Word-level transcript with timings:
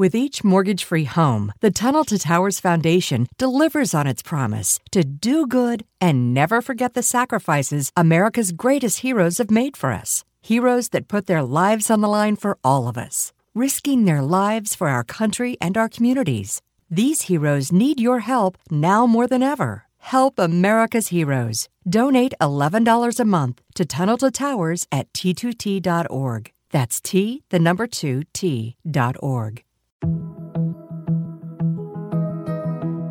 With 0.00 0.14
each 0.14 0.42
mortgage 0.42 0.82
free 0.82 1.04
home, 1.04 1.52
the 1.60 1.70
Tunnel 1.70 2.04
to 2.04 2.18
Towers 2.18 2.58
Foundation 2.58 3.26
delivers 3.36 3.92
on 3.92 4.06
its 4.06 4.22
promise 4.22 4.80
to 4.92 5.04
do 5.04 5.46
good 5.46 5.84
and 6.00 6.32
never 6.32 6.62
forget 6.62 6.94
the 6.94 7.02
sacrifices 7.02 7.92
America's 7.94 8.52
greatest 8.52 9.00
heroes 9.00 9.36
have 9.36 9.50
made 9.50 9.76
for 9.76 9.92
us. 9.92 10.24
Heroes 10.40 10.88
that 10.94 11.06
put 11.08 11.26
their 11.26 11.42
lives 11.42 11.90
on 11.90 12.00
the 12.00 12.08
line 12.08 12.36
for 12.36 12.56
all 12.64 12.88
of 12.88 12.96
us, 12.96 13.34
risking 13.52 14.06
their 14.06 14.22
lives 14.22 14.74
for 14.74 14.88
our 14.88 15.04
country 15.04 15.58
and 15.60 15.76
our 15.76 15.90
communities. 15.90 16.62
These 16.90 17.28
heroes 17.28 17.70
need 17.70 18.00
your 18.00 18.20
help 18.20 18.56
now 18.70 19.06
more 19.06 19.26
than 19.26 19.42
ever. 19.42 19.84
Help 19.98 20.38
America's 20.38 21.08
heroes. 21.08 21.68
Donate 21.86 22.32
$11 22.40 23.20
a 23.20 23.24
month 23.26 23.60
to 23.74 23.84
Tunnel 23.84 24.16
to 24.16 24.30
Towers 24.30 24.86
at 24.90 25.12
t2t.org. 25.12 26.52
That's 26.70 27.02
T, 27.02 27.42
the 27.50 27.58
number 27.58 27.86
two, 27.86 28.22
T.org. 28.32 29.62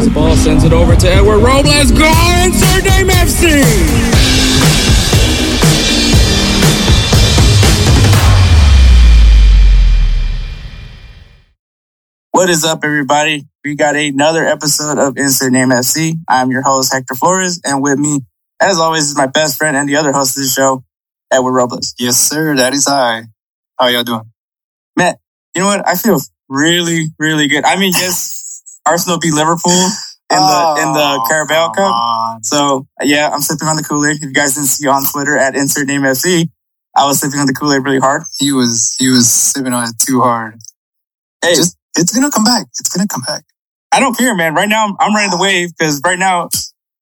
The 0.00 0.10
ball 0.14 0.36
sends 0.36 0.62
it 0.64 0.72
over 0.72 0.94
to 0.94 1.08
Edward 1.08 1.38
Robles. 1.40 1.90
Go 1.90 2.12
insert 2.44 2.84
name 2.84 3.08
FC. 3.08 4.20
What 12.30 12.48
is 12.48 12.64
up, 12.64 12.84
everybody? 12.84 13.46
We 13.64 13.74
got 13.74 13.96
another 13.96 14.46
episode 14.46 14.98
of 14.98 15.18
Insert 15.18 15.52
Name 15.52 15.68
FC. 15.68 16.14
I'm 16.28 16.50
your 16.50 16.62
host, 16.62 16.92
Hector 16.92 17.14
Flores, 17.14 17.60
and 17.64 17.82
with 17.82 17.98
me, 17.98 18.20
as 18.60 18.78
always, 18.78 19.10
is 19.10 19.16
my 19.16 19.26
best 19.26 19.58
friend 19.58 19.76
and 19.76 19.88
the 19.88 19.96
other 19.96 20.12
host 20.12 20.38
of 20.38 20.44
the 20.44 20.48
show, 20.48 20.82
Edward 21.32 21.52
Robles. 21.52 21.94
Yes, 21.98 22.16
sir. 22.18 22.56
That 22.56 22.72
is 22.72 22.86
I. 22.88 23.22
How 23.78 23.88
y'all 23.88 24.04
doing? 24.04 24.22
Matt, 24.96 25.18
you 25.54 25.62
know 25.62 25.68
what? 25.68 25.86
I 25.86 25.94
feel 25.94 26.18
really, 26.48 27.06
really 27.18 27.48
good. 27.48 27.64
I 27.64 27.76
mean, 27.78 27.92
yes, 27.92 28.62
Arsenal 28.86 29.18
beat 29.18 29.32
Liverpool 29.34 29.72
in 29.72 30.36
the 30.38 30.74
in 30.82 30.92
the 30.92 31.18
Oh, 31.20 31.24
Carabao 31.28 31.70
Cup. 31.72 31.84
on. 31.94 32.42
So 32.44 32.86
yeah, 33.02 33.30
I'm 33.32 33.40
sipping 33.40 33.68
on 33.68 33.76
the 33.76 33.82
Kool 33.82 34.04
Aid. 34.06 34.16
If 34.16 34.22
you 34.22 34.32
guys 34.32 34.54
didn't 34.54 34.68
see 34.68 34.86
on 34.88 35.04
Twitter 35.04 35.36
at 35.38 35.54
Insert 35.54 35.86
Name 35.86 36.02
FC, 36.02 36.48
I 36.96 37.06
was 37.06 37.20
sipping 37.20 37.38
on 37.40 37.46
the 37.46 37.52
Kool 37.54 37.72
Aid 37.72 37.84
really 37.84 38.00
hard. 38.00 38.22
He 38.38 38.52
was 38.52 38.96
he 38.98 39.08
was 39.08 39.30
sipping 39.30 39.72
on 39.72 39.84
it 39.84 39.94
too 39.98 40.20
hard. 40.20 40.54
Hey, 41.42 41.54
Just 41.54 41.76
it's 41.96 42.12
gonna 42.14 42.30
come 42.30 42.44
back. 42.44 42.66
It's 42.78 42.88
gonna 42.94 43.08
come 43.08 43.22
back. 43.22 43.44
I 43.92 43.98
don't 44.00 44.16
care, 44.16 44.34
man. 44.36 44.54
Right 44.54 44.68
now, 44.68 44.86
I'm, 44.86 44.94
I'm 45.00 45.14
riding 45.14 45.30
the 45.30 45.38
wave 45.42 45.70
because 45.76 46.00
right 46.04 46.18
now, 46.18 46.48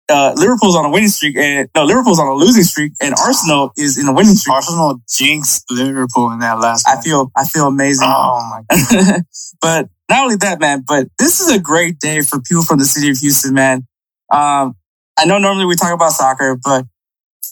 uh, 0.10 0.34
Liverpool's 0.36 0.76
on 0.76 0.86
a 0.86 0.90
winning 0.90 1.10
streak, 1.10 1.38
and 1.38 1.70
no, 1.76 1.86
Liverpool's 1.86 2.20
on 2.20 2.28
a 2.28 2.34
losing 2.34 2.64
streak, 2.64 2.94
and 3.02 3.14
Arsenal 3.18 3.72
is 3.78 3.98
in 3.98 4.08
a 4.08 4.14
winning 4.14 4.36
streak. 4.36 4.54
Arsenal 4.54 5.02
jinxed 5.08 5.66
Liverpool 5.70 6.32
in 6.32 6.40
that 6.40 6.60
last. 6.60 6.88
I 6.88 6.96
match. 6.96 7.04
feel, 7.04 7.32
I 7.36 7.46
feel 7.46 7.68
amazing. 7.68 8.08
Oh 8.10 8.50
my 8.50 8.76
god. 8.92 9.22
but 9.62 9.90
not 10.10 10.24
only 10.24 10.36
that, 10.38 10.60
man, 10.60 10.84
but 10.86 11.08
this 11.18 11.40
is 11.40 11.50
a 11.50 11.60
great 11.60 12.00
day 12.00 12.22
for 12.22 12.42
people 12.42 12.64
from 12.64 12.80
the 12.80 12.86
city 12.86 13.10
of 13.10 13.18
Houston, 13.18 13.54
man. 13.54 13.88
Um, 14.30 14.76
I 15.18 15.26
know 15.26 15.38
normally 15.38 15.66
we 15.66 15.76
talk 15.76 15.94
about 15.94 16.12
soccer, 16.12 16.58
but 16.62 16.86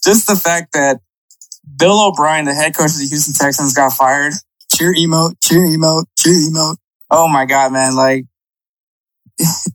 just 0.03 0.27
the 0.27 0.35
fact 0.35 0.73
that 0.73 0.99
Bill 1.77 2.07
O'Brien, 2.07 2.45
the 2.45 2.53
head 2.53 2.75
coach 2.75 2.91
of 2.91 2.99
the 2.99 3.07
Houston 3.07 3.33
Texans, 3.33 3.73
got 3.73 3.93
fired. 3.93 4.33
Cheer 4.73 4.93
emote. 4.93 5.35
Cheer 5.41 5.61
emote. 5.67 6.05
Cheer 6.17 6.33
emote. 6.33 6.77
Oh 7.09 7.27
my 7.27 7.45
God, 7.45 7.71
man. 7.71 7.95
Like, 7.95 8.25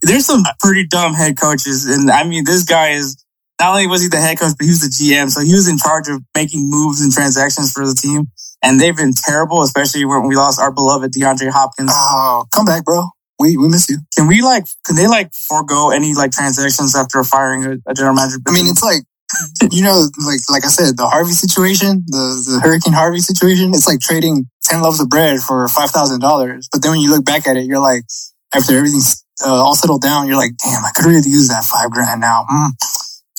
there's 0.02 0.26
some 0.26 0.42
pretty 0.60 0.86
dumb 0.86 1.14
head 1.14 1.38
coaches. 1.38 1.86
And 1.86 2.10
I 2.10 2.24
mean, 2.24 2.44
this 2.44 2.64
guy 2.64 2.90
is, 2.90 3.16
not 3.60 3.70
only 3.70 3.86
was 3.86 4.02
he 4.02 4.08
the 4.08 4.18
head 4.18 4.38
coach, 4.38 4.52
but 4.58 4.64
he 4.64 4.70
was 4.70 4.80
the 4.80 4.90
GM. 4.90 5.30
So 5.30 5.40
he 5.40 5.52
was 5.52 5.68
in 5.68 5.78
charge 5.78 6.08
of 6.08 6.22
making 6.34 6.70
moves 6.70 7.00
and 7.00 7.12
transactions 7.12 7.72
for 7.72 7.86
the 7.86 7.94
team. 7.94 8.26
And 8.62 8.80
they've 8.80 8.96
been 8.96 9.12
terrible, 9.14 9.62
especially 9.62 10.04
when 10.04 10.26
we 10.26 10.36
lost 10.36 10.58
our 10.58 10.72
beloved 10.72 11.12
DeAndre 11.12 11.50
Hopkins. 11.50 11.90
Oh, 11.92 12.46
come 12.52 12.64
back, 12.64 12.84
bro. 12.84 13.10
We 13.38 13.56
we 13.56 13.68
miss 13.68 13.90
you. 13.90 13.98
Can 14.16 14.26
we 14.26 14.42
like, 14.42 14.64
can 14.86 14.96
they 14.96 15.06
like 15.06 15.32
forego 15.34 15.90
any 15.90 16.14
like 16.14 16.32
transactions 16.32 16.96
after 16.96 17.22
firing 17.24 17.64
a, 17.64 17.90
a 17.90 17.94
general 17.94 18.14
manager? 18.14 18.38
I 18.46 18.52
mean, 18.52 18.66
it's 18.66 18.82
like 18.82 19.02
you 19.72 19.82
know, 19.82 20.06
like 20.24 20.40
like 20.48 20.64
I 20.64 20.68
said, 20.68 20.96
the 20.96 21.08
Harvey 21.08 21.32
situation, 21.32 22.04
the 22.06 22.42
the 22.46 22.60
Hurricane 22.62 22.92
Harvey 22.92 23.18
situation. 23.18 23.70
It's 23.74 23.86
like 23.86 24.00
trading 24.00 24.46
ten 24.62 24.82
loaves 24.82 25.00
of 25.00 25.08
bread 25.08 25.40
for 25.40 25.66
five 25.68 25.90
thousand 25.90 26.20
dollars. 26.20 26.68
But 26.70 26.82
then 26.82 26.92
when 26.92 27.00
you 27.00 27.10
look 27.10 27.24
back 27.24 27.46
at 27.46 27.56
it, 27.56 27.64
you're 27.64 27.80
like, 27.80 28.04
after 28.54 28.76
everything's 28.76 29.24
uh, 29.44 29.50
all 29.50 29.74
settled 29.74 30.02
down, 30.02 30.26
you're 30.26 30.36
like, 30.36 30.52
damn, 30.62 30.84
I 30.84 30.90
could 30.94 31.06
really 31.06 31.28
use 31.28 31.48
that 31.48 31.64
five 31.64 31.90
grand 31.90 32.20
now. 32.20 32.44
Mm. 32.50 32.70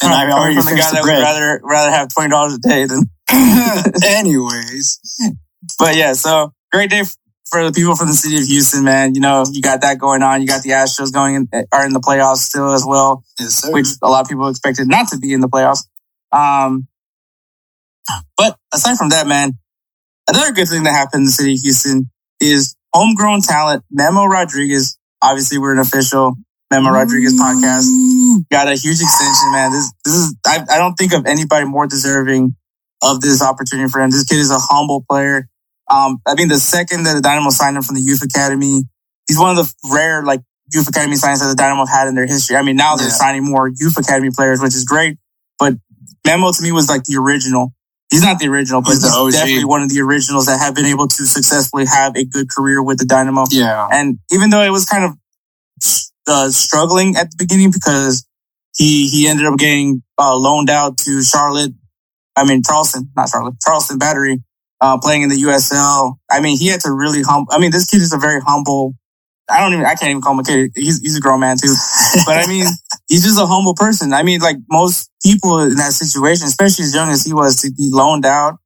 And 0.04 0.14
I 0.14 0.30
already 0.32 0.56
from 0.56 0.66
the 0.66 0.72
guy 0.72 0.90
the 0.90 0.96
that 0.96 1.04
would 1.04 1.10
rather, 1.10 1.62
rather 1.64 1.92
have 1.92 2.10
$20 2.10 2.56
a 2.56 2.58
day 2.60 2.86
than, 2.86 3.10
Anyways, 4.06 5.00
but 5.80 5.96
yeah, 5.96 6.14
so 6.14 6.54
great 6.72 6.90
day 6.90 7.04
for 7.50 7.64
the 7.64 7.72
people 7.72 7.96
from 7.96 8.08
the 8.08 8.14
city 8.14 8.38
of 8.38 8.44
Houston, 8.44 8.84
man. 8.84 9.16
You 9.16 9.22
know, 9.22 9.46
you 9.52 9.62
got 9.62 9.82
that 9.82 9.98
going 9.98 10.22
on. 10.22 10.42
You 10.42 10.48
got 10.48 10.64
the 10.64 10.72
Astros 10.72 11.12
going 11.12 11.36
in, 11.36 11.66
are 11.72 11.86
in 11.86 11.94
the 11.94 12.00
playoffs 12.00 12.38
still 12.38 12.72
as 12.72 12.84
well. 12.86 13.24
yes, 13.40 13.66
which 13.72 13.88
a 14.02 14.10
lot 14.10 14.22
of 14.22 14.30
people 14.30 14.48
expected 14.48 14.88
not 14.88 15.08
to 15.10 15.18
be 15.18 15.34
in 15.34 15.42
the 15.42 15.48
playoffs. 15.48 15.86
Um, 16.32 16.88
but 18.38 18.58
aside 18.74 18.98
from 18.98 19.10
that, 19.10 19.28
man, 19.28 19.58
another 20.28 20.52
good 20.52 20.68
thing 20.68 20.84
that 20.84 20.92
happened 20.92 21.22
in 21.22 21.26
the 21.26 21.32
city 21.32 21.54
of 21.54 21.60
Houston 21.62 22.12
is 22.40 22.76
homegrown 22.94 23.42
talent, 23.42 23.84
Memo 23.90 24.26
Rodriguez. 24.26 24.98
Obviously, 25.26 25.58
we're 25.58 25.74
an 25.74 25.80
official 25.80 26.36
Memo 26.72 26.92
Rodriguez 26.92 27.34
podcast. 27.34 27.88
Got 28.52 28.68
a 28.68 28.76
huge 28.76 29.02
extension, 29.02 29.52
man. 29.52 29.72
This, 29.72 29.92
this 30.04 30.14
is, 30.14 30.36
I, 30.46 30.64
I 30.70 30.78
don't 30.78 30.94
think 30.94 31.14
of 31.14 31.26
anybody 31.26 31.66
more 31.66 31.88
deserving 31.88 32.56
of 33.02 33.22
this 33.22 33.42
opportunity 33.42 33.90
for 33.90 34.02
him. 34.02 34.12
This 34.12 34.24
kid 34.24 34.38
is 34.38 34.52
a 34.52 34.60
humble 34.60 35.04
player. 35.10 35.48
Um, 35.90 36.20
I 36.28 36.36
mean, 36.36 36.48
the 36.48 36.58
second 36.60 37.04
that 37.04 37.14
the 37.16 37.22
Dynamo 37.22 37.50
signed 37.50 37.76
him 37.78 37.84
from 37.84 37.96
the 37.96 38.02
youth 38.02 38.24
academy, 38.24 38.84
he's 39.28 39.40
one 39.40 39.50
of 39.50 39.58
the 39.58 39.74
rare, 39.92 40.24
like, 40.24 40.42
youth 40.74 40.88
academy 40.88 41.16
signings 41.16 41.40
that 41.40 41.50
the 41.50 41.56
Dynamo 41.56 41.86
have 41.86 41.90
had 41.90 42.08
in 42.08 42.16
their 42.16 42.26
history. 42.26 42.56
I 42.56 42.62
mean, 42.64 42.76
now 42.76 42.96
they're 42.96 43.08
Yeah. 43.08 43.14
signing 43.14 43.44
more 43.46 43.68
youth 43.68 43.98
academy 43.98 44.30
players, 44.36 44.62
which 44.62 44.74
is 44.76 44.84
great. 44.84 45.18
But 45.60 45.76
Memo 46.26 46.52
to 46.52 46.62
me 46.64 46.72
was 46.72 46.90
like 46.90 47.04
the 47.04 47.18
original. 47.18 47.74
He's 48.16 48.24
not 48.24 48.40
the 48.40 48.48
original, 48.48 48.82
but 48.82 48.92
He's 48.92 49.04
he's, 49.04 49.12
the 49.12 49.18
OG. 49.20 49.32
definitely 49.34 49.66
one 49.66 49.82
of 49.82 49.90
the 49.90 50.00
originals 50.02 50.46
that 50.46 50.58
have 50.60 50.74
been 50.74 50.86
able 50.86 51.08
to 51.08 51.26
successfully 51.26 51.86
have 51.86 52.16
a 52.16 52.24
good 52.24 52.50
career 52.50 52.82
with 52.82 52.98
the 52.98 53.06
Dynamo. 53.06 53.44
yeah, 53.52 53.88
And 53.92 54.20
even 54.32 54.50
though 54.52 54.62
it 54.62 54.70
was 54.72 54.86
kind 54.86 55.04
of 55.04 55.12
uh, 56.28 56.50
struggling 56.50 57.16
at 57.18 57.30
the 57.32 57.36
beginning 57.38 57.72
because 57.72 58.26
he 58.76 59.08
he 59.08 59.28
ended 59.28 59.46
up 59.46 59.58
getting 59.58 60.02
uh, 60.18 60.36
loaned 60.36 60.70
out 60.70 60.98
to 61.00 61.22
Charlotte. 61.24 61.74
I 62.36 62.46
mean 62.46 62.64
Charleston, 62.64 63.10
not 63.16 63.30
Charlotte, 63.30 63.56
Charleston 63.62 63.98
Battery, 63.98 64.44
uh, 64.82 64.98
playing 65.00 65.24
in 65.24 65.30
the 65.30 65.42
USL. 65.44 66.16
I 66.30 66.42
mean, 66.42 66.58
he 66.58 66.68
had 66.68 66.82
to 66.82 66.92
really 66.92 67.22
humble. 67.22 67.54
I 67.54 67.60
mean, 67.60 67.72
this 67.72 67.90
kid 67.90 68.02
is 68.02 68.14
a 68.14 68.18
very 68.18 68.42
humble. 68.42 68.94
I 69.50 69.60
don't 69.60 69.74
even. 69.74 69.86
I 69.86 69.96
can't 69.96 70.10
even 70.10 70.22
call 70.22 70.34
him 70.34 70.40
a 70.40 70.44
kid. 70.44 70.72
He's 70.76 71.00
he's 71.00 71.18
a 71.18 71.22
grown 71.22 71.40
man 71.40 71.58
too. 71.58 71.74
But 72.26 72.38
I 72.38 72.48
mean, 72.48 72.66
he's 73.08 73.24
just 73.24 73.40
a 73.40 73.46
humble 73.46 73.76
person. 73.76 74.12
I 74.14 74.24
mean, 74.24 74.40
like 74.42 74.58
most 74.70 75.10
people 75.26 75.60
in 75.60 75.76
that 75.76 75.92
situation, 75.94 76.46
especially 76.46 76.86
as 76.86 76.94
young 76.94 77.10
as 77.10 77.24
he 77.26 77.34
was, 77.34 77.58
to 77.62 77.72
be 77.72 77.90
loaned 77.92 78.26
out. 78.26 78.58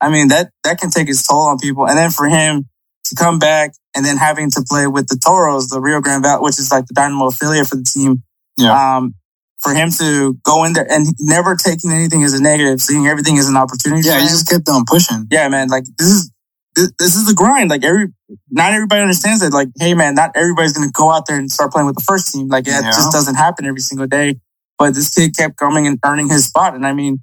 I 0.00 0.10
mean, 0.10 0.28
that 0.28 0.50
that 0.64 0.80
can 0.80 0.90
take 0.90 1.08
its 1.08 1.26
toll 1.26 1.46
on 1.48 1.58
people. 1.58 1.86
And 1.86 1.96
then 1.96 2.10
for 2.10 2.26
him 2.28 2.68
to 3.06 3.14
come 3.14 3.38
back 3.38 3.72
and 3.94 4.04
then 4.04 4.16
having 4.16 4.50
to 4.52 4.64
play 4.68 4.86
with 4.86 5.06
the 5.08 5.18
Toros, 5.24 5.68
the 5.68 5.80
Rio 5.80 6.00
Grande 6.00 6.22
Valley, 6.24 6.42
which 6.42 6.58
is 6.58 6.70
like 6.70 6.86
the 6.86 6.94
Dynamo 6.94 7.26
affiliate 7.28 7.66
for 7.66 7.76
the 7.76 7.84
team. 7.84 8.22
Yeah. 8.58 8.96
Um, 8.96 9.14
for 9.60 9.72
him 9.72 9.90
to 9.98 10.34
go 10.44 10.64
in 10.64 10.74
there 10.74 10.86
and 10.90 11.06
never 11.18 11.56
taking 11.56 11.90
anything 11.90 12.22
as 12.22 12.34
a 12.34 12.42
negative, 12.42 12.80
seeing 12.80 13.06
everything 13.06 13.38
as 13.38 13.48
an 13.48 13.56
opportunity. 13.56 14.06
Yeah, 14.06 14.20
he 14.20 14.26
just 14.26 14.48
kept 14.48 14.68
on 14.68 14.84
pushing. 14.86 15.26
yeah, 15.30 15.48
man. 15.48 15.68
Like 15.68 15.84
this 15.98 16.08
is 16.08 16.30
this, 16.74 16.92
this 16.98 17.16
is 17.16 17.26
the 17.26 17.34
grind. 17.34 17.70
Like 17.70 17.82
every 17.82 18.08
not 18.50 18.74
everybody 18.74 19.00
understands 19.00 19.40
that. 19.40 19.52
Like, 19.54 19.68
hey, 19.80 19.94
man, 19.94 20.14
not 20.14 20.32
everybody's 20.36 20.72
gonna 20.74 20.90
go 20.92 21.10
out 21.10 21.26
there 21.26 21.38
and 21.38 21.50
start 21.50 21.72
playing 21.72 21.86
with 21.86 21.96
the 21.96 22.04
first 22.04 22.32
team. 22.32 22.48
Like 22.48 22.64
that 22.66 22.84
Yeah. 22.84 22.90
just 22.90 23.12
doesn't 23.12 23.34
happen 23.36 23.64
every 23.66 23.80
single 23.80 24.06
day. 24.06 24.36
But 24.78 24.94
this 24.94 25.12
kid 25.12 25.36
kept 25.36 25.56
coming 25.56 25.86
and 25.86 25.98
earning 26.04 26.28
his 26.28 26.46
spot, 26.46 26.74
and 26.74 26.86
I 26.86 26.92
mean. 26.92 27.22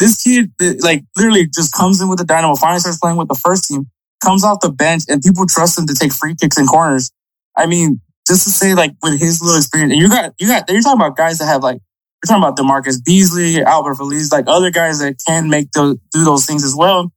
This 0.00 0.22
kid, 0.22 0.52
like, 0.78 1.02
literally 1.16 1.48
just 1.52 1.74
comes 1.74 2.00
in 2.00 2.08
with 2.08 2.20
the 2.20 2.24
dynamo, 2.24 2.54
finally 2.54 2.78
starts 2.78 2.98
playing 2.98 3.16
with 3.16 3.26
the 3.26 3.34
first 3.34 3.64
team, 3.64 3.86
comes 4.22 4.44
off 4.44 4.60
the 4.60 4.70
bench, 4.70 5.02
and 5.08 5.20
people 5.20 5.44
trust 5.44 5.76
him 5.76 5.88
to 5.88 5.94
take 5.94 6.12
free 6.12 6.36
kicks 6.40 6.56
and 6.56 6.68
corners. 6.68 7.10
I 7.56 7.66
mean, 7.66 8.00
just 8.24 8.44
to 8.44 8.50
say, 8.50 8.74
like, 8.74 8.92
with 9.02 9.18
his 9.18 9.42
little 9.42 9.56
experience, 9.56 9.94
and 9.94 10.00
you 10.00 10.08
got, 10.08 10.34
you 10.38 10.46
got, 10.46 10.70
you're 10.70 10.82
talking 10.82 11.00
about 11.00 11.16
guys 11.16 11.38
that 11.38 11.46
have, 11.46 11.64
like, 11.64 11.80
you're 12.22 12.28
talking 12.28 12.44
about 12.44 12.56
DaMarcus 12.56 13.04
Beasley, 13.04 13.54
Alberth 13.56 13.98
Elis, 13.98 14.30
like 14.30 14.44
other 14.46 14.70
guys 14.70 15.00
that 15.00 15.16
can 15.26 15.50
make 15.50 15.72
those, 15.72 15.96
do 16.12 16.22
those 16.22 16.46
things 16.46 16.62
as 16.62 16.76
well, 16.76 17.10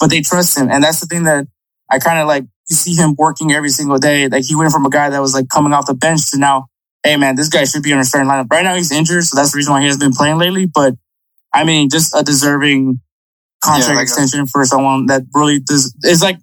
but 0.00 0.08
they 0.08 0.22
trust 0.22 0.56
him. 0.56 0.70
And 0.70 0.82
that's 0.82 1.00
the 1.00 1.06
thing 1.06 1.24
that 1.24 1.46
I 1.90 1.98
kind 1.98 2.18
of 2.18 2.26
like, 2.28 2.44
you 2.70 2.76
see 2.76 2.94
him 2.94 3.14
working 3.18 3.52
every 3.52 3.68
single 3.68 3.98
day. 3.98 4.26
Like, 4.28 4.46
he 4.46 4.56
went 4.56 4.72
from 4.72 4.86
a 4.86 4.90
guy 4.90 5.10
that 5.10 5.20
was 5.20 5.34
like 5.34 5.50
coming 5.50 5.74
off 5.74 5.84
the 5.84 5.92
bench 5.92 6.30
to 6.30 6.38
now, 6.38 6.68
hey, 7.04 7.16
man, 7.16 7.36
this 7.36 7.48
guy 7.48 7.64
should 7.64 7.82
be 7.82 7.92
on 7.92 7.98
a 7.98 8.04
starting 8.04 8.30
lineup. 8.30 8.50
Right 8.50 8.64
now, 8.64 8.74
he's 8.74 8.92
injured, 8.92 9.24
so 9.24 9.36
that's 9.36 9.52
the 9.52 9.56
reason 9.56 9.72
why 9.72 9.80
he 9.80 9.86
hasn't 9.86 10.02
been 10.02 10.12
playing 10.12 10.38
lately. 10.38 10.66
But 10.66 10.94
I 11.52 11.64
mean, 11.64 11.90
just 11.90 12.14
a 12.16 12.22
deserving 12.22 13.00
contract 13.62 13.88
Yeah, 13.90 13.94
like 13.96 14.02
a- 14.02 14.02
extension 14.02 14.46
for 14.46 14.64
someone 14.64 15.06
that 15.06 15.22
really 15.34 15.60
does. 15.60 15.94
It's 16.02 16.22
like, 16.22 16.38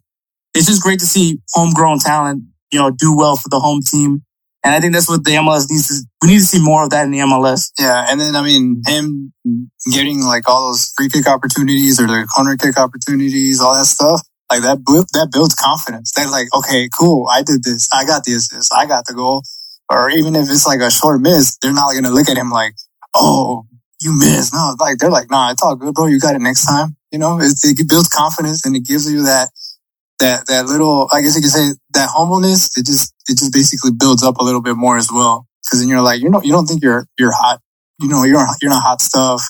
it's 0.54 0.68
just 0.68 0.82
great 0.82 1.00
to 1.00 1.06
see 1.06 1.40
homegrown 1.54 2.00
talent, 2.00 2.44
you 2.72 2.80
know, 2.80 2.92
do 2.92 3.16
well 3.16 3.36
for 3.36 3.50
the 3.50 3.60
home 3.60 3.82
team. 3.82 4.24
And 4.64 4.76
I 4.76 4.82
think 4.82 4.94
that's 4.94 5.08
what 5.08 5.24
the 5.24 5.32
MLS 5.32 5.70
needs 5.70 5.88
to, 5.88 6.06
we 6.22 6.30
need 6.30 6.40
to 6.40 6.46
see 6.46 6.62
more 6.62 6.84
of 6.84 6.90
that 6.90 7.06
in 7.06 7.12
the 7.12 7.20
MLS. 7.20 7.72
Yeah, 7.80 8.06
and 8.10 8.20
then 8.20 8.36
I 8.36 8.42
mean 8.42 8.82
him 8.86 9.32
getting 9.90 10.22
like 10.22 10.50
all 10.50 10.70
those 10.70 10.92
free 10.98 11.08
kick 11.08 11.28
opportunities 11.28 12.00
or 12.00 12.08
the 12.08 12.28
corner 12.36 12.58
kick 12.58 12.78
opportunities, 12.78 13.62
all 13.62 13.74
that 13.74 13.86
stuff. 13.86 14.22
Like 14.52 14.64
that, 14.64 14.80
that 15.14 15.30
builds 15.32 15.56
confidence. 15.56 16.12
They're 16.14 16.28
like, 16.28 16.48
okay, 16.54 16.90
cool, 16.92 17.28
I 17.32 17.44
did 17.44 17.64
this, 17.64 17.88
I 17.94 18.04
got 18.04 18.24
the 18.26 18.34
assist, 18.34 18.74
I 18.74 18.86
got 18.86 19.06
the 19.06 19.14
goal. 19.14 19.44
Or 19.89 20.09
even 20.09 20.36
if 20.36 20.50
it's 20.50 20.68
like 20.68 20.81
a 20.81 20.91
short 20.91 21.21
miss, 21.21 21.57
they're 21.57 21.74
not 21.74 21.94
gonna 21.94 22.12
look 22.12 22.30
at 22.30 22.38
him 22.38 22.51
like, 22.51 22.74
oh, 23.13 23.65
you 24.01 24.13
missed. 24.18 24.53
No, 24.53 24.75
like 24.80 24.97
they're 24.97 25.09
like, 25.09 25.30
nah, 25.30 25.51
it's 25.51 25.63
all 25.63 25.75
good, 25.75 25.94
bro. 25.94 26.06
You 26.07 26.19
got 26.19 26.36
it 26.36 26.41
next 26.41 26.65
time. 26.65 26.95
You 27.12 27.19
know, 27.19 27.39
it, 27.39 27.57
it 27.63 27.89
builds 27.89 28.07
confidence 28.07 28.65
and 28.65 28.75
it 28.75 28.86
gives 28.86 29.12
you 29.12 29.24
that 29.24 29.50
that 30.19 30.45
that 30.47 30.65
little, 30.68 31.09
I 31.12 31.21
guess 31.21 31.36
you 31.36 31.41
could 31.41 31.51
say 31.51 31.71
that 31.94 32.09
humbleness. 32.13 32.77
It 32.77 32.86
just 32.86 33.13
it 33.27 33.38
just 33.38 33.51
basically 33.51 33.91
builds 33.91 34.24
up 34.24 34.38
a 34.38 34.44
little 34.44 34.62
bit 34.62 34.75
more 34.75 34.97
as 34.97 35.09
well. 35.12 35.47
Because 35.63 35.80
then 35.80 35.89
you're 35.89 36.01
like, 36.01 36.21
you 36.21 36.30
know, 36.30 36.41
you 36.44 36.51
don't 36.51 36.65
think 36.65 36.83
you're 36.83 37.07
you're 37.18 37.31
hot. 37.31 37.59
You 38.00 38.09
know, 38.09 38.24
you're 38.24 38.45
you're 38.62 38.71
not 38.71 38.83
hot 38.83 39.01
stuff. 39.01 39.44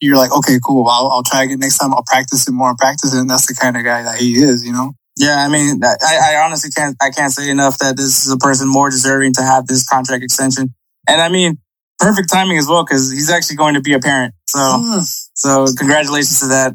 You're 0.00 0.16
like, 0.16 0.30
okay, 0.30 0.58
cool. 0.64 0.86
I'll, 0.88 1.08
I'll 1.08 1.22
try 1.22 1.44
again 1.44 1.58
next 1.58 1.78
time. 1.78 1.94
I'll 1.94 2.04
practice 2.06 2.46
it 2.46 2.52
more 2.52 2.68
and 2.68 2.76
practice 2.76 3.14
it. 3.14 3.18
And 3.18 3.30
that's 3.30 3.46
the 3.46 3.54
kind 3.54 3.76
of 3.76 3.84
guy 3.84 4.02
that 4.02 4.18
he 4.18 4.36
is. 4.36 4.64
You 4.64 4.72
know. 4.72 4.92
Yeah, 5.18 5.36
I 5.44 5.48
mean, 5.48 5.80
I, 5.82 6.34
I 6.34 6.44
honestly 6.44 6.70
can't, 6.70 6.94
I 7.00 7.10
can't 7.10 7.32
say 7.32 7.48
enough 7.50 7.78
that 7.78 7.96
this 7.96 8.26
is 8.26 8.32
a 8.32 8.36
person 8.36 8.68
more 8.68 8.90
deserving 8.90 9.32
to 9.34 9.42
have 9.42 9.66
this 9.66 9.86
contract 9.88 10.22
extension. 10.22 10.74
And 11.08 11.20
I 11.22 11.28
mean, 11.30 11.58
perfect 11.98 12.30
timing 12.30 12.58
as 12.58 12.66
well, 12.68 12.84
because 12.84 13.10
he's 13.10 13.30
actually 13.30 13.56
going 13.56 13.74
to 13.74 13.80
be 13.80 13.94
a 13.94 13.98
parent. 14.00 14.34
So, 14.46 14.58
Mm. 14.58 15.28
so 15.34 15.66
congratulations 15.78 16.40
to 16.40 16.46
that. 16.48 16.74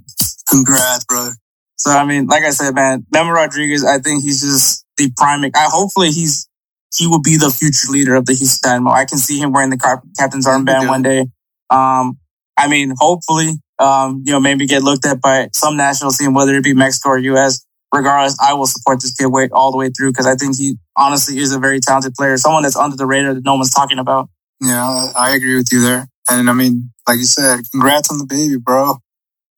Congrats, 0.50 1.06
brother. 1.06 1.34
So, 1.76 1.92
I 1.92 2.04
mean, 2.06 2.28
like 2.28 2.44
I 2.44 2.50
said, 2.52 2.74
man, 2.76 3.06
Memo 3.12 3.32
Rodriguez, 3.32 3.86
I 3.86 4.00
think 4.00 4.24
he's 4.24 4.42
just 4.42 4.86
the 4.98 5.12
prime. 5.16 5.44
I 5.44 5.68
hopefully 5.72 6.10
he's, 6.10 6.48
he 6.96 7.08
will 7.08 7.22
be 7.22 7.38
the 7.38 7.50
future 7.52 7.92
leader 7.92 8.16
of 8.16 8.26
the 8.26 8.34
Houston 8.34 8.70
Dynamo. 8.70 8.92
I 8.92 9.06
can 9.06 9.18
see 9.18 9.40
him 9.40 9.52
wearing 9.52 9.70
the 9.70 9.78
cap- 9.78 10.04
captain's 10.18 10.46
armband 10.48 10.88
one 10.90 11.02
day. 11.04 11.26
Um, 11.70 12.18
I 12.58 12.68
mean, 12.68 12.94
hopefully, 12.98 13.54
um, 13.80 14.24
you 14.26 14.34
know, 14.34 14.40
maybe 14.40 14.66
get 14.68 14.84
looked 14.84 15.06
at 15.06 15.22
by 15.22 15.50
some 15.54 15.78
national 15.78 16.12
team, 16.12 16.34
whether 16.34 16.56
it 16.56 16.64
be 16.64 16.74
Mexico 16.74 17.10
or 17.10 17.18
US. 17.20 17.66
Regardless, 17.94 18.38
I 18.40 18.54
will 18.54 18.68
support 18.68 19.02
this 19.02 19.14
kid 19.14 19.28
way 19.28 19.50
all 19.52 19.72
the 19.72 19.78
way 19.78 19.90
through 19.90 20.12
because 20.12 20.26
I 20.26 20.36
think 20.36 20.58
he 20.58 20.78
honestly 20.96 21.38
is 21.38 21.54
a 21.54 21.60
very 21.60 21.80
talented 21.80 22.14
player, 22.14 22.38
someone 22.38 22.64
that's 22.64 22.78
under 22.78 22.96
the 22.96 23.06
radar 23.06 23.34
that 23.34 23.44
no 23.44 23.56
one's 23.56 23.74
talking 23.74 24.00
about. 24.00 24.30
Yeah, 24.62 25.08
I, 25.16 25.36
agree 25.36 25.56
with 25.56 25.68
you 25.72 25.82
there. 25.82 26.08
And 26.30 26.50
I 26.50 26.54
mean, 26.54 26.92
like 27.08 27.18
you 27.18 27.26
said, 27.26 27.60
congrats 27.72 28.12
on 28.12 28.20
the 28.20 28.26
baby, 28.26 28.58
bro. 28.58 28.96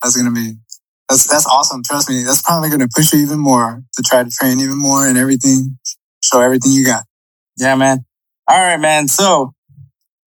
That's 0.01 0.17
gonna 0.17 0.31
be 0.31 0.55
that's 1.09 1.27
that's 1.27 1.45
awesome. 1.45 1.83
Trust 1.83 2.09
me, 2.09 2.23
that's 2.23 2.41
probably 2.41 2.69
gonna 2.69 2.87
push 2.93 3.13
you 3.13 3.19
even 3.19 3.39
more 3.39 3.83
to 3.93 4.03
try 4.03 4.23
to 4.23 4.29
train 4.31 4.59
even 4.59 4.77
more 4.77 5.05
and 5.05 5.17
everything. 5.17 5.77
Show 6.23 6.41
everything 6.41 6.71
you 6.71 6.85
got. 6.85 7.03
Yeah, 7.57 7.75
man. 7.75 8.05
All 8.47 8.57
right, 8.57 8.79
man. 8.79 9.07
So 9.07 9.53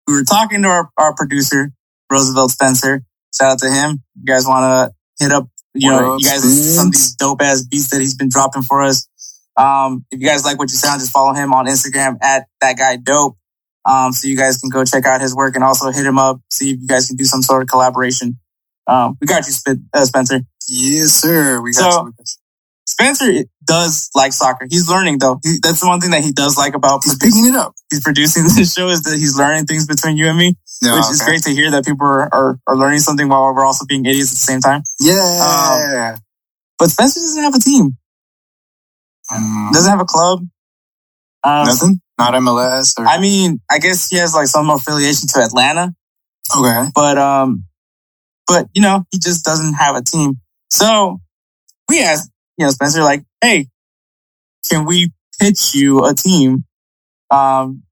we 0.08 0.14
were 0.14 0.24
talking 0.24 0.62
to 0.64 0.68
our, 0.70 0.90
our 0.98 1.14
producer, 1.16 1.72
Roosevelt 2.12 2.52
Spencer. 2.52 3.04
Shout 3.34 3.54
out 3.54 3.60
to 3.60 3.70
him. 3.70 4.04
You 4.16 4.26
guys 4.26 4.46
want 4.46 4.92
to 5.20 5.24
hit 5.24 5.32
up, 5.32 5.48
you 5.80 5.90
know, 5.90 6.16
up, 6.16 6.20
you 6.22 6.28
guys, 6.28 6.76
some 6.76 6.88
of 6.88 6.94
these 6.94 7.16
dope 7.16 7.42
ass 7.42 7.62
beats 7.64 7.90
that 7.90 8.00
he's 8.00 8.16
been 8.16 8.30
dropping 8.30 8.64
for 8.64 8.82
us. 8.84 9.08
Um, 9.56 10.06
if 10.12 10.20
you 10.20 10.28
guys 10.28 10.46
like 10.46 10.60
what 10.60 10.70
you 10.72 10.78
sound, 10.78 11.00
just 11.00 11.12
follow 11.12 11.34
him 11.34 11.54
on 11.54 11.66
Instagram 11.66 12.18
at 12.22 12.48
that 12.62 12.78
guy 12.78 12.96
dope. 12.98 13.38
Um, 13.86 14.12
so 14.12 14.28
you 14.28 14.36
guys 14.38 14.58
can 14.58 14.70
go 14.70 14.84
check 14.84 15.06
out 15.06 15.22
his 15.22 15.34
work 15.34 15.56
and 15.56 15.64
also 15.64 15.90
hit 15.92 16.06
him 16.06 16.20
up, 16.20 16.40
see 16.52 16.72
if 16.72 16.82
you 16.82 16.88
guys 16.88 17.08
can 17.08 17.16
do 17.16 17.24
some 17.26 17.42
sort 17.42 17.62
of 17.62 17.68
collaboration. 17.70 18.38
Um, 18.86 19.18
we 19.22 19.28
got 19.28 19.46
you, 19.48 19.54
uh, 19.94 20.06
Spencer. 20.06 20.42
Yes, 20.68 21.12
sir. 21.14 21.62
We 21.62 21.72
got 21.74 21.92
So- 21.94 22.00
you 22.00 22.06
with 22.06 22.20
us. 22.20 22.38
Spencer 22.88 23.44
does 23.66 24.10
like 24.16 24.32
soccer. 24.32 24.66
He's 24.70 24.88
learning 24.90 25.20
though. 25.20 25.40
He, 25.44 25.58
that's 25.62 25.82
the 25.82 25.88
one 25.88 26.00
thing 26.00 26.12
that 26.12 26.24
he 26.24 26.32
does 26.32 26.58
like 26.58 26.74
about 26.74 27.04
He's 27.04 27.18
picking 27.18 27.46
it 27.46 27.54
up. 27.54 27.74
he's 27.90 28.02
producing 28.02 28.44
this 28.56 28.74
show 28.74 28.88
is 28.88 29.02
that 29.04 29.18
he's 29.18 29.38
learning 29.38 29.66
things 29.66 29.86
between 29.86 30.16
you 30.16 30.28
and 30.28 30.38
me, 30.38 30.56
Yeah, 30.82 30.96
which 30.96 31.12
is 31.12 31.22
great 31.22 31.42
to 31.44 31.52
hear 31.52 31.70
that 31.72 31.86
people 31.86 32.08
are, 32.08 32.34
are, 32.34 32.60
are 32.66 32.78
learning 32.78 33.00
something 33.00 33.28
while 33.28 33.54
we're 33.54 33.66
also 33.66 33.86
being 33.86 34.06
idiots 34.06 34.32
at 34.32 34.36
the 34.36 34.52
same 34.52 34.62
time. 34.62 34.84
Yeah. 35.02 36.16
But 36.80 36.90
Spencer 36.90 37.20
doesn't 37.20 37.44
have 37.44 37.56
a 37.56 37.60
team, 37.60 37.98
Um, 39.34 39.70
doesn't 39.74 39.92
have 39.92 40.00
a 40.00 40.06
club. 40.06 40.40
Um, 41.44 41.68
nothing. 41.68 42.02
Not 42.18 42.34
MLS. 42.36 42.98
Or, 42.98 43.06
I 43.06 43.20
mean, 43.20 43.60
I 43.70 43.80
guess 43.80 44.10
he 44.10 44.16
has 44.18 44.34
like 44.34 44.48
some 44.48 44.70
affiliation 44.70 45.28
to 45.34 45.40
Atlanta, 45.42 45.94
okay. 46.58 46.90
but 46.96 47.18
um, 47.18 47.66
but 48.48 48.68
you 48.74 48.82
know, 48.82 49.04
he 49.12 49.20
just 49.20 49.44
doesn't 49.44 49.74
have 49.74 49.96
a 49.96 50.02
team. 50.02 50.40
So 50.70 51.20
we 51.90 52.02
asked, 52.02 52.32
you 52.58 52.66
know, 52.66 52.72
Spencer, 52.72 53.02
like, 53.02 53.24
hey, 53.42 53.68
can 54.70 54.86
we 54.86 55.12
pitch 55.40 55.74
you 55.76 56.04
a 56.06 56.14
team? 56.14 56.66
Um, 57.30 57.84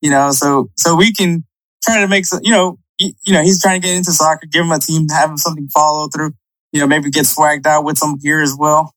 you 0.00 0.10
know, 0.10 0.30
so 0.32 0.70
so 0.76 0.94
we 0.94 1.12
can 1.12 1.44
try 1.82 2.00
to 2.00 2.08
make 2.08 2.26
some, 2.26 2.40
you 2.42 2.52
know, 2.52 2.78
you, 2.98 3.12
you 3.24 3.32
know, 3.32 3.42
he's 3.42 3.60
trying 3.60 3.80
to 3.80 3.86
get 3.86 3.96
into 3.96 4.12
soccer, 4.12 4.46
give 4.46 4.64
him 4.64 4.72
a 4.72 4.78
team, 4.78 5.08
have 5.08 5.30
him 5.30 5.36
something 5.36 5.68
follow 5.68 6.08
through. 6.08 6.32
You 6.72 6.80
know, 6.80 6.86
maybe 6.86 7.10
get 7.10 7.24
swagged 7.24 7.66
out 7.66 7.84
with 7.84 7.98
some 7.98 8.16
gear 8.16 8.40
as 8.40 8.54
well. 8.56 8.94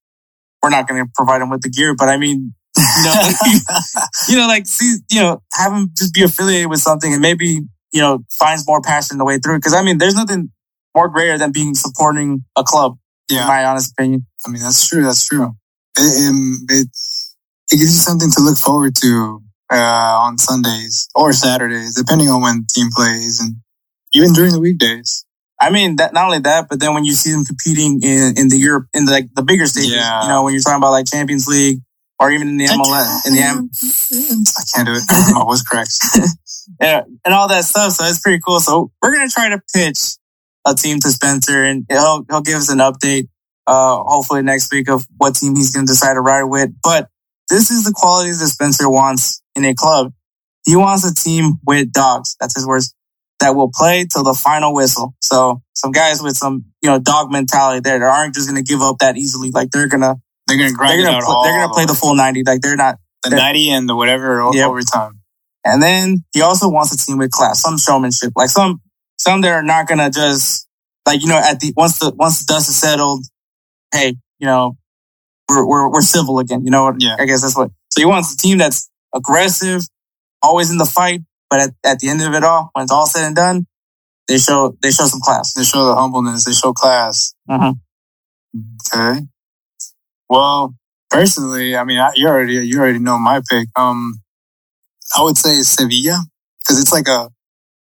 We're 0.61 0.69
not 0.69 0.87
going 0.87 1.03
to 1.03 1.11
provide 1.15 1.41
him 1.41 1.49
with 1.49 1.61
the 1.61 1.69
gear, 1.69 1.95
but 1.95 2.07
I 2.07 2.17
mean, 2.17 2.53
you 2.77 3.03
know, 3.03 3.29
you 4.29 4.37
know, 4.37 4.47
like 4.47 4.67
see, 4.67 4.97
you 5.09 5.21
know, 5.21 5.41
have 5.53 5.73
him 5.73 5.91
just 5.97 6.13
be 6.13 6.23
affiliated 6.23 6.69
with 6.69 6.79
something 6.79 7.11
and 7.11 7.21
maybe, 7.21 7.61
you 7.91 8.01
know, 8.01 8.19
finds 8.31 8.65
more 8.67 8.81
passion 8.81 9.17
the 9.17 9.25
way 9.25 9.39
through. 9.39 9.59
Cause 9.59 9.73
I 9.73 9.83
mean, 9.83 9.97
there's 9.97 10.15
nothing 10.15 10.51
more 10.95 11.09
greater 11.09 11.37
than 11.37 11.51
being 11.51 11.73
supporting 11.75 12.43
a 12.55 12.63
club, 12.63 12.97
in 13.29 13.37
yeah. 13.37 13.47
my 13.47 13.65
honest 13.65 13.91
opinion. 13.91 14.25
I 14.45 14.49
mean, 14.49 14.61
that's 14.61 14.87
true. 14.87 15.03
That's 15.03 15.25
true. 15.25 15.51
It, 15.97 16.29
um, 16.29 16.65
it, 16.69 16.87
it 17.71 17.77
gives 17.77 17.93
you 17.93 17.99
something 17.99 18.29
to 18.31 18.41
look 18.41 18.57
forward 18.57 18.95
to 19.01 19.41
uh, 19.71 19.75
on 20.25 20.37
Sundays 20.37 21.07
or 21.15 21.33
Saturdays, 21.33 21.95
depending 21.95 22.29
on 22.29 22.41
when 22.41 22.61
the 22.61 22.67
team 22.73 22.89
plays, 22.95 23.39
and 23.39 23.57
even 24.13 24.33
during 24.33 24.51
the 24.51 24.59
weekdays. 24.59 25.25
I 25.61 25.69
mean, 25.69 25.95
that 25.97 26.13
not 26.13 26.25
only 26.25 26.39
that, 26.39 26.67
but 26.69 26.79
then 26.79 26.93
when 26.93 27.05
you 27.05 27.13
see 27.13 27.31
them 27.31 27.45
competing 27.45 28.01
in, 28.03 28.33
in 28.37 28.49
the 28.49 28.57
Europe, 28.57 28.87
in 28.93 29.05
the, 29.05 29.11
like 29.11 29.33
the 29.33 29.43
bigger 29.43 29.65
stages, 29.65 29.93
Yeah. 29.93 30.23
you 30.23 30.27
know, 30.27 30.43
when 30.43 30.53
you're 30.53 30.61
talking 30.61 30.77
about 30.77 30.91
like 30.91 31.05
Champions 31.05 31.47
League 31.47 31.79
or 32.19 32.31
even 32.31 32.49
in 32.49 32.57
the 32.57 32.65
MLS, 32.65 33.25
in 33.27 33.33
the 33.33 33.41
M, 33.41 33.69
I 34.57 34.63
can't 34.75 34.87
do 34.87 34.93
it. 34.95 35.03
My 35.33 35.43
voice 35.43 35.61
cracks. 35.63 35.99
yeah, 36.81 37.03
and 37.23 37.33
all 37.33 37.47
that 37.47 37.63
stuff. 37.63 37.93
So 37.93 38.03
it's 38.05 38.19
pretty 38.19 38.41
cool. 38.45 38.59
So 38.59 38.91
we're 39.01 39.13
gonna 39.13 39.29
try 39.29 39.49
to 39.49 39.61
pitch 39.73 39.99
a 40.65 40.73
team 40.75 40.99
to 40.99 41.09
Spencer, 41.11 41.63
and 41.63 41.85
he'll 41.89 42.25
he'll 42.29 42.41
give 42.41 42.57
us 42.57 42.69
an 42.69 42.79
update. 42.79 43.27
Uh, 43.65 44.03
hopefully 44.05 44.41
next 44.41 44.71
week 44.73 44.89
of 44.89 45.05
what 45.17 45.35
team 45.35 45.55
he's 45.55 45.73
gonna 45.73 45.87
decide 45.87 46.13
to 46.15 46.21
ride 46.21 46.43
with. 46.43 46.69
But 46.83 47.07
this 47.49 47.71
is 47.71 47.83
the 47.85 47.93
qualities 47.95 48.39
that 48.39 48.47
Spencer 48.47 48.89
wants 48.89 49.41
in 49.55 49.63
a 49.65 49.73
club. 49.73 50.11
He 50.65 50.75
wants 50.75 51.05
a 51.09 51.13
team 51.13 51.55
with 51.65 51.91
dogs. 51.91 52.35
That's 52.39 52.55
his 52.55 52.65
words. 52.67 52.93
That 53.39 53.55
will 53.55 53.71
play 53.73 54.05
till 54.11 54.23
the 54.23 54.33
final 54.33 54.73
whistle. 54.73 55.15
So 55.21 55.61
some 55.73 55.91
guys 55.91 56.21
with 56.21 56.35
some 56.37 56.65
you 56.81 56.89
know 56.89 56.99
dog 56.99 57.31
mentality 57.31 57.81
there 57.81 57.99
that 57.99 58.05
aren't 58.05 58.33
just 58.35 58.47
gonna 58.47 58.63
give 58.63 58.81
up 58.81 58.99
that 58.99 59.17
easily. 59.17 59.51
Like 59.51 59.69
they're 59.71 59.87
gonna 59.87 60.15
They're 60.47 60.57
gonna 60.57 60.71
grind 60.73 60.99
they're 60.99 61.05
gonna 61.05 61.17
out 61.17 61.23
pl- 61.23 61.33
all 61.35 61.43
they're 61.43 61.59
gonna 61.61 61.73
play 61.73 61.85
the 61.85 61.93
full 61.95 62.15
ninety. 62.15 62.43
Like 62.45 62.61
they're 62.61 62.75
not 62.77 62.97
the 63.23 63.31
ninety 63.31 63.69
and 63.69 63.87
the 63.89 63.95
whatever 63.95 64.49
Yep. 64.53 64.67
overtime. 64.69 65.19
And 65.65 65.81
then 65.81 66.23
he 66.33 66.41
also 66.41 66.69
wants 66.69 66.93
a 66.93 66.97
team 67.05 67.17
with 67.17 67.31
class, 67.31 67.61
some 67.61 67.77
showmanship, 67.77 68.33
like 68.35 68.49
some 68.49 68.81
some 69.17 69.41
that 69.41 69.51
are 69.51 69.63
not 69.63 69.87
gonna 69.87 70.09
just 70.09 70.67
like 71.05 71.21
you 71.21 71.27
know 71.27 71.37
at 71.37 71.59
the 71.59 71.73
once 71.75 71.99
the 71.99 72.13
once 72.15 72.39
the 72.45 72.53
dust 72.53 72.69
is 72.69 72.77
settled, 72.77 73.25
hey, 73.93 74.15
you 74.39 74.47
know, 74.47 74.77
we're 75.47 75.65
we're 75.65 75.89
we're 75.89 76.01
civil 76.01 76.39
again. 76.39 76.65
You 76.65 76.71
know 76.71 76.83
what? 76.85 76.95
Yeah. 76.99 77.15
I 77.19 77.25
guess 77.25 77.41
that's 77.41 77.55
what. 77.55 77.69
So 77.89 78.01
he 78.01 78.05
wants 78.05 78.33
a 78.33 78.37
team 78.37 78.57
that's 78.57 78.89
aggressive, 79.15 79.83
always 80.41 80.71
in 80.71 80.77
the 80.77 80.85
fight, 80.85 81.21
but 81.49 81.61
at, 81.61 81.69
at 81.85 81.99
the 81.99 82.09
end 82.09 82.21
of 82.21 82.33
it 82.33 82.43
all, 82.43 82.69
when 82.73 82.83
it's 82.83 82.91
all 82.91 83.05
said 83.05 83.25
and 83.25 83.35
done, 83.35 83.67
they 84.27 84.37
show 84.39 84.75
they 84.81 84.91
show 84.91 85.05
some 85.05 85.21
class. 85.21 85.53
They 85.53 85.63
show 85.63 85.85
the 85.85 85.95
humbleness. 85.95 86.45
They 86.45 86.53
show 86.53 86.73
class. 86.73 87.33
Mhm. 87.49 87.79
Okay. 88.93 89.21
Well, 90.29 90.75
personally, 91.09 91.75
I 91.75 91.83
mean, 91.83 91.99
I, 91.99 92.11
you 92.15 92.27
already 92.27 92.53
you 92.65 92.79
already 92.79 92.99
know 92.99 93.17
my 93.19 93.41
pick. 93.49 93.67
Um, 93.75 94.19
I 95.15 95.21
would 95.21 95.37
say 95.37 95.61
Sevilla 95.61 96.19
because 96.59 96.81
it's 96.81 96.91
like 96.91 97.07
a 97.07 97.29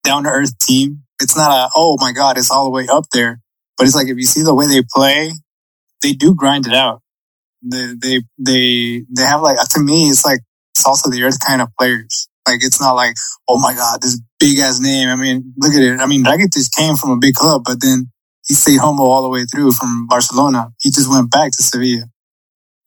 down 0.03 0.23
to 0.23 0.29
earth 0.29 0.57
team. 0.59 1.03
It's 1.21 1.35
not 1.35 1.51
a 1.51 1.69
oh 1.75 1.97
my 1.99 2.11
god, 2.13 2.37
it's 2.37 2.51
all 2.51 2.63
the 2.65 2.69
way 2.71 2.87
up 2.89 3.05
there, 3.11 3.39
but 3.77 3.85
it's 3.87 3.95
like 3.95 4.07
if 4.07 4.17
you 4.17 4.25
see 4.25 4.43
the 4.43 4.55
way 4.55 4.67
they 4.67 4.83
play, 4.93 5.31
they 6.01 6.13
do 6.13 6.35
grind 6.35 6.67
it 6.67 6.73
out. 6.73 7.01
They 7.61 7.93
they 7.99 8.21
they 8.37 9.03
they 9.15 9.23
have 9.23 9.41
like 9.41 9.57
to 9.71 9.79
me, 9.79 10.09
it's 10.09 10.25
like 10.25 10.39
salsa 10.77 11.11
the 11.11 11.23
earth 11.23 11.39
kind 11.45 11.61
of 11.61 11.69
players. 11.79 12.27
Like 12.47 12.63
it's 12.63 12.79
not 12.79 12.93
like 12.93 13.15
oh 13.47 13.59
my 13.59 13.73
god, 13.73 14.01
this 14.01 14.21
big 14.39 14.59
ass 14.59 14.79
name. 14.79 15.09
I 15.09 15.15
mean, 15.15 15.53
look 15.57 15.73
at 15.73 15.81
it. 15.81 15.99
I 15.99 16.05
mean, 16.05 16.23
Rakitic 16.23 16.75
came 16.75 16.95
from 16.95 17.11
a 17.11 17.17
big 17.17 17.33
club, 17.33 17.63
but 17.65 17.81
then 17.81 18.11
he 18.47 18.53
stayed 18.53 18.79
humble 18.79 19.11
all 19.11 19.23
the 19.23 19.29
way 19.29 19.43
through 19.45 19.73
from 19.73 20.07
Barcelona. 20.07 20.69
He 20.81 20.89
just 20.89 21.09
went 21.09 21.29
back 21.29 21.51
to 21.51 21.63
Sevilla. 21.63 22.05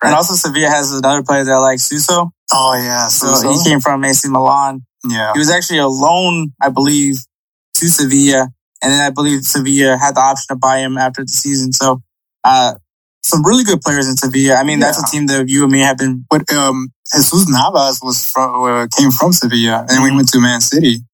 And 0.03 0.15
also 0.15 0.33
Sevilla 0.35 0.69
has 0.71 0.93
another 0.93 1.23
player 1.23 1.45
that 1.45 1.53
I 1.53 1.59
like, 1.59 1.79
Suso. 1.79 2.31
Oh 2.53 2.75
yeah, 2.75 3.09
So 3.09 3.35
so, 3.35 3.53
he 3.53 3.63
came 3.69 3.81
from 3.81 4.03
AC 4.03 4.29
Milan. 4.29 4.87
yeah, 5.07 5.35
He 5.35 5.39
was 5.39 5.51
actually 5.51 5.79
a 5.79 5.87
loan, 5.87 6.53
I 6.61 6.71
believe, 6.71 7.19
to 7.75 7.89
Sevilla. 7.89 8.49
And 8.83 8.93
then 8.93 9.01
I 9.03 9.11
believe 9.11 9.43
Sevilla 9.43 9.99
had 9.99 10.15
the 10.15 10.21
option 10.21 10.47
to 10.49 10.57
buy 10.57 10.79
him 10.79 10.97
after 10.97 11.23
the 11.23 11.29
season. 11.29 11.73
So, 11.75 12.01
uh, 12.45 12.75
some 13.23 13.45
really 13.45 13.65
good 13.65 13.81
players 13.81 14.09
in 14.09 14.17
Sevilla. 14.17 14.57
I 14.57 14.65
mean, 14.65 14.81
that's 14.81 14.99
a 15.03 15.07
team 15.11 15.27
that 15.27 15.49
you 15.49 15.63
and 15.65 15.73
me 15.73 15.81
have 15.81 15.99
been, 15.99 16.25
but 16.31 16.51
um, 16.53 16.89
Jesus 17.15 17.49
Navas 17.49 18.01
was 18.03 18.25
from 18.31 18.63
uh, 18.65 18.87
came 18.97 19.11
from 19.11 19.33
Sevilla, 19.33 19.85
and 19.89 20.03
we 20.03 20.11
Mhm. 20.11 20.17
went 20.17 20.29
to 20.31 20.41
Man 20.41 20.61
City. 20.61 21.05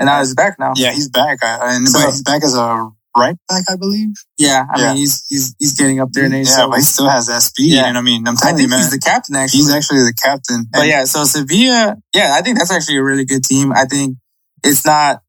and 0.00 0.06
now 0.06 0.20
he's 0.20 0.34
back 0.34 0.54
now. 0.60 0.72
Yeah, 0.76 0.92
he's 0.92 1.08
back, 1.10 1.38
I, 1.42 1.74
and 1.74 1.88
So- 1.88 1.98
but 1.98 2.10
he's 2.10 2.22
back 2.22 2.44
as 2.44 2.54
a 2.54 2.88
right 3.16 3.34
back, 3.48 3.64
I 3.68 3.74
believe. 3.74 4.10
Yeah. 4.36 4.64
I 4.72 4.78
Yeah. 4.80 4.88
mean, 4.90 4.96
he's, 4.98 5.24
he's, 5.28 5.54
he's 5.58 5.72
getting 5.72 5.98
up 5.98 6.12
there 6.12 6.26
in 6.26 6.32
age. 6.32 6.46
yeah, 6.46 6.54
so 6.54 6.70
but 6.70 6.76
he 6.76 6.82
still 6.84 7.08
has 7.08 7.26
that 7.26 7.42
speed. 7.42 7.72
Yeah. 7.72 7.86
And 7.86 7.98
I 7.98 8.00
mean, 8.00 8.28
I'm 8.28 8.36
I 8.36 8.40
telling 8.40 8.58
you, 8.58 8.62
think 8.62 8.70
man, 8.70 8.78
he's 8.78 8.90
the 8.90 9.00
captain 9.00 9.34
actually. 9.34 9.58
he's 9.58 9.70
actually 9.74 9.98
the 10.00 10.14
captain. 10.22 10.66
But 10.70 10.82
And- 10.82 10.88
yeah, 10.90 11.04
so 11.04 11.24
Sevilla, 11.24 11.96
yeah, 12.14 12.32
I 12.38 12.42
think 12.42 12.58
that's 12.58 12.70
actually 12.70 12.98
a 12.98 13.02
really 13.02 13.24
good 13.24 13.42
team. 13.42 13.72
I 13.72 13.86
think 13.86 14.18
it's 14.62 14.86
not, 14.86 15.20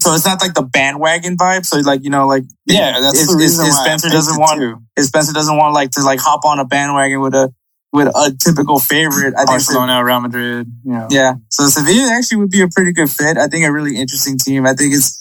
so 0.00 0.14
it's 0.14 0.24
not 0.24 0.40
like 0.40 0.54
the 0.54 0.62
bandwagon 0.62 1.36
vibe. 1.36 1.64
So 1.66 1.78
like, 1.78 2.02
you 2.02 2.10
know, 2.10 2.26
like, 2.26 2.44
yeah, 2.66 3.00
that's 3.00 3.26
the 3.26 3.36
reason 3.36 3.66
if 3.66 3.72
why 3.72 3.84
Spencer 3.84 4.08
doesn't 4.08 4.40
want, 4.40 4.60
too. 4.60 4.76
if 4.96 5.04
Spencer 5.04 5.32
doesn't 5.32 5.56
want 5.56 5.74
like 5.74 5.90
to 5.92 6.02
like 6.02 6.20
hop 6.20 6.44
on 6.44 6.58
a 6.58 6.64
bandwagon 6.64 7.20
with 7.20 7.34
a, 7.34 7.52
with 7.92 8.08
a 8.08 8.36
typical 8.38 8.78
favorite. 8.78 9.34
I 9.34 9.44
think 9.44 9.48
Barcelona, 9.48 10.04
Real 10.04 10.20
Madrid. 10.20 10.66
You 10.84 10.92
know. 10.92 11.08
Yeah. 11.10 11.34
So 11.48 11.66
Sevilla 11.66 12.12
actually 12.12 12.38
would 12.38 12.50
be 12.50 12.62
a 12.62 12.68
pretty 12.68 12.92
good 12.92 13.10
fit. 13.10 13.36
I 13.36 13.48
think 13.48 13.66
a 13.66 13.72
really 13.72 13.96
interesting 13.96 14.38
team. 14.38 14.64
I 14.64 14.74
think 14.74 14.94
it's, 14.94 15.18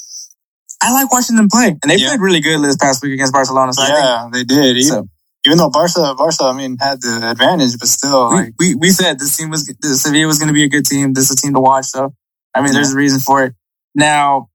I 0.82 0.94
like 0.94 1.12
watching 1.12 1.36
them 1.36 1.50
play 1.50 1.70
and 1.82 1.90
they 1.92 1.98
Yeah. 1.98 2.10
played 2.10 2.22
really 2.22 2.40
good 2.40 2.62
this 2.64 2.78
past 2.78 3.02
week 3.04 3.14
against 3.14 3.34
Barcelona. 3.34 3.74
So 3.74 3.82
I 3.82 3.88
yeah, 3.88 4.30
they 4.32 4.44
did. 4.44 4.78
Even, 4.78 4.84
so 4.84 5.08
even 5.46 5.58
though 5.58 5.70
Barca, 5.70 6.14
Barca, 6.18 6.44
I 6.44 6.54
mean, 6.54 6.78
had 6.80 7.02
the 7.02 7.32
advantage, 7.32 7.78
but 7.80 7.88
still, 7.88 8.30
we, 8.30 8.36
like, 8.36 8.54
we, 8.60 8.76
we 8.76 8.90
said 8.92 9.20
this 9.20 9.36
team 9.36 9.50
was, 9.50 9.74
Sevilla 9.82 10.28
was 10.28 10.38
going 10.38 10.48
to 10.50 10.54
be 10.54 10.64
a 10.64 10.70
good 10.70 10.86
team. 10.86 11.14
This 11.14 11.30
is 11.30 11.32
a 11.32 11.36
team 11.42 11.54
to 11.54 11.60
watch. 11.60 11.86
So, 11.86 12.14
I 12.54 12.62
mean, 12.62 12.74
there's 12.74 12.94
a 12.94 12.98
reason 12.98 13.20
for 13.20 13.46
it. 13.46 13.54
Now, 13.96 14.49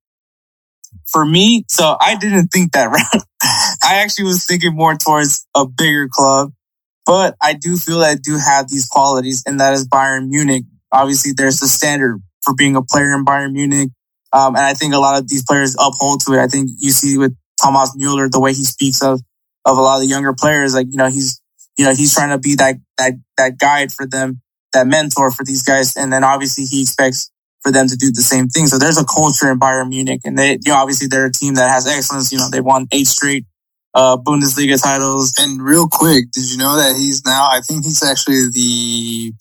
for 1.06 1.24
me, 1.24 1.64
so 1.68 1.96
I 2.00 2.16
didn't 2.16 2.48
think 2.48 2.72
that 2.72 2.86
route. 2.90 3.24
I 3.82 3.96
actually 3.96 4.24
was 4.24 4.46
thinking 4.46 4.74
more 4.74 4.94
towards 4.94 5.46
a 5.54 5.66
bigger 5.66 6.08
club, 6.10 6.52
but 7.06 7.36
I 7.40 7.52
do 7.54 7.76
feel 7.76 8.00
that 8.00 8.10
I 8.10 8.14
do 8.14 8.38
have 8.38 8.68
these 8.68 8.86
qualities, 8.86 9.42
and 9.46 9.60
that 9.60 9.74
is 9.74 9.88
Bayern 9.88 10.28
Munich. 10.28 10.64
Obviously, 10.92 11.32
there's 11.36 11.60
the 11.60 11.66
standard 11.66 12.20
for 12.42 12.54
being 12.54 12.76
a 12.76 12.82
player 12.82 13.14
in 13.14 13.24
Bayern 13.24 13.52
Munich. 13.52 13.90
Um, 14.32 14.56
and 14.56 14.64
I 14.64 14.74
think 14.74 14.94
a 14.94 14.98
lot 14.98 15.18
of 15.18 15.28
these 15.28 15.44
players 15.44 15.76
uphold 15.78 16.20
to 16.26 16.34
it. 16.34 16.40
I 16.40 16.48
think 16.48 16.70
you 16.78 16.90
see 16.90 17.18
with 17.18 17.36
Thomas 17.60 17.94
Mueller, 17.96 18.28
the 18.28 18.40
way 18.40 18.52
he 18.52 18.64
speaks 18.64 19.02
of, 19.02 19.20
of 19.64 19.78
a 19.78 19.80
lot 19.80 19.96
of 19.96 20.02
the 20.02 20.08
younger 20.08 20.34
players, 20.34 20.74
like, 20.74 20.88
you 20.90 20.96
know, 20.96 21.06
he's, 21.06 21.40
you 21.78 21.84
know, 21.84 21.94
he's 21.94 22.14
trying 22.14 22.30
to 22.30 22.38
be 22.38 22.56
that, 22.56 22.76
that, 22.98 23.14
that 23.38 23.58
guide 23.58 23.92
for 23.92 24.06
them, 24.06 24.40
that 24.72 24.86
mentor 24.86 25.30
for 25.30 25.44
these 25.44 25.62
guys. 25.62 25.96
And 25.96 26.12
then 26.12 26.24
obviously 26.24 26.64
he 26.64 26.82
expects 26.82 27.30
for 27.64 27.72
them 27.72 27.88
to 27.88 27.96
do 27.96 28.12
the 28.12 28.20
same 28.22 28.46
thing. 28.48 28.66
So 28.66 28.78
there's 28.78 28.98
a 28.98 29.04
culture 29.04 29.50
in 29.50 29.58
Bayern 29.58 29.88
Munich 29.88 30.20
and 30.24 30.38
they, 30.38 30.52
you 30.52 30.68
know, 30.68 30.76
obviously 30.76 31.08
they're 31.08 31.26
a 31.26 31.32
team 31.32 31.54
that 31.54 31.70
has 31.70 31.86
excellence. 31.86 32.30
You 32.30 32.38
know, 32.38 32.48
they 32.52 32.60
won 32.60 32.86
eight 32.92 33.06
straight, 33.06 33.46
uh, 33.94 34.18
Bundesliga 34.18 34.80
titles. 34.80 35.32
and 35.38 35.62
real 35.62 35.88
quick, 35.88 36.30
did 36.30 36.50
you 36.50 36.58
know 36.58 36.76
that 36.76 36.94
he's 36.94 37.24
now, 37.24 37.48
I 37.50 37.60
think 37.66 37.84
he's 37.84 38.02
actually 38.04 38.48
the 38.52 39.32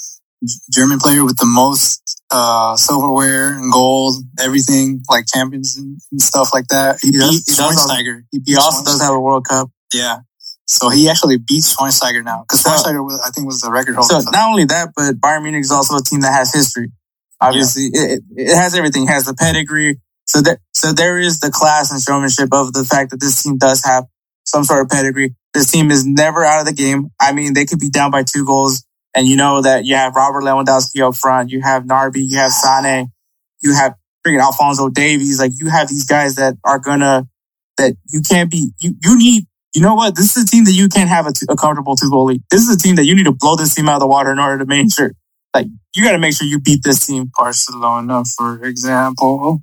German 0.71 0.99
player 0.99 1.23
with 1.25 1.37
the 1.37 1.45
most, 1.45 2.21
uh, 2.31 2.75
silverware 2.77 3.53
and 3.53 3.71
gold, 3.73 4.15
everything, 4.39 5.01
like 5.09 5.25
champions 5.27 5.75
and, 5.77 5.99
and 6.11 6.21
stuff 6.21 6.53
like 6.53 6.67
that. 6.69 6.99
He, 7.01 7.11
He 7.11 7.17
does- 7.17 7.43
beat 7.43 7.55
Schweinsteiger. 7.55 8.23
He, 8.31 8.39
He 8.45 8.55
also 8.55 8.83
does 8.85 9.01
have 9.01 9.13
a 9.13 9.19
World 9.19 9.45
Cup. 9.47 9.69
Yeah. 9.93 10.19
So 10.65 10.87
he 10.89 11.09
actually 11.09 11.37
beats 11.37 11.75
Schweinsteiger 11.75 12.23
now 12.23 12.43
because 12.47 12.61
So- 12.61 12.69
Schweinsteiger, 12.69 13.03
was, 13.03 13.19
I 13.25 13.31
think, 13.31 13.47
was 13.47 13.59
the 13.59 13.69
record 13.71 13.95
holder. 13.95 14.21
So 14.21 14.31
not 14.31 14.47
only 14.49 14.63
that, 14.65 14.89
but 14.95 15.15
Bayern 15.19 15.43
Munich 15.43 15.61
is 15.61 15.71
also 15.71 15.97
a 15.97 16.01
team 16.01 16.21
that 16.21 16.31
has 16.31 16.53
history. 16.53 16.87
Obviously, 17.47 17.83
it, 17.93 18.11
it, 18.11 18.23
it 18.35 18.55
has 18.55 18.75
everything. 18.75 19.03
It 19.03 19.09
has 19.09 19.25
the 19.25 19.33
pedigree. 19.33 19.99
So 20.25 20.41
so 20.73 20.93
there 20.93 21.17
is 21.17 21.39
the 21.39 21.51
class 21.51 21.91
and 21.91 22.01
showmanship 22.01 22.49
of 22.53 22.73
the 22.73 22.85
fact 22.85 23.11
that 23.11 23.19
this 23.19 23.43
team 23.43 23.57
does 23.57 23.83
have 23.83 24.05
some 24.45 24.63
sort 24.63 24.81
of 24.81 24.89
pedigree. 24.89 25.35
This 25.53 25.71
team 25.71 25.91
is 25.91 26.05
never 26.05 26.43
out 26.43 26.61
of 26.61 26.65
the 26.65 26.73
game. 26.73 27.09
I 27.19 27.33
mean, 27.33 27.53
they 27.53 27.65
could 27.65 27.79
be 27.79 27.89
down 27.89 28.11
by 28.11 28.23
two 28.23 28.45
goals, 28.45 28.83
and 29.13 29.27
you 29.27 29.35
know 29.35 29.61
that 29.61 29.85
you 29.85 29.95
have 29.95 30.15
Robert 30.15 30.43
Lewandowski 30.43 31.07
up 31.07 31.15
front. 31.15 31.49
You 31.51 31.61
have 31.61 31.83
Gnabry. 31.83 32.25
You 32.27 32.37
have 32.37 32.51
Sane. 32.51 33.11
You 33.61 33.73
have 33.73 33.95
freaking 34.25 34.41
Alphonso 34.41 34.89
Davies. 34.89 35.39
Like 35.39 35.51
you 35.59 35.69
have 35.69 35.89
these 35.89 36.05
guys 36.05 36.35
that 36.35 36.55
are 36.63 36.79
gonna 36.79 37.27
that 37.77 37.95
you 38.07 38.21
can't 38.21 38.49
be. 38.49 38.71
You 38.79 38.95
you 39.01 39.17
need. 39.17 39.47
You 39.75 39.81
know 39.81 39.95
what? 39.95 40.15
This 40.15 40.37
is 40.37 40.43
a 40.43 40.45
team 40.45 40.65
that 40.65 40.73
you 40.73 40.87
can't 40.87 41.09
have 41.09 41.25
a, 41.25 41.55
comfortable 41.55 41.95
two 41.95 42.09
goal 42.11 42.25
lead. 42.25 42.43
This 42.51 42.61
is 42.61 42.75
a 42.75 42.77
team 42.77 42.95
that 42.97 43.05
you 43.05 43.15
need 43.15 43.23
to 43.23 43.31
blow 43.31 43.55
this 43.55 43.73
team 43.73 43.89
out 43.89 43.95
of 43.95 44.01
the 44.01 44.07
water 44.07 44.31
in 44.31 44.37
order 44.37 44.59
to 44.59 44.65
make 44.67 44.93
sure, 44.93 45.13
like, 45.53 45.67
you 45.95 46.03
got 46.03 46.13
to 46.13 46.19
make 46.19 46.35
sure 46.35 46.47
you 46.47 46.59
beat 46.59 46.83
this 46.83 47.05
team. 47.05 47.31
Barcelona, 47.37 48.23
for 48.37 48.63
example. 48.65 49.61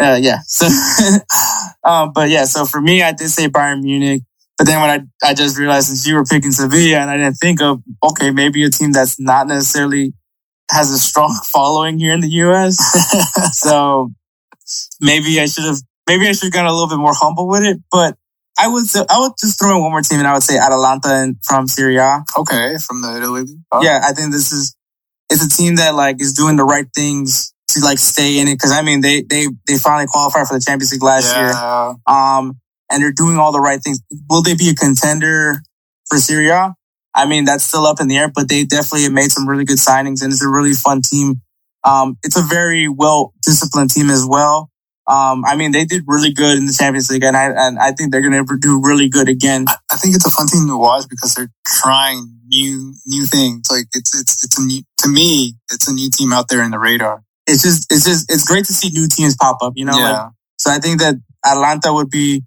Uh, 0.00 0.18
yeah. 0.20 0.38
So, 0.46 0.66
um, 1.84 2.12
but 2.14 2.30
yeah, 2.30 2.44
so 2.44 2.64
for 2.64 2.80
me, 2.80 3.02
I 3.02 3.12
did 3.12 3.28
say 3.28 3.48
Bayern 3.48 3.82
Munich. 3.82 4.22
But 4.56 4.66
then 4.66 4.80
when 4.80 4.90
I, 4.90 5.30
I 5.30 5.34
just 5.34 5.58
realized 5.58 5.88
since 5.88 6.06
you 6.06 6.14
were 6.14 6.24
picking 6.24 6.52
Sevilla 6.52 6.98
and 6.98 7.10
I 7.10 7.16
didn't 7.16 7.36
think 7.36 7.62
of, 7.62 7.82
okay, 8.04 8.30
maybe 8.30 8.62
a 8.64 8.70
team 8.70 8.92
that's 8.92 9.18
not 9.18 9.46
necessarily 9.46 10.12
has 10.70 10.90
a 10.90 10.98
strong 10.98 11.38
following 11.44 11.98
here 11.98 12.12
in 12.12 12.20
the 12.20 12.28
US. 12.44 12.76
so 13.58 14.10
maybe 15.00 15.40
I 15.40 15.46
should 15.46 15.64
have, 15.64 15.78
maybe 16.06 16.28
I 16.28 16.32
should 16.32 16.44
have 16.44 16.52
gotten 16.52 16.68
a 16.68 16.72
little 16.72 16.88
bit 16.88 16.98
more 16.98 17.14
humble 17.14 17.48
with 17.48 17.62
it. 17.62 17.78
But 17.90 18.16
I 18.58 18.68
would, 18.68 18.84
say, 18.86 19.00
I 19.08 19.18
would 19.20 19.32
just 19.40 19.58
throw 19.58 19.76
in 19.76 19.82
one 19.82 19.92
more 19.92 20.02
team 20.02 20.18
and 20.18 20.28
I 20.28 20.34
would 20.34 20.42
say 20.42 20.58
Atalanta 20.58 21.08
and 21.08 21.36
from 21.42 21.66
Serie 21.66 21.96
A. 21.96 22.22
okay, 22.38 22.76
from 22.86 23.00
the 23.00 23.16
Italy. 23.16 23.44
Oh, 23.72 23.82
Yeah, 23.82 24.00
I 24.04 24.12
think 24.12 24.32
this 24.32 24.52
is 24.52 24.76
it's 25.30 25.44
a 25.44 25.48
team 25.48 25.76
that 25.76 25.94
like 25.94 26.20
is 26.20 26.34
doing 26.34 26.56
the 26.56 26.64
right 26.64 26.86
things 26.94 27.54
to 27.68 27.80
like 27.80 27.98
stay 27.98 28.38
in 28.38 28.48
it 28.48 28.54
because 28.54 28.72
I 28.72 28.82
mean 28.82 29.00
they 29.00 29.22
they 29.22 29.46
they 29.66 29.78
finally 29.78 30.06
qualified 30.08 30.46
for 30.48 30.54
the 30.58 30.64
Champions 30.64 30.92
League 30.92 31.02
last 31.02 31.34
year. 31.36 31.50
Um, 32.06 32.60
and 32.90 33.02
they're 33.02 33.12
doing 33.12 33.38
all 33.38 33.52
the 33.52 33.60
right 33.60 33.80
things. 33.80 34.00
Will 34.28 34.42
they 34.42 34.54
be 34.54 34.68
a 34.68 34.74
contender 34.74 35.62
for 36.08 36.18
Serie 36.18 36.50
A? 36.50 36.74
I 37.14 37.26
mean 37.26 37.44
that's 37.44 37.64
still 37.64 37.86
up 37.86 38.00
in 38.00 38.08
the 38.08 38.18
air, 38.18 38.30
but 38.34 38.48
they 38.48 38.64
definitely 38.64 39.04
have 39.04 39.12
made 39.12 39.30
some 39.30 39.48
really 39.48 39.64
good 39.64 39.78
signings 39.78 40.22
and 40.22 40.32
it's 40.32 40.42
a 40.42 40.48
really 40.48 40.72
fun 40.72 41.00
team. 41.02 41.40
Um, 41.84 42.18
it's 42.22 42.36
a 42.36 42.42
very 42.42 42.88
well 42.88 43.32
disciplined 43.42 43.90
team 43.90 44.10
as 44.10 44.26
well. 44.26 44.68
Um, 45.06 45.44
I 45.44 45.56
mean 45.56 45.70
they 45.70 45.84
did 45.84 46.02
really 46.06 46.32
good 46.32 46.58
in 46.58 46.66
the 46.66 46.72
Champions 46.72 47.10
League, 47.10 47.24
and 47.24 47.36
I 47.36 47.50
and 47.50 47.78
I 47.78 47.92
think 47.92 48.12
they're 48.12 48.20
going 48.20 48.46
to 48.46 48.58
do 48.58 48.80
really 48.82 49.08
good 49.08 49.28
again. 49.28 49.64
I, 49.68 49.76
I 49.92 49.96
think 49.96 50.14
it's 50.14 50.26
a 50.26 50.30
fun 50.30 50.46
team 50.46 50.66
to 50.68 50.76
watch 50.76 51.08
because 51.08 51.34
they're 51.34 51.50
trying 51.66 52.40
new 52.46 52.94
new 53.06 53.26
things. 53.26 53.68
Like 53.70 53.86
it's 53.92 54.18
it's 54.18 54.44
it's 54.44 54.58
a 54.58 54.64
new 54.64 54.82
to 55.02 55.08
me, 55.08 55.54
it's 55.70 55.88
a 55.88 55.92
new 55.94 56.10
team 56.10 56.32
out 56.32 56.48
there 56.48 56.62
in 56.62 56.70
the 56.70 56.78
radar. 56.78 57.22
It's 57.46 57.62
just 57.62 57.92
it's 57.92 58.04
just 58.04 58.30
it's 58.30 58.44
great 58.46 58.64
to 58.66 58.72
see 58.72 58.90
new 58.90 59.08
teams 59.08 59.36
pop 59.36 59.58
up. 59.62 59.72
You 59.76 59.84
know, 59.86 59.92
like, 59.92 60.00
yeah, 60.12 60.28
So 60.58 60.70
I 60.70 60.78
think 60.78 61.00
that 61.00 61.16
Atlanta 61.44 61.92
would 61.92 62.10
be, 62.10 62.44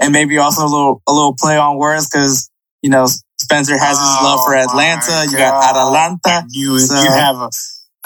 and 0.00 0.12
maybe 0.12 0.38
also 0.38 0.62
a 0.62 0.70
little 0.70 1.02
a 1.08 1.12
little 1.12 1.34
play 1.38 1.56
on 1.56 1.76
words 1.78 2.08
because 2.08 2.50
you 2.82 2.90
know 2.90 3.06
Spencer 3.38 3.76
has 3.78 3.98
his 3.98 4.16
love 4.22 4.40
for 4.46 4.54
Oh, 4.54 4.60
Atlanta. 4.62 5.26
You 5.30 5.36
got 5.36 5.76
Atlanta. 5.76 6.46
You 6.50 6.78
So- 6.78 7.02
you 7.02 7.10
have 7.10 7.36
a 7.36 7.50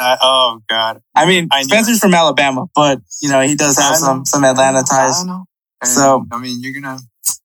uh, 0.00 0.16
oh 0.22 0.60
god, 0.68 1.00
I 1.14 1.26
mean, 1.26 1.48
I 1.50 1.62
Spencer's 1.62 1.98
from 1.98 2.14
Alabama, 2.14 2.66
but 2.74 3.00
you 3.20 3.28
know 3.30 3.40
he 3.40 3.56
does 3.56 3.76
have 3.78 3.96
some 3.96 4.24
some 4.24 4.44
Atlanta 4.44 4.84
ties. 4.88 5.24
I 5.82 5.86
So- 5.86 6.24
I 6.30 6.38
mean, 6.38 6.60
you're 6.62 6.72
gonna. 6.80 7.00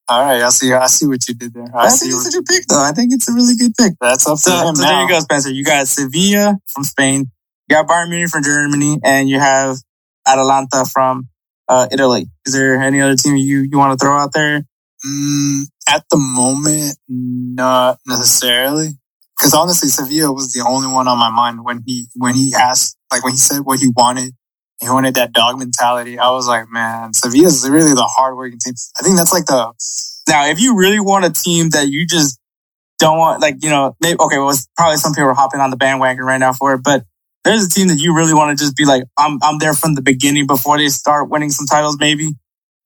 All 0.08 0.20
right, 0.22 0.42
I 0.42 0.50
see. 0.50 0.72
I 0.72 0.86
see 0.86 1.06
what 1.06 1.26
you 1.28 1.34
did 1.34 1.54
there. 1.54 1.66
I, 1.74 1.86
I 1.86 1.88
see 1.88 2.10
think 2.10 2.20
it's 2.20 2.28
a 2.34 2.38
good 2.38 2.46
pick, 2.46 2.66
though. 2.66 2.82
I 2.82 2.92
think 2.92 3.12
it's 3.12 3.28
a 3.28 3.32
really 3.32 3.56
good 3.56 3.72
pick. 3.78 3.94
that's 4.00 4.26
up 4.26 4.34
to 4.34 4.38
So, 4.40 4.68
him 4.68 4.76
so 4.76 4.82
now. 4.82 4.88
there 4.88 5.02
you 5.02 5.08
go, 5.08 5.20
Spencer. 5.20 5.50
You 5.50 5.64
got 5.64 5.88
Sevilla 5.88 6.56
from 6.68 6.84
Spain, 6.84 7.30
you 7.68 7.76
got 7.76 7.86
Bayern 7.88 8.10
Munich 8.10 8.28
from 8.28 8.42
Germany, 8.42 8.98
and 9.02 9.28
you 9.30 9.40
have 9.40 9.76
Atalanta 10.26 10.84
from 10.84 11.28
uh, 11.68 11.88
Italy. 11.90 12.26
Is 12.44 12.52
there 12.52 12.76
any 12.80 13.00
other 13.00 13.16
team 13.16 13.36
you 13.36 13.60
you 13.60 13.78
want 13.78 13.98
to 13.98 14.04
throw 14.04 14.16
out 14.16 14.32
there? 14.34 14.66
Mm, 15.06 15.62
at 15.88 16.04
the 16.10 16.18
moment, 16.18 16.96
not 17.08 17.98
necessarily. 18.06 18.90
Because 19.38 19.54
honestly, 19.54 19.88
Sevilla 19.88 20.32
was 20.32 20.52
the 20.52 20.64
only 20.66 20.86
one 20.88 21.08
on 21.08 21.18
my 21.18 21.30
mind 21.30 21.64
when 21.64 21.82
he 21.86 22.06
when 22.14 22.34
he 22.34 22.52
asked, 22.54 22.96
like 23.10 23.24
when 23.24 23.32
he 23.32 23.38
said 23.38 23.60
what 23.62 23.80
he 23.80 23.88
wanted 23.88 24.34
He 24.80 24.88
wanted 24.88 25.14
that 25.14 25.32
dog 25.32 25.58
mentality. 25.58 26.18
I 26.18 26.30
was 26.30 26.46
like, 26.46 26.68
man, 26.70 27.14
Sevilla 27.14 27.46
is 27.46 27.68
really 27.68 27.94
the 27.94 28.02
hardworking 28.02 28.58
team. 28.58 28.74
I 28.98 29.02
think 29.02 29.16
that's 29.16 29.32
like 29.32 29.46
the 29.46 29.72
Now, 30.28 30.46
if 30.46 30.60
you 30.60 30.76
really 30.76 31.00
want 31.00 31.24
a 31.24 31.30
team 31.30 31.70
that 31.70 31.88
you 31.88 32.06
just 32.06 32.38
don't 32.98 33.18
want, 33.18 33.40
like, 33.40 33.62
you 33.62 33.70
know, 33.70 33.96
maybe, 34.00 34.18
okay, 34.18 34.38
well, 34.38 34.50
it's 34.50 34.68
probably 34.76 34.96
some 34.96 35.12
people 35.12 35.30
are 35.30 35.34
hopping 35.34 35.60
on 35.60 35.70
the 35.70 35.76
bandwagon 35.76 36.24
right 36.24 36.38
now 36.38 36.52
for 36.52 36.74
it, 36.74 36.82
but 36.82 37.04
there's 37.44 37.64
a 37.64 37.70
team 37.70 37.88
that 37.88 37.98
you 37.98 38.16
really 38.16 38.34
want 38.34 38.56
to 38.56 38.62
just 38.62 38.76
be 38.76 38.84
like, 38.84 39.04
I'm, 39.18 39.38
I'm 39.42 39.58
there 39.58 39.74
from 39.74 39.94
the 39.94 40.02
beginning 40.02 40.46
before 40.46 40.78
they 40.78 40.88
start 40.88 41.30
winning 41.30 41.50
some 41.50 41.66
titles, 41.66 41.96
maybe. 41.98 42.34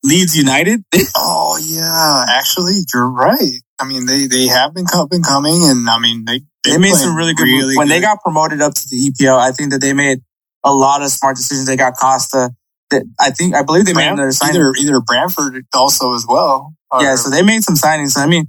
Leeds 0.04 0.36
United. 0.36 0.84
Oh 1.16 1.58
yeah, 1.60 2.24
actually, 2.28 2.74
you're 2.94 3.10
right. 3.10 3.60
I 3.80 3.86
mean, 3.86 4.06
they 4.06 4.26
they 4.26 4.46
have 4.46 4.74
been 4.74 4.86
been 5.10 5.22
coming, 5.22 5.64
and 5.64 5.88
I 5.88 5.98
mean, 5.98 6.24
they 6.24 6.42
they 6.64 6.78
made 6.78 6.94
some 6.94 7.16
really 7.16 7.34
good 7.34 7.48
moves. 7.48 7.76
when 7.76 7.88
they 7.88 8.00
got 8.00 8.20
promoted 8.22 8.60
up 8.60 8.74
to 8.74 8.88
the 8.88 9.10
EPL. 9.10 9.38
I 9.38 9.52
think 9.52 9.70
that 9.72 9.80
they 9.80 9.92
made 9.92 10.20
a 10.64 10.72
lot 10.72 11.02
of 11.02 11.08
smart 11.08 11.36
decisions. 11.36 11.66
They 11.66 11.76
got 11.76 11.96
Costa. 11.96 12.38
Uh, 12.38 12.48
that 12.90 13.02
I 13.20 13.30
think 13.30 13.54
I 13.54 13.62
believe 13.62 13.84
they 13.84 13.92
made 13.92 14.08
another 14.08 14.32
signing. 14.32 14.56
either 14.56 14.72
either 14.78 15.00
Brantford 15.00 15.66
also 15.74 16.14
as 16.14 16.24
well. 16.26 16.74
Or, 16.90 17.02
yeah, 17.02 17.16
so 17.16 17.28
they 17.28 17.42
made 17.42 17.62
some 17.62 17.74
signings. 17.74 18.16
I 18.16 18.26
mean, 18.26 18.46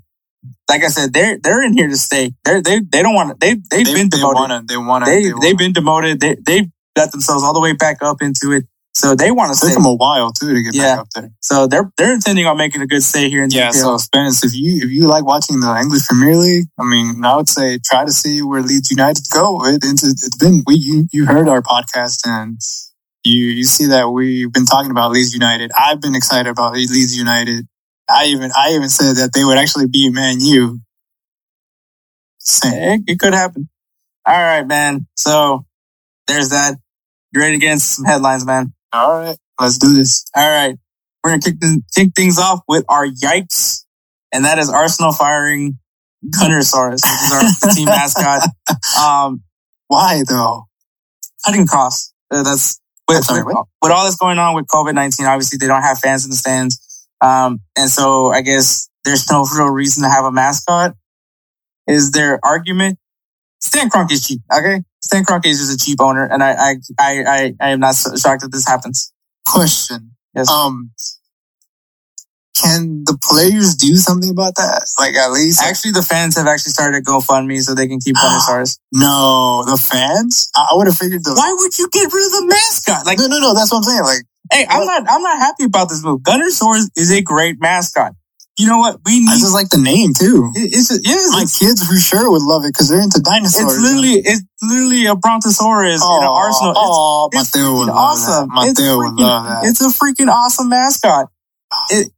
like 0.69 0.83
I 0.83 0.87
said, 0.87 1.13
they're 1.13 1.37
they're 1.37 1.61
in 1.61 1.73
here 1.73 1.89
to 1.89 1.97
stay. 1.97 2.31
They 2.45 2.61
they 2.61 2.79
they 2.79 3.03
don't 3.03 3.13
want 3.13 3.31
to. 3.31 3.35
They 3.37 3.55
they've 3.55 3.85
they, 3.85 3.93
been 3.93 4.09
they 4.09 4.17
demoted. 4.17 4.67
They 4.67 4.77
want 4.77 5.05
They 5.05 5.23
they 5.23 5.33
they've 5.41 5.57
been 5.57 5.73
demoted. 5.73 6.19
They 6.19 6.35
they 6.35 6.71
got 6.95 7.11
themselves 7.11 7.43
all 7.43 7.53
the 7.53 7.59
way 7.59 7.73
back 7.73 8.01
up 8.01 8.21
into 8.21 8.53
it. 8.53 8.65
So 8.93 9.15
they 9.15 9.31
want 9.31 9.55
to 9.55 9.65
It 9.65 9.69
took 9.69 9.77
them 9.77 9.85
a 9.85 9.93
while 9.95 10.31
too 10.33 10.53
to 10.53 10.61
get 10.63 10.73
Yeah. 10.75 10.95
back 10.95 10.99
up 10.99 11.07
there. 11.15 11.31
So 11.41 11.67
they're 11.67 11.91
they're 11.97 12.13
intending 12.13 12.45
on 12.47 12.57
making 12.57 12.81
a 12.81 12.87
good 12.87 13.03
stay 13.03 13.29
here 13.29 13.43
in 13.43 13.49
the 13.49 13.55
Yeah, 13.55 13.69
EPL. 13.69 13.73
so 13.73 13.97
Spence, 13.97 14.43
if 14.43 14.53
you 14.53 14.83
if 14.83 14.89
you 14.91 15.07
like 15.07 15.23
watching 15.25 15.59
the 15.61 15.73
English 15.79 16.07
Premier 16.07 16.35
League, 16.35 16.65
I 16.77 16.83
mean, 16.83 17.23
I 17.23 17.35
would 17.37 17.47
say 17.47 17.79
try 17.83 18.03
to 18.03 18.11
see 18.11 18.41
where 18.41 18.61
Leeds 18.61 18.89
United 18.91 19.23
go. 19.31 19.63
It, 19.65 19.83
it's, 19.83 20.03
it's 20.03 20.35
been 20.37 20.63
we 20.67 20.75
you 20.75 21.07
you 21.13 21.25
heard 21.25 21.47
our 21.47 21.61
podcast 21.61 22.21
and 22.25 22.59
you 23.23 23.45
you 23.45 23.63
see 23.63 23.87
that 23.87 24.09
we've 24.09 24.51
been 24.51 24.65
talking 24.65 24.91
about 24.91 25.11
Leeds 25.11 25.33
United. 25.33 25.71
I've 25.77 26.01
been 26.01 26.15
excited 26.15 26.49
about 26.49 26.73
Leeds 26.73 27.15
United. 27.17 27.67
I 28.09 28.25
even 28.25 28.51
I 28.57 28.71
even 28.73 28.89
said 28.89 29.17
that 29.17 29.33
they 29.33 29.45
would 29.45 29.57
actually 29.57 29.87
be 29.87 30.09
Man 30.09 30.41
U. 30.41 30.79
Same. 32.39 32.73
It, 33.07 33.13
it 33.13 33.19
could 33.19 33.33
happen. 33.33 33.69
All 34.25 34.33
right, 34.33 34.65
man. 34.65 35.07
So 35.15 35.65
there's 36.27 36.49
that. 36.49 36.75
You 37.31 37.41
ready 37.41 37.53
to 37.53 37.59
get 37.59 37.73
into 37.73 37.85
some 37.85 38.05
headlines, 38.05 38.45
man? 38.45 38.73
All 38.91 39.19
right, 39.19 39.37
let's 39.59 39.77
do 39.77 39.93
this. 39.93 40.25
All 40.35 40.47
right. 40.47 40.75
We're 41.23 41.31
going 41.31 41.41
to 41.41 41.51
kick, 41.51 41.59
th- 41.59 41.79
kick 41.93 42.09
things 42.15 42.39
off 42.39 42.61
with 42.67 42.85
our 42.87 43.05
yikes. 43.05 43.83
And 44.31 44.45
that 44.45 44.57
is 44.57 44.69
Arsenal 44.69 45.11
firing 45.11 45.77
Gunnersaurus, 46.25 47.01
which 47.03 47.61
is 47.63 47.63
our 47.65 47.73
team 47.75 47.85
mascot. 47.85 48.47
Um, 48.97 49.43
Why 49.87 50.23
though? 50.27 50.69
cutting 51.45 51.67
costs. 51.67 52.13
Uh, 52.31 52.43
that's 52.43 52.79
with, 53.07 53.23
sorry, 53.23 53.43
with, 53.43 53.57
with 53.81 53.91
all 53.91 54.03
that's 54.03 54.17
going 54.17 54.37
on 54.37 54.55
with 54.55 54.67
COVID 54.67 54.93
19. 54.93 55.25
Obviously, 55.25 55.57
they 55.57 55.67
don't 55.67 55.81
have 55.81 55.99
fans 55.99 56.25
in 56.25 56.29
the 56.29 56.35
stands. 56.35 57.07
Um, 57.21 57.61
and 57.75 57.89
so 57.89 58.31
I 58.31 58.41
guess 58.41 58.89
there's 59.03 59.29
no 59.31 59.45
real 59.55 59.69
reason 59.69 60.03
to 60.03 60.09
have 60.09 60.25
a 60.25 60.31
mascot. 60.31 60.93
Is 61.87 62.11
their 62.11 62.39
argument? 62.43 62.99
Stan 63.59 63.89
Kroenke 63.89 64.11
is 64.11 64.25
cheap. 64.25 64.41
Okay. 64.51 64.83
Stan 65.01 65.23
Kroenke 65.23 65.45
is 65.47 65.59
just 65.59 65.73
a 65.73 65.85
cheap 65.85 65.99
owner. 66.01 66.25
And 66.25 66.43
I, 66.43 66.51
I, 66.51 66.75
I, 66.99 67.23
I, 67.23 67.53
I 67.59 67.69
am 67.69 67.79
not 67.79 67.95
so 67.95 68.15
shocked 68.15 68.41
that 68.41 68.51
this 68.51 68.67
happens. 68.67 69.13
Question. 69.45 70.15
Yes. 70.35 70.49
Um, 70.49 70.91
can 72.61 73.03
the 73.05 73.17
players 73.23 73.75
do 73.75 73.95
something 73.95 74.29
about 74.29 74.55
that? 74.55 74.87
Like 74.99 75.15
at 75.15 75.31
least 75.31 75.61
Actually, 75.61 75.91
the 75.91 76.03
fans 76.03 76.35
have 76.37 76.47
actually 76.47 76.71
started 76.71 76.97
a 76.97 77.01
GoFundMe 77.01 77.61
so 77.61 77.73
they 77.73 77.87
can 77.87 77.99
keep 77.99 78.15
Gunnersaurus. 78.15 78.79
no, 78.93 79.63
the 79.65 79.77
fans. 79.77 80.51
I, 80.55 80.69
I 80.71 80.75
would 80.75 80.87
have 80.87 80.97
figured 80.97 81.23
the. 81.23 81.33
Why 81.33 81.55
would 81.57 81.77
you 81.77 81.87
get 81.91 82.11
rid 82.11 82.25
of 82.25 82.31
the 82.31 82.45
mascot? 82.47 83.05
Like, 83.05 83.17
no, 83.19 83.27
no, 83.27 83.39
no. 83.39 83.53
That's 83.53 83.71
what 83.71 83.79
I'm 83.79 83.83
saying. 83.83 84.03
Like, 84.03 84.23
hey, 84.51 84.65
I'm 84.69 84.85
not, 84.85 85.03
I'm 85.07 85.21
not 85.21 85.37
happy 85.39 85.65
about 85.65 85.89
this 85.89 86.03
move. 86.03 86.21
Gunnersaurus 86.21 86.89
is 86.97 87.11
a 87.11 87.21
great 87.21 87.59
mascot. 87.59 88.13
You 88.59 88.67
know 88.67 88.77
what? 88.83 88.99
We 89.07 89.23
need. 89.23 89.31
I 89.31 89.39
just 89.39 89.55
like 89.55 89.69
the 89.71 89.79
name 89.79 90.11
too. 90.13 90.51
it- 90.53 90.75
it's, 90.75 90.91
a- 90.91 90.99
yeah, 90.99 91.15
My 91.31 91.47
kids 91.47 91.79
for 91.79 91.95
sure 91.95 92.27
would 92.29 92.43
love 92.43 92.65
it 92.67 92.75
because 92.75 92.89
they're 92.91 92.99
into 92.99 93.23
dinosaurs. 93.23 93.71
it's 93.71 93.79
literally, 93.79 94.19
it's 94.19 94.43
literally 94.61 95.05
a 95.07 95.15
Brontosaurus 95.15 96.03
in 96.03 96.11
an 96.21 96.27
Arsenal. 96.27 96.71
It's- 96.75 96.83
Oh, 96.83 97.29
it's 97.31 97.55
Mateo 97.55 97.71
would 97.79 97.87
freaking 97.87 97.95
love 97.95 98.19
awesome. 98.19 98.49
that. 98.51 98.67
It's 98.67 98.79
Mateo 98.79 98.97
would 98.99 99.15
love 99.15 99.43
that. 99.47 99.61
It's 99.63 99.79
a 99.81 99.89
freaking 99.95 100.27
awesome 100.27 100.67
mascot. 100.69 101.31
It, 101.91 102.11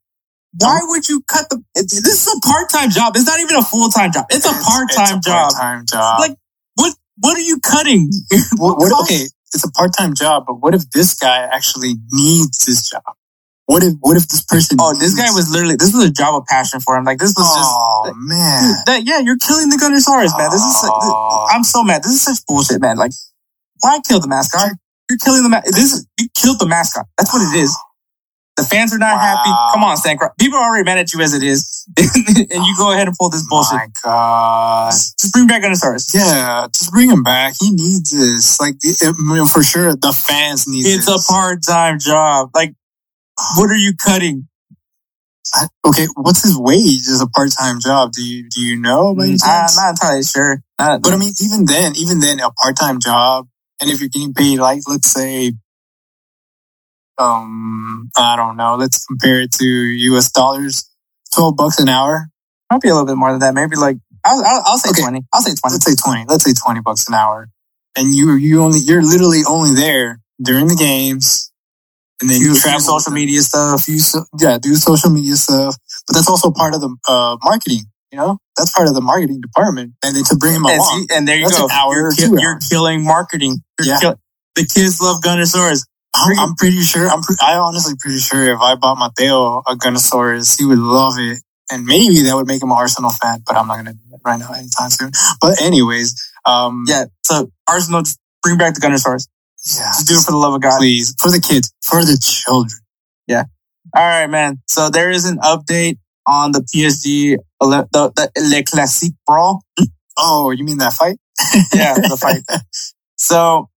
why 0.59 0.79
would 0.83 1.07
you 1.07 1.21
cut 1.29 1.47
the? 1.49 1.63
It, 1.75 1.87
this 1.89 2.27
is 2.27 2.27
a 2.27 2.39
part-time 2.45 2.89
job. 2.89 3.13
It's 3.15 3.25
not 3.25 3.39
even 3.39 3.55
a 3.55 3.61
full-time 3.63 4.11
job. 4.11 4.25
It's 4.31 4.45
a 4.45 4.51
part-time 4.51 5.17
it's 5.19 5.27
a 5.27 5.29
job. 5.29 5.51
Part-time 5.53 5.85
job. 5.89 6.19
Like, 6.19 6.35
what? 6.75 6.93
What 7.19 7.37
are 7.37 7.41
you 7.41 7.59
cutting? 7.61 8.11
what, 8.57 8.77
what, 8.81 8.91
okay, 9.03 9.27
it's 9.53 9.63
a 9.63 9.71
part-time 9.71 10.13
job, 10.15 10.43
but 10.47 10.55
what 10.55 10.73
if 10.75 10.89
this 10.89 11.13
guy 11.13 11.37
actually 11.45 11.93
needs 12.11 12.65
this 12.65 12.89
job? 12.89 13.03
What 13.71 13.83
if 13.83 13.93
what 14.01 14.17
if 14.17 14.27
this 14.27 14.43
person? 14.43 14.75
Oh, 14.81 14.91
this 14.99 15.15
guy 15.15 15.31
was 15.31 15.47
literally. 15.49 15.77
This 15.79 15.93
was 15.95 16.03
a 16.03 16.11
job 16.11 16.35
of 16.35 16.45
passion 16.45 16.81
for 16.81 16.97
him. 16.97 17.05
Like 17.05 17.19
this 17.19 17.31
was 17.37 17.47
Oh 17.47 17.55
just. 17.55 17.71
Oh 17.71 18.11
man. 18.19 18.75
That, 18.85 19.07
yeah, 19.07 19.19
you're 19.23 19.37
killing 19.39 19.69
the 19.69 19.77
Gunnersaurus, 19.79 20.35
man. 20.37 20.51
This 20.51 20.59
is. 20.59 20.75
Oh. 20.83 21.47
I'm 21.49 21.63
so 21.63 21.81
mad. 21.81 22.03
This 22.03 22.11
is 22.11 22.21
such 22.21 22.45
bullshit, 22.45 22.81
man. 22.81 22.97
Like, 22.97 23.13
why 23.79 24.01
kill 24.05 24.19
the 24.19 24.27
mascot? 24.27 24.71
You're 25.09 25.19
killing 25.23 25.43
the 25.43 25.49
ma- 25.49 25.61
This 25.63 25.93
is 25.93 26.05
you 26.19 26.27
killed 26.35 26.59
the 26.59 26.67
mascot. 26.67 27.05
That's 27.17 27.31
what 27.31 27.41
it 27.47 27.57
is. 27.57 27.71
The 28.57 28.63
fans 28.63 28.93
are 28.93 28.97
not 28.99 29.17
happy. 29.21 29.49
Come 29.73 29.85
on, 29.85 29.95
Stan. 29.95 30.17
People 30.37 30.59
are 30.59 30.67
already 30.67 30.83
mad 30.83 30.97
at 30.97 31.13
you 31.13 31.21
as 31.21 31.33
it 31.33 31.41
is, 31.41 31.87
and 31.97 32.51
you 32.51 32.75
go 32.77 32.91
ahead 32.91 33.07
and 33.07 33.15
pull 33.17 33.29
this 33.29 33.47
bullshit. 33.47 33.73
My 33.79 33.87
God. 34.03 34.91
Just 34.91 35.31
bring 35.31 35.47
back 35.47 35.63
Gunnersaurus. 35.63 36.13
Yeah, 36.13 36.67
just 36.75 36.91
bring 36.91 37.09
him 37.09 37.23
back. 37.23 37.53
He 37.61 37.71
needs 37.71 38.11
this. 38.11 38.59
Like 38.59 38.75
it- 38.83 38.99
I 39.01 39.13
mean, 39.17 39.45
for 39.47 39.63
sure, 39.63 39.95
the 39.95 40.11
fans 40.11 40.67
need 40.67 40.85
it 40.85 40.89
It's 40.97 41.05
this. 41.05 41.29
a 41.29 41.31
part-time 41.31 41.99
job. 41.99 42.49
Like, 42.53 42.75
what 43.57 43.69
are 43.69 43.77
you 43.77 43.93
cutting? 43.95 44.47
I- 45.53 45.67
okay, 45.85 46.07
what's 46.15 46.43
his 46.43 46.57
wage 46.57 47.07
as 47.09 47.21
a 47.21 47.27
part-time 47.27 47.79
job? 47.81 48.13
Do 48.13 48.23
you 48.25 48.49
do 48.49 48.61
you 48.61 48.77
know? 48.79 49.13
by 49.15 49.25
any 49.25 49.37
I'm 49.43 49.75
not 49.75 49.89
entirely 49.91 50.23
sure. 50.23 50.61
Not- 50.79 51.01
But 51.01 51.13
I 51.13 51.17
mean, 51.17 51.33
even 51.41 51.65
then, 51.65 51.95
even 51.95 52.19
then, 52.19 52.39
a 52.39 52.51
part-time 52.51 52.99
job, 52.99 53.47
and 53.81 53.89
if 53.89 53.99
you're 53.99 54.09
getting 54.09 54.33
paid, 54.33 54.59
like 54.59 54.81
let's 54.87 55.09
say, 55.11 55.53
um, 57.17 58.09
I 58.17 58.35
don't 58.35 58.57
know, 58.57 58.75
let's 58.75 59.05
compare 59.05 59.41
it 59.41 59.51
to 59.53 59.65
U.S. 59.65 60.31
dollars, 60.31 60.89
twelve 61.35 61.55
bucks 61.57 61.79
an 61.79 61.89
hour. 61.89 62.27
might 62.71 62.81
be 62.81 62.89
a 62.89 62.93
little 62.93 63.05
bit 63.07 63.17
more 63.17 63.31
than 63.31 63.39
that. 63.41 63.53
Maybe 63.53 63.75
like 63.75 63.97
I'll, 64.25 64.43
I'll, 64.43 64.63
I'll 64.65 64.77
say 64.77 64.89
Okay. 64.91 65.01
twenty. 65.01 65.21
I'll 65.33 65.41
say 65.41 65.53
twenty. 65.55 65.73
Let's 65.73 65.85
say 65.85 65.95
twenty. 65.95 66.25
Let's 66.27 66.43
say 66.45 66.53
twenty 66.53 66.81
bucks 66.81 67.07
an 67.07 67.13
hour, 67.13 67.49
and 67.97 68.15
you 68.15 68.33
you 68.35 68.61
only 68.63 68.79
you're 68.79 69.03
literally 69.03 69.41
only 69.47 69.75
there 69.75 70.19
during 70.41 70.67
the 70.67 70.75
games, 70.75 71.50
and 72.21 72.29
then 72.29 72.39
you 72.39 72.53
do 72.53 72.79
social 72.79 73.11
media 73.11 73.41
stuff. 73.41 73.85
do 73.85 73.97
so, 73.99 74.23
yeah, 74.39 74.57
do 74.57 74.75
social 74.75 75.09
media 75.09 75.35
stuff. 75.35 75.75
But 76.07 76.13
that's 76.15 76.29
also 76.29 76.51
part 76.51 76.73
of 76.75 76.81
the 76.81 76.95
uh, 77.09 77.37
marketing. 77.43 77.83
You 78.11 78.17
know, 78.17 78.37
that's 78.57 78.71
part 78.75 78.87
of 78.89 78.93
the 78.93 79.01
marketing 79.01 79.39
department. 79.41 79.93
And 80.03 80.15
then 80.15 80.23
to 80.25 80.35
bring 80.35 80.53
him 80.55 80.65
along, 80.65 81.07
and 81.13 81.27
there 81.27 81.37
you 81.37 81.45
That's 81.45 81.57
go. 81.57 81.65
an 81.65 81.71
hour 81.71 81.95
you're, 81.95 82.11
ki- 82.11 82.27
you're 82.41 82.59
killing 82.69 83.03
marketing. 83.03 83.57
You're 83.79 83.87
Yeah. 83.95 83.99
kill- 83.99 84.19
the 84.55 84.65
kids 84.67 84.99
love 85.01 85.21
Gunnersaurus. 85.21 85.85
I'm, 86.13 86.37
I'm 86.37 86.55
pretty 86.55 86.81
sure. 86.81 87.07
I'm 87.07 87.21
pre- 87.21 87.37
I 87.41 87.55
honestly 87.55 87.93
pretty 87.97 88.19
sure 88.19 88.43
if 88.53 88.59
I 88.59 88.75
bought 88.75 88.97
Mateo 88.97 89.59
a 89.65 89.75
Gunnersaurus, 89.77 90.59
he 90.59 90.65
would 90.65 90.77
love 90.77 91.13
it, 91.19 91.39
and 91.71 91.85
maybe 91.85 92.21
that 92.23 92.35
would 92.35 92.47
make 92.47 92.61
him 92.61 92.69
an 92.71 92.77
Arsenal 92.77 93.11
fan. 93.11 93.43
But 93.47 93.55
I'm 93.55 93.67
not 93.67 93.77
gonna 93.77 93.93
do 93.93 93.99
that 94.11 94.19
right 94.25 94.37
now 94.37 94.51
anytime 94.51 94.89
soon. 94.89 95.11
But 95.39 95.61
anyways, 95.61 96.13
um, 96.45 96.83
Yeah. 96.87 97.05
So 97.23 97.49
Arsenal, 97.65 98.03
bring 98.43 98.57
back 98.57 98.73
the 98.73 98.81
Gunnersaurus. 98.81 99.27
Yeah, 99.65 99.91
Just 99.91 100.07
do 100.07 100.15
it 100.15 100.23
for 100.23 100.31
the 100.31 100.37
love 100.37 100.53
of 100.53 100.61
God. 100.61 100.77
please 100.79 101.15
for 101.19 101.29
the 101.29 101.39
kids, 101.39 101.73
for 101.83 102.01
the 102.01 102.17
children. 102.21 102.79
Yeah. 103.27 103.43
All 103.95 104.03
right, 104.03 104.27
man. 104.27 104.61
So 104.67 104.89
there 104.89 105.09
is 105.09 105.25
an 105.25 105.37
update 105.39 105.97
on 106.27 106.51
the 106.51 106.61
PSG, 106.61 107.37
the, 107.59 107.87
the 107.91 108.31
Le 108.37 108.63
Classique 108.63 109.15
brawl. 109.25 109.63
Oh, 110.23 110.51
you 110.51 110.65
mean 110.65 110.77
that 110.79 110.93
fight? 110.93 111.17
Yeah, 111.73 111.95
the 111.95 112.17
fight. 112.19 112.43
So 113.15 113.69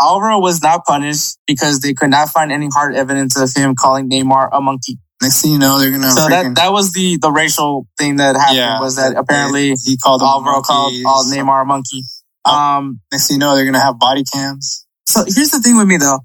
Alvaro 0.00 0.38
was 0.38 0.62
not 0.62 0.84
punished 0.84 1.38
because 1.46 1.80
they 1.80 1.94
could 1.94 2.10
not 2.10 2.28
find 2.28 2.52
any 2.52 2.68
hard 2.72 2.94
evidence 2.94 3.38
of 3.38 3.50
him 3.54 3.74
calling 3.74 4.10
Neymar 4.10 4.50
a 4.52 4.60
monkey. 4.60 4.98
Next 5.22 5.42
thing 5.42 5.52
you 5.52 5.58
know, 5.58 5.78
they're 5.78 5.90
gonna. 5.90 6.10
So 6.10 6.28
freaking, 6.28 6.54
that 6.54 6.56
that 6.56 6.72
was 6.72 6.92
the 6.92 7.16
the 7.16 7.30
racial 7.30 7.86
thing 7.96 8.16
that 8.16 8.36
happened 8.36 8.58
yeah, 8.58 8.80
was 8.80 8.96
that 8.96 9.16
apparently 9.16 9.74
he 9.82 9.96
called 9.96 10.22
Alvaro 10.22 10.60
called 10.60 10.92
all 11.06 11.24
Neymar 11.24 11.62
a 11.62 11.64
monkey. 11.64 12.02
Um, 12.44 13.00
Next 13.12 13.28
thing 13.28 13.36
you 13.36 13.38
know, 13.40 13.54
they're 13.54 13.64
gonna 13.64 13.80
have 13.80 13.98
body 13.98 14.24
cams. 14.24 14.86
so 15.06 15.24
here's 15.26 15.50
the 15.50 15.60
thing 15.60 15.76
with 15.76 15.86
me 15.86 15.96
though, 15.96 16.20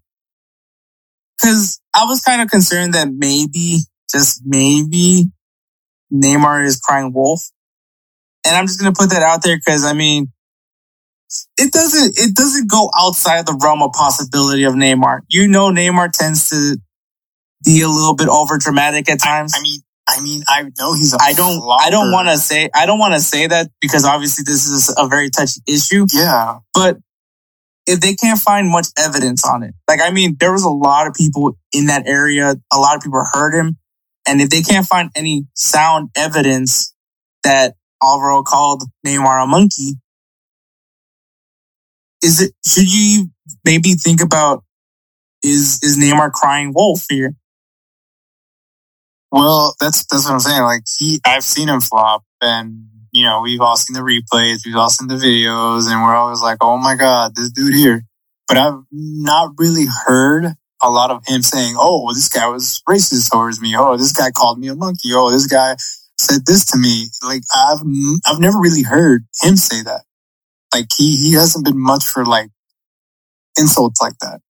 because 1.37 1.79
I 1.93 2.05
was 2.05 2.21
kind 2.21 2.41
of 2.41 2.49
concerned 2.49 2.93
that 2.93 3.07
maybe, 3.11 3.79
just 4.11 4.41
maybe, 4.45 5.31
Neymar 6.13 6.65
is 6.65 6.79
crying 6.79 7.13
wolf, 7.13 7.41
and 8.45 8.55
I'm 8.55 8.67
just 8.67 8.79
gonna 8.79 8.93
put 8.93 9.11
that 9.11 9.23
out 9.23 9.43
there 9.43 9.57
because 9.57 9.85
I 9.85 9.93
mean, 9.93 10.31
it 11.57 11.71
doesn't 11.71 12.17
it 12.17 12.35
doesn't 12.35 12.69
go 12.69 12.89
outside 12.97 13.45
the 13.45 13.57
realm 13.61 13.81
of 13.81 13.91
possibility 13.93 14.63
of 14.63 14.73
Neymar. 14.73 15.19
You 15.29 15.47
know, 15.47 15.69
Neymar 15.69 16.11
tends 16.11 16.49
to 16.49 16.77
be 17.63 17.81
a 17.81 17.87
little 17.87 18.15
bit 18.15 18.27
over 18.27 18.57
dramatic 18.57 19.09
at 19.09 19.19
times. 19.19 19.53
I 19.55 19.61
mean, 19.61 19.81
I 20.09 20.21
mean, 20.21 20.43
I 20.47 20.63
know 20.79 20.93
he's. 20.93 21.13
A 21.13 21.17
I 21.21 21.33
don't 21.33 21.61
I 21.79 21.89
don't 21.91 22.11
want 22.11 22.29
to 22.29 22.37
say 22.37 22.69
I 22.73 22.85
don't 22.85 22.99
want 22.99 23.13
to 23.13 23.19
say 23.19 23.45
that 23.47 23.69
because 23.79 24.05
obviously 24.05 24.43
this 24.43 24.67
is 24.67 24.93
a 24.97 25.07
very 25.07 25.29
touchy 25.29 25.61
issue, 25.67 26.07
Yeah, 26.11 26.59
but 26.73 26.97
if 27.85 27.99
they 27.99 28.15
can't 28.15 28.39
find 28.39 28.69
much 28.69 28.87
evidence 28.97 29.47
on 29.47 29.63
it, 29.63 29.75
like 29.87 30.01
I 30.01 30.09
mean, 30.11 30.35
there 30.39 30.51
was 30.51 30.63
a 30.63 30.69
lot 30.69 31.07
of 31.07 31.13
people 31.13 31.57
in 31.71 31.87
that 31.87 32.07
area. 32.07 32.55
A 32.73 32.77
lot 32.77 32.95
of 32.95 33.03
people 33.03 33.23
heard 33.31 33.53
him, 33.53 33.77
and 34.27 34.41
if 34.41 34.49
they 34.49 34.61
can't 34.61 34.85
find 34.85 35.11
any 35.15 35.45
sound 35.53 36.09
evidence 36.15 36.93
that 37.43 37.75
Alvaro 38.01 38.41
called 38.41 38.83
Neymar 39.05 39.43
a 39.43 39.47
monkey, 39.47 39.93
is 42.23 42.41
it? 42.41 42.53
Should 42.67 42.91
you 42.91 43.27
maybe 43.63 43.93
think 43.93 44.21
about 44.21 44.63
is 45.43 45.79
is 45.83 45.97
Neymar 45.97 46.31
crying 46.31 46.73
wolf 46.73 47.05
here? 47.09 47.35
Well, 49.31 49.75
that's 49.79 50.05
that's 50.07 50.25
what 50.25 50.33
I'm 50.33 50.39
saying. 50.39 50.63
Like 50.63 50.83
he, 50.97 51.19
I've 51.25 51.43
seen 51.43 51.69
him 51.69 51.81
flop, 51.81 52.23
and 52.41 52.87
you 53.11 53.23
know 53.23 53.41
we've 53.41 53.61
all 53.61 53.77
seen 53.77 53.93
the 53.93 54.01
replays, 54.01 54.65
we've 54.65 54.75
all 54.75 54.89
seen 54.89 55.07
the 55.07 55.15
videos, 55.15 55.91
and 55.91 56.01
we're 56.01 56.15
always 56.15 56.41
like, 56.41 56.57
"Oh 56.61 56.77
my 56.77 56.95
god, 56.95 57.35
this 57.35 57.51
dude 57.51 57.75
here." 57.75 58.05
But 58.47 58.57
I've 58.57 58.81
not 58.91 59.51
really 59.57 59.85
heard 59.85 60.45
a 60.81 60.89
lot 60.89 61.11
of 61.11 61.23
him 61.27 61.43
saying, 61.43 61.75
"Oh, 61.77 62.11
this 62.13 62.29
guy 62.29 62.47
was 62.47 62.81
racist 62.89 63.31
towards 63.31 63.61
me. 63.61 63.75
Oh, 63.77 63.97
this 63.97 64.13
guy 64.13 64.31
called 64.31 64.59
me 64.59 64.69
a 64.69 64.75
monkey. 64.75 65.09
Oh, 65.13 65.29
this 65.31 65.45
guy 65.47 65.75
said 66.19 66.45
this 66.47 66.65
to 66.67 66.77
me." 66.77 67.09
Like 67.23 67.43
I've 67.55 67.81
I've 68.25 68.39
never 68.39 68.57
really 68.59 68.83
heard 68.83 69.25
him 69.43 69.57
say 69.57 69.83
that. 69.83 70.03
Like 70.73 70.87
he 70.97 71.17
he 71.17 71.33
hasn't 71.33 71.65
been 71.65 71.79
much 71.79 72.05
for 72.05 72.25
like 72.25 72.49
insults 73.59 74.01
like 74.01 74.17
that, 74.21 74.41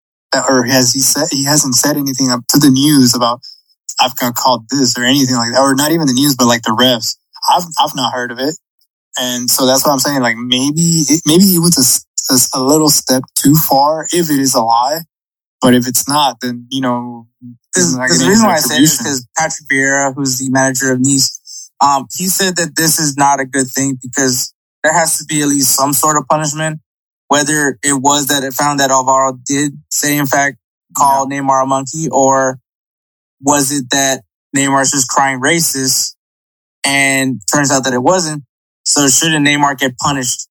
or 0.48 0.64
has 0.64 0.92
he 0.92 1.00
said 1.00 1.28
he 1.32 1.44
hasn't 1.44 1.74
said 1.74 1.96
anything 1.96 2.30
up 2.30 2.40
to 2.50 2.58
the 2.60 2.70
news 2.70 3.14
about 3.14 3.40
I've 4.00 4.16
got 4.16 4.34
called 4.34 4.68
this 4.70 4.96
or 4.98 5.04
anything 5.04 5.36
like 5.36 5.52
that, 5.52 5.60
or 5.60 5.74
not 5.74 5.92
even 5.92 6.06
the 6.06 6.12
news, 6.12 6.36
but 6.36 6.46
like 6.46 6.62
the 6.62 6.70
refs. 6.70 7.16
I've 7.48 7.64
I've 7.80 7.96
not 7.96 8.12
heard 8.12 8.30
of 8.30 8.38
it, 8.38 8.54
and 9.18 9.50
so 9.50 9.66
that's 9.66 9.84
what 9.84 9.92
I'm 9.92 9.98
saying. 9.98 10.20
Like 10.20 10.36
maybe 10.36 11.04
it, 11.08 11.22
maybe 11.26 11.44
it 11.44 11.60
was 11.60 12.04
a, 12.30 12.34
a, 12.34 12.60
a 12.60 12.62
little 12.62 12.90
step 12.90 13.22
too 13.34 13.54
far 13.54 14.06
if 14.12 14.30
it 14.30 14.38
is 14.38 14.54
a 14.54 14.62
lie, 14.62 15.00
but 15.60 15.74
if 15.74 15.88
it's 15.88 16.08
not, 16.08 16.38
then 16.40 16.66
you 16.70 16.80
know. 16.80 17.26
Because 17.74 18.18
the 18.20 18.28
reason 18.28 18.46
why 18.46 18.54
I 18.54 18.58
say 18.58 18.80
this 18.80 18.94
is 18.94 18.98
because 18.98 19.28
Patrick 19.36 19.68
Vieira, 19.70 20.14
who's 20.14 20.38
the 20.38 20.50
manager 20.50 20.92
of 20.92 21.00
Nice, 21.00 21.70
um, 21.80 22.06
he 22.16 22.26
said 22.26 22.56
that 22.56 22.74
this 22.76 22.98
is 22.98 23.16
not 23.16 23.40
a 23.40 23.44
good 23.44 23.68
thing 23.68 23.98
because 24.02 24.52
there 24.82 24.92
has 24.92 25.18
to 25.18 25.24
be 25.24 25.42
at 25.42 25.48
least 25.48 25.74
some 25.74 25.92
sort 25.92 26.16
of 26.16 26.26
punishment. 26.28 26.80
Whether 27.28 27.78
it 27.82 27.92
was 27.92 28.28
that 28.28 28.42
it 28.42 28.54
found 28.54 28.80
that 28.80 28.90
Alvaro 28.90 29.38
did 29.44 29.78
say, 29.90 30.16
in 30.16 30.26
fact, 30.26 30.56
call 30.96 31.30
yeah. 31.30 31.40
Neymar 31.40 31.64
a 31.64 31.66
monkey, 31.66 32.08
or 32.10 32.58
was 33.40 33.72
it 33.72 33.90
that 33.90 34.22
Neymar's 34.56 34.90
just 34.90 35.08
crying 35.08 35.40
racist 35.40 36.14
and 36.84 37.40
turns 37.52 37.70
out 37.70 37.84
that 37.84 37.94
it 37.94 38.02
wasn't? 38.02 38.44
So 38.84 39.06
shouldn't 39.08 39.46
Neymar 39.46 39.78
get 39.78 39.98
punished 39.98 40.48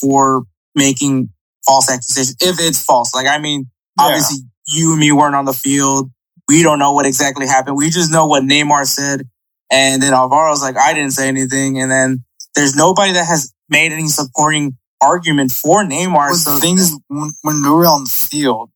for 0.00 0.44
making 0.74 1.30
false 1.64 1.90
accusations 1.90 2.36
if 2.40 2.56
it's 2.58 2.84
false? 2.84 3.14
Like, 3.14 3.26
I 3.26 3.38
mean, 3.38 3.70
yeah. 3.98 4.06
obviously 4.06 4.38
you 4.66 4.92
and 4.92 5.00
me 5.00 5.12
weren't 5.12 5.34
on 5.34 5.44
the 5.44 5.52
field. 5.52 6.10
We 6.48 6.62
don't 6.62 6.78
know 6.78 6.92
what 6.92 7.06
exactly 7.06 7.46
happened. 7.46 7.76
We 7.76 7.90
just 7.90 8.10
know 8.10 8.26
what 8.26 8.42
Neymar 8.42 8.86
said. 8.86 9.28
And 9.70 10.02
then 10.02 10.12
Alvaro's 10.12 10.60
like, 10.60 10.76
I 10.76 10.92
didn't 10.92 11.12
say 11.12 11.28
anything. 11.28 11.80
And 11.80 11.90
then 11.90 12.24
there's 12.54 12.74
nobody 12.74 13.12
that 13.12 13.26
has 13.26 13.54
made 13.68 13.92
any 13.92 14.08
supporting 14.08 14.76
argument 15.00 15.50
for 15.50 15.82
Neymar. 15.84 16.14
Well, 16.14 16.34
so 16.34 16.54
the 16.56 16.60
thing 16.60 16.78
is, 16.78 16.98
when, 17.08 17.32
when 17.42 17.62
they 17.62 17.68
were 17.68 17.86
on 17.86 18.04
the 18.04 18.10
field 18.10 18.70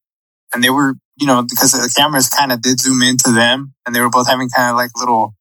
and 0.55 0.63
they 0.63 0.71
were 0.71 0.95
you 1.17 1.27
know, 1.27 1.43
because 1.43 1.73
the 1.73 1.93
cameras 1.97 2.29
kind 2.29 2.53
of 2.53 2.61
did 2.61 2.79
zoom 2.79 3.03
into 3.03 3.31
them 3.31 3.75
and 3.85 3.95
they 3.95 4.01
were 4.01 4.11
both 4.11 4.29
having 4.29 4.49
kind 4.49 4.71
of 4.71 4.77
like 4.77 4.91
little, 4.97 5.35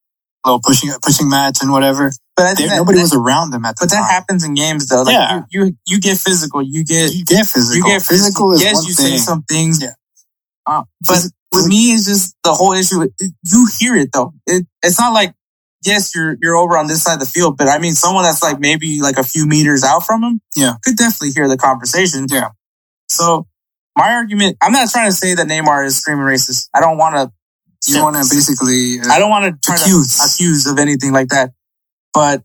little 0.44 0.60
pushing, 0.60 0.90
pushing 1.02 1.28
match 1.28 1.58
and 1.62 1.70
whatever. 1.70 2.10
But 2.34 2.56
that, 2.56 2.76
nobody 2.76 2.98
that, 2.98 3.02
was 3.02 3.14
around 3.14 3.50
them 3.50 3.64
at 3.64 3.76
the 3.76 3.86
But 3.86 3.94
time. 3.94 4.02
that 4.02 4.10
happens 4.10 4.44
in 4.44 4.54
games 4.54 4.88
though. 4.88 5.02
Like 5.02 5.14
yeah. 5.14 5.42
You, 5.50 5.64
you, 5.64 5.76
you, 5.86 6.00
get 6.00 6.18
physical. 6.18 6.62
You 6.62 6.84
get, 6.84 7.14
you 7.14 7.24
get 7.24 7.46
physical. 7.46 7.76
You 7.76 7.84
get 7.84 8.02
physical. 8.02 8.52
physical 8.52 8.58
yes, 8.58 8.88
you 8.88 8.94
thing. 8.94 9.12
say 9.12 9.16
some 9.18 9.42
things. 9.42 9.82
Yeah. 9.82 9.92
Uh, 10.66 10.82
but 11.06 11.18
with 11.52 11.66
me, 11.66 11.92
it's 11.92 12.06
just 12.06 12.36
the 12.42 12.52
whole 12.52 12.72
issue. 12.72 13.08
You 13.20 13.68
hear 13.78 13.96
it 13.96 14.10
though. 14.12 14.32
It, 14.46 14.66
it's 14.82 14.98
not 14.98 15.12
like, 15.12 15.34
yes, 15.84 16.14
you're, 16.14 16.36
you're 16.40 16.56
over 16.56 16.76
on 16.76 16.86
this 16.86 17.02
side 17.02 17.14
of 17.14 17.20
the 17.20 17.26
field, 17.26 17.56
but 17.56 17.68
I 17.68 17.78
mean, 17.78 17.92
someone 17.92 18.24
that's 18.24 18.42
like 18.42 18.58
maybe 18.58 19.00
like 19.00 19.16
a 19.18 19.22
few 19.22 19.46
meters 19.46 19.84
out 19.84 20.04
from 20.04 20.22
him. 20.22 20.40
Yeah. 20.56 20.74
Could 20.84 20.96
definitely 20.96 21.30
hear 21.30 21.48
the 21.48 21.56
conversation. 21.56 22.26
Yeah. 22.28 22.48
So 23.08 23.46
my 23.96 24.12
argument, 24.12 24.58
I'm 24.60 24.72
not 24.72 24.90
trying 24.90 25.08
to 25.08 25.16
say 25.16 25.34
that 25.34 25.46
Neymar 25.46 25.86
is 25.86 25.98
screaming 25.98 26.24
racist. 26.24 26.68
I 26.74 26.80
don't 26.80 26.98
want 26.98 27.14
to. 27.14 27.32
You 27.88 28.02
want 28.02 28.16
to 28.16 28.22
basically. 28.22 29.00
Uh, 29.00 29.12
I 29.12 29.18
don't 29.18 29.30
want 29.30 29.44
to 29.44 29.60
try 29.64 29.76
accuse. 29.76 30.18
to 30.18 30.24
accuse 30.26 30.66
of 30.66 30.78
anything 30.78 31.12
like 31.12 31.28
that. 31.28 31.52
But 32.12 32.42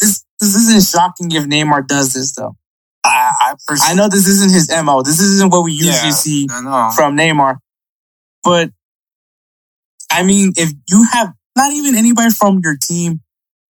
this 0.00 0.24
this 0.40 0.54
isn't 0.54 0.84
shocking 0.84 1.30
if 1.32 1.44
Neymar 1.44 1.86
does 1.86 2.12
this 2.12 2.34
though. 2.34 2.56
I 3.04 3.54
I, 3.70 3.76
I 3.82 3.94
know 3.94 4.08
this 4.08 4.26
isn't 4.26 4.52
his 4.52 4.70
mo. 4.84 5.02
This 5.02 5.20
isn't 5.20 5.50
what 5.50 5.64
we 5.64 5.72
usually 5.72 5.92
yeah, 5.92 6.10
see 6.10 6.46
from 6.48 7.16
Neymar. 7.16 7.56
But 8.44 8.70
I 10.10 10.22
mean, 10.22 10.52
if 10.56 10.72
you 10.88 11.06
have 11.12 11.32
not 11.56 11.72
even 11.72 11.96
anybody 11.96 12.30
from 12.30 12.60
your 12.62 12.76
team 12.76 13.20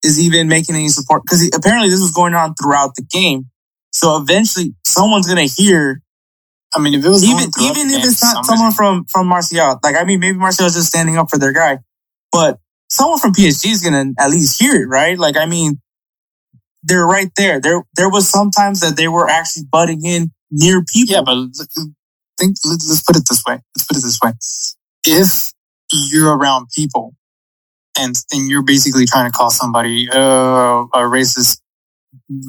is 0.04 0.20
even 0.20 0.48
making 0.48 0.76
any 0.76 0.90
support 0.90 1.24
because 1.24 1.50
apparently 1.56 1.90
this 1.90 2.02
was 2.02 2.12
going 2.12 2.34
on 2.34 2.54
throughout 2.56 2.96
the 2.96 3.04
game. 3.04 3.50
So 3.94 4.18
eventually 4.18 4.74
someone's 4.84 5.28
going 5.28 5.48
to 5.48 5.54
hear. 5.54 6.02
I 6.76 6.80
mean, 6.80 6.96
if 6.96 7.06
it 7.06 7.10
was 7.10 7.24
even, 7.24 7.52
even 7.62 7.92
if 7.92 8.04
it's 8.04 8.24
not 8.24 8.46
someone 8.46 8.72
from, 8.72 9.06
from 9.06 9.28
Marseille, 9.28 9.80
like, 9.84 9.96
I 9.96 10.04
mean, 10.04 10.20
maybe 10.20 10.38
Marseille's 10.38 10.74
just 10.74 10.88
standing 10.88 11.18
up 11.20 11.30
for 11.30 11.38
their 11.38 11.54
guy, 11.54 11.78
but 12.32 12.58
someone 12.90 13.20
from 13.20 13.32
PSG 13.32 13.72
is 13.72 13.82
going 13.82 14.16
to 14.16 14.22
at 14.22 14.32
least 14.32 14.60
hear 14.60 14.82
it, 14.82 14.88
right? 14.88 15.18
Like, 15.18 15.38
I 15.38 15.46
mean, 15.46 15.80
they're 16.82 17.06
right 17.06 17.30
there. 17.38 17.62
There, 17.62 17.84
there 17.96 18.10
was 18.10 18.28
sometimes 18.28 18.80
that 18.80 18.98
they 18.98 19.08
were 19.08 19.30
actually 19.30 19.66
butting 19.72 20.04
in 20.04 20.32
near 20.50 20.84
people. 20.84 21.14
Yeah, 21.14 21.22
but 21.22 21.38
think, 22.40 22.58
let's 22.66 23.04
put 23.04 23.16
it 23.16 23.24
this 23.30 23.44
way. 23.48 23.60
Let's 23.76 23.88
put 23.88 23.98
it 23.98 24.02
this 24.02 24.20
way. 24.24 24.32
If 25.06 25.54
you're 25.92 26.36
around 26.36 26.70
people 26.76 27.14
and, 28.00 28.16
and 28.32 28.50
you're 28.50 28.64
basically 28.64 29.06
trying 29.06 29.32
to 29.32 29.38
call 29.38 29.52
somebody 29.52 30.10
uh, 30.12 30.18
a 30.18 31.00
racist 31.06 31.60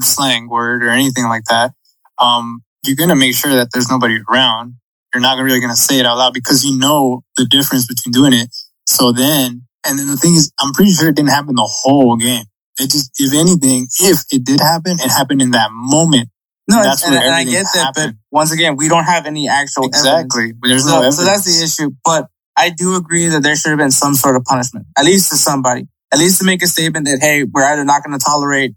slang 0.00 0.48
word 0.48 0.84
or 0.84 0.90
anything 0.90 1.24
like 1.24 1.44
that, 1.50 1.72
um, 2.18 2.62
you're 2.84 2.96
going 2.96 3.10
to 3.10 3.16
make 3.16 3.34
sure 3.34 3.52
that 3.52 3.68
there's 3.72 3.90
nobody 3.90 4.18
around. 4.30 4.74
You're 5.12 5.22
not 5.22 5.42
really 5.42 5.60
going 5.60 5.70
to 5.72 5.76
say 5.76 5.98
it 6.00 6.06
out 6.06 6.18
loud 6.18 6.34
because 6.34 6.64
you 6.64 6.78
know 6.78 7.22
the 7.36 7.46
difference 7.46 7.86
between 7.86 8.12
doing 8.12 8.32
it. 8.32 8.48
So 8.86 9.12
then, 9.12 9.62
and 9.86 9.98
then 9.98 10.08
the 10.08 10.16
thing 10.16 10.34
is, 10.34 10.52
I'm 10.58 10.72
pretty 10.72 10.92
sure 10.92 11.08
it 11.08 11.16
didn't 11.16 11.30
happen 11.30 11.54
the 11.54 11.70
whole 11.70 12.16
game. 12.16 12.44
It 12.80 12.90
just, 12.90 13.12
if 13.18 13.32
anything, 13.32 13.86
if 14.00 14.24
it 14.32 14.44
did 14.44 14.60
happen, 14.60 14.94
it 14.94 15.10
happened 15.10 15.40
in 15.40 15.52
that 15.52 15.70
moment. 15.72 16.28
No, 16.66 16.78
and, 16.78 16.86
and, 16.86 17.14
and 17.14 17.34
I 17.34 17.44
get 17.44 17.66
that, 17.74 17.92
happened. 17.94 18.16
but 18.32 18.38
once 18.38 18.52
again, 18.52 18.76
we 18.76 18.88
don't 18.88 19.04
have 19.04 19.26
any 19.26 19.48
actual 19.48 19.86
exactly. 19.86 20.44
Evidence. 20.44 20.60
There's 20.62 20.84
so, 20.84 20.90
no 20.90 20.96
evidence. 20.96 21.16
So 21.18 21.24
that's 21.24 21.44
the 21.44 21.64
issue. 21.64 21.94
But 22.04 22.26
I 22.56 22.70
do 22.70 22.96
agree 22.96 23.26
that 23.28 23.42
there 23.42 23.54
should 23.54 23.70
have 23.70 23.78
been 23.78 23.90
some 23.90 24.14
sort 24.14 24.36
of 24.36 24.44
punishment, 24.44 24.86
at 24.96 25.04
least 25.04 25.30
to 25.30 25.36
somebody, 25.36 25.86
at 26.12 26.18
least 26.18 26.40
to 26.40 26.44
make 26.44 26.62
a 26.62 26.66
statement 26.66 27.06
that 27.06 27.18
hey, 27.20 27.44
we're 27.44 27.64
either 27.64 27.84
not 27.84 28.02
going 28.02 28.18
to 28.18 28.24
tolerate 28.24 28.74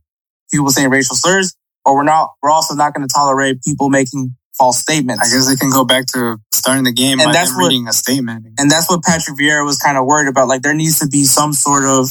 people 0.52 0.70
saying 0.70 0.90
racial 0.90 1.16
slurs, 1.16 1.56
or 1.86 1.96
we're 1.96 2.04
not, 2.04 2.32
we're 2.42 2.50
also 2.50 2.76
not 2.76 2.94
going 2.94 3.08
to 3.08 3.14
tolerate 3.14 3.62
people 3.64 3.90
making 3.90 4.36
false 4.58 4.80
statements. 4.80 5.22
I 5.22 5.26
guess 5.26 5.48
they 5.48 5.56
can 5.56 5.72
go 5.72 5.86
back 5.86 6.06
to 6.08 6.38
starting 6.54 6.84
the 6.84 6.92
game 6.92 7.20
and 7.20 7.34
that's 7.34 7.56
what, 7.56 7.68
reading 7.68 7.88
a 7.88 7.94
statement. 7.94 8.48
And 8.58 8.70
that's 8.70 8.90
what 8.90 9.04
Patrick 9.04 9.38
Vieira 9.38 9.64
was 9.64 9.78
kind 9.78 9.98
of 9.98 10.06
worried 10.06 10.28
about. 10.28 10.48
Like 10.48 10.62
there 10.62 10.74
needs 10.74 11.00
to 11.00 11.08
be 11.08 11.24
some 11.26 11.54
sort 11.54 11.86
of 11.86 12.10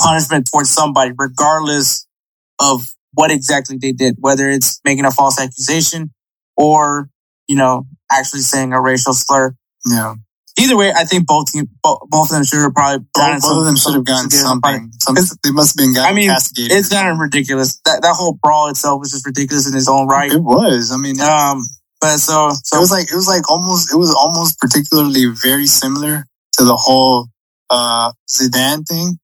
punishment 0.00 0.48
towards 0.50 0.70
somebody, 0.70 1.12
regardless 1.16 2.06
of 2.58 2.80
what 3.12 3.30
exactly 3.30 3.76
they 3.76 3.92
did, 3.92 4.16
whether 4.18 4.48
it's 4.48 4.80
making 4.84 5.04
a 5.04 5.10
false 5.10 5.38
accusation 5.38 6.12
or, 6.56 7.10
you 7.46 7.56
know, 7.56 7.86
actually 8.10 8.40
saying 8.40 8.72
a 8.72 8.80
racial 8.80 9.12
slur. 9.12 9.54
Yeah 9.86 10.14
either 10.58 10.76
way, 10.76 10.92
I 10.92 11.04
think 11.04 11.26
both 11.26 11.52
team, 11.52 11.68
both, 11.82 12.00
both 12.08 12.30
of 12.30 12.36
them 12.36 12.44
should 12.44 12.60
have 12.60 12.74
probably 12.74 13.06
both, 13.12 13.42
both 13.42 13.58
of 13.58 13.64
them 13.64 13.76
should 13.76 13.94
have 13.94 14.04
gotten 14.04 14.30
something. 14.30 14.92
Some, 15.00 15.16
they 15.42 15.50
must 15.50 15.78
have 15.78 15.84
been 15.84 15.94
gotten 15.94 16.12
I 16.12 16.14
mean, 16.14 16.30
castigated. 16.30 16.76
it's 16.76 16.88
kind 16.88 17.10
of 17.10 17.18
ridiculous. 17.18 17.80
That 17.84 18.02
that 18.02 18.14
whole 18.14 18.38
brawl 18.40 18.68
itself 18.68 19.00
was 19.00 19.10
just 19.12 19.26
ridiculous 19.26 19.68
in 19.68 19.76
its 19.76 19.88
own 19.88 20.06
right. 20.06 20.30
It 20.30 20.42
was. 20.42 20.92
I 20.92 20.96
mean, 20.96 21.20
um, 21.20 21.62
but 22.00 22.18
so 22.18 22.50
so 22.62 22.76
it 22.76 22.80
was 22.80 22.90
like 22.90 23.10
it 23.10 23.14
was 23.14 23.28
like 23.28 23.50
almost 23.50 23.92
it 23.92 23.96
was 23.96 24.14
almost 24.14 24.58
particularly 24.60 25.26
very 25.42 25.66
similar 25.66 26.26
to 26.58 26.64
the 26.64 26.76
whole 26.76 27.28
uh 27.70 28.12
Zidane 28.28 28.86
thing. 28.86 29.18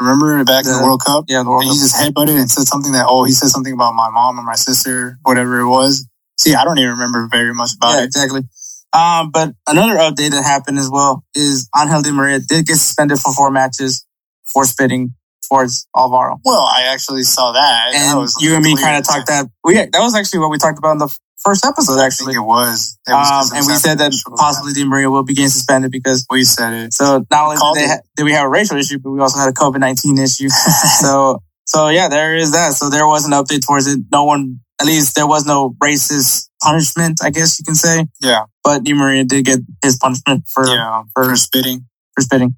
Remember 0.00 0.42
back 0.44 0.64
the, 0.64 0.70
in 0.70 0.78
the 0.78 0.82
World 0.82 1.02
Cup? 1.04 1.26
Yeah, 1.28 1.42
the 1.42 1.50
World 1.50 1.62
and 1.62 1.70
Cup. 1.70 1.76
he 1.76 1.82
just 1.82 1.96
headbutted 1.96 2.38
and 2.38 2.50
said 2.50 2.64
something 2.64 2.92
that 2.92 3.06
oh 3.08 3.24
he 3.24 3.32
said 3.32 3.48
something 3.48 3.72
about 3.72 3.94
my 3.94 4.08
mom 4.08 4.38
or 4.38 4.42
my 4.42 4.54
sister, 4.54 5.18
whatever 5.22 5.60
it 5.60 5.68
was. 5.68 6.06
See, 6.38 6.54
I 6.54 6.64
don't 6.64 6.78
even 6.78 6.92
remember 6.92 7.28
very 7.30 7.52
much 7.52 7.72
about 7.76 7.96
yeah, 7.96 8.02
it. 8.02 8.04
Exactly. 8.06 8.42
Um, 8.92 9.30
but 9.30 9.54
another 9.66 9.96
update 9.98 10.30
that 10.30 10.42
happened 10.44 10.78
as 10.78 10.90
well 10.90 11.24
is 11.34 11.68
Angel 11.76 12.02
Di 12.02 12.10
Maria 12.10 12.40
did 12.40 12.66
get 12.66 12.76
suspended 12.76 13.18
for 13.18 13.32
four 13.32 13.50
matches 13.50 14.04
for 14.52 14.64
spitting 14.64 15.14
towards 15.48 15.86
Alvaro. 15.96 16.38
Well, 16.44 16.60
I 16.60 16.92
actually 16.92 17.22
saw 17.22 17.52
that. 17.52 17.92
And 17.94 18.20
that 18.20 18.34
you 18.40 18.54
and 18.54 18.64
me 18.64 18.76
kind 18.76 18.98
of 18.98 19.06
talked 19.06 19.28
that. 19.28 19.46
We, 19.64 19.74
that 19.74 19.92
was 19.94 20.14
actually 20.14 20.40
what 20.40 20.50
we 20.50 20.58
talked 20.58 20.78
about 20.78 20.92
in 20.92 20.98
the 20.98 21.18
first 21.44 21.64
episode, 21.64 22.00
actually. 22.00 22.34
it 22.34 22.40
was. 22.40 22.98
It 23.06 23.12
was 23.12 23.52
um, 23.52 23.58
and 23.58 23.66
we 23.66 23.74
said 23.74 23.98
that 23.98 24.12
possibly 24.36 24.72
Di 24.72 24.84
Maria 24.84 25.10
will 25.10 25.24
be 25.24 25.34
getting 25.34 25.50
suspended 25.50 25.90
because 25.90 26.26
we 26.30 26.44
said 26.44 26.72
it. 26.72 26.92
So 26.92 27.24
not 27.30 27.44
only 27.44 27.56
did, 27.80 27.88
ha- 27.88 28.00
did, 28.16 28.24
we 28.24 28.32
have 28.32 28.46
a 28.46 28.48
racial 28.48 28.76
issue, 28.76 28.98
but 28.98 29.10
we 29.10 29.20
also 29.20 29.38
had 29.38 29.48
a 29.48 29.52
COVID 29.52 29.80
19 29.80 30.18
issue. 30.18 30.48
so, 31.00 31.42
so 31.64 31.88
yeah, 31.88 32.08
there 32.08 32.36
is 32.36 32.52
that. 32.52 32.72
So 32.74 32.88
there 32.90 33.06
was 33.06 33.26
an 33.26 33.32
update 33.32 33.66
towards 33.66 33.86
it. 33.86 34.00
No 34.12 34.24
one 34.24 34.60
at 34.80 34.86
least 34.86 35.14
there 35.14 35.26
was 35.26 35.44
no 35.46 35.74
racist 35.82 36.48
punishment, 36.62 37.20
I 37.22 37.30
guess 37.30 37.58
you 37.58 37.64
can 37.64 37.74
say. 37.74 38.06
Yeah. 38.20 38.44
But 38.64 38.84
Di 38.84 38.92
Maria 38.94 39.24
did 39.24 39.44
get 39.44 39.60
his 39.82 39.98
punishment 39.98 40.44
for 40.52 40.66
yeah. 40.66 41.02
for, 41.14 41.24
For 41.24 41.36
spitting. 41.36 41.86
for 42.14 42.22
spitting. 42.22 42.56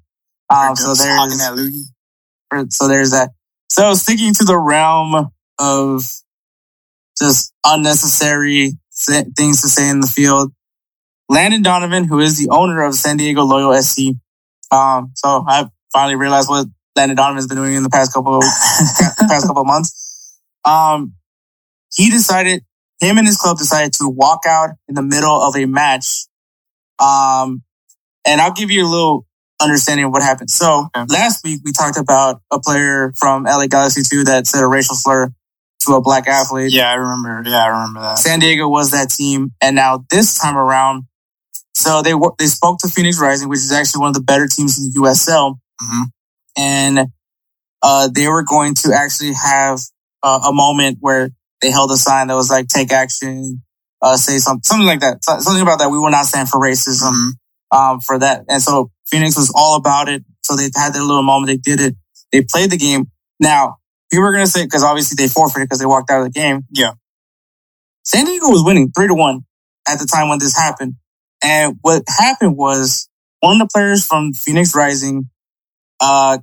Um, 0.49 0.75
so 0.75 0.93
there's 0.93 0.99
that 1.37 1.53
loogie. 1.57 1.83
for- 2.49 2.65
so 2.69 2.87
there's 2.87 3.11
that. 3.11 3.31
So 3.69 3.93
sticking 3.95 4.33
to 4.35 4.43
the 4.43 4.57
realm 4.57 5.31
of 5.59 6.03
just 7.19 7.53
unnecessary 7.65 8.73
th- 9.07 9.27
things 9.35 9.61
to 9.61 9.69
say 9.69 9.89
in 9.89 9.99
the 9.99 10.07
field, 10.07 10.51
Landon 11.29 11.61
Donovan, 11.63 12.03
who 12.05 12.19
is 12.19 12.37
the 12.37 12.49
owner 12.49 12.83
of 12.83 12.93
San 12.95 13.17
Diego 13.17 13.43
Loyal 13.43 13.73
SC. 13.81 14.13
Um, 14.71 15.11
so 15.15 15.43
I 15.47 15.67
finally 15.91 16.15
realized 16.15 16.49
what 16.49 16.67
Landon 16.95 17.15
Donovan's 17.17 17.47
been 17.47 17.57
doing 17.57 17.73
in 17.73 17.83
the 17.83 17.89
past 17.89 18.13
couple 18.13 18.39
past 19.19 19.47
couple 19.47 19.61
of 19.61 19.67
months. 19.67 20.39
Um, 20.65 21.13
he 21.95 22.09
decided, 22.09 22.63
him 22.99 23.17
and 23.17 23.27
his 23.27 23.37
club 23.37 23.57
decided 23.57 23.93
to 23.93 24.07
walk 24.09 24.41
out 24.47 24.71
in 24.87 24.95
the 24.95 25.01
middle 25.01 25.41
of 25.41 25.55
a 25.55 25.65
match. 25.65 26.25
Um, 26.99 27.63
and 28.25 28.39
I'll 28.41 28.53
give 28.53 28.71
you 28.71 28.85
a 28.85 28.89
little 28.89 29.25
understanding 29.61 30.05
of 30.05 30.11
what 30.11 30.21
happened. 30.21 30.49
So 30.49 30.87
Okay. 30.95 31.05
last 31.13 31.43
week 31.43 31.61
we 31.63 31.71
talked 31.71 31.97
about 31.97 32.41
a 32.51 32.59
player 32.59 33.13
from 33.17 33.43
LA 33.45 33.67
Galaxy 33.67 34.01
2 34.03 34.23
that 34.25 34.47
said 34.47 34.63
a 34.63 34.67
racial 34.67 34.95
slur 34.95 35.31
to 35.81 35.93
a 35.93 36.01
black 36.01 36.27
athlete. 36.27 36.71
Yeah, 36.71 36.89
I 36.89 36.93
remember. 36.95 37.43
Yeah, 37.49 37.63
I 37.63 37.67
remember 37.67 38.01
that. 38.01 38.17
San 38.17 38.39
Diego 38.39 38.67
was 38.69 38.91
that 38.91 39.09
team. 39.09 39.51
And 39.61 39.75
now 39.75 40.05
this 40.09 40.37
time 40.39 40.57
around, 40.57 41.05
so 41.75 42.01
they 42.01 42.13
they 42.39 42.45
spoke 42.45 42.79
to 42.79 42.87
Phoenix 42.87 43.19
Rising, 43.19 43.49
which 43.49 43.59
is 43.59 43.71
actually 43.71 44.01
one 44.01 44.09
of 44.09 44.15
the 44.15 44.21
better 44.21 44.47
teams 44.47 44.77
in 44.79 44.85
the 44.85 44.99
USL. 44.99 45.59
Mhm. 45.81 46.03
And, 46.57 47.07
uh, 47.81 48.07
they 48.13 48.27
were 48.29 48.43
going 48.43 48.75
to 48.75 48.93
actually 48.93 49.33
have 49.33 49.79
uh, 50.21 50.39
a 50.47 50.53
moment 50.53 50.99
where 51.01 51.31
they 51.63 51.71
held 51.71 51.89
a 51.91 51.97
sign 51.97 52.27
that 52.27 52.35
was 52.35 52.51
like, 52.51 52.67
take 52.67 52.91
action, 52.91 53.63
uh, 54.01 54.17
say 54.17 54.37
something, 54.37 54.63
something 54.63 54.85
like 54.85 54.99
that. 54.99 55.23
Something 55.23 55.61
about 55.61 55.79
that. 55.79 55.89
We 55.89 55.97
will 55.97 56.11
not 56.11 56.25
stand 56.25 56.49
for 56.49 56.59
racism, 56.59 57.31
um, 57.71 58.01
for 58.01 58.19
that. 58.19 58.43
And 58.49 58.61
so 58.61 58.91
Phoenix 59.07 59.37
was 59.37 59.51
all 59.55 59.77
about 59.77 60.09
it. 60.09 60.23
So 60.41 60.57
they 60.57 60.69
had 60.75 60.93
their 60.93 61.01
little 61.01 61.23
moment. 61.23 61.47
They 61.47 61.57
did 61.57 61.79
it. 61.79 61.95
They 62.33 62.41
played 62.43 62.69
the 62.69 62.77
game. 62.77 63.05
Now, 63.39 63.77
people 64.11 64.25
are 64.25 64.33
going 64.33 64.45
to 64.45 64.51
say, 64.51 64.67
cause 64.67 64.83
obviously 64.83 65.15
they 65.15 65.29
forfeited 65.29 65.67
because 65.67 65.79
they 65.79 65.85
walked 65.85 66.11
out 66.11 66.19
of 66.19 66.25
the 66.25 66.37
game. 66.37 66.63
Yeah. 66.69 66.91
San 68.03 68.25
Diego 68.25 68.49
was 68.49 68.63
winning 68.65 68.91
three 68.91 69.07
to 69.07 69.15
one 69.15 69.45
at 69.87 69.99
the 69.99 70.05
time 70.05 70.27
when 70.27 70.39
this 70.39 70.55
happened. 70.55 70.95
And 71.41 71.77
what 71.81 72.03
happened 72.09 72.57
was 72.57 73.07
one 73.39 73.61
of 73.61 73.67
the 73.67 73.71
players 73.73 74.05
from 74.05 74.33
Phoenix 74.33 74.75
Rising, 74.75 75.29
uh, 76.01 76.39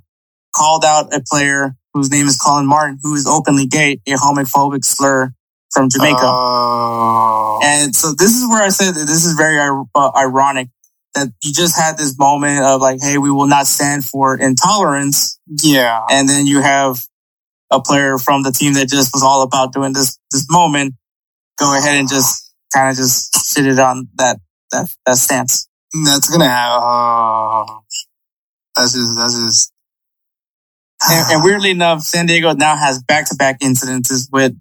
called 0.55 0.83
out 0.83 1.13
a 1.13 1.21
player 1.29 1.75
whose 1.93 2.09
name 2.09 2.27
is 2.27 2.37
Colin 2.37 2.65
Martin, 2.65 2.99
who 3.01 3.15
is 3.15 3.27
openly 3.27 3.65
gay, 3.65 3.99
a 4.07 4.11
homophobic 4.11 4.83
slur 4.83 5.33
from 5.71 5.89
Jamaica. 5.89 6.19
Oh. 6.21 7.59
And 7.63 7.95
so 7.95 8.13
this 8.13 8.35
is 8.35 8.47
where 8.47 8.61
I 8.61 8.69
said 8.69 8.95
that 8.95 9.05
this 9.07 9.25
is 9.25 9.33
very 9.33 9.57
uh, 9.59 10.11
ironic 10.15 10.69
that 11.15 11.27
you 11.43 11.51
just 11.51 11.77
had 11.77 11.97
this 11.97 12.17
moment 12.17 12.63
of 12.63 12.81
like, 12.81 13.01
hey, 13.01 13.17
we 13.17 13.31
will 13.31 13.47
not 13.47 13.67
stand 13.67 14.05
for 14.05 14.37
intolerance. 14.37 15.39
yeah. 15.47 16.01
And 16.09 16.27
then 16.27 16.47
you 16.47 16.61
have 16.61 17.05
a 17.69 17.81
player 17.81 18.17
from 18.17 18.43
the 18.43 18.51
team 18.51 18.73
that 18.73 18.89
just 18.89 19.13
was 19.13 19.23
all 19.23 19.43
about 19.43 19.73
doing 19.73 19.93
this, 19.93 20.17
this 20.31 20.47
moment 20.49 20.95
go 21.57 21.77
ahead 21.77 21.97
and 21.97 22.09
just 22.09 22.53
kind 22.73 22.89
of 22.89 22.95
just 22.95 23.53
shit 23.53 23.67
it 23.67 23.79
on 23.79 24.07
that, 24.15 24.37
that, 24.71 24.89
that 25.05 25.17
stance. 25.17 25.67
That's 26.05 26.29
gonna 26.29 26.49
have. 26.49 26.79
Oh. 26.81 27.83
That's 28.75 28.93
just. 28.93 29.15
That's 29.15 29.35
just. 29.35 29.73
And, 31.09 31.31
and 31.33 31.43
weirdly 31.43 31.71
enough, 31.71 32.01
San 32.01 32.25
Diego 32.27 32.53
now 32.53 32.75
has 32.75 33.01
back 33.03 33.27
to 33.29 33.35
back 33.35 33.59
incidences 33.61 34.27
with 34.31 34.53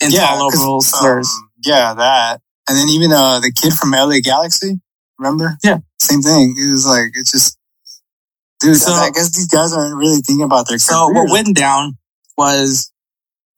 intolerable 0.00 0.80
slurs. 0.80 1.28
um, 1.28 1.50
yeah, 1.64 1.94
that. 1.94 2.40
And 2.68 2.76
then 2.76 2.88
even 2.88 3.12
uh, 3.12 3.40
the 3.40 3.52
kid 3.52 3.72
from 3.72 3.90
LA 3.92 4.18
Galaxy, 4.22 4.80
remember? 5.18 5.56
Yeah. 5.64 5.78
Same 6.00 6.20
thing. 6.22 6.54
It 6.58 6.70
was 6.70 6.86
like, 6.86 7.10
it's 7.14 7.32
just, 7.32 7.58
dude, 8.60 8.76
So- 8.76 8.92
I 8.92 9.10
guess 9.10 9.34
these 9.34 9.48
guys 9.48 9.72
aren't 9.72 9.96
really 9.96 10.20
thinking 10.20 10.44
about 10.44 10.68
their 10.68 10.78
So 10.78 11.06
careers. 11.08 11.14
what 11.14 11.32
went 11.32 11.56
down 11.56 11.96
was, 12.36 12.92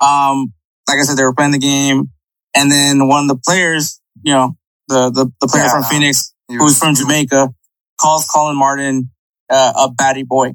um, 0.01 0.53
like 0.88 0.99
I 0.99 1.03
said, 1.03 1.16
they 1.16 1.25
were 1.25 1.35
playing 1.35 1.53
the 1.53 1.59
game, 1.59 2.11
and 2.55 2.71
then 2.71 3.09
one 3.09 3.25
of 3.25 3.29
the 3.29 3.40
players, 3.44 4.01
you 4.23 4.33
know, 4.33 4.57
the 4.88 5.11
the, 5.11 5.31
the 5.40 5.47
player 5.49 5.64
Yeah. 5.64 5.73
from 5.73 5.83
Phoenix, 5.85 6.33
He 6.49 6.55
who's 6.57 6.79
from 6.79 6.94
Jamaica, 6.94 7.49
calls 8.01 8.27
Colin 8.27 8.57
Martin 8.57 9.11
uh, 9.51 9.73
a 9.77 9.90
batty 9.90 10.23
boy, 10.23 10.53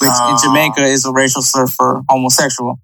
which 0.00 0.08
in 0.10 0.14
Oh. 0.16 0.38
Jamaica 0.42 0.84
is 0.84 1.04
a 1.04 1.12
racial 1.12 1.42
slur 1.42 1.66
for 1.66 2.02
homosexual. 2.08 2.78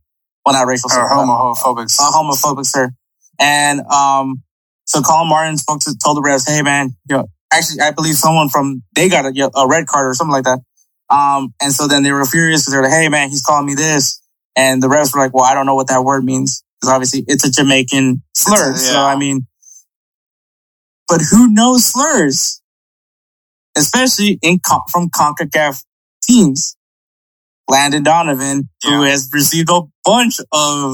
Well, 0.44 0.54
not 0.54 0.66
racial 0.66 0.88
slur, 0.88 1.02
Or 1.02 1.10
homophobic. 1.10 1.84
a 1.98 2.10
homophobic 2.12 2.64
slur. 2.66 2.90
And 3.38 3.80
um, 3.92 4.42
so 4.84 5.02
Colin 5.02 5.28
Martin 5.28 5.56
spoke 5.58 5.80
to 5.80 5.94
told 6.02 6.16
the 6.16 6.22
refs, 6.22 6.48
"Hey, 6.48 6.62
man, 6.62 6.96
you 7.08 7.16
know, 7.16 7.26
actually, 7.52 7.80
I 7.80 7.90
believe 7.90 8.16
someone 8.16 8.48
from 8.48 8.82
they 8.94 9.08
got 9.08 9.24
a, 9.26 9.50
a 9.56 9.68
red 9.68 9.86
card 9.86 10.06
or 10.08 10.14
something 10.14 10.32
like 10.32 10.44
that." 10.44 10.60
Um, 11.14 11.52
and 11.60 11.72
so 11.72 11.88
then 11.88 12.02
they 12.04 12.12
were 12.12 12.24
furious 12.24 12.62
because 12.62 12.72
they're 12.72 12.82
like, 12.82 12.92
"Hey, 12.92 13.08
man, 13.08 13.28
he's 13.30 13.42
calling 13.42 13.66
me 13.66 13.74
this," 13.74 14.20
and 14.56 14.82
the 14.82 14.88
refs 14.88 15.14
were 15.14 15.20
like, 15.20 15.34
"Well, 15.34 15.44
I 15.44 15.54
don't 15.54 15.66
know 15.66 15.74
what 15.74 15.88
that 15.88 16.04
word 16.04 16.24
means 16.24 16.62
because 16.80 16.92
obviously 16.94 17.24
it's 17.28 17.44
a 17.44 17.50
Jamaican 17.50 18.22
slur." 18.34 18.72
A- 18.72 18.78
So. 18.78 19.00
I 19.02 19.16
mean, 19.16 19.46
but 21.08 21.20
who 21.30 21.52
knows 21.52 21.84
slurs, 21.86 22.60
especially 23.76 24.38
in 24.42 24.60
from 24.90 25.10
Concacaf 25.10 25.82
teams? 26.22 26.76
Landon 27.70 28.02
Donovan, 28.02 28.68
who 28.82 29.02
has 29.02 29.30
received 29.32 29.68
a 29.70 29.82
bunch 30.04 30.40
of 30.40 30.46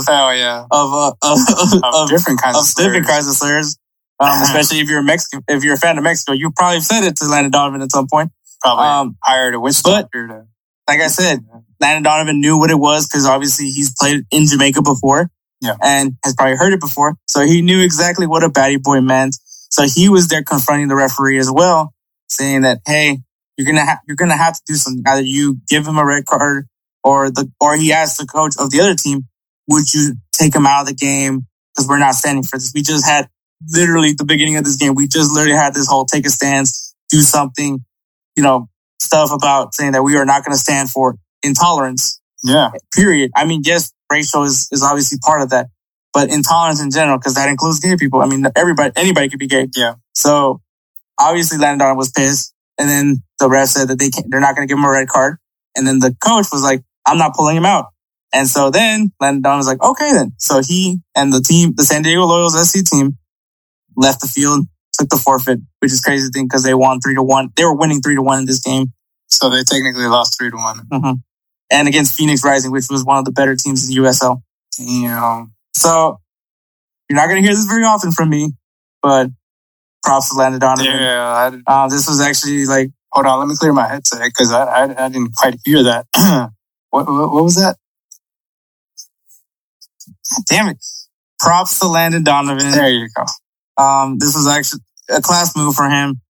Oh, 0.09 0.31
yeah. 0.31 0.65
of 0.71 0.93
uh, 0.93 1.13
of, 1.23 1.39
Of, 1.49 1.83
of, 1.95 2.09
different 2.09 2.41
kinds 2.43 2.57
of, 2.57 2.63
of 2.63 2.75
different 2.77 3.07
slurs. 3.07 3.17
kinds 3.17 3.29
of 3.29 3.35
slurs. 3.35 3.79
Um, 4.19 4.43
especially 4.43 4.79
if 4.81 4.89
you're 4.89 5.01
a 5.01 5.05
Mexican, 5.05 5.43
if 5.49 5.63
you're 5.65 5.75
a 5.75 5.79
fan 5.79 5.99
of 5.99 6.05
Mexico, 6.05 6.33
you 6.33 6.51
probably 6.57 6.81
said 6.81 7.05
it 7.05 7.17
to 7.17 7.27
Landon 7.27 7.51
Donovan 7.51 7.83
at 7.83 7.91
some 7.91 8.07
point. 8.11 8.31
Probably 8.63 8.85
Um, 8.87 9.17
hired 9.23 9.55
a 9.55 9.61
witch 9.61 9.83
but- 9.85 10.03
doctor 10.03 10.27
to. 10.29 10.43
like 10.89 11.01
I 11.01 11.09
said, 11.09 11.41
Landon 11.81 12.03
Donovan 12.05 12.41
knew 12.41 12.57
what 12.57 12.71
it 12.71 12.79
was 12.79 13.07
because 13.07 13.27
obviously 13.27 13.69
he's 13.71 13.93
played 13.99 14.25
in 14.31 14.47
Jamaica 14.47 14.81
before. 14.83 15.31
Yeah. 15.61 15.75
And 15.83 16.17
has 16.25 16.35
probably 16.35 16.57
heard 16.57 16.73
it 16.75 16.81
before. 16.81 17.17
So 17.27 17.45
he 17.47 17.61
knew 17.63 17.81
exactly 17.81 18.27
what 18.27 18.43
a 18.45 18.49
batty 18.51 18.77
boy 18.77 19.01
meant. 19.01 19.37
So 19.71 19.85
he 19.85 20.09
was 20.09 20.29
there 20.29 20.43
confronting 20.43 20.89
the 20.89 20.95
referee 20.97 21.39
as 21.39 21.51
well, 21.51 21.93
saying 22.29 22.63
that, 22.63 22.81
Hey, 22.87 23.21
you're 23.57 23.65
going 23.65 23.77
to 23.77 23.85
have, 23.85 23.99
you're 24.07 24.17
going 24.17 24.31
to 24.31 24.37
have 24.37 24.55
to 24.55 24.63
do 24.67 24.75
something. 24.75 25.03
Either 25.07 25.23
you 25.23 25.59
give 25.69 25.87
him 25.87 25.97
a 25.99 26.05
red 26.05 26.27
card 26.27 26.67
or 27.03 27.31
the, 27.31 27.51
or 27.61 27.77
he 27.77 27.93
asked 27.93 28.19
the 28.19 28.27
coach 28.27 28.55
of 28.59 28.71
the 28.71 28.81
other 28.81 28.95
team, 28.95 29.27
would 29.69 29.93
you 29.95 30.15
take 30.33 30.55
him 30.55 30.67
out 30.67 30.83
of 30.83 30.87
the 30.89 30.95
game? 30.95 31.47
Cause 31.77 31.87
we're 31.89 31.99
not 31.99 32.15
standing 32.15 32.43
for 32.43 32.57
this. 32.57 32.73
We 32.75 32.83
just 32.83 33.07
had 33.07 33.29
literally 33.71 34.13
the 34.15 34.25
beginning 34.25 34.57
of 34.57 34.65
this 34.65 34.77
game. 34.77 34.95
We 34.95 35.07
just 35.09 35.33
literally 35.33 35.57
had 35.59 35.75
this 35.75 35.87
whole 35.87 36.05
take 36.07 36.27
a 36.27 36.31
stance, 36.31 36.95
do 37.11 37.21
something, 37.21 37.85
you 38.37 38.43
know, 38.43 38.69
stuff 39.01 39.31
about 39.33 39.75
saying 39.75 39.93
that 39.93 40.03
we 40.03 40.17
are 40.17 40.25
not 40.25 40.45
going 40.45 40.53
to 40.55 40.59
stand 40.59 40.91
for 40.91 41.17
intolerance, 41.43 42.21
Yeah. 42.43 42.71
period. 42.95 43.31
I 43.37 43.45
mean, 43.45 43.63
yes, 43.65 43.93
racial 44.11 44.45
is, 44.45 44.69
is 44.73 44.83
obviously 44.83 45.19
part 45.19 45.43
of 45.43 45.51
that, 45.51 45.67
but 46.15 46.31
intolerance 46.31 46.81
in 46.83 46.91
general, 46.91 47.19
because 47.19 47.35
that 47.35 47.49
includes 47.49 47.79
gay 47.81 47.97
people. 47.97 48.23
I 48.23 48.27
mean, 48.27 48.47
everybody, 48.57 48.93
anybody 48.97 49.29
could 49.29 49.39
be 49.39 49.47
gay. 49.47 49.69
Yeah. 49.77 49.95
So 50.15 50.63
obviously 51.19 51.59
Landon 51.59 51.97
was 51.97 52.11
pissed. 52.11 52.55
And 52.79 52.89
then 52.89 53.23
the 53.39 53.49
ref 53.49 53.69
said 53.69 53.89
that 53.89 53.99
they 53.99 54.11
can't, 54.11 54.27
they're 54.31 54.41
not 54.41 54.55
going 54.55 54.67
to 54.67 54.73
give 54.73 54.79
him 54.79 54.85
a 54.85 54.91
red 54.91 55.09
card. 55.09 55.39
And 55.77 55.87
then 55.87 55.99
the 55.99 56.15
coach 56.23 56.47
was 56.53 56.63
like, 56.63 56.83
I'm 57.07 57.19
not 57.19 57.35
pulling 57.35 57.57
him 57.57 57.67
out. 57.67 57.87
And 58.35 58.49
so 58.49 58.71
then 58.71 59.13
Landon 59.21 59.43
Donovan 59.43 59.59
was 59.59 59.67
like, 59.67 59.83
okay, 59.83 60.13
then. 60.13 60.33
So 60.39 60.61
he 60.67 61.01
and 61.15 61.33
the 61.33 61.41
team, 61.41 61.75
the 61.77 61.85
San 61.85 62.03
Diego 62.03 62.23
Loyals 62.23 62.55
SC 62.69 62.85
team 62.85 63.17
left 63.97 64.21
the 64.21 64.27
field, 64.27 64.67
took 64.93 65.09
the 65.09 65.17
forfeit, 65.17 65.61
which 65.81 65.93
is 65.93 66.01
crazy 66.01 66.29
thing 66.33 66.45
because 66.45 66.63
they 66.63 66.75
won 66.75 67.01
three 67.01 67.15
to 67.15 67.23
one. 67.23 67.51
They 67.57 67.65
were 67.65 67.77
winning 67.77 68.01
three 68.01 68.17
to 68.17 68.23
one 68.23 68.41
in 68.41 68.47
this 68.47 68.61
game. 68.61 68.93
So 69.29 69.49
they 69.49 69.63
technically 69.63 70.07
lost 70.07 70.37
three 70.39 70.51
to 70.51 70.57
one. 70.57 70.87
hmm 70.91 71.13
And 71.71 71.89
against 71.89 72.15
Phoenix 72.15 72.45
Rising, 72.45 72.73
which 72.73 72.87
was 72.91 73.05
one 73.05 73.19
of 73.19 73.25
the 73.25 73.33
better 73.33 73.57
teams 73.57 73.89
in 73.89 73.95
the 73.95 74.09
USL. 74.09 74.43
Damn. 74.77 75.53
So 75.75 76.21
you're 77.09 77.17
not 77.17 77.29
going 77.29 77.41
to 77.41 77.47
hear 77.47 77.55
this 77.55 77.65
very 77.65 77.85
often 77.85 78.13
from 78.13 78.31
me, 78.31 78.53
but 79.03 79.29
props 80.07 80.31
to 80.31 80.39
Landon 80.39 80.61
Donovan. 80.61 80.87
Yeah. 80.87 81.51
Uh, 81.67 81.89
this 81.89 82.09
was 82.09 82.21
actually 82.21 82.65
like, 82.65 82.91
hold 83.11 83.27
on. 83.27 83.41
Let 83.41 83.49
me 83.49 83.57
clear 83.59 83.73
my 83.73 83.89
headset 83.89 84.23
because 84.25 84.53
I, 84.53 84.65
I 84.65 85.05
I 85.05 85.09
didn't 85.09 85.35
quite 85.35 85.57
hear 85.65 85.83
that. 85.83 86.07
what, 86.91 87.07
what 87.07 87.33
what 87.33 87.45
was 87.45 87.57
that? 87.57 87.77
damn 90.49 90.69
it. 90.69 90.79
Props 91.39 91.79
to 91.81 91.87
Landon 91.87 92.25
Donovan. 92.25 92.71
There 92.71 92.89
you 92.89 93.09
go. 93.15 93.83
Um, 93.83 94.19
this 94.19 94.35
was 94.35 94.47
actually 94.49 94.81
a 95.11 95.21
class 95.21 95.57
move 95.57 95.75
for 95.75 95.89
him. 95.89 96.21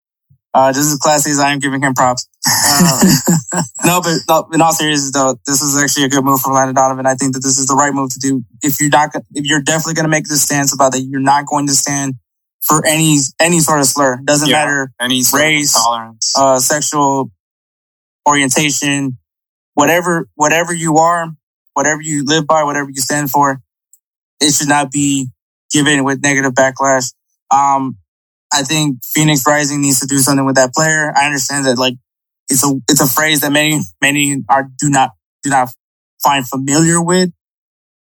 Uh, 0.53 0.73
just 0.73 0.91
as 0.91 0.97
classy 0.97 1.31
as 1.31 1.39
I 1.39 1.53
am 1.53 1.59
giving 1.59 1.83
him 1.83 1.93
props. 1.93 2.27
Uh, 2.49 3.63
no, 3.85 4.01
but 4.01 4.17
no, 4.27 4.49
in 4.55 4.63
all 4.63 4.73
seriousness 4.73 5.13
though, 5.13 5.37
this 5.45 5.61
is 5.61 5.77
actually 5.77 6.05
a 6.05 6.09
good 6.09 6.25
move 6.25 6.41
for 6.41 6.51
Landon 6.51 6.75
Donovan. 6.75 7.05
I 7.05 7.15
think 7.15 7.35
that 7.35 7.41
this 7.41 7.59
is 7.59 7.67
the 7.67 7.75
right 7.75 7.93
move 7.93 8.09
to 8.15 8.19
do. 8.19 8.43
If 8.63 8.81
you're 8.81 8.89
not, 8.89 9.11
if 9.35 9.45
you're 9.45 9.61
definitely 9.61 9.95
going 9.95 10.05
to 10.05 10.11
make 10.11 10.25
this 10.25 10.43
stance 10.43 10.73
about 10.73 10.93
that, 10.93 11.03
you're 11.03 11.21
not 11.21 11.45
going 11.45 11.67
to 11.67 11.75
stand 11.75 12.15
for 12.67 12.85
any, 12.87 13.19
any 13.41 13.61
sort 13.61 13.81
of 13.81 13.87
slur. 13.87 14.17
Doesn't 14.25 14.49
Yeah. 14.49 14.57
matter, 14.65 14.93
Any 15.01 15.23
Race, 15.33 15.73
tolerance. 15.73 16.33
uh, 16.37 16.59
sexual 16.59 17.31
orientation, 18.29 19.19
whatever, 19.75 20.29
whatever 20.35 20.73
you 20.75 20.99
are, 20.99 21.29
whatever 21.75 22.01
you 22.01 22.25
live 22.25 22.47
by, 22.47 22.65
whatever 22.65 22.91
you 22.91 23.01
stand 23.01 23.31
for, 23.31 23.61
it 24.41 24.53
should 24.53 24.69
not 24.69 24.91
be 24.91 25.31
given 25.73 26.05
with 26.05 26.23
negative 26.23 26.53
backlash. 26.53 27.13
Um, 27.51 27.97
I 28.53 28.63
think 28.63 29.05
Phoenix 29.05 29.47
Rising 29.47 29.81
needs 29.83 30.01
to 30.01 30.07
do 30.07 30.19
something 30.19 30.45
with 30.45 30.57
that 30.57 30.73
player. 30.75 31.13
I 31.17 31.27
understand 31.27 31.67
that 31.67 31.79
like 31.79 31.95
it's 32.49 32.65
a 32.65 32.73
it's 32.89 33.01
a 33.01 33.07
phrase 33.07 33.41
that 33.41 33.51
many 33.53 33.81
many 34.01 34.43
are 34.49 34.69
do 34.79 34.89
not 34.89 35.11
do 35.43 35.51
not 35.51 35.69
find 36.23 36.47
familiar 36.47 37.03
with, 37.03 37.31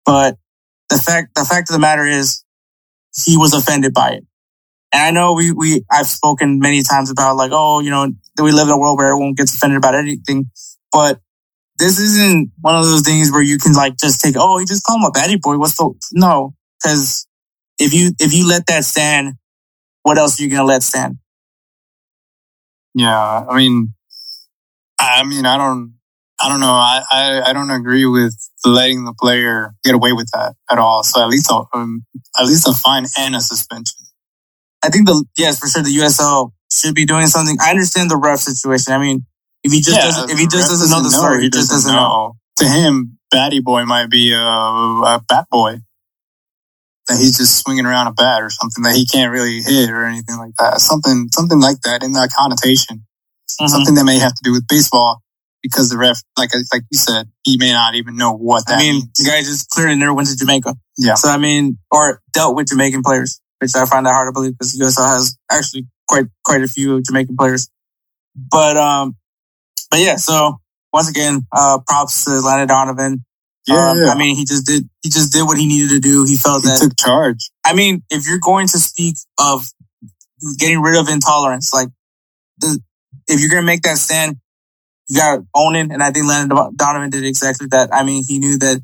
but 0.06 0.38
the 0.90 0.98
fact 0.98 1.34
the 1.36 1.44
fact 1.46 1.70
of 1.70 1.74
the 1.74 1.80
matter 1.80 2.06
is 2.06 2.44
he 3.26 3.38
was 3.38 3.54
offended 3.54 3.94
by 3.94 4.12
it. 4.12 4.26
And 4.96 5.04
I 5.04 5.12
know 5.12 5.34
we 5.34 5.52
we 5.52 5.84
I've 5.92 6.08
spoken 6.08 6.60
many 6.60 6.82
times 6.82 7.12
about 7.12 7.36
like 7.36 7.52
oh 7.54 7.82
you 7.82 7.92
know 7.92 8.08
we 8.42 8.52
live 8.52 8.68
in 8.68 8.74
a 8.74 8.80
world 8.80 8.98
where 8.98 9.08
everyone 9.08 9.34
gets 9.34 9.54
offended 9.54 9.78
about 9.78 9.96
anything, 9.96 10.50
but 10.92 11.20
this 11.78 12.00
isn't 12.00 12.52
one 12.62 12.76
of 12.76 12.86
those 12.86 13.02
things 13.02 13.32
where 13.32 13.42
you 13.42 13.58
can 13.58 13.74
like 13.74 13.98
just 13.98 14.22
take 14.22 14.36
oh 14.38 14.58
he 14.58 14.66
just 14.66 14.84
called 14.84 15.02
him 15.02 15.06
a 15.06 15.12
baddie 15.12 15.42
boy 15.42 15.58
what's 15.58 15.76
the 15.76 15.94
no 16.14 16.54
because 16.82 17.28
if 17.78 17.94
you 17.94 18.12
if 18.20 18.34
you 18.34 18.48
let 18.48 18.66
that 18.68 18.86
stand 18.86 19.36
what 20.06 20.20
else 20.20 20.40
are 20.40 20.44
you 20.44 20.52
gonna 20.52 20.64
let 20.64 20.84
stand? 20.84 21.18
Yeah, 22.94 23.46
I 23.50 23.58
mean, 23.58 23.96
I 25.00 25.24
mean, 25.24 25.48
I 25.48 25.58
don't, 25.58 25.96
I 26.40 26.48
don't 26.48 26.60
know. 26.60 26.68
I, 26.68 27.02
I, 27.12 27.42
I 27.50 27.54
don't 27.54 27.72
agree 27.72 28.06
with 28.06 28.36
letting 28.64 29.04
the 29.04 29.16
player 29.20 29.74
get 29.84 29.96
away 29.96 30.14
with 30.14 30.30
that 30.34 30.54
at 30.70 30.78
all. 30.78 31.04
So 31.04 31.24
at 31.24 31.28
least, 31.28 31.50
a, 31.50 31.64
um, 31.74 32.06
at 32.40 32.46
least 32.46 32.68
a 32.68 32.74
fine 32.74 33.08
and 33.18 33.36
a 33.36 33.42
suspension. 33.42 34.05
I 34.86 34.90
think 34.90 35.08
the 35.08 35.26
yes, 35.38 35.60
for 35.60 35.68
sure, 35.68 35.84
the 35.84 35.96
USL 35.98 36.52
should 36.72 36.96
be 36.96 37.06
doing 37.06 37.28
something. 37.28 37.58
I 37.62 37.72
understand 37.72 38.10
the 38.12 38.18
ref 38.18 38.40
situation. 38.40 38.94
I 38.94 38.98
mean, 39.00 39.26
if 39.64 39.72
he 39.72 39.82
just 39.82 39.98
Yeah, 39.98 40.06
doesn't, 40.06 40.30
if 40.30 40.38
he 40.38 40.46
just 40.46 40.70
ref 40.70 40.80
doesn't 40.80 40.90
know 40.90 40.98
the 40.98 41.10
doesn't 41.10 41.20
story, 41.20 41.42
he 41.44 41.50
just 41.50 41.70
doesn't 41.72 41.92
know. 41.94 42.34
To 42.58 42.68
him, 42.68 43.18
Batty 43.32 43.60
Boy 43.60 43.86
might 43.86 44.10
be 44.10 44.32
a, 44.34 44.38
a 44.40 45.22
bat 45.28 45.46
boy. 45.50 45.78
That 47.08 47.18
he's 47.20 47.38
just 47.38 47.60
swinging 47.62 47.86
around 47.86 48.08
a 48.08 48.14
bat 48.14 48.42
or 48.42 48.50
something 48.50 48.84
that 48.84 48.96
he 48.96 49.06
can't 49.06 49.32
really 49.32 49.62
hit 49.62 49.90
or 49.92 50.06
anything 50.06 50.38
like 50.38 50.54
that. 50.58 50.82
Something, 50.82 51.30
something 51.32 51.60
like 51.60 51.82
that 51.82 52.02
in 52.04 52.14
that 52.14 52.32
connotation. 52.36 53.06
Mhm. 53.62 53.70
Something 53.70 53.94
that 53.96 54.06
may 54.06 54.18
have 54.18 54.34
to 54.34 54.42
do 54.44 54.52
with 54.52 54.68
baseball 54.68 55.22
because 55.62 55.90
the 55.90 55.98
ref, 55.98 56.22
like, 56.38 56.50
like 56.74 56.84
you 56.90 56.98
said, 56.98 57.30
he 57.44 57.58
may 57.58 57.72
not 57.72 57.94
even 57.96 58.16
know 58.16 58.32
what 58.34 58.66
that 58.68 58.78
I 58.78 58.80
mean, 58.80 58.96
means. 58.96 59.12
the 59.18 59.26
guy 59.30 59.42
just 59.42 59.70
clearly 59.70 59.96
never 59.96 60.14
went 60.14 60.30
to 60.30 60.36
Jamaica. 60.36 60.76
Yeah. 60.98 61.14
So 61.14 61.30
I 61.30 61.38
mean, 61.38 61.78
or 61.92 62.22
dealt 62.34 62.56
with 62.56 62.70
Jamaican 62.70 63.04
players, 63.04 63.40
which 63.66 63.82
I 63.82 63.86
find 63.86 64.06
that 64.06 64.14
hard 64.14 64.28
to 64.28 64.34
believe 64.34 64.54
because 64.54 64.78
USL 64.78 65.08
has 65.08 65.38
actually 65.50 65.88
quite 66.08 66.26
quite 66.44 66.62
a 66.62 66.68
few 66.68 67.02
Jamaican 67.02 67.36
players. 67.36 67.70
But 68.36 68.78
um, 68.78 69.16
but 69.90 70.00
yeah. 70.00 70.16
So 70.18 70.60
once 70.94 71.10
again, 71.10 71.46
uh, 71.52 71.80
props 71.86 72.26
to 72.26 72.40
Landon 72.42 72.68
Donovan. 72.68 73.26
Yeah, 73.68 73.90
Um, 73.92 73.98
yeah. 73.98 74.10
I 74.10 74.18
mean, 74.18 74.36
he 74.36 74.46
just 74.46 74.66
did 74.66 74.88
he 75.02 75.10
just 75.10 75.34
did 75.34 75.44
what 75.44 75.58
he 75.58 75.66
needed 75.68 75.90
to 75.90 76.00
do. 76.00 76.24
He 76.26 76.36
felt 76.36 76.64
he 76.64 76.70
that. 76.70 76.80
took 76.82 76.98
charge. 76.98 77.50
I 77.66 77.74
mean, 77.74 78.04
if 78.10 78.28
you're 78.28 78.40
going 78.40 78.68
to 78.68 78.78
speak 78.78 79.16
of 79.40 79.66
getting 80.60 80.82
rid 80.82 81.00
of 81.00 81.10
intolerance, 81.10 81.74
like 81.74 81.90
the, 82.60 82.80
if 83.28 83.40
you're 83.40 83.50
going 83.50 83.64
to 83.64 83.66
make 83.66 83.82
that 83.84 83.98
stand, 83.98 84.38
you 85.10 85.20
got 85.20 85.38
to 85.38 85.48
own 85.56 85.76
it. 85.76 85.92
And 85.92 86.04
I 86.04 86.12
think 86.12 86.28
Landon 86.28 86.56
Donovan 86.76 87.10
did 87.10 87.26
exactly 87.26 87.68
that. 87.72 87.90
I 87.92 88.04
mean, 88.04 88.24
he 88.28 88.38
knew 88.40 88.58
that, 88.60 88.82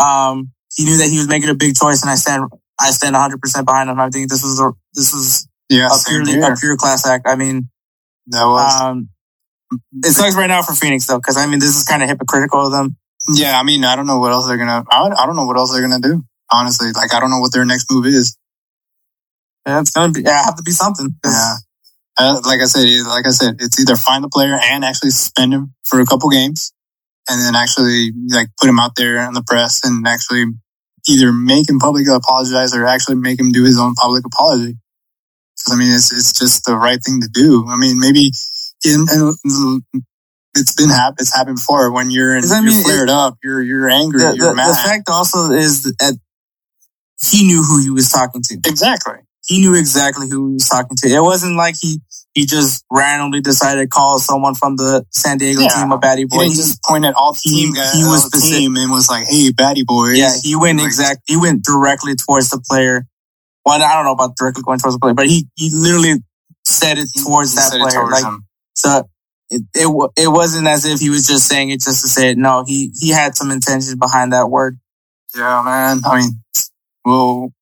um, 0.00 0.52
he 0.74 0.84
knew 0.84 0.96
that 0.98 1.08
he 1.08 1.18
was 1.18 1.28
making 1.28 1.50
a 1.50 1.54
big 1.54 1.74
choice 1.74 2.02
and 2.02 2.10
I 2.10 2.14
stand, 2.14 2.44
I 2.82 2.90
stand 2.90 3.14
100% 3.16 3.64
behind 3.64 3.90
him. 3.90 4.00
I 4.00 4.10
think 4.10 4.28
this 4.28 4.42
was, 4.42 4.60
a, 4.60 4.72
this 4.94 5.12
was 5.12 5.48
Yeah, 5.68 5.86
a 5.86 5.98
purely, 6.06 6.32
here. 6.32 6.52
a 6.52 6.56
pure 6.56 6.76
class 6.76 7.06
act. 7.06 7.26
I 7.28 7.36
mean, 7.36 7.68
that 8.28 8.44
was. 8.44 8.80
um, 8.80 9.08
it 10.04 10.12
sucks 10.12 10.36
right 10.36 10.48
now 10.48 10.62
for 10.62 10.74
Phoenix 10.74 11.06
though, 11.06 11.18
because 11.18 11.36
I 11.36 11.46
mean, 11.46 11.58
this 11.58 11.76
is 11.76 11.84
kind 11.84 12.02
of 12.02 12.08
hypocritical 12.08 12.66
of 12.66 12.72
them. 12.72 12.96
yeah, 13.34 13.58
I 13.58 13.62
mean, 13.62 13.84
I 13.84 13.96
don't 13.96 14.06
know 14.06 14.18
what 14.18 14.32
else 14.32 14.46
they're 14.46 14.58
gonna. 14.58 14.84
I 14.90 15.08
I 15.08 15.26
don't 15.26 15.36
know 15.36 15.46
what 15.46 15.56
else 15.56 15.72
they're 15.72 15.80
gonna 15.80 16.00
do. 16.00 16.24
Honestly, 16.52 16.92
like 16.92 17.14
I 17.14 17.20
don't 17.20 17.30
know 17.30 17.38
what 17.40 17.52
their 17.52 17.64
next 17.64 17.90
move 17.90 18.04
is. 18.06 18.36
Yeah, 19.66 19.80
it's 19.80 19.92
to 19.92 20.08
be, 20.10 20.22
yeah, 20.22 20.44
have 20.44 20.56
to 20.56 20.62
be 20.62 20.72
something. 20.72 21.14
Yeah. 21.24 21.54
Uh, 22.18 22.40
like 22.44 22.60
I 22.60 22.64
said, 22.64 22.84
like 23.06 23.26
I 23.26 23.30
said, 23.30 23.56
it's 23.60 23.80
either 23.80 23.96
find 23.96 24.22
the 24.22 24.28
player 24.28 24.58
and 24.62 24.84
actually 24.84 25.10
suspend 25.10 25.54
him 25.54 25.72
for 25.84 26.00
a 26.00 26.04
couple 26.04 26.28
games, 26.28 26.72
and 27.28 27.40
then 27.40 27.54
actually 27.54 28.10
like 28.28 28.48
put 28.60 28.68
him 28.68 28.78
out 28.78 28.92
there 28.96 29.26
in 29.26 29.32
the 29.32 29.42
press 29.46 29.80
and 29.84 30.06
actually 30.06 30.44
either 31.08 31.32
make 31.32 31.68
him 31.68 31.78
publicly 31.78 32.14
apologize 32.14 32.74
or 32.74 32.86
actually 32.86 33.16
make 33.16 33.38
him 33.38 33.52
do 33.52 33.64
his 33.64 33.78
own 33.78 33.94
public 33.94 34.24
apology. 34.24 34.76
I 35.68 35.76
mean, 35.76 35.92
it's 35.92 36.12
it's 36.12 36.38
just 36.38 36.64
the 36.64 36.76
right 36.76 36.98
thing 37.02 37.20
to 37.20 37.28
do. 37.28 37.66
I 37.68 37.76
mean, 37.76 38.00
maybe 38.00 38.32
in, 38.84 39.06
in 39.12 39.82
it's 40.54 40.74
been 40.74 40.90
hap- 40.90 41.14
it's 41.18 41.34
happened 41.34 41.56
before 41.56 41.92
when 41.92 42.10
you're 42.10 42.36
in, 42.36 42.42
you're 42.42 42.82
flared 42.82 43.08
up, 43.08 43.38
you're 43.42 43.62
you're 43.62 43.88
angry, 43.88 44.20
the, 44.20 44.36
you're 44.36 44.48
the, 44.50 44.54
mad. 44.54 44.70
the 44.70 44.74
fact 44.74 45.08
also 45.08 45.50
is 45.50 45.84
that 45.84 46.18
he 47.20 47.46
knew 47.46 47.62
who 47.62 47.80
he 47.80 47.90
was 47.90 48.08
talking 48.08 48.42
to. 48.42 48.54
exactly. 48.66 49.14
he 49.46 49.60
knew 49.60 49.74
exactly 49.74 50.28
who 50.28 50.48
he 50.48 50.54
was 50.54 50.68
talking 50.68 50.96
to. 50.96 51.08
It 51.08 51.22
wasn't 51.22 51.56
like 51.56 51.76
he 51.80 52.00
he 52.34 52.46
just 52.46 52.84
randomly 52.90 53.40
decided 53.40 53.82
to 53.82 53.86
call 53.88 54.18
someone 54.18 54.54
from 54.54 54.76
the 54.76 55.04
San 55.10 55.38
Diego 55.38 55.60
Yeah. 55.62 55.68
team 55.68 55.92
a 55.92 55.98
baddie 55.98 56.18
He 56.18 56.24
boy. 56.24 56.44
didn't 56.44 56.56
just 56.56 56.82
point 56.82 57.04
at 57.04 57.14
all 57.14 57.32
the 57.34 57.40
he- 57.42 57.64
team 57.64 57.74
guys, 57.74 57.92
he 57.92 58.04
was 58.04 58.22
the 58.30 58.38
specific- 58.38 58.58
team 58.58 58.76
and 58.76 58.90
was 58.90 59.08
like, 59.08 59.26
"Hey, 59.26 59.50
batty 59.52 59.84
boys." 59.86 60.16
yeah, 60.18 60.32
he 60.42 60.56
went 60.56 60.78
Like, 60.78 60.86
exact. 60.86 61.20
He 61.26 61.36
went 61.36 61.62
directly 61.64 62.14
towards 62.16 62.50
the 62.50 62.58
player. 62.60 63.06
Well, 63.64 63.80
I 63.82 63.94
don't 63.94 64.04
know 64.04 64.12
about 64.12 64.36
directly 64.36 64.62
going 64.64 64.78
towards 64.78 64.96
the 64.96 65.00
player, 65.00 65.14
but 65.14 65.26
he 65.28 65.46
he 65.56 65.70
literally 65.70 66.22
said 66.64 66.98
it 66.98 67.08
towards 67.22 67.50
he 67.52 67.56
that 67.56 67.70
player. 67.72 67.90
towards 67.90 68.12
like 68.12 68.24
him. 68.24 68.46
so, 68.74 69.04
it, 69.50 69.62
it 69.74 70.10
it 70.16 70.28
wasn't 70.28 70.66
as 70.66 70.84
if 70.86 70.98
he 71.00 71.10
was 71.10 71.26
just 71.26 71.46
saying 71.46 71.68
it 71.70 71.80
just 71.82 72.00
to 72.02 72.08
say 72.08 72.30
it. 72.30 72.38
No, 72.38 72.64
he 72.66 72.90
he 72.98 73.10
had 73.10 73.36
some 73.36 73.50
intention 73.50 73.98
behind 73.98 74.32
that 74.32 74.48
word. 74.50 74.78
Yeah, 75.36 75.62
man. 75.64 76.00
I 76.04 76.20
mean, 76.20 76.40
well, 77.04 77.52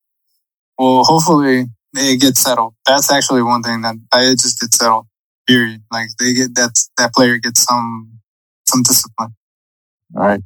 well, 0.79 1.05
hopefully 1.05 1.67
it 1.95 2.21
gets 2.21 2.41
settled. 2.41 2.75
That's 2.87 3.11
actually 3.11 3.43
one 3.43 3.63
thing 3.63 3.83
that 3.83 3.97
I 4.13 4.25
it 4.25 4.41
just 4.41 4.61
gets 4.61 4.77
settled. 4.79 5.07
Period. 5.47 5.83
Like 5.91 6.09
they 6.19 6.35
get 6.35 6.55
that 6.55 6.73
that 6.99 7.13
player 7.13 7.39
gets 7.39 7.63
some 7.63 8.21
some 8.67 8.83
discipline. 8.83 9.35
All 10.17 10.23
right. 10.23 10.41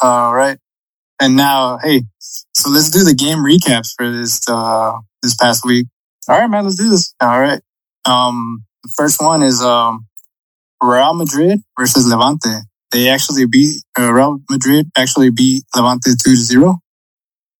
All 0.00 0.34
right. 0.34 0.58
And 1.20 1.36
now, 1.36 1.78
hey, 1.78 2.02
so 2.18 2.70
let's 2.70 2.90
do 2.90 3.04
the 3.04 3.14
game 3.14 3.38
recaps 3.38 3.94
for 3.96 4.10
this 4.10 4.40
uh 4.48 4.98
this 5.22 5.36
past 5.36 5.64
week. 5.64 5.86
All 6.28 6.38
right, 6.38 6.50
man. 6.50 6.64
Let's 6.64 6.76
do 6.76 6.88
this. 6.88 7.14
All 7.20 7.40
right. 7.40 7.60
Um, 8.04 8.64
the 8.82 8.92
first 8.96 9.22
one 9.22 9.42
is 9.42 9.62
um 9.62 10.06
Real 10.82 11.14
Madrid 11.14 11.60
versus 11.78 12.06
Levante. 12.06 12.62
They 12.90 13.08
actually 13.08 13.46
beat 13.46 13.82
uh, 13.98 14.12
Real 14.12 14.40
Madrid 14.50 14.90
actually 14.96 15.30
beat 15.30 15.64
Levante 15.74 16.10
two 16.22 16.30
to 16.30 16.36
zero, 16.36 16.80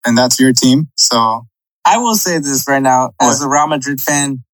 and 0.05 0.19
that's 0.19 0.41
your 0.41 0.53
team. 0.53 0.89
So 0.97 1.47
I 1.85 1.99
will 1.99 2.15
say 2.15 2.39
this 2.39 2.67
right 2.69 2.83
now, 2.83 3.13
as 3.21 3.43
a 3.43 3.49
Real 3.49 3.67
Madrid 3.67 4.01
fan, 4.01 4.45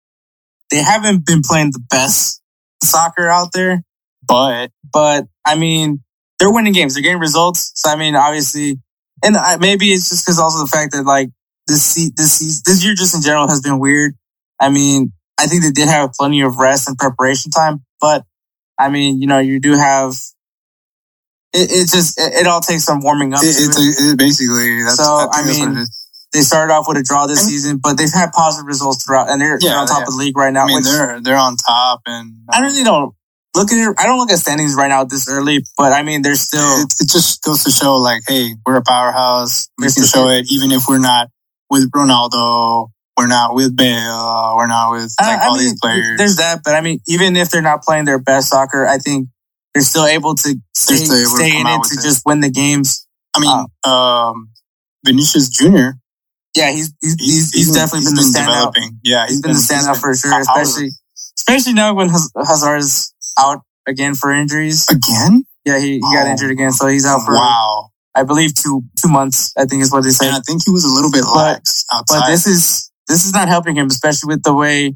they 0.71 0.83
haven't 0.83 1.27
been 1.27 1.43
playing 1.43 1.73
the 1.73 1.81
best 1.91 2.43
soccer 2.83 3.29
out 3.29 3.53
there. 3.53 3.83
but 4.27 4.71
but 4.93 5.27
I 5.45 5.57
mean, 5.57 6.03
they're 6.38 6.53
winning 6.53 6.73
games. 6.73 6.95
They're 6.95 7.03
getting 7.03 7.21
results. 7.21 7.73
So 7.75 7.91
I 7.91 7.97
mean, 7.97 8.14
obviously, 8.17 8.79
and 9.25 9.37
I, 9.37 9.57
maybe 9.57 9.87
it's 9.93 10.09
just 10.09 10.25
because 10.25 10.38
also 10.38 10.61
the 10.64 10.71
fact 10.71 10.93
that 10.93 11.05
like 11.05 11.31
this 11.67 11.95
this 12.17 12.62
this 12.62 12.85
year 12.85 12.95
just 12.95 13.14
in 13.14 13.23
general 13.23 13.49
has 13.49 13.61
been 13.61 13.79
weird. 13.79 14.14
I 14.61 14.71
mean, 14.71 15.12
I 15.38 15.47
think 15.47 15.62
they 15.62 15.71
did 15.71 15.88
have 15.88 16.12
plenty 16.12 16.43
of 16.43 16.59
rest 16.59 16.88
and 16.88 16.97
preparation 16.99 17.51
time, 17.51 17.85
but 18.01 18.25
I 18.79 18.88
mean, 18.91 19.21
you 19.21 19.27
know, 19.27 19.38
you 19.38 19.61
do 19.61 19.73
have. 19.73 20.14
It, 21.55 21.71
it 21.71 21.88
just 21.88 22.21
it, 22.21 22.43
it 22.43 22.47
all 22.47 22.61
takes 22.61 22.85
some 22.85 23.01
warming 23.01 23.33
up. 23.33 23.43
it, 23.43 23.47
it's 23.49 23.79
it. 23.79 24.12
a, 24.12 24.17
basically 24.17 24.83
that's, 24.83 24.97
So, 24.97 25.03
I, 25.05 25.25
think 25.25 25.35
I 25.35 25.43
that's 25.43 25.59
what 25.61 25.69
mean. 25.69 25.87
They 26.33 26.41
started 26.41 26.73
off 26.73 26.87
with 26.87 26.99
a 26.99 27.03
draw 27.03 27.27
this 27.27 27.41
And- 27.43 27.51
season, 27.51 27.81
but 27.83 27.97
they've 27.97 28.12
had 28.12 28.33
positive 28.33 28.67
results 28.67 29.05
throughout, 29.05 29.31
and 29.31 29.41
they're, 29.41 29.59
they're 29.61 29.77
on 29.77 29.87
top 29.87 29.99
yeah. 30.01 30.03
of 30.05 30.11
the 30.11 30.17
league 30.19 30.37
right 30.37 30.53
now. 30.53 30.64
I 30.64 30.67
mean, 30.67 30.77
which 30.77 30.85
they're 30.85 31.21
they're 31.23 31.37
on 31.37 31.57
top, 31.57 32.03
and 32.07 32.35
I 32.51 32.61
really 32.61 32.85
don't 32.85 33.14
look 33.57 33.73
at 33.73 33.79
it. 33.79 33.97
I 33.99 34.05
don't 34.07 34.19
look 34.19 34.31
at 34.31 34.38
standings 34.38 34.75
right 34.75 34.88
now 34.88 35.05
this 35.05 35.29
early, 35.29 35.64
but 35.79 35.93
I 35.93 36.03
mean, 36.03 36.21
they're 36.23 36.35
still. 36.37 36.83
it, 36.83 36.93
it 37.01 37.09
just 37.09 37.43
goes 37.43 37.64
to 37.64 37.71
show 37.71 37.97
like, 37.97 38.23
hey, 38.29 38.55
we're 38.67 38.77
a 38.77 38.83
powerhouse. 38.83 39.69
We 39.79 39.91
can 39.91 40.05
show 40.05 40.29
it 40.29 40.47
even 40.53 40.71
if 40.71 40.83
we're 40.88 40.99
not 40.99 41.29
with 41.71 41.91
Ronaldo, 41.93 42.90
we're 43.17 43.27
not 43.27 43.55
with 43.55 43.75
Bale, 43.75 44.55
we're 44.57 44.67
not 44.67 44.90
with 44.92 45.11
like 45.19 45.29
I- 45.40 45.44
I 45.44 45.46
all 45.46 45.55
mean, 45.57 45.65
these 45.65 45.81
players. 45.81 46.19
There's 46.19 46.37
that, 46.37 46.61
but 46.63 46.75
I 46.75 46.83
mean, 46.83 47.00
even 47.07 47.37
if 47.37 47.48
they're 47.50 47.63
not 47.63 47.83
playing 47.83 48.05
their 48.05 48.19
best 48.19 48.50
soccer, 48.50 48.87
I 48.87 48.98
think 48.98 49.29
they're 49.73 49.83
still 49.83 50.05
able 50.07 50.35
to 50.35 50.55
stay, 50.75 50.94
able 50.96 51.07
stay 51.07 51.50
come 51.52 51.67
in 51.67 51.81
it 51.81 51.85
to 51.85 51.94
it. 51.98 52.02
just 52.02 52.23
win 52.27 52.40
the 52.40 52.50
games. 52.50 53.07
I 53.35 53.40
mean, 53.40 53.67
um, 53.85 54.50
Vinicius 55.07 55.48
Junior. 55.48 55.94
Yeah, 56.59 56.71
he's 56.73 56.92
he's 57.00 57.15
he's, 57.19 57.50
he's, 57.52 57.67
been- 57.69 57.75
definitely 57.75 58.00
he's 58.00 58.09
been, 58.09 58.17
the 58.17 58.38
standout. 58.38 58.46
developing. 58.75 59.00
Yeah, 59.04 59.27
He's 59.29 59.40
been 59.40 59.52
the 59.52 59.59
standout 59.59 59.94
been 59.94 60.00
for 60.02 60.15
sure, 60.15 60.33
out- 60.35 60.46
out 60.48 60.56
of 60.56 60.63
especially 60.63 60.90
especially 61.38 61.73
now 61.75 61.94
when 61.94 62.09
Haz- 62.11 62.33
Hazard's 62.37 63.15
out 63.38 63.63
again 63.87 64.15
for 64.15 64.33
injuries. 64.33 64.87
again. 64.90 65.44
Yeah, 65.65 65.79
he, 65.79 65.94
he 65.94 66.00
got 66.00 66.27
Oh. 66.27 66.31
injured 66.31 66.50
again, 66.50 66.73
so 66.73 66.87
he's 66.88 67.06
out 67.06 67.25
for 67.25 67.35
Wow, 67.35 67.90
I 68.15 68.23
believe 68.25 68.54
two 68.54 68.83
two 69.00 69.09
months. 69.09 69.52
I 69.56 69.65
think 69.67 69.83
is 69.83 69.92
what 69.92 70.02
they 70.04 70.11
said. 70.11 70.29
and 70.29 70.37
I 70.37 70.40
think 70.40 70.63
he 70.65 70.71
was 70.71 70.85
a 70.85 70.88
little 70.88 71.11
bit 71.11 71.23
But- 71.23 71.37
lax 71.37 71.85
outside. 71.92 72.21
But 72.21 72.31
this 72.31 72.46
is 72.46 72.90
this 73.06 73.25
is 73.25 73.33
not 73.33 73.48
helping 73.48 73.77
him, 73.77 73.87
especially 73.87 74.29
with 74.35 74.42
the 74.42 74.54
way 74.54 74.94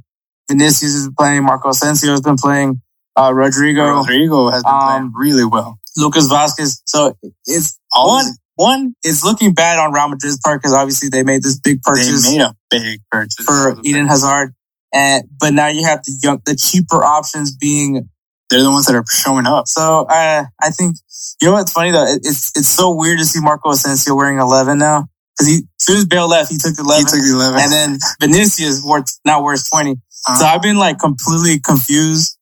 Vinicius 0.51 0.95
is 0.95 1.09
playing, 1.17 1.45
Marco 1.45 1.69
Asensio 1.71 2.11
has 2.11 2.21
been 2.21 2.37
playing, 2.37 2.83
uh, 3.17 3.33
Rodrigo, 3.33 3.85
Rodrigo 4.01 4.51
has 4.51 4.63
been 4.63 4.73
Um, 4.75 4.81
playing 4.89 5.13
really 5.15 5.45
well. 5.45 5.79
Lucas 5.97 6.27
Vázquez. 6.29 6.81
So 6.87 7.17
it's 7.47 7.79
All 7.95 8.09
one. 8.09 8.27
One, 8.57 8.95
is 9.05 9.25
looking 9.25 9.55
bad 9.55 9.79
on 9.79 9.93
Real 9.93 10.09
Madrid's 10.09 10.39
part 10.45 10.61
because 10.61 10.75
obviously 10.75 11.09
they 11.09 11.23
made 11.23 11.43
this 11.43 11.59
big 11.59 11.83
purchase 11.83 12.25
They 12.29 12.39
made 12.39 12.45
a 12.45 12.55
big 12.71 13.01
purchase 13.11 13.45
for 13.45 13.77
Eden 13.83 14.07
Hazard, 14.07 14.55
and 14.93 15.25
but 15.41 15.53
now 15.55 15.69
you 15.69 15.85
have 15.85 16.03
the 16.05 16.19
young, 16.23 16.41
the 16.45 16.57
cheaper 16.57 17.03
options 17.03 17.55
being. 17.57 18.09
They're 18.51 18.63
the 18.63 18.71
ones 18.71 18.85
that 18.85 18.95
are 18.95 19.05
showing 19.11 19.47
up. 19.47 19.67
So 19.67 20.07
uh, 20.11 20.45
I 20.61 20.71
think 20.71 20.97
you 21.41 21.49
know 21.49 21.55
what's 21.55 21.73
funny 21.73 21.91
though. 21.91 22.05
It, 22.05 22.21
it's 22.23 22.53
it's 22.55 22.69
so 22.69 22.95
weird 22.95 23.19
to 23.19 23.25
see 23.25 23.41
Marco 23.41 23.71
Asensio 23.71 24.15
wearing 24.15 24.39
eleven 24.39 24.79
now 24.79 25.09
because 25.39 25.51
he 25.51 25.57
as 25.59 25.65
soon 25.79 25.97
as 25.97 26.05
Bale 26.05 26.29
left, 26.29 26.51
he 26.51 26.59
took 26.59 26.79
eleven. 26.79 27.07
He 27.07 27.31
eleven, 27.31 27.57
took 27.57 27.59
11. 27.59 27.61
and 27.63 27.73
then 27.73 27.99
Vinicius 28.21 28.83
wore 28.85 29.05
now 29.25 29.43
wears 29.43 29.67
twenty. 29.69 29.93
Uh-huh. 29.93 30.35
So 30.37 30.45
I've 30.45 30.61
been 30.61 30.77
like 30.77 30.99
completely 30.99 31.61
confused 31.61 32.39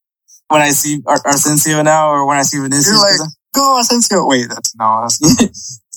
when 0.49 0.61
I 0.61 0.71
see 0.71 1.01
Ar- 1.07 1.23
Asensio 1.27 1.83
now 1.83 2.11
or 2.11 2.27
when 2.27 2.39
I 2.39 2.43
see 2.43 2.59
Vinicius. 2.59 2.89
You're 2.89 2.99
like, 2.99 3.31
go 3.55 3.79
Asensio. 3.79 4.27
Wait, 4.27 4.49
that's 4.49 4.75
no. 4.77 5.03
That's, 5.03 5.81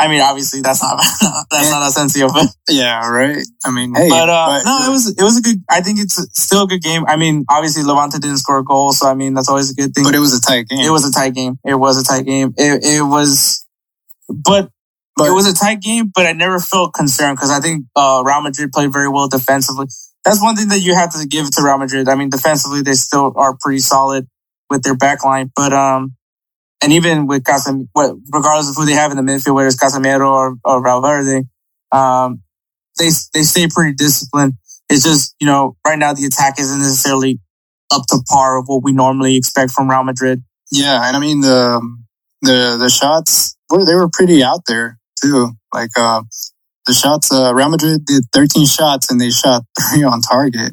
I 0.00 0.06
mean, 0.06 0.20
obviously 0.20 0.60
that's 0.60 0.80
not 0.80 0.96
that's 1.50 1.70
not 1.70 1.88
Asensio, 1.88 2.28
but 2.28 2.46
yeah, 2.68 3.08
right. 3.08 3.44
I 3.64 3.70
mean, 3.72 3.94
hey, 3.96 4.08
but 4.08 4.28
uh, 4.28 4.62
no, 4.64 4.86
it 4.86 4.90
was 4.90 5.08
it 5.18 5.22
was 5.22 5.38
a 5.38 5.42
good. 5.42 5.56
I 5.68 5.80
think 5.80 5.98
it's 5.98 6.14
still 6.40 6.64
a 6.64 6.66
good 6.68 6.82
game. 6.82 7.04
I 7.08 7.16
mean, 7.16 7.44
obviously 7.50 7.82
Levante 7.82 8.18
didn't 8.18 8.38
score 8.38 8.58
a 8.58 8.64
goal, 8.64 8.92
so 8.92 9.08
I 9.08 9.14
mean 9.14 9.34
that's 9.34 9.48
always 9.48 9.72
a 9.72 9.74
good 9.74 9.94
thing. 9.94 10.04
but 10.04 10.14
it 10.14 10.20
was 10.20 10.36
a 10.38 10.40
tight 10.40 10.68
game. 10.68 10.86
It 10.86 10.90
was 10.90 11.04
a 11.08 11.10
tight 11.12 11.34
game. 11.34 11.58
It 11.64 11.74
was 11.74 12.00
a 12.00 12.04
tight 12.04 12.26
game. 12.26 12.54
It 12.56 12.84
it 12.84 13.02
was, 13.02 13.66
but, 14.28 14.70
But- 15.16 15.28
it 15.30 15.32
was 15.32 15.50
a 15.50 15.54
tight 15.54 15.80
game. 15.80 16.12
But 16.14 16.26
I 16.26 16.32
never 16.32 16.60
felt 16.60 16.94
concerned 16.94 17.36
because 17.36 17.50
I 17.50 17.58
think 17.58 17.86
uh, 17.96 18.22
Real 18.24 18.40
Madrid 18.40 18.70
played 18.70 18.92
very 18.92 19.08
well 19.08 19.28
defensively. 19.28 19.86
That's 20.24 20.40
one 20.42 20.54
thing 20.56 20.68
that 20.68 20.80
you 20.80 20.94
have 20.94 21.12
to 21.18 21.26
give 21.26 21.50
to 21.52 21.62
Real 21.62 21.78
Madrid. 21.78 22.08
I 22.08 22.14
mean, 22.14 22.30
defensively 22.30 22.82
they 22.82 22.92
still 22.92 23.32
are 23.36 23.56
pretty 23.60 23.78
solid 23.80 24.28
with 24.70 24.82
their 24.82 24.94
back 24.96 25.24
line, 25.24 25.50
but 25.56 25.72
um, 25.72 26.14
and 26.82 26.92
even 26.92 27.26
with 27.26 27.42
Casem, 27.42 27.88
regardless 27.94 28.70
of 28.70 28.76
who 28.76 28.86
they 28.86 28.92
have 28.92 29.10
in 29.10 29.16
the 29.16 29.22
midfield, 29.22 29.54
whether 29.54 29.66
it's 29.66 29.76
Casemiro 29.76 30.30
or, 30.30 30.56
or 30.64 30.82
Valverde, 30.82 31.44
um, 31.92 32.42
they 32.98 33.08
they 33.34 33.42
stay 33.42 33.68
pretty 33.68 33.94
disciplined. 33.94 34.54
It's 34.88 35.04
just 35.04 35.34
you 35.40 35.46
know 35.46 35.76
right 35.86 35.98
now 35.98 36.12
the 36.14 36.24
attack 36.24 36.58
isn't 36.58 36.78
necessarily 36.78 37.40
up 37.90 38.02
to 38.08 38.18
par 38.28 38.58
of 38.58 38.66
what 38.66 38.82
we 38.82 38.92
normally 38.92 39.36
expect 39.36 39.70
from 39.72 39.90
Real 39.90 40.04
Madrid. 40.04 40.42
Yeah, 40.70 41.00
and 41.06 41.16
I 41.16 41.20
mean 41.20 41.40
the 41.40 41.80
the 42.42 42.76
the 42.78 42.90
shots 42.90 43.56
they 43.70 43.94
were 43.94 44.08
pretty 44.12 44.42
out 44.42 44.62
there 44.66 44.98
too. 45.20 45.52
Like 45.72 45.90
uh 45.96 46.22
the 46.86 46.94
shots 46.94 47.32
uh 47.32 47.54
Real 47.54 47.70
Madrid 47.70 48.04
did 48.04 48.24
13 48.32 48.66
shots 48.66 49.10
and 49.10 49.20
they 49.20 49.30
shot 49.30 49.62
3 49.92 50.04
on 50.04 50.20
target. 50.20 50.72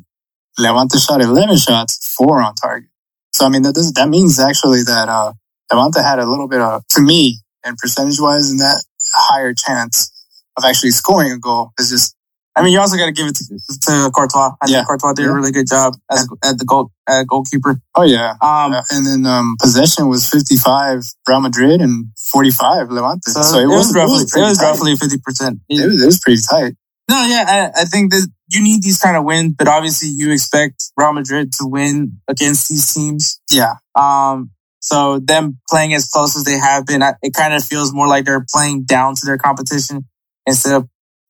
Levante 0.58 0.98
shot 1.00 1.22
11 1.22 1.58
shots, 1.58 2.16
4 2.18 2.42
on 2.42 2.56
target. 2.56 2.90
So 3.34 3.46
I 3.46 3.50
mean 3.50 3.64
that 3.64 3.76
does 3.76 3.92
that 3.94 4.10
means 4.10 4.40
actually 4.40 4.84
that 4.84 5.10
uh 5.10 5.34
Levante 5.72 6.02
had 6.02 6.20
a 6.20 6.26
little 6.26 6.48
bit 6.48 6.62
of 6.62 6.86
to 6.90 7.02
me 7.02 7.40
and 7.64 7.78
percentage 7.78 8.20
wise 8.20 8.50
in 8.52 8.58
that 8.58 8.84
higher 9.14 9.54
chance 9.54 10.12
of 10.58 10.64
actually 10.66 10.92
scoring 10.92 11.32
a 11.32 11.40
goal. 11.40 11.72
is 11.80 11.90
just 11.90 12.16
I 12.58 12.64
mean, 12.64 12.72
you 12.72 12.80
also 12.80 12.96
got 12.96 13.08
to 13.08 13.12
give 13.12 13.28
it 13.28 13.36
to, 13.36 13.80
to 13.82 14.12
Courtois. 14.16 14.52
I 14.62 14.68
Yeah. 14.70 14.78
think 14.78 14.88
Courtois 14.88 15.12
did 15.14 15.24
Yeah. 15.26 15.32
a 15.32 15.34
really 15.34 15.52
good 15.52 15.68
job 15.68 15.94
as 16.10 16.26
at 16.42 16.58
the 16.58 16.64
goal 16.64 16.90
at 17.08 17.28
goalkeeper. 17.28 17.82
oh 17.96 18.04
yeah. 18.04 18.32
Um, 18.42 18.72
Uh, 18.74 18.82
and 18.92 19.06
then 19.06 19.26
um, 19.26 19.58
possession 19.62 20.08
was 20.08 20.30
55 20.30 21.04
Real 21.28 21.42
Madrid 21.42 21.82
and 21.82 22.06
45 22.32 22.92
Levante. 22.92 23.32
so, 23.32 23.42
So, 23.42 23.60
it, 23.60 23.68
was, 23.68 23.94
roughly 23.94 24.24
it 24.24 24.42
was 24.42 24.62
roughly 24.62 24.96
fifty 24.96 25.18
percent. 25.18 25.60
It 25.68 25.86
was, 25.86 26.02
it 26.02 26.06
was 26.06 26.20
pretty 26.24 26.42
tight. 26.50 26.76
No, 27.10 27.26
yeah, 27.26 27.72
I, 27.76 27.82
I 27.82 27.86
think 27.86 28.12
that 28.12 28.26
you 28.50 28.64
need 28.64 28.82
these 28.84 29.00
kind 29.00 29.18
of 29.18 29.26
wins, 29.26 29.54
but 29.58 29.68
obviously 29.68 30.08
you 30.10 30.32
expect 30.32 30.82
Real 30.96 31.12
Madrid 31.14 31.52
to 31.60 31.68
win 31.68 32.20
against 32.30 32.70
these 32.70 32.92
teams. 32.94 33.40
Yeah. 33.52 33.74
Um, 33.96 34.52
so 34.86 35.18
them 35.18 35.58
playing 35.68 35.96
as 35.96 36.08
close 36.08 36.38
as 36.38 36.44
they 36.44 36.60
have 36.60 36.86
been, 36.86 37.02
it 37.24 37.34
kind 37.34 37.56
of 37.56 37.64
feels 37.64 37.92
more 37.92 38.08
like 38.08 38.24
they're 38.24 38.46
playing 38.54 38.84
down 38.84 39.16
to 39.16 39.26
their 39.26 39.40
competition 39.40 40.06
instead 40.46 40.74
of 40.74 40.88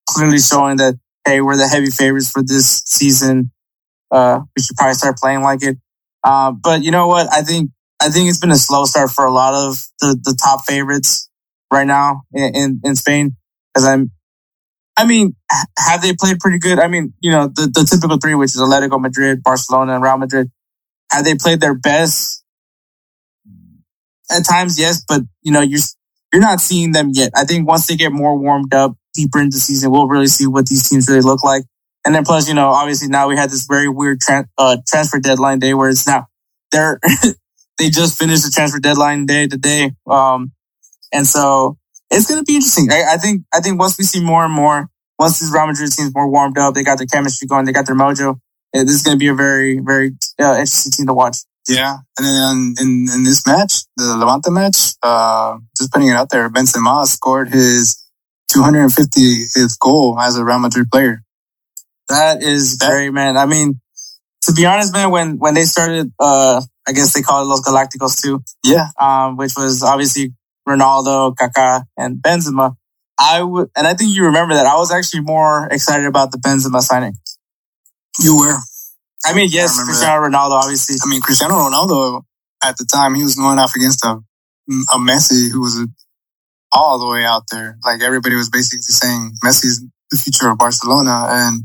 clearly 0.09 0.39
showing 0.39 0.75
that, 0.75 0.95
hey, 1.25 1.39
we're 1.39 1.55
the 1.55 1.65
heavy 1.65 1.89
favorites 1.89 2.29
for 2.29 2.43
this 2.43 2.83
season. 2.85 3.51
Uh, 4.11 4.41
we 4.57 4.61
should 4.61 4.75
probably 4.75 4.95
start 4.95 5.15
playing 5.15 5.41
like 5.41 5.63
it. 5.63 5.77
Uh, 6.21 6.51
but 6.51 6.83
you 6.83 6.91
know 6.91 7.07
what? 7.07 7.31
I 7.31 7.43
think, 7.43 7.71
I 8.01 8.09
think 8.09 8.27
it's 8.27 8.41
been 8.41 8.51
a 8.51 8.57
slow 8.57 8.83
start 8.83 9.11
for 9.11 9.23
a 9.23 9.31
lot 9.31 9.53
of 9.53 9.81
the, 10.01 10.19
the 10.21 10.37
top 10.43 10.65
favorites 10.65 11.29
right 11.71 11.87
now 11.87 12.23
in, 12.33 12.55
in, 12.55 12.81
in 12.83 12.95
Spain. 12.97 13.37
Cause 13.73 13.85
I'm, 13.85 14.11
I 14.97 15.05
mean, 15.05 15.33
have 15.79 16.01
they 16.01 16.13
played 16.13 16.39
pretty 16.39 16.59
good? 16.59 16.77
I 16.77 16.87
mean, 16.87 17.13
you 17.21 17.31
know, 17.31 17.47
the, 17.47 17.71
the 17.73 17.87
typical 17.89 18.17
three, 18.17 18.35
which 18.35 18.53
is 18.53 18.59
Atletico 18.59 18.99
Madrid, 18.99 19.43
Barcelona, 19.43 19.93
and 19.93 20.03
Real 20.03 20.17
Madrid. 20.17 20.51
Have 21.09 21.23
they 21.23 21.35
played 21.35 21.61
their 21.61 21.73
best? 21.73 22.44
At 24.31 24.45
times, 24.45 24.79
yes, 24.79 25.03
but 25.07 25.21
you 25.43 25.51
know, 25.51 25.61
you're 25.61 25.81
you're 26.33 26.41
not 26.41 26.59
seeing 26.59 26.91
them 26.91 27.11
yet. 27.13 27.31
I 27.35 27.45
think 27.45 27.67
once 27.67 27.87
they 27.87 27.95
get 27.95 28.11
more 28.11 28.37
warmed 28.37 28.73
up 28.73 28.95
deeper 29.13 29.39
into 29.39 29.55
the 29.55 29.61
season, 29.61 29.91
we'll 29.91 30.07
really 30.07 30.27
see 30.27 30.47
what 30.47 30.65
these 30.65 30.89
teams 30.89 31.07
really 31.07 31.21
look 31.21 31.43
like. 31.43 31.63
And 32.05 32.13
then 32.13 32.23
plus, 32.23 32.47
you 32.47 32.53
know, 32.53 32.69
obviously 32.69 33.07
now 33.07 33.27
we 33.27 33.37
had 33.37 33.49
this 33.49 33.65
very 33.67 33.89
weird 33.89 34.19
tran 34.19 34.45
uh, 34.57 34.77
transfer 34.87 35.19
deadline 35.19 35.59
day 35.59 35.73
where 35.73 35.89
it's 35.89 36.07
now 36.07 36.27
they're 36.71 36.99
they 37.77 37.89
just 37.89 38.17
finished 38.17 38.43
the 38.43 38.51
transfer 38.51 38.79
deadline 38.79 39.25
day 39.25 39.47
today. 39.47 39.91
Um, 40.07 40.51
and 41.13 41.25
so 41.25 41.77
it's 42.11 42.27
going 42.27 42.39
to 42.39 42.45
be 42.45 42.55
interesting. 42.55 42.91
I, 42.91 43.13
I 43.13 43.17
think, 43.17 43.43
I 43.53 43.59
think 43.59 43.79
once 43.79 43.97
we 43.97 44.03
see 44.03 44.23
more 44.23 44.43
and 44.43 44.53
more, 44.53 44.89
once 45.17 45.39
this 45.39 45.51
Real 45.53 45.67
Madrid 45.67 45.91
team's 45.91 46.13
more 46.13 46.29
warmed 46.29 46.57
up, 46.57 46.73
they 46.73 46.83
got 46.83 46.97
their 46.97 47.07
chemistry 47.07 47.47
going, 47.47 47.65
they 47.65 47.71
got 47.71 47.85
their 47.85 47.95
mojo. 47.95 48.39
This 48.73 48.91
is 48.91 49.03
going 49.03 49.15
to 49.15 49.19
be 49.19 49.29
a 49.29 49.33
very, 49.33 49.79
very 49.79 50.11
uh, 50.39 50.51
interesting 50.51 50.91
team 50.91 51.07
to 51.07 51.13
watch. 51.13 51.37
Yeah. 51.67 51.97
And 52.17 52.25
then 52.25 52.75
in, 52.79 53.07
in 53.13 53.23
this 53.23 53.45
match, 53.47 53.83
the 53.97 54.15
Levante 54.17 54.51
match, 54.51 54.93
uh, 55.01 55.57
just 55.77 55.91
putting 55.91 56.09
it 56.09 56.13
out 56.15 56.29
there, 56.29 56.49
Benzema 56.49 57.05
scored 57.05 57.49
his 57.49 58.03
250th 58.51 59.79
goal 59.79 60.19
as 60.19 60.37
a 60.37 60.45
Real 60.45 60.59
Madrid 60.59 60.89
player. 60.91 61.23
That 62.09 62.43
is 62.43 62.77
That- 62.77 62.87
very, 62.87 63.11
man. 63.11 63.35
I 63.37 63.45
mean, 63.45 63.81
to 64.43 64.53
be 64.53 64.65
honest, 64.65 64.93
man, 64.93 65.09
when, 65.09 65.39
when 65.39 65.55
they 65.55 65.63
started, 65.63 66.11
uh, 66.19 66.61
I 66.87 66.91
guess 66.91 67.13
they 67.13 67.21
call 67.23 67.41
it 67.41 67.45
Los 67.45 67.61
Galacticos 67.61 68.21
too, 68.21 68.43
Yeah. 68.63 68.89
um, 68.99 69.37
which 69.37 69.53
was 69.57 69.81
obviously 69.81 70.33
Ronaldo, 70.69 71.33
Kaká, 71.35 71.83
and 71.97 72.17
Benzema. 72.17 72.75
I 73.17 73.41
would, 73.41 73.69
and 73.75 73.87
I 73.87 73.93
think 73.95 74.13
you 74.13 74.25
remember 74.25 74.53
that 74.55 74.65
I 74.67 74.75
was 74.75 74.91
actually 74.91 75.21
more 75.21 75.67
excited 75.71 76.05
about 76.05 76.31
the 76.31 76.37
Benzema 76.37 76.81
signing. 76.81 77.15
You 78.19 78.37
were. 78.37 78.57
I 79.25 79.33
mean, 79.33 79.49
yes, 79.51 79.79
I 79.79 79.85
Cristiano 79.85 80.21
Ronaldo, 80.21 80.51
obviously. 80.51 80.97
I 81.03 81.09
mean, 81.09 81.21
Cristiano 81.21 81.55
Ronaldo 81.55 82.21
at 82.63 82.77
the 82.77 82.85
time, 82.85 83.15
he 83.15 83.23
was 83.23 83.35
going 83.35 83.59
off 83.59 83.75
against 83.75 84.05
a, 84.05 84.21
a 84.69 84.97
Messi 84.97 85.51
who 85.51 85.61
was 85.61 85.85
all 86.71 86.99
the 86.99 87.07
way 87.07 87.23
out 87.23 87.43
there. 87.51 87.77
Like 87.83 88.01
everybody 88.01 88.35
was 88.35 88.49
basically 88.49 88.81
saying 88.81 89.33
Messi's 89.43 89.83
the 90.11 90.17
future 90.17 90.49
of 90.49 90.57
Barcelona. 90.57 91.27
And 91.29 91.63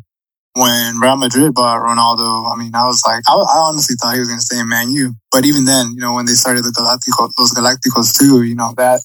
when 0.55 0.99
Real 0.99 1.17
Madrid 1.17 1.55
bought 1.55 1.81
Ronaldo, 1.81 2.53
I 2.53 2.57
mean, 2.59 2.75
I 2.75 2.87
was 2.87 3.03
like, 3.07 3.23
I, 3.29 3.35
I 3.35 3.59
honestly 3.69 3.97
thought 4.01 4.15
he 4.15 4.21
was 4.21 4.29
going 4.29 4.41
to 4.41 4.45
stay 4.45 4.59
in 4.59 4.69
Man 4.69 4.91
U. 4.91 5.15
But 5.31 5.45
even 5.45 5.65
then, 5.65 5.93
you 5.95 6.01
know, 6.01 6.15
when 6.15 6.27
they 6.27 6.33
started 6.33 6.65
the 6.65 6.71
Galacticos, 6.71 7.33
those 7.37 7.53
Galacticos 7.53 8.19
too, 8.19 8.43
you 8.43 8.55
know, 8.55 8.73
that 8.77 9.01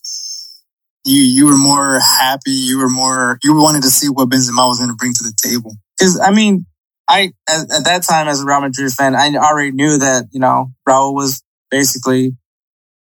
you, 1.04 1.22
you 1.22 1.46
were 1.46 1.58
more 1.58 2.00
happy. 2.00 2.52
You 2.52 2.80
were 2.80 2.90
more, 2.90 3.38
you 3.44 3.56
wanted 3.56 3.84
to 3.84 3.90
see 3.90 4.08
what 4.08 4.30
Benzema 4.30 4.68
was 4.68 4.80
going 4.80 4.90
to 4.90 4.96
bring 4.96 5.14
to 5.14 5.24
the 5.24 5.34
table. 5.38 5.76
Cause 6.00 6.20
I 6.20 6.32
mean, 6.32 6.66
I, 7.08 7.34
at, 7.48 7.72
at 7.72 7.86
that 7.86 8.04
time 8.04 8.28
as 8.28 8.42
a 8.42 8.46
Real 8.46 8.62
Madrid 8.62 8.92
fan, 8.92 9.16
I 9.16 9.34
already 9.36 9.72
knew 9.72 9.98
that, 10.00 10.26
you 10.32 10.40
know, 10.40 10.72
Raul 10.88 11.14
was 11.14 11.44
basically 11.70 12.36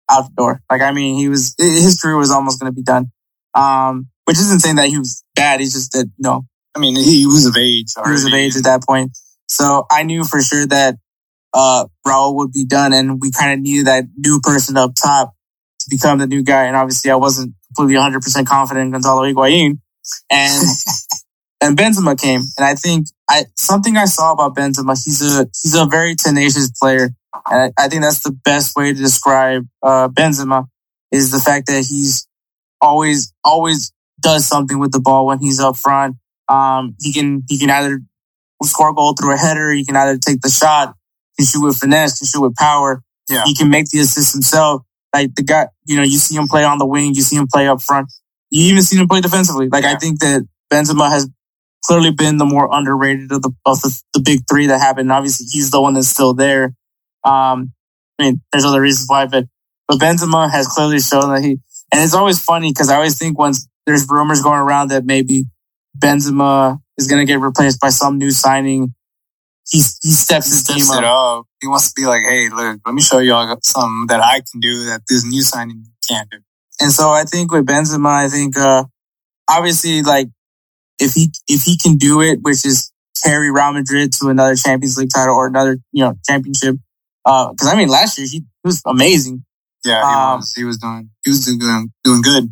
out 0.10 0.26
the 0.26 0.34
door. 0.38 0.62
Like, 0.70 0.82
I 0.82 0.92
mean, 0.92 1.16
he 1.16 1.30
was, 1.30 1.56
his 1.58 2.00
career 2.00 2.16
was 2.16 2.32
almost 2.32 2.60
going 2.60 2.72
to 2.72 2.76
be 2.76 2.84
done. 2.84 3.12
Um, 3.56 4.10
which 4.26 4.38
isn't 4.38 4.60
saying 4.60 4.76
that 4.76 4.90
he 4.90 5.00
was 5.00 5.24
bad. 5.36 5.60
He's 5.60 5.74
just 5.74 5.94
that, 5.94 6.06
you 6.06 6.24
know, 6.24 6.46
I 6.76 6.80
mean, 6.80 6.96
he, 6.96 7.26
was 7.26 7.46
of 7.46 7.58
age. 7.58 7.88
he 8.06 8.12
was 8.12 8.26
of 8.26 8.34
age 8.34 8.56
at 8.56 8.66
that 8.66 8.84
point. 8.84 9.18
So 9.48 9.86
I 9.90 10.04
knew 10.04 10.24
for 10.24 10.42
sure 10.42 10.68
that, 10.68 10.96
uh, 11.54 11.86
Raul 12.06 12.36
would 12.36 12.52
be 12.52 12.66
done 12.66 12.94
and 12.94 13.20
we 13.22 13.32
kind 13.32 13.54
of 13.54 13.60
needed 13.62 13.88
that 13.88 14.04
new 14.16 14.40
person 14.42 14.78
up 14.78 14.92
top 15.02 15.34
to 15.80 15.88
become 15.90 16.20
the 16.20 16.28
new 16.28 16.44
guy. 16.44 16.66
And 16.66 16.76
obviously 16.76 17.10
I 17.10 17.16
wasn't 17.16 17.56
completely 17.76 18.00
100% 18.00 18.46
confident 18.46 18.86
in 18.86 18.92
Gonzalo 18.92 19.24
Higuain. 19.24 19.80
And, 20.30 20.64
and 21.62 21.78
Benzema 21.78 22.20
came. 22.20 22.42
And 22.58 22.66
I 22.66 22.76
think 22.76 23.08
I, 23.30 23.46
something 23.56 23.98
I 23.98 24.06
saw 24.06 24.34
about 24.34 24.56
Benzema, 24.56 25.02
he's 25.04 25.22
a, 25.22 25.46
he's 25.62 25.76
a 25.76 25.86
very 25.86 26.16
tenacious 26.16 26.72
player. 26.72 27.10
And 27.50 27.74
I, 27.78 27.86
I 27.86 27.88
think 27.88 28.04
that's 28.04 28.20
the 28.20 28.32
best 28.32 28.76
way 28.76 28.94
to 28.94 28.98
describe, 28.98 29.68
uh, 29.84 30.08
Benzema 30.10 30.68
is 31.12 31.32
the 31.32 31.40
fact 31.40 31.68
that 31.68 31.86
he's 31.86 32.28
always, 32.82 33.34
always 33.44 33.92
does 34.20 34.46
something 34.46 34.80
with 34.80 34.92
the 34.92 35.00
ball 35.00 35.26
when 35.26 35.40
he's 35.40 35.60
up 35.60 35.78
front. 35.78 36.16
Um, 36.48 36.96
he 37.00 37.14
can, 37.14 37.44
he 37.48 37.58
can 37.58 37.70
either 37.70 38.02
score 38.64 38.90
a 38.90 38.94
goal 38.94 39.14
through 39.14 39.34
a 39.34 39.38
header. 39.38 39.72
He 39.72 39.86
can 39.86 39.96
either 39.96 40.18
take 40.18 40.42
the 40.42 40.50
shot, 40.50 40.96
can 41.38 41.46
shoot 41.46 41.64
with 41.64 41.78
finesse, 41.78 42.20
can 42.20 42.28
shoot 42.28 42.42
with 42.42 42.56
power. 42.56 43.04
Yeah. 43.30 43.44
He 43.46 43.54
can 43.54 43.70
make 43.70 43.88
the 43.90 44.00
assist 44.00 44.34
himself. 44.34 44.84
Like 45.14 45.36
the 45.36 45.44
guy, 45.44 45.68
you 45.86 45.98
know, 45.98 46.04
you 46.04 46.18
see 46.18 46.36
him 46.36 46.48
play 46.48 46.64
on 46.64 46.78
the 46.78 46.86
wing, 46.86 47.16
you 47.16 47.22
see 47.22 47.36
him 47.36 47.48
play 47.52 47.68
up 47.68 47.82
front. 47.82 48.12
You 48.50 48.72
even 48.72 48.84
see 48.84 48.98
him 48.98 49.08
play 49.08 49.22
defensively. 49.22 49.68
Like 49.68 49.84
I 49.84 49.96
think 49.96 50.20
that 50.20 50.48
Benzema 50.72 51.10
has 51.10 51.30
clearly 51.86 52.12
been 52.12 52.38
the 52.38 52.46
more 52.46 52.70
underrated 52.72 53.32
of 53.32 53.42
the 53.42 53.52
of 53.66 53.82
the, 53.82 54.02
the 54.14 54.22
big 54.22 54.42
three 54.50 54.68
that 54.68 54.80
happened. 54.80 55.12
Obviously, 55.12 55.48
he's 55.52 55.72
the 55.72 55.82
one 55.82 55.94
that's 55.94 56.08
still 56.08 56.34
there. 56.34 56.74
Um, 57.24 57.74
I 58.20 58.24
mean, 58.24 58.42
there's 58.52 58.66
other 58.66 58.82
reasons 58.82 59.08
why, 59.10 59.26
but 59.26 59.46
but 59.88 60.00
Benzema 60.00 60.50
has 60.52 60.68
clearly 60.68 61.00
shown 61.00 61.34
that 61.34 61.42
he 61.42 61.60
And 61.92 62.04
it's 62.04 62.14
always 62.14 62.40
funny 62.44 62.72
because 62.72 62.90
I 62.90 62.96
always 62.96 63.18
think 63.18 63.38
once 63.40 63.68
there's 63.86 64.08
rumors 64.10 64.42
going 64.42 64.60
around 64.60 64.90
that 64.90 65.06
maybe 65.06 65.46
Benzema 65.98 66.80
is 66.98 67.08
going 67.08 67.26
to 67.26 67.32
get 67.32 67.40
replaced 67.40 67.80
by 67.80 67.90
some 67.90 68.18
new 68.18 68.32
signing, 68.32 68.94
he 69.70 69.78
he 69.78 70.12
steps 70.12 70.48
He 70.48 70.52
his 70.52 70.60
steps 70.62 70.90
game 70.90 71.04
up. 71.04 71.40
up. 71.40 71.46
He 71.62 71.68
wants 71.68 71.94
to 71.94 72.02
be 72.02 72.06
like, 72.06 72.22
hey, 72.28 72.50
look, 72.50 72.82
let 72.86 72.94
me 72.94 73.02
show 73.02 73.20
y'all 73.20 73.56
something 73.64 74.06
that 74.08 74.22
I 74.22 74.42
can 74.52 74.60
do 74.60 74.86
that 74.86 75.02
this 75.08 75.24
new 75.26 75.42
signing 75.42 75.86
can't 76.10 76.30
do. 76.30 76.38
And 76.80 76.92
so 76.92 77.10
I 77.10 77.24
think 77.24 77.52
with 77.52 77.66
Benzema, 77.66 78.26
I 78.26 78.30
think 78.30 78.58
uh 78.58 78.84
obviously 79.50 80.04
like 80.04 80.28
if 81.00 81.14
he 81.14 81.32
if 81.48 81.64
he 81.64 81.78
can 81.78 81.98
do 81.98 82.22
it, 82.22 82.40
which 82.42 82.66
is 82.66 82.92
carry 83.24 83.52
Real 83.52 83.74
Madrid 83.74 84.12
to 84.14 84.30
another 84.30 84.56
Champions 84.56 84.98
League 84.98 85.10
title 85.14 85.36
or 85.36 85.48
another 85.48 85.78
you 85.92 86.04
know 86.04 86.14
championship. 86.28 86.76
Uh, 87.26 87.52
because 87.52 87.68
I 87.68 87.76
mean, 87.76 87.90
last 87.90 88.18
year 88.18 88.28
he 88.30 88.44
was 88.64 88.82
amazing. 88.86 89.44
Yeah, 89.84 90.02
he 90.02 90.16
Um, 90.16 90.40
was. 90.40 90.54
He 90.54 90.64
was 90.64 90.78
doing. 90.78 91.10
He 91.24 91.30
was 91.30 91.46
doing 91.46 91.92
doing 92.04 92.22
good. 92.22 92.52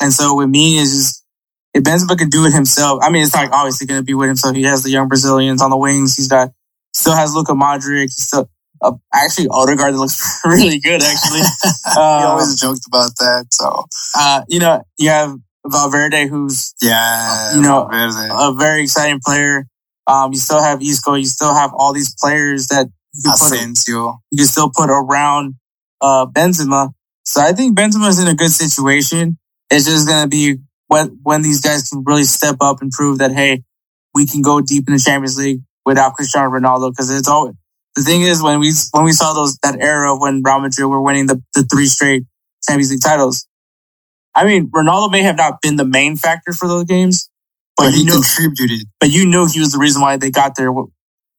And 0.00 0.12
so 0.12 0.34
with 0.36 0.48
me, 0.48 0.78
it's 0.78 0.90
just 0.90 1.24
if 1.72 1.82
Benzema 1.82 2.16
can 2.16 2.28
do 2.28 2.46
it 2.46 2.52
himself. 2.52 3.00
I 3.02 3.10
mean, 3.10 3.22
it's 3.22 3.34
not 3.34 3.52
obviously 3.52 3.86
going 3.86 4.00
to 4.00 4.04
be 4.04 4.14
with 4.14 4.28
himself. 4.28 4.54
He 4.54 4.62
has 4.64 4.82
the 4.82 4.90
young 4.90 5.08
Brazilians 5.08 5.60
on 5.62 5.70
the 5.70 5.76
wings. 5.76 6.16
He's 6.16 6.28
got 6.28 6.50
still 6.92 7.14
has 7.14 7.34
Luka 7.34 7.52
Modric. 7.52 8.02
He's 8.04 8.26
still 8.26 8.48
uh, 8.82 8.92
actually 9.12 9.48
Odegaard 9.50 9.94
that 9.94 9.98
looks 9.98 10.40
really 10.44 10.78
good. 10.78 11.02
Actually, 11.02 11.40
he 11.62 11.70
uh, 11.96 12.26
always 12.28 12.60
joked 12.60 12.86
about 12.86 13.10
that. 13.18 13.46
So 13.50 13.84
uh, 14.16 14.42
you 14.48 14.60
know, 14.60 14.82
you 14.98 15.10
have 15.10 15.34
Valverde, 15.66 16.26
who's 16.26 16.74
yeah, 16.80 17.54
You 17.54 17.62
know, 17.62 17.88
Valverde. 17.90 18.30
a 18.32 18.52
very 18.52 18.82
exciting 18.82 19.20
player. 19.24 19.66
Um, 20.06 20.32
you 20.32 20.38
still 20.38 20.62
have 20.62 20.82
Isco. 20.82 21.14
You 21.14 21.26
still 21.26 21.54
have 21.54 21.72
all 21.74 21.92
these 21.92 22.14
players 22.14 22.68
that 22.68 22.86
you 23.14 23.22
can, 23.22 23.32
put, 23.38 23.50
you 24.30 24.38
can 24.38 24.46
still 24.46 24.70
put 24.70 24.90
around 24.90 25.54
uh, 26.00 26.26
Benzema. 26.26 26.90
So 27.24 27.40
I 27.40 27.52
think 27.52 27.76
Benzema's 27.78 28.18
in 28.18 28.28
a 28.28 28.34
good 28.34 28.50
situation. 28.50 29.38
It's 29.70 29.86
just 29.86 30.06
going 30.06 30.22
to 30.22 30.28
be 30.28 30.58
when 30.88 31.18
when 31.22 31.42
these 31.42 31.60
guys 31.60 31.88
can 31.88 32.04
really 32.04 32.24
step 32.24 32.56
up 32.60 32.82
and 32.82 32.90
prove 32.90 33.18
that 33.18 33.32
hey, 33.32 33.62
we 34.14 34.26
can 34.26 34.42
go 34.42 34.60
deep 34.60 34.86
in 34.88 34.94
the 34.94 35.00
Champions 35.00 35.38
League 35.38 35.60
without 35.86 36.14
Cristiano 36.14 36.50
Ronaldo. 36.50 36.90
Because 36.90 37.10
it's 37.10 37.28
all 37.28 37.52
the 37.96 38.02
thing 38.02 38.22
is 38.22 38.42
when 38.42 38.60
we 38.60 38.72
when 38.92 39.04
we 39.04 39.12
saw 39.12 39.32
those 39.32 39.56
that 39.62 39.80
era 39.80 40.14
when 40.16 40.42
Real 40.44 40.60
Madrid 40.60 40.86
were 40.86 41.00
winning 41.00 41.26
the, 41.26 41.42
the 41.54 41.62
three 41.64 41.86
straight 41.86 42.24
Champions 42.68 42.90
League 42.90 43.02
titles. 43.02 43.46
I 44.34 44.44
mean, 44.44 44.68
Ronaldo 44.70 45.10
may 45.10 45.22
have 45.22 45.36
not 45.36 45.60
been 45.62 45.76
the 45.76 45.84
main 45.84 46.16
factor 46.16 46.52
for 46.52 46.66
those 46.66 46.84
games, 46.84 47.30
but, 47.76 47.84
But 47.84 47.92
you 47.92 47.98
he 48.00 48.04
know, 48.06 48.14
contributed 48.14 48.86
but 49.00 49.10
you 49.10 49.26
knew 49.26 49.46
he 49.46 49.60
was 49.60 49.72
the 49.72 49.78
reason 49.78 50.02
why 50.02 50.16
they 50.16 50.30
got 50.30 50.56
there. 50.56 50.70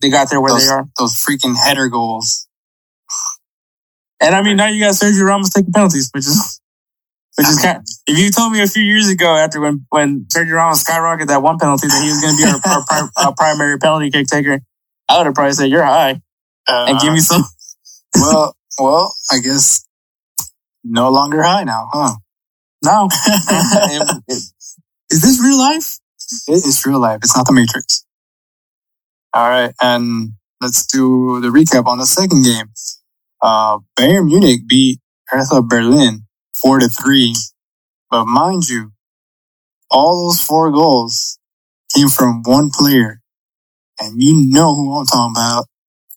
They 0.01 0.09
got 0.09 0.29
there 0.29 0.39
where 0.41 0.51
those, 0.53 0.65
they 0.67 0.71
are. 0.73 0.87
those 0.97 1.13
freaking 1.13 1.55
header 1.55 1.87
goals. 1.89 2.47
And 4.21 4.33
I 4.33 4.41
mean, 4.41 4.57
now 4.57 4.67
you 4.67 4.79
got 4.79 4.93
Sergio 4.93 5.23
Ramos 5.25 5.49
taking 5.49 5.71
penalties, 5.73 6.09
which 6.13 6.25
is, 6.25 6.61
which 7.37 7.47
is 7.47 7.61
kind. 7.61 7.83
If 8.07 8.17
you 8.17 8.31
told 8.31 8.53
me 8.53 8.61
a 8.61 8.67
few 8.67 8.83
years 8.83 9.09
ago, 9.09 9.35
after 9.35 9.59
when 9.59 9.85
when 9.89 10.25
Sergio 10.33 10.55
Ramos 10.55 10.83
skyrocketed 10.83 11.27
that 11.27 11.41
one 11.43 11.57
penalty, 11.59 11.87
that 11.87 12.01
he 12.01 12.09
was 12.09 12.21
going 12.21 12.35
to 12.35 12.41
be 12.41 12.69
our, 12.69 12.83
our, 12.91 13.09
our 13.27 13.33
primary 13.35 13.77
penalty 13.77 14.09
kick 14.09 14.27
taker, 14.27 14.59
I 15.09 15.17
would 15.17 15.25
have 15.27 15.35
probably 15.35 15.53
said 15.53 15.69
you're 15.69 15.83
high 15.83 16.21
Uh, 16.67 16.85
and 16.89 16.99
give 16.99 17.11
me 17.13 17.19
some. 17.19 17.43
well, 18.15 18.55
well, 18.79 19.13
I 19.31 19.39
guess 19.39 19.85
no 20.83 21.09
longer 21.09 21.41
high 21.43 21.63
now, 21.65 21.89
huh? 21.91 22.15
No, 22.85 23.09
It- 23.11 24.21
it- 24.27 24.43
is 25.11 25.21
this 25.21 25.41
real 25.43 25.57
life? 25.57 25.97
It 26.47 26.65
is 26.65 26.85
real 26.85 26.99
life. 26.99 27.19
It's 27.23 27.35
not 27.35 27.45
the 27.47 27.53
Matrix. 27.53 28.05
All 29.33 29.49
right, 29.49 29.73
and 29.81 30.33
let's 30.61 30.85
do 30.87 31.41
the 31.41 31.49
recap 31.49 31.85
on 31.87 31.97
the 31.97 32.05
second 32.05 32.43
game. 32.43 32.67
Uh, 33.41 33.79
Bayern 33.97 34.25
Munich 34.25 34.61
beat 34.67 34.99
Hertha 35.27 35.61
Berlin 35.61 36.25
four 36.61 36.79
to 36.79 36.87
three, 36.87 37.35
but 38.09 38.25
mind 38.25 38.69
you, 38.69 38.91
all 39.91 40.27
those 40.27 40.41
four 40.41 40.71
goals 40.71 41.37
came 41.95 42.09
from 42.09 42.41
one 42.43 42.69
player, 42.71 43.21
and 43.99 44.21
you 44.21 44.35
know 44.49 44.73
who 44.75 44.97
I'm 44.97 45.05
talking 45.05 45.33
about. 45.35 45.65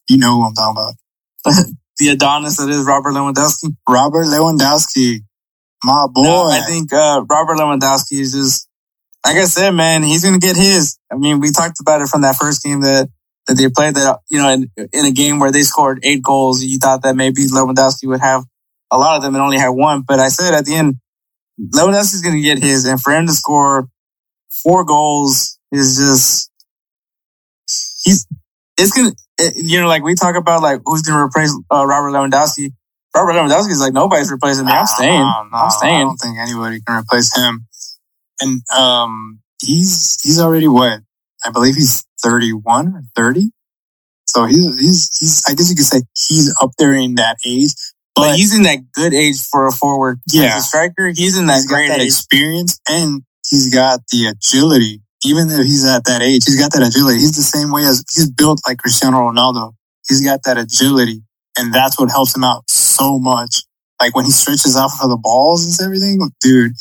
You 0.09 0.19
know 0.19 0.35
who 0.37 0.45
I'm 0.47 0.55
talking 0.55 0.95
about. 1.45 1.65
The 1.99 2.11
Adonis 2.11 2.59
that 2.59 2.69
is 2.69 2.87
Robert 2.87 3.11
Lewandowski. 3.11 3.75
Robert 3.89 4.27
Lewandowski, 4.27 5.23
my 5.85 6.07
boy. 6.13 6.23
No, 6.23 6.49
I 6.49 6.61
think 6.67 6.93
uh, 6.93 7.25
Robert 7.29 7.57
Lewandowski 7.57 8.21
is 8.21 8.33
just 8.33 8.69
like 9.25 9.37
I 9.37 9.45
said, 9.45 9.73
man. 9.73 10.03
He's 10.03 10.25
gonna 10.25 10.39
get 10.39 10.57
his. 10.57 10.99
I 11.13 11.17
mean, 11.17 11.41
we 11.41 11.51
talked 11.51 11.81
about 11.81 12.01
it 12.03 12.09
from 12.09 12.23
that 12.23 12.37
first 12.37 12.63
game 12.63 12.81
that 12.83 13.09
that 13.47 13.55
they 13.55 13.69
played. 13.69 13.95
That 13.95 14.21
you 14.31 14.39
know, 14.39 14.49
in, 14.49 14.71
in 14.93 15.07
a 15.07 15.11
game 15.11 15.39
where 15.39 15.53
they 15.53 15.63
scored 15.63 16.01
eight 16.03 16.23
goals, 16.23 16.63
you 16.63 16.79
thought 16.79 17.03
that 17.03 17.17
maybe 17.17 17.43
Lewandowski 17.47 18.09
would 18.09 18.21
have 18.21 18.45
a 18.91 18.99
lot 18.99 19.17
of 19.17 19.23
them 19.23 19.35
and 19.35 19.43
only 19.43 19.59
had 19.59 19.71
one. 19.71 20.03
But 20.07 20.21
I 20.21 20.29
said 20.29 20.55
at 20.55 20.65
the 20.65 20.75
end, 20.75 20.97
Lewandowski's 21.61 22.23
gonna 22.23 22.41
get 22.41 22.63
his, 22.63 22.85
and 22.85 23.01
for 23.01 23.13
him 23.13 23.27
to 23.27 23.33
score 23.33 23.89
four 24.63 24.85
goals 24.85 25.59
is 25.73 25.97
just 25.97 26.51
he's 28.05 28.27
it's 28.79 28.93
gonna 28.93 29.13
you 29.57 29.81
know 29.81 29.89
like 29.89 30.03
we 30.03 30.15
talk 30.15 30.37
about 30.37 30.63
like 30.63 30.81
who's 30.85 31.03
gonna 31.03 31.25
replace 31.25 31.55
uh, 31.73 31.85
Robert 31.85 32.11
Lewandowski. 32.11 32.73
Robert 33.15 33.33
Lewandowski 33.33 33.71
is 33.71 33.81
like 33.81 33.93
nobody's 33.93 34.31
replacing 34.31 34.67
me. 34.67 34.73
I'm 34.73 34.87
staying. 34.87 35.21
No, 35.21 35.49
no, 35.51 35.59
I'm 35.59 35.71
staying. 35.71 35.97
I 35.97 36.01
don't 36.01 36.17
think 36.17 36.39
anybody 36.39 36.81
can 36.87 36.99
replace 36.99 37.35
him. 37.37 37.67
And 38.41 38.63
um, 38.77 39.41
he's 39.61 40.19
he's 40.23 40.41
already 40.41 40.69
what? 40.69 41.01
I 41.45 41.51
believe 41.51 41.75
he's 41.75 42.07
thirty 42.23 42.53
one 42.53 42.89
or 42.89 43.03
thirty. 43.17 43.51
So 44.27 44.45
he's 44.45 44.79
he's 44.79 45.17
he's. 45.19 45.43
I 45.49 45.55
guess 45.55 45.71
you 45.71 45.77
could 45.77 45.85
say 45.87 46.03
he's 46.29 46.55
up 46.61 46.71
there 46.79 46.93
in 46.93 47.17
that 47.17 47.39
age. 47.47 47.73
But 48.15 48.37
he's 48.37 48.55
in 48.55 48.63
that 48.65 48.91
good 48.93 49.15
age 49.15 49.41
for 49.41 49.67
a 49.67 49.73
forward. 49.73 50.21
Yeah. 50.31 50.57
As 50.57 50.65
a 50.65 50.67
striker, 50.67 51.09
he's 51.09 51.39
in 51.39 51.47
that 51.47 51.55
he's 51.55 51.67
got 51.67 51.75
great 51.77 51.89
that 51.89 52.01
age. 52.01 52.07
experience 52.07 52.81
and 52.89 53.23
he's 53.49 53.73
got 53.73 54.01
the 54.11 54.27
agility. 54.27 55.03
Even 55.25 55.49
though 55.49 55.63
he's 55.63 55.85
at 55.85 56.05
that 56.05 56.23
age, 56.23 56.43
he's 56.45 56.61
got 56.61 56.73
that 56.73 56.87
agility. 56.87 57.19
He's 57.19 57.35
the 57.37 57.43
same 57.43 57.73
way 57.73 57.83
as 57.83 58.05
he's 58.15 58.31
built 58.31 58.61
like 58.67 58.79
Cristiano 58.79 59.19
Ronaldo. 59.19 59.73
He's 60.09 60.21
got 60.25 60.43
that 60.45 60.59
agility, 60.59 61.23
and 61.59 61.73
that's 61.73 61.99
what 61.99 62.11
helps 62.11 62.37
him 62.37 62.45
out 62.45 62.69
so 62.69 63.19
much. 63.19 63.63
Like 64.01 64.15
when 64.15 64.25
he 64.25 64.31
stretches 64.31 64.77
out 64.77 64.91
for 64.91 65.09
the 65.09 65.17
balls 65.17 65.67
and 65.67 65.87
everything, 65.87 66.21
dude, 66.41 66.73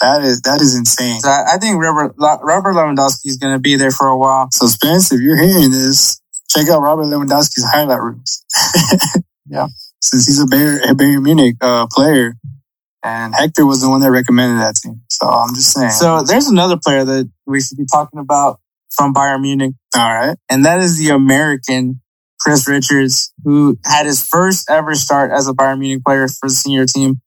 that 0.00 0.22
is 0.22 0.40
that 0.42 0.60
is 0.60 0.74
insane. 0.74 1.20
So 1.20 1.28
I 1.28 1.54
I 1.54 1.58
think 1.58 1.80
Robert, 1.80 2.14
Robert 2.18 2.72
Lewandowski 2.72 3.26
is 3.26 3.36
going 3.36 3.54
to 3.54 3.60
be 3.60 3.76
there 3.76 3.90
for 3.90 4.06
a 4.08 4.16
while. 4.16 4.48
So 4.50 4.66
Spence, 4.66 5.12
if 5.12 5.20
you're 5.20 5.40
hearing 5.40 5.70
this, 5.70 6.20
check 6.48 6.68
out 6.68 6.80
Robert 6.80 7.04
Lewandowski's 7.04 7.66
highlight 7.70 8.00
reels. 8.00 8.44
Yeah. 9.46 9.66
Since 10.00 10.26
he's 10.26 10.40
a 10.40 10.46
Bayern, 10.46 10.82
a 10.90 10.94
Bayern 10.94 11.22
Munich 11.22 11.56
uh, 11.60 11.86
player, 11.90 12.34
and 13.02 13.34
Hector 13.34 13.66
was 13.66 13.82
the 13.82 13.88
one 13.88 14.00
that 14.00 14.10
recommended 14.10 14.60
that 14.60 14.76
team. 14.76 15.02
So 15.08 15.26
I'm 15.26 15.54
just 15.54 15.72
saying. 15.72 15.90
So 15.90 16.22
there's 16.22 16.48
another 16.48 16.76
player 16.76 17.04
that 17.04 17.30
we 17.46 17.60
should 17.60 17.78
be 17.78 17.86
talking 17.90 18.18
about 18.18 18.60
from 18.90 19.14
Bayern 19.14 19.42
Munich, 19.42 19.74
all 19.96 20.12
right, 20.12 20.36
and 20.50 20.64
that 20.64 20.80
is 20.80 20.98
the 20.98 21.10
American 21.10 22.00
Chris 22.42 22.68
Richards, 22.68 23.32
who 23.44 23.78
had 23.84 24.06
his 24.06 24.24
first 24.24 24.70
ever 24.70 24.94
start 24.94 25.30
as 25.30 25.48
a 25.48 25.52
Bayern 25.52 25.78
Munich 25.78 26.04
player 26.04 26.28
for 26.28 26.48
the 26.48 26.54
senior 26.54 26.86
team, 26.86 27.20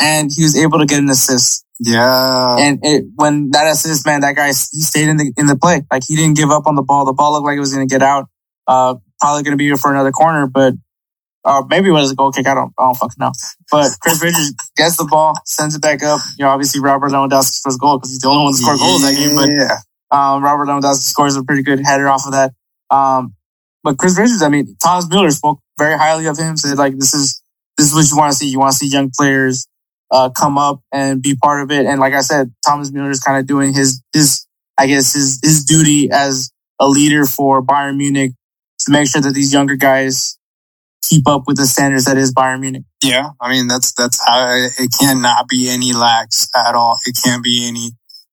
and 0.00 0.30
he 0.34 0.42
was 0.42 0.56
able 0.56 0.78
to 0.78 0.86
get 0.86 0.98
an 0.98 1.08
assist. 1.08 1.64
yeah, 1.78 2.56
And 2.58 2.80
it, 2.82 3.04
when 3.14 3.50
that 3.50 3.70
assist, 3.70 4.06
man, 4.06 4.20
that 4.20 4.34
guy 4.34 4.48
he 4.48 4.52
stayed 4.52 5.08
in 5.08 5.16
the 5.16 5.32
in 5.36 5.46
the 5.46 5.56
play. 5.56 5.82
Like 5.90 6.02
he 6.06 6.16
didn't 6.16 6.36
give 6.36 6.50
up 6.50 6.66
on 6.66 6.74
the 6.74 6.82
ball. 6.82 7.04
The 7.04 7.12
ball 7.12 7.32
looked 7.32 7.46
like 7.46 7.56
it 7.56 7.60
was 7.60 7.72
going 7.72 7.86
to 7.86 7.92
get 7.92 8.02
out. 8.02 8.28
Uh, 8.66 8.96
probably 9.20 9.42
going 9.44 9.52
to 9.52 9.56
be 9.56 9.66
here 9.66 9.76
for 9.76 9.92
another 9.92 10.10
corner, 10.10 10.46
but 10.46 10.74
or 11.46 11.64
maybe 11.66 11.88
it 11.88 11.92
was 11.92 12.10
a 12.10 12.14
goal 12.14 12.32
kick. 12.32 12.46
I 12.46 12.54
don't, 12.54 12.72
I 12.76 12.86
don't 12.86 12.96
fucking 12.96 13.16
know. 13.20 13.32
But 13.70 13.90
Chris 14.00 14.20
Richards 14.22 14.52
gets 14.76 14.96
the 14.96 15.04
ball, 15.04 15.34
sends 15.44 15.76
it 15.76 15.82
back 15.82 16.02
up. 16.02 16.20
You 16.38 16.44
know, 16.44 16.50
obviously 16.50 16.80
Robert 16.80 17.10
Lewandowski 17.10 17.52
scores 17.52 17.76
goal 17.76 17.98
because 17.98 18.10
he's 18.10 18.18
the 18.18 18.28
only 18.28 18.44
one 18.44 18.52
to 18.52 18.58
score 18.58 18.76
goals 18.76 19.02
that 19.02 19.14
game. 19.14 19.36
But 19.36 19.48
yeah. 19.50 19.76
um, 20.10 20.42
Robert 20.42 20.66
Lewandowski 20.66 21.06
scores 21.06 21.36
a 21.36 21.44
pretty 21.44 21.62
good 21.62 21.80
header 21.84 22.08
off 22.08 22.26
of 22.26 22.32
that. 22.32 22.52
Um, 22.90 23.34
but 23.86 23.98
Chris 23.98 24.18
Richards, 24.18 24.42
I 24.42 24.48
mean, 24.48 24.76
Thomas 24.82 25.08
Mueller 25.08 25.30
spoke 25.30 25.60
very 25.78 25.96
highly 25.96 26.26
of 26.26 26.36
him. 26.36 26.56
Said 26.56 26.76
like, 26.76 26.98
this 26.98 27.14
is 27.14 27.40
this 27.76 27.86
is 27.86 27.94
what 27.94 28.10
you 28.10 28.16
want 28.16 28.32
to 28.32 28.36
see. 28.36 28.48
You 28.48 28.58
want 28.58 28.72
to 28.72 28.78
see 28.78 28.88
young 28.88 29.12
players 29.16 29.68
uh, 30.10 30.28
come 30.30 30.58
up 30.58 30.80
and 30.90 31.22
be 31.22 31.36
part 31.36 31.62
of 31.62 31.70
it. 31.70 31.86
And 31.86 32.00
like 32.00 32.12
I 32.12 32.22
said, 32.22 32.52
Thomas 32.66 32.90
Mueller 32.90 33.10
is 33.10 33.20
kind 33.20 33.38
of 33.38 33.46
doing 33.46 33.72
his 33.72 34.02
his 34.12 34.44
I 34.76 34.88
guess 34.88 35.12
his 35.12 35.38
his 35.40 35.64
duty 35.64 36.10
as 36.10 36.50
a 36.80 36.88
leader 36.88 37.26
for 37.26 37.62
Bayern 37.62 37.96
Munich 37.96 38.32
to 38.80 38.92
make 38.92 39.08
sure 39.08 39.20
that 39.20 39.34
these 39.34 39.52
younger 39.52 39.76
guys 39.76 40.36
keep 41.08 41.28
up 41.28 41.44
with 41.46 41.56
the 41.56 41.66
standards 41.66 42.06
that 42.06 42.16
is 42.16 42.34
Bayern 42.34 42.62
Munich. 42.62 42.82
Yeah, 43.04 43.28
I 43.40 43.52
mean 43.52 43.68
that's 43.68 43.92
that's 43.92 44.20
how 44.26 44.52
it, 44.52 44.72
it 44.80 44.90
cannot 44.98 45.46
be 45.46 45.68
any 45.68 45.92
lax 45.92 46.48
at 46.56 46.74
all. 46.74 46.98
It 47.06 47.16
can't 47.24 47.44
be 47.44 47.68
any 47.68 47.90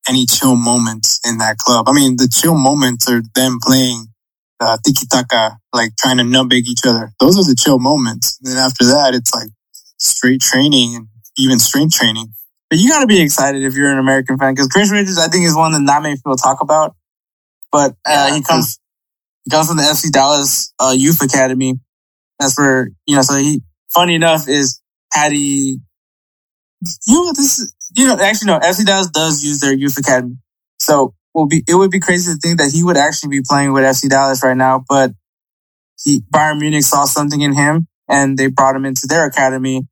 any 0.10 0.26
chill 0.26 0.56
moments 0.56 1.20
in 1.24 1.38
that 1.38 1.60
club. 1.60 1.88
I 1.88 1.94
mean, 1.94 2.18
the 2.18 2.28
chill 2.28 2.56
moments 2.56 3.08
are 3.08 3.22
them 3.36 3.60
playing 3.62 4.08
uh, 4.64 4.78
tiki 4.86 5.06
taka, 5.08 5.58
like 5.74 5.92
trying 5.98 6.18
to 6.18 6.24
nutmeg 6.24 6.68
each 6.68 6.86
other. 6.86 7.12
Those 7.20 7.38
are 7.38 7.44
the 7.44 7.56
chill 7.56 7.80
moments. 7.80 8.40
And 8.42 8.52
then 8.52 8.58
after 8.58 8.86
that, 8.86 9.12
it's 9.14 9.34
like 9.34 9.50
straight 9.98 10.42
training 10.42 10.96
and 10.96 11.08
even 11.38 11.60
strength 11.60 11.96
training. 11.96 12.34
But 12.70 12.80
you 12.80 12.90
got 12.90 13.02
to 13.02 13.08
be 13.08 13.22
excited 13.22 13.64
if 13.64 13.76
you're 13.76 13.92
an 13.92 14.00
American 14.00 14.38
fan 14.38 14.54
because 14.54 14.68
Chris 14.68 14.90
Richards, 14.92 15.20
I 15.20 15.28
think, 15.28 15.46
is 15.46 15.56
one 15.56 15.74
that 15.74 15.82
not 15.82 16.02
many 16.02 16.16
people 16.16 16.36
talk 16.38 16.62
about. 16.62 16.96
But 17.72 17.92
uh, 18.06 18.30
Yeah, 18.30 18.36
he 18.36 18.42
comes 18.42 18.80
he 19.44 19.52
comes 19.52 19.68
from 19.68 19.78
the 19.78 19.84
FC 19.84 20.12
Dallas 20.12 20.74
uh, 20.80 20.94
Youth 20.96 21.22
Academy. 21.22 21.80
That's 22.40 22.58
where 22.58 22.90
you 23.06 23.16
know. 23.16 23.22
So 23.22 23.36
he, 23.36 23.62
funny 23.94 24.16
enough, 24.16 24.48
is 24.48 24.82
had 25.12 25.34
he 25.34 25.80
you 27.08 27.26
know 27.26 27.34
this 27.34 27.60
is, 27.60 27.74
you 27.96 28.08
know, 28.08 28.18
actually 28.20 28.48
no, 28.48 28.60
FC 28.60 28.86
Dallas 28.86 29.10
does 29.10 29.44
use 29.44 29.60
their 29.60 29.74
youth 29.74 29.98
academy. 29.98 30.38
So 30.80 31.14
will 31.34 31.48
be, 31.48 31.64
it 31.68 31.76
would 31.76 31.92
be 31.92 32.00
crazy 32.00 32.32
to 32.32 32.38
think 32.38 32.60
that 32.60 32.72
he 32.72 32.84
would 32.84 32.98
actually 32.98 33.30
be 33.30 33.44
playing 33.48 33.74
with 33.74 33.84
FC 33.84 34.10
Dallas 34.10 34.44
right 34.44 34.58
now, 34.58 34.84
but 34.88 35.12
he, 36.04 36.22
Bayern 36.34 36.60
Munich 36.60 36.84
saw 36.84 37.06
something 37.06 37.42
in 37.42 37.54
him 37.54 37.88
and 38.08 38.38
they 38.38 38.48
brought 38.48 38.76
him 38.76 38.86
into 38.86 39.08
their 39.08 39.26
academy. 39.26 39.88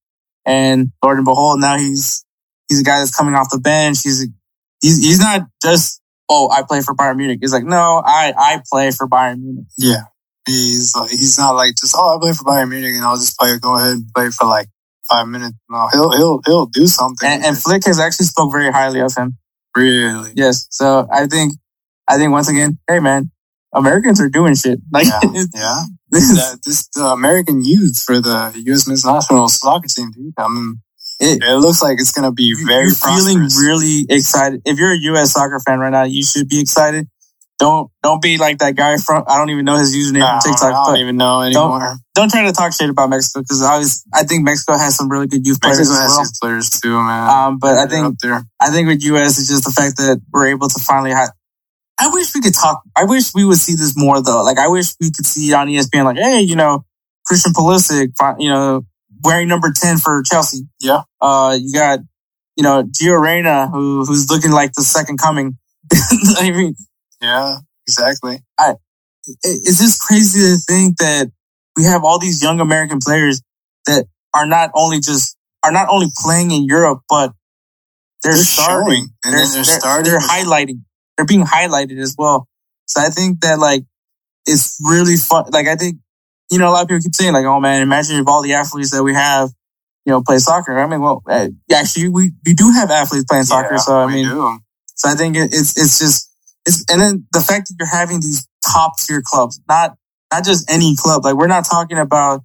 And 0.45 0.91
Lord 1.03 1.17
and 1.17 1.25
behold, 1.25 1.59
now 1.59 1.77
he's, 1.77 2.25
he's 2.69 2.81
a 2.81 2.83
guy 2.83 2.99
that's 2.99 3.15
coming 3.15 3.35
off 3.35 3.49
the 3.51 3.59
bench. 3.59 3.99
He's, 4.03 4.27
he's, 4.81 5.03
he's 5.03 5.19
not 5.19 5.41
just, 5.61 6.01
oh, 6.29 6.49
I 6.51 6.63
play 6.63 6.81
for 6.81 6.95
Bayern 6.95 7.17
Munich. 7.17 7.39
He's 7.41 7.53
like, 7.53 7.63
no, 7.63 8.01
I, 8.05 8.33
I 8.37 8.61
play 8.71 8.91
for 8.91 9.07
Bayern 9.07 9.39
Munich. 9.41 9.65
Yeah. 9.77 10.03
He's 10.47 10.95
like, 10.95 11.11
he's 11.11 11.37
not 11.37 11.51
like 11.51 11.75
just, 11.75 11.95
oh, 11.97 12.15
I 12.15 12.19
play 12.19 12.33
for 12.33 12.43
Bayern 12.43 12.69
Munich 12.69 12.95
and 12.95 13.03
I'll 13.03 13.17
just 13.17 13.37
play, 13.37 13.57
go 13.59 13.77
ahead 13.77 13.93
and 13.93 14.13
play 14.13 14.29
for 14.29 14.47
like 14.47 14.67
five 15.09 15.27
minutes. 15.27 15.55
No, 15.69 15.87
he'll, 15.91 16.11
he'll, 16.11 16.41
he'll 16.45 16.65
do 16.65 16.87
something. 16.87 17.29
And, 17.29 17.45
and 17.45 17.57
Flick 17.57 17.85
has 17.85 17.99
actually 17.99 18.25
spoke 18.25 18.51
very 18.51 18.71
highly 18.71 19.01
of 19.01 19.13
him. 19.15 19.37
Really. 19.75 20.31
Yes. 20.35 20.67
So 20.69 21.07
I 21.11 21.27
think, 21.27 21.53
I 22.07 22.17
think 22.17 22.31
once 22.31 22.49
again, 22.49 22.77
hey 22.87 22.99
man, 22.99 23.31
Americans 23.73 24.19
are 24.21 24.29
doing 24.29 24.55
shit. 24.55 24.79
Like, 24.91 25.05
Yeah. 25.07 25.19
Yeah. 25.53 25.83
that, 26.11 26.59
this 26.65 26.87
the 26.93 27.05
American 27.05 27.63
youth 27.63 27.97
for 28.05 28.19
the 28.19 28.51
U.S. 28.65 28.85
men's 28.87 29.05
national 29.05 29.47
soccer 29.47 29.87
team, 29.87 30.11
dude. 30.11 30.33
I 30.37 30.47
mean, 30.49 30.81
It- 31.21 31.41
it, 31.41 31.55
looks 31.55 31.81
like 31.81 31.99
it's 31.99 32.11
gonna 32.11 32.31
be 32.33 32.53
very 32.67 32.87
you're 32.87 32.95
feeling 32.95 33.47
really 33.59 34.05
excited. 34.09 34.61
If 34.65 34.77
you're 34.77 34.91
a 34.91 34.97
U.S. 35.13 35.31
soccer 35.33 35.59
fan 35.65 35.79
right 35.79 35.89
now, 35.91 36.03
you 36.03 36.23
should 36.23 36.49
be 36.49 36.59
excited. 36.59 37.07
Don't 37.61 37.91
don't 38.01 38.19
be 38.23 38.39
like 38.39 38.57
that 38.57 38.75
guy 38.75 38.97
from 38.97 39.23
I 39.27 39.37
don't 39.37 39.51
even 39.51 39.65
know 39.65 39.77
his 39.77 39.95
username 39.95 40.23
I 40.23 40.33
on 40.33 40.41
TikTok. 40.41 40.73
I 40.73 40.87
don't 40.87 40.97
even 40.97 41.15
know 41.15 41.43
anymore. 41.43 41.95
don't 42.15 42.31
try 42.31 42.43
to 42.43 42.51
talk 42.51 42.73
shit 42.73 42.89
about 42.89 43.11
Mexico 43.11 43.41
because 43.41 43.61
I 43.61 43.77
was 43.77 44.03
I 44.11 44.23
think 44.23 44.43
Mexico 44.43 44.73
has 44.79 44.95
some 44.97 45.11
really 45.11 45.27
good 45.27 45.45
youth 45.45 45.61
players 45.61 45.77
Mexico 45.77 46.01
has 46.01 46.09
well. 46.17 46.31
players 46.41 46.69
too, 46.71 46.97
man. 46.97 47.29
Um, 47.29 47.59
but 47.59 47.77
I 47.77 47.85
They're 47.85 48.01
think. 48.01 48.45
I 48.59 48.71
think 48.71 48.87
with 48.87 49.03
US 49.03 49.37
it's 49.37 49.47
just 49.47 49.63
the 49.63 49.71
fact 49.71 49.97
that 49.97 50.19
we're 50.33 50.47
able 50.47 50.69
to 50.69 50.79
finally 50.79 51.11
have. 51.11 51.29
I 51.99 52.07
wish 52.07 52.33
we 52.33 52.41
could 52.41 52.55
talk. 52.55 52.81
I 52.95 53.03
wish 53.03 53.31
we 53.35 53.45
would 53.45 53.59
see 53.59 53.75
this 53.75 53.95
more 53.95 54.23
though. 54.23 54.41
Like 54.41 54.57
I 54.57 54.67
wish 54.67 54.95
we 54.99 55.11
could 55.11 55.27
see 55.27 55.53
on 55.53 55.67
ESPN. 55.67 56.03
Like, 56.03 56.17
hey, 56.17 56.39
you 56.41 56.55
know, 56.55 56.83
Christian 57.27 57.53
Pulisic, 57.53 58.09
you 58.39 58.49
know, 58.49 58.87
wearing 59.23 59.47
number 59.47 59.71
ten 59.71 59.99
for 59.99 60.23
Chelsea. 60.23 60.65
Yeah. 60.79 61.03
Uh, 61.21 61.55
you 61.61 61.73
got, 61.73 61.99
you 62.55 62.63
know, 62.63 62.81
Gio 62.81 63.21
Reyna, 63.21 63.67
who 63.67 64.03
who's 64.03 64.31
looking 64.31 64.49
like 64.49 64.73
the 64.73 64.81
second 64.81 65.19
coming. 65.19 65.59
I 66.39 66.49
mean, 66.49 66.75
Yeah, 67.21 67.57
exactly. 67.87 68.39
it- 69.27 69.61
it's 69.63 69.77
just 69.79 70.01
crazy 70.01 70.39
to 70.41 70.57
think 70.57 70.97
that 70.97 71.29
we 71.77 71.83
have 71.83 72.03
all 72.03 72.17
these 72.19 72.41
young 72.41 72.59
American 72.59 72.99
players 72.99 73.41
that 73.85 74.05
are 74.33 74.47
not 74.47 74.71
only 74.73 74.99
just 74.99 75.37
are 75.63 75.71
not 75.71 75.87
only 75.89 76.07
playing 76.17 76.49
in 76.51 76.65
Europe, 76.65 77.01
but 77.07 77.33
they're, 78.23 78.33
They're 78.33 78.43
starting. 78.43 78.85
showing, 78.87 79.07
and 79.23 79.33
they're, 79.33 79.45
they're 79.45 79.53
they're- 79.63 79.79
starting 79.79 80.11
They're 80.11 80.19
highlighting. 80.19 80.81
They're 81.17 81.25
being 81.25 81.45
highlighted 81.45 81.99
as 81.99 82.15
well. 82.17 82.47
So 82.87 82.99
I 83.01 83.09
think 83.09 83.41
that 83.41 83.59
like 83.59 83.83
it's 84.47 84.77
really 84.83 85.17
fun. 85.17 85.45
Like 85.51 85.67
I 85.67 85.75
think 85.75 85.99
you 86.49 86.57
know 86.57 86.69
a 86.69 86.71
lot 86.71 86.81
of 86.83 86.87
people 86.87 87.01
keep 87.01 87.13
saying 87.15 87.33
like, 87.33 87.45
"Oh 87.45 87.59
man, 87.59 87.81
imagine 87.81 88.17
if 88.19 88.27
all 88.27 88.41
the 88.41 88.53
athletes 88.53 88.89
that 88.91 89.03
we 89.03 89.13
have, 89.13 89.49
you 90.05 90.11
know, 90.11 90.21
play 90.23 90.39
soccer." 90.39 90.77
I 90.79 90.87
mean, 90.87 91.01
well, 91.01 91.21
uh, 91.29 91.49
actually, 91.71 92.09
we 92.09 92.31
we 92.45 92.53
do 92.53 92.71
have 92.71 92.89
athletes 92.89 93.25
playing 93.29 93.43
soccer. 93.45 93.73
Yeah, 93.75 93.77
so 93.79 93.97
I 93.97 94.07
mean, 94.11 94.27
do. 94.27 94.59
so 94.95 95.09
I 95.09 95.15
think 95.15 95.35
it, 95.35 95.53
it's 95.53 95.77
it's 95.77 95.99
just 95.99 96.30
it's 96.65 96.85
and 96.91 97.01
then 97.01 97.27
the 97.33 97.39
fact 97.41 97.67
that 97.67 97.75
you're 97.79 97.87
having 97.87 98.19
these 98.21 98.47
top 98.65 98.93
tier 98.99 99.21
clubs, 99.25 99.59
not 99.67 99.95
not 100.31 100.43
just 100.43 100.69
any 100.71 100.95
club. 100.95 101.25
Like 101.25 101.35
we're 101.35 101.47
not 101.47 101.65
talking 101.65 101.97
about 101.97 102.41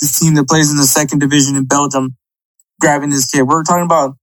this 0.00 0.18
team 0.18 0.34
that 0.34 0.48
plays 0.48 0.70
in 0.70 0.76
the 0.76 0.84
second 0.84 1.18
division 1.20 1.56
in 1.56 1.64
Belgium 1.64 2.16
grabbing 2.80 3.10
this 3.10 3.30
kid. 3.30 3.42
We're 3.42 3.62
talking 3.62 3.84
about 3.84 4.16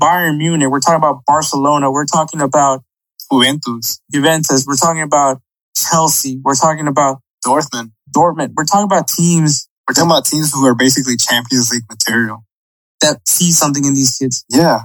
Bayern 0.00 0.38
Munich. 0.38 0.70
We're 0.70 0.80
talking 0.80 0.96
about 0.96 1.22
Barcelona. 1.26 1.90
We're 1.90 2.06
talking 2.06 2.40
about 2.40 2.82
Juventus, 3.30 4.00
Juventus. 4.10 4.64
We're 4.66 4.76
talking 4.76 5.02
about 5.02 5.40
Chelsea. 5.76 6.40
We're 6.42 6.54
talking 6.54 6.86
about 6.88 7.18
Dortmund. 7.44 7.92
Dortmund. 8.14 8.52
We're 8.56 8.64
talking 8.64 8.84
about 8.84 9.08
teams 9.08 9.68
We're 9.88 9.94
talking 9.94 10.10
about 10.10 10.24
teams 10.24 10.52
who 10.52 10.64
are 10.66 10.74
basically 10.74 11.16
Champions 11.16 11.70
League 11.72 11.84
material. 11.90 12.44
that 13.00 13.20
see 13.26 13.50
something 13.52 13.84
in 13.84 13.94
these 13.94 14.16
kids. 14.18 14.44
Yeah, 14.50 14.80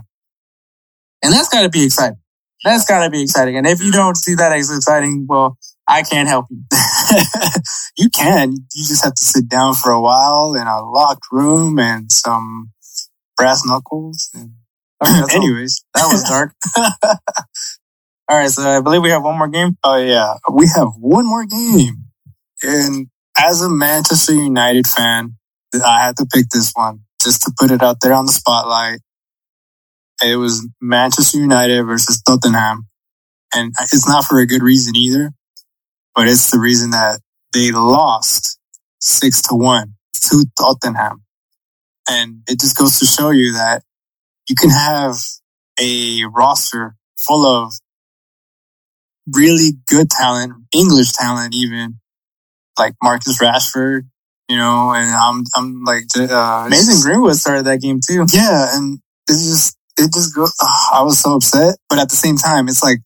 And 1.24 1.34
that's 1.34 1.50
got 1.50 1.64
to 1.64 1.70
be 1.70 1.86
exciting. 1.86 2.18
That's 2.66 2.86
got 2.86 3.06
to 3.06 3.10
be 3.12 3.22
exciting. 3.22 3.56
And 3.58 3.66
if 3.68 3.82
you 3.82 3.92
don't 3.92 4.18
see 4.18 4.36
that 4.36 4.52
as 4.52 4.76
exciting, 4.76 5.26
well, 5.30 5.58
I 5.88 6.02
can't 6.02 6.28
help 6.28 6.48
you. 6.50 6.64
you 7.98 8.10
can. 8.10 8.52
You 8.74 8.86
just 8.88 9.04
have 9.06 9.14
to 9.14 9.24
sit 9.24 9.48
down 9.48 9.76
for 9.76 9.92
a 9.92 10.02
while 10.02 10.56
in 10.56 10.68
a 10.68 10.82
locked 10.84 11.28
room 11.32 11.80
and 11.80 12.12
some 12.12 12.72
brass 13.38 13.64
knuckles. 13.66 14.30
And 14.34 14.54
Okay, 15.04 15.12
that's 15.14 15.36
all. 15.36 15.44
anyways, 15.44 15.86
That 15.94 16.08
was 16.12 16.24
dark. 16.24 16.54
All 18.28 18.36
right, 18.38 18.50
so 18.50 18.64
I 18.68 18.82
believe 18.82 19.04
we 19.04 19.12
have 19.12 19.24
one 19.24 19.38
more 19.38 19.48
game. 19.50 19.78
Oh 19.84 19.98
yeah, 19.98 20.34
we 20.52 20.68
have 20.76 20.94
one 20.98 21.28
more 21.28 21.46
game, 21.46 22.06
and 22.64 23.08
as 23.38 23.62
a 23.62 23.70
Manchester 23.70 24.34
United 24.34 24.88
fan, 24.88 25.36
I 25.76 26.02
had 26.04 26.18
to 26.18 26.26
pick 26.34 26.50
this 26.50 26.72
one 26.74 27.02
just 27.22 27.44
to 27.44 27.52
put 27.60 27.70
it 27.70 27.84
out 27.84 27.98
there 28.02 28.14
on 28.14 28.26
the 28.26 28.32
spotlight. 28.32 29.00
It 30.24 30.38
was 30.38 30.68
Manchester 30.82 31.38
United 31.40 31.84
versus 31.84 32.22
Tottenham, 32.22 32.88
and 33.54 33.74
it's 33.82 34.08
not 34.08 34.26
for 34.26 34.40
a 34.40 34.48
good 34.48 34.64
reason 34.64 34.96
either, 34.96 35.32
but 36.14 36.28
it's 36.28 36.52
the 36.52 36.60
reason 36.60 36.92
that 36.92 37.20
they 37.54 37.72
lost 37.72 38.60
six 39.00 39.42
to 39.44 39.56
one 39.56 39.94
to 40.30 40.46
Tottenham, 40.58 41.24
and 42.10 42.42
it 42.48 42.60
just 42.60 42.78
goes 42.78 43.00
to 43.00 43.06
show 43.06 43.30
you 43.32 43.54
that 43.54 43.84
you 44.50 44.56
can 44.56 44.70
have 44.70 45.16
a 45.80 46.24
roster 46.34 46.96
full 47.18 47.46
of 47.46 47.74
really 49.34 49.74
good 49.88 50.10
talent, 50.10 50.54
English 50.74 51.14
talent, 51.14 51.54
even 51.56 52.00
like 52.78 52.94
Marcus 53.02 53.42
Rashford, 53.42 54.02
you 54.50 54.58
know, 54.58 54.94
and 54.94 55.10
I'm, 55.10 55.44
I'm 55.56 55.84
like, 55.84 56.04
uh, 56.18 56.68
Mason 56.70 57.02
Greenwood 57.02 57.36
started 57.36 57.66
that 57.66 57.82
game 57.82 58.00
too. 58.06 58.26
yeah, 58.32 58.76
and 58.76 59.00
it's 59.28 59.44
just, 59.44 59.75
it 59.98 60.14
just 60.14 60.36
goes, 60.36 60.54
I 60.62 61.02
was 61.04 61.20
so 61.20 61.36
upset, 61.36 61.78
but 61.90 62.00
at 62.00 62.10
the 62.10 62.16
same 62.16 62.38
time, 62.38 62.68
it's 62.68 62.84
like, 62.84 63.00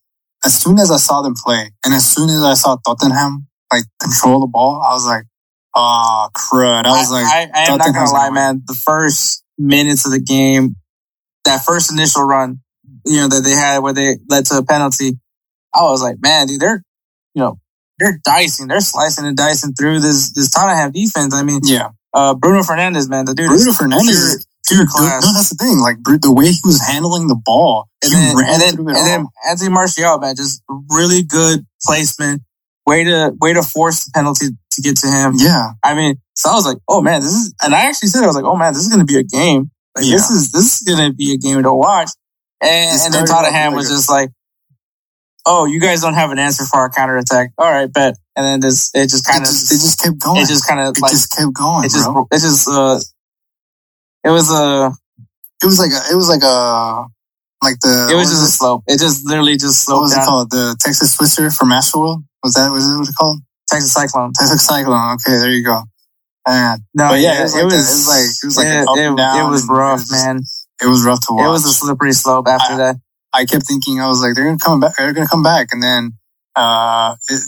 as 0.44 0.60
soon 0.60 0.80
as 0.80 0.90
I 0.90 0.98
saw 0.98 1.22
them 1.22 1.34
play 1.36 1.72
and 1.84 1.94
as 1.94 2.06
soon 2.10 2.30
as 2.30 2.44
I 2.44 2.54
saw 2.54 2.78
Tottenham 2.78 3.48
like 3.72 3.84
control 4.02 4.40
the 4.40 4.48
ball, 4.48 4.82
I 4.82 4.94
was 4.94 5.06
like, 5.06 5.24
oh 5.76 6.30
crud. 6.36 6.86
I 6.86 6.92
was 6.92 7.12
like, 7.12 7.26
I, 7.26 7.50
I 7.54 7.72
am 7.72 7.78
not 7.78 7.94
gonna 7.94 8.12
lie, 8.12 8.28
gonna 8.28 8.36
man. 8.36 8.64
The 8.66 8.74
first 8.74 9.44
minutes 9.58 10.06
of 10.06 10.12
the 10.12 10.22
game, 10.22 10.76
that 11.46 11.64
first 11.66 11.92
initial 11.92 12.24
run, 12.24 12.62
you 13.06 13.18
know, 13.18 13.28
that 13.28 13.44
they 13.44 13.52
had 13.52 13.80
where 13.80 13.94
they 13.94 14.16
led 14.30 14.46
to 14.48 14.58
a 14.58 14.64
penalty, 14.64 15.20
I 15.74 15.84
was 15.84 16.02
like, 16.02 16.18
man, 16.22 16.48
dude, 16.48 16.62
they're, 16.62 16.84
you 17.34 17.42
know, 17.42 17.60
they're 18.00 18.20
dicing, 18.24 18.68
they're 18.68 18.80
slicing 18.80 19.26
and 19.26 19.38
dicing 19.38 19.74
through 19.74 20.00
this 20.00 20.32
this 20.34 20.50
Tottenham 20.50 20.92
defense. 20.92 21.34
I 21.34 21.44
mean, 21.44 21.62
yeah, 21.64 21.90
uh, 22.14 22.34
Bruno 22.34 22.62
Fernandes, 22.62 23.10
man, 23.10 23.26
the 23.26 23.36
dude, 23.36 23.48
Bruno 23.48 23.72
is 23.72 23.78
Fernandes 23.78 24.04
pure, 24.04 24.14
is 24.14 24.46
pure 24.46 24.49
Dude, 24.70 24.88
class. 24.88 25.26
no, 25.26 25.34
that's 25.34 25.50
the 25.50 25.56
thing. 25.56 25.80
Like 25.80 25.98
the 26.22 26.32
way 26.34 26.46
he 26.52 26.60
was 26.64 26.80
handling 26.82 27.28
the 27.28 27.36
ball, 27.36 27.90
And 28.04 28.12
he 28.14 28.18
then, 28.18 28.38
ran 28.38 28.50
and 28.54 28.62
then, 28.62 28.80
and 28.96 29.06
then. 29.08 29.26
Anthony 29.50 29.70
Martial, 29.70 30.18
man, 30.20 30.36
just 30.36 30.62
really 30.90 31.24
good 31.24 31.66
placement. 31.86 32.42
Way 32.88 33.04
to 33.04 33.32
way 33.42 33.54
to 33.54 33.62
force 33.62 34.06
the 34.06 34.12
penalty 34.14 34.48
to 34.50 34.82
get 34.82 34.98
to 34.98 35.08
him. 35.08 35.34
Yeah, 35.38 35.72
I 35.84 35.94
mean, 35.94 36.16
so 36.34 36.50
I 36.50 36.54
was 36.54 36.66
like, 36.66 36.78
oh 36.88 37.02
man, 37.02 37.22
this 37.22 37.32
is, 37.34 37.54
and 37.62 37.76
I 37.76 37.86
actually 37.86 38.10
said, 38.10 38.24
I 38.24 38.28
was 38.28 38.36
like, 38.36 38.46
oh 38.46 38.56
man, 38.56 38.74
this 38.74 38.82
is 38.84 38.88
going 38.90 39.06
to 39.06 39.06
be 39.06 39.20
a 39.20 39.24
game. 39.24 39.70
Like, 39.96 40.06
Yeah. 40.06 40.14
this 40.14 40.30
is, 40.32 40.52
this 40.52 40.82
is 40.82 40.88
going 40.88 41.10
to 41.10 41.14
be 41.16 41.34
a 41.34 41.38
game 41.38 41.62
to 41.64 41.74
watch. 41.74 42.10
And, 42.62 43.00
and 43.02 43.14
then 43.14 43.26
Tottenham 43.26 43.74
was 43.74 43.90
just 43.90 44.10
like, 44.10 44.30
oh, 45.46 45.66
you 45.66 45.80
guys 45.80 46.02
don't 46.02 46.14
have 46.16 46.32
an 46.32 46.40
answer 46.40 46.66
for 46.66 46.78
our 46.80 46.90
counterattack. 46.90 47.52
All 47.58 47.70
right, 47.72 47.92
bet. 47.92 48.16
And 48.36 48.46
then 48.46 48.60
this, 48.60 48.92
it 48.96 49.10
just 49.10 49.26
kind 49.26 49.42
of, 49.42 49.48
just, 49.48 49.72
it 49.72 49.76
just 49.76 50.00
kept 50.02 50.18
going. 50.20 50.42
it 50.42 50.48
just 50.48 50.68
kind 50.68 50.80
of 50.80 50.96
It 50.98 51.02
like, 51.02 51.12
just 51.12 51.32
kept 51.36 51.54
going, 51.54 51.86
it 51.86 51.92
just, 51.92 52.06
bro. 52.06 52.28
it 52.32 52.40
just, 52.40 52.68
uh, 52.70 53.00
it 54.24 54.30
was 54.30 54.50
a, 54.52 54.92
It 55.62 55.66
was 55.66 55.80
like 55.80 55.92
a, 55.92 56.12
it 56.12 56.16
was 56.16 56.30
like 56.30 56.44
a, 56.44 57.06
like 57.64 57.80
the. 57.82 58.10
it 58.12 58.16
was 58.16 58.30
just 58.30 58.44
a 58.44 58.52
slope. 58.52 58.84
It 58.88 59.00
just 59.00 59.26
literally 59.26 59.58
just 59.58 59.84
sloped. 59.86 59.98
What 59.98 60.02
was 60.04 60.18
it 60.18 60.24
called? 60.26 60.50
The 60.52 60.76
Texas 60.80 61.16
Twister 61.18 61.50
from 61.52 61.70
Astroworld? 61.70 62.24
Was 62.44 62.54
that 62.54 62.72
was 62.72 62.88
it 62.88 62.98
what 62.98 63.08
it 63.10 63.16
called? 63.18 63.40
Texas 63.70 63.94
Cyclone. 63.94 64.32
Texas 64.34 64.66
Cyclone. 64.66 65.14
Okay, 65.16 65.38
there 65.38 65.52
you 65.52 65.64
go. 65.64 65.84
And 66.48 66.82
No, 66.96 67.10
But 67.10 67.20
yeah, 67.20 67.44
it, 67.44 67.52
it 67.54 67.66
was 67.66 67.74
was, 67.76 68.08
like. 68.08 68.24
It 68.24 68.46
was 68.48 68.58
like- 68.58 68.66
it 68.68 68.80
was 68.80 68.88
like 68.88 68.98
it, 68.98 69.12
it, 69.12 69.18
down 69.18 69.46
it 69.46 69.50
was 69.52 69.68
rough, 69.70 70.00
was- 70.00 70.12
man. 70.12 70.42
it 70.82 70.88
was 70.88 71.04
rough 71.04 71.20
to 71.28 71.34
watch. 71.34 71.46
It 71.46 71.50
was 71.50 71.66
a 71.66 71.74
slippery 71.74 72.14
slope 72.14 72.48
after 72.48 72.74
I- 72.74 72.78
that. 72.78 72.96
I 73.32 73.46
kept 73.46 73.68
thinking 73.68 74.00
I 74.02 74.08
was 74.08 74.22
like, 74.24 74.34
they're 74.34 74.46
gonna 74.46 74.58
come 74.58 74.80
back. 74.80 74.94
They're 74.98 75.14
gonna 75.14 75.28
come 75.28 75.44
back, 75.44 75.68
and 75.72 75.84
then 75.84 76.14
uh, 76.56 77.16
it 77.30 77.42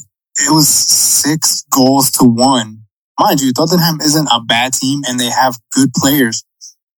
it 0.46 0.52
was 0.54 0.68
six 0.70 1.64
goals 1.72 2.12
to 2.12 2.24
one. 2.24 2.84
Mind 3.20 3.42
you, 3.42 3.52
Tottenham 3.52 4.00
isn't 4.00 4.28
a 4.32 4.42
bad 4.42 4.74
team, 4.74 5.02
and 5.08 5.20
they 5.20 5.30
have 5.32 5.58
good 5.74 5.90
players. 5.96 6.44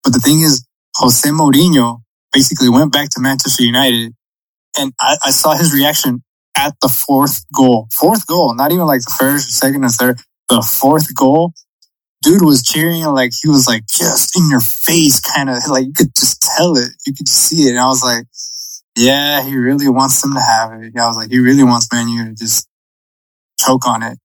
But 0.03 0.13
the 0.13 0.19
thing 0.19 0.39
is, 0.39 0.65
Jose 0.95 1.27
Mourinho 1.29 2.01
basically 2.31 2.69
went 2.69 2.91
back 2.91 3.09
to 3.11 3.21
Manchester 3.21 3.63
United, 3.63 4.13
and 4.77 4.93
I, 4.99 5.17
I 5.25 5.31
saw 5.31 5.55
his 5.55 5.73
reaction 5.73 6.23
at 6.57 6.73
the 6.81 6.89
fourth 6.89 7.45
goal. 7.53 7.87
Fourth 7.91 8.27
goal, 8.27 8.53
not 8.55 8.71
even 8.71 8.85
like 8.85 9.01
the 9.01 9.15
first, 9.17 9.51
second, 9.51 9.83
or 9.83 9.89
third. 9.89 10.19
The 10.49 10.61
fourth 10.61 11.15
goal, 11.15 11.53
dude 12.21 12.43
was 12.43 12.63
cheering 12.63 13.03
like 13.05 13.31
he 13.41 13.49
was 13.49 13.67
like 13.67 13.85
just 13.87 14.37
in 14.37 14.49
your 14.49 14.59
face, 14.61 15.19
kind 15.19 15.49
of 15.49 15.57
like 15.69 15.85
you 15.85 15.93
could 15.93 16.15
just 16.15 16.41
tell 16.41 16.77
it, 16.77 16.89
you 17.05 17.13
could 17.13 17.27
see 17.27 17.63
it. 17.67 17.71
And 17.71 17.79
I 17.79 17.87
was 17.87 18.03
like, 18.03 18.25
yeah, 18.97 19.43
he 19.43 19.55
really 19.55 19.89
wants 19.89 20.21
them 20.21 20.33
to 20.33 20.39
have 20.39 20.71
it. 20.81 20.97
I 20.97 21.07
was 21.07 21.17
like, 21.17 21.31
he 21.31 21.39
really 21.39 21.63
wants 21.63 21.91
Man 21.91 22.07
U 22.09 22.25
to 22.25 22.35
just 22.35 22.67
choke 23.59 23.87
on 23.87 24.03
it. 24.03 24.17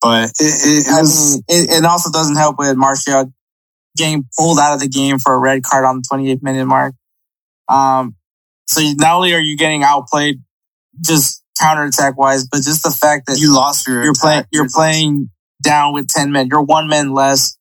But 0.00 0.30
it, 0.30 0.32
it, 0.40 0.86
I 0.88 1.02
mean, 1.02 1.42
it, 1.48 1.78
it 1.78 1.84
also 1.84 2.10
doesn't 2.10 2.36
help 2.36 2.58
with 2.58 2.76
Martial 2.76 3.32
getting 3.98 4.24
pulled 4.38 4.58
out 4.58 4.74
of 4.74 4.80
the 4.80 4.88
game 4.88 5.18
for 5.18 5.34
a 5.34 5.38
red 5.38 5.62
card 5.62 5.84
on 5.84 5.96
the 5.98 6.04
28th 6.10 6.42
minute 6.42 6.66
mark. 6.66 6.94
Um, 7.68 8.16
so 8.66 8.80
not 8.96 9.16
only 9.16 9.34
are 9.34 9.40
you 9.40 9.56
getting 9.56 9.82
outplayed 9.82 10.40
just 11.00 11.42
counterattack 11.60 12.16
wise, 12.16 12.46
but 12.46 12.62
just 12.62 12.82
the 12.82 12.90
fact 12.90 13.26
that 13.26 13.38
you 13.38 13.54
lost 13.54 13.86
your 13.86 14.04
you're 14.04 14.14
playing 14.14 14.44
you're 14.52 14.68
playing 14.68 15.30
down 15.62 15.92
with 15.92 16.08
10 16.08 16.32
men. 16.32 16.48
You're 16.50 16.62
one 16.62 16.88
man 16.88 17.12
less 17.12 17.56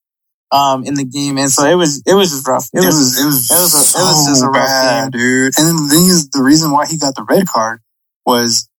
um 0.52 0.86
in 0.86 0.94
the 0.94 1.04
game. 1.06 1.38
And 1.38 1.50
so 1.52 1.66
it 1.66 1.76
was 1.76 2.02
it 2.06 2.14
was 2.14 2.30
just 2.30 2.48
rough. 2.48 2.70
It 2.74 2.80
was, 2.86 3.20
it 3.22 3.26
was, 3.26 3.52
it 3.52 3.54
was 3.56 3.74
a- 3.76 4.00
it 4.00 4.04
was 4.04 4.26
just 4.28 4.44
a 4.44 4.48
rough 4.48 4.68
bad, 4.68 5.12
dude. 5.12 5.54
And 5.58 5.68
then 5.68 5.76
the 5.76 5.90
thing 5.90 6.06
is, 6.06 6.30
the 6.30 6.44
reason 6.44 6.72
why 6.72 6.86
he 6.88 6.98
got 6.98 7.16
the 7.16 7.26
red 7.28 7.48
card 7.48 7.80
was, 8.26 8.70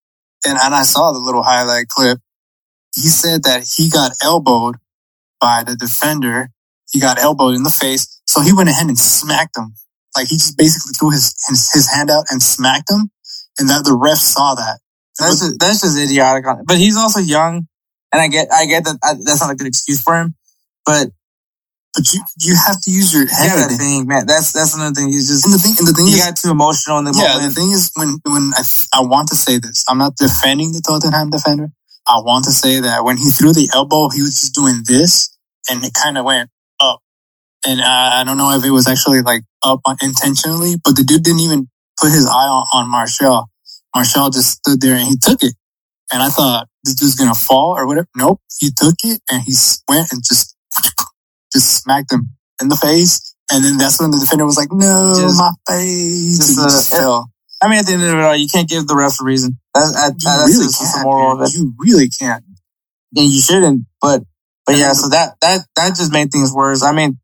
and, 0.47 0.57
and 0.59 0.75
I 0.75 0.83
saw 0.83 1.13
the 1.13 1.19
little 1.19 1.43
highlight 1.43 1.89
clip. 1.89 2.19
He 2.95 3.09
said 3.09 3.43
that 3.45 3.65
he 3.77 3.91
got 3.91 4.13
elbowed 4.23 4.77
by 5.41 5.63
the 5.65 5.77
defender. 5.77 6.51
He 6.91 7.01
got 7.01 7.19
elbowed 7.19 7.55
in 7.55 7.63
the 7.63 7.71
face. 7.71 8.21
So 8.27 8.41
he 8.41 8.53
went 8.53 8.69
ahead 8.69 8.87
and 8.87 8.99
smacked 8.99 9.57
him. 9.57 9.75
Like 10.17 10.29
he 10.29 10.37
just 10.37 10.57
basically 10.57 10.93
threw 10.95 11.11
his, 11.11 11.35
his, 11.49 11.71
his 11.73 11.93
hand 11.93 12.11
out 12.11 12.25
and 12.31 12.43
smacked 12.43 12.91
him. 12.91 13.11
And 13.59 13.69
that 13.69 13.85
the 13.85 13.95
ref 13.95 14.19
saw 14.19 14.55
that. 14.55 14.79
that's 15.19 15.41
just, 15.41 15.59
that's 15.59 15.81
just 15.83 15.99
idiotic 15.99 16.47
on 16.47 16.65
But 16.67 16.79
he's 16.79 16.97
also 16.97 17.21
young 17.21 17.67
and 18.13 18.23
I 18.23 18.29
get 18.29 18.49
I 18.53 18.67
get 18.67 18.85
that 18.85 18.99
I, 19.03 19.15
that's 19.15 19.41
not 19.41 19.51
a 19.51 19.55
good 19.55 19.67
excuse 19.67 20.03
for 20.03 20.19
him. 20.19 20.35
But 20.85 21.09
But 21.95 22.13
you, 22.13 22.21
you 22.41 22.57
have 22.67 22.81
to 22.83 22.91
use 22.91 23.13
your 23.13 23.27
head. 23.29 23.71
think, 23.77 24.09
man, 24.09 24.27
that's 24.27 24.53
that's 24.53 24.75
another 24.75 24.95
thing. 24.95 25.09
He's 25.09 25.29
just 25.29 25.45
And 25.45 25.53
the 25.53 25.59
thing, 25.59 25.75
and 25.79 25.87
the 25.87 25.93
thing 25.93 26.07
he 26.07 26.15
is, 26.15 26.25
got 26.25 26.37
too 26.37 26.51
emotional 26.51 26.99
in 26.99 27.05
the 27.05 27.13
Yeah, 27.13 27.39
the 27.39 27.51
thing 27.53 27.71
is, 27.71 27.91
when 27.95 28.19
when 28.25 28.53
I 28.57 28.63
I 28.95 29.01
want 29.03 29.29
to 29.29 29.37
say 29.37 29.59
this, 29.59 29.85
I'm 29.89 29.99
not 29.99 30.17
defending 30.17 30.73
the 30.73 30.81
Tottenham 30.81 31.31
defender. 31.31 31.69
I 32.07 32.21
want 32.25 32.47
to 32.47 32.53
say 32.53 32.81
that 32.81 33.05
when 33.05 33.19
he 33.19 33.31
threw 33.31 33.53
the 33.53 33.69
elbow, 33.75 34.09
he 34.09 34.23
was 34.23 34.41
just 34.41 34.55
doing 34.55 34.83
this, 34.87 35.37
and 35.69 35.85
it 35.85 35.93
kind 35.93 36.17
of 36.17 36.25
went. 36.25 36.51
And 37.67 37.81
I, 37.81 38.21
I 38.21 38.25
don't 38.25 38.39
know 38.39 38.53
if 38.57 38.65
it 38.65 38.71
was 38.71 38.87
actually 38.89 39.23
like 39.23 39.43
up 39.63 39.81
intentionally, 40.03 40.75
but 40.83 40.97
the 40.97 41.05
dude 41.05 41.23
didn't 41.25 41.41
even 41.41 41.69
put 42.01 42.11
his 42.11 42.27
eye 42.27 42.31
on, 42.49 42.67
on 42.73 42.91
Martial. 42.91 43.49
Martial 43.95 44.31
just 44.31 44.59
stood 44.59 44.81
there 44.81 44.95
and 44.95 45.07
he 45.09 45.17
took 45.17 45.43
it. 45.43 45.55
And 46.13 46.23
I 46.23 46.29
thought 46.29 46.69
this 46.85 46.95
dude's 46.95 47.17
gonna 47.17 47.35
fall 47.35 47.77
or 47.77 47.87
whatever. 47.87 48.07
Nope, 48.17 48.41
he 48.61 48.71
took 48.71 48.95
it 49.05 49.21
and 49.31 49.43
he 49.43 49.53
went 49.89 50.13
and 50.13 50.23
just 50.25 50.57
just 51.53 51.83
smacked 51.83 52.13
him 52.13 52.31
in 52.63 52.69
the 52.69 52.77
face. 52.77 53.35
And 53.51 53.65
then 53.65 53.77
that's 53.79 54.01
when 54.01 54.11
the 54.11 54.19
defender 54.19 54.45
was 54.45 54.57
like, 54.57 54.71
"No, 54.73 55.15
Just- 55.19 55.39
my 55.39 55.53
face." 55.69 56.39
just, 56.39 56.59
uh, 56.59 56.99
just. 56.99 57.29
I 57.61 57.69
mean, 57.69 57.81
at 57.81 57.87
the 57.87 57.93
end 57.95 58.03
of 58.03 58.11
it 58.11 58.21
all, 58.21 58.37
you 58.37 58.47
can't 58.47 58.69
give 58.69 58.87
the 58.87 58.95
refs 58.95 59.21
a 59.21 59.25
reason. 59.25 59.59
That's, 59.75 59.93
that, 59.95 60.13
You 60.13 60.25
that's 60.25 60.53
really 60.53 60.65
just 60.67 60.79
the 60.81 60.91
can't. 60.95 61.05
moral 61.05 61.41
of 61.43 61.49
it. 61.49 61.55
You 61.57 61.75
really 61.79 62.09
can't. 62.09 62.45
And 63.17 63.33
you 63.33 63.41
shouldn't. 63.41 63.87
But 64.01 64.23
but 64.67 64.77
yeah, 64.77 64.93
so 64.93 65.09
that 65.09 65.35
that 65.41 65.67
that 65.77 65.97
just 65.97 66.13
made 66.13 66.31
things 66.31 66.53
worse. 66.53 66.83
I 66.85 66.93
mean, 66.93 67.19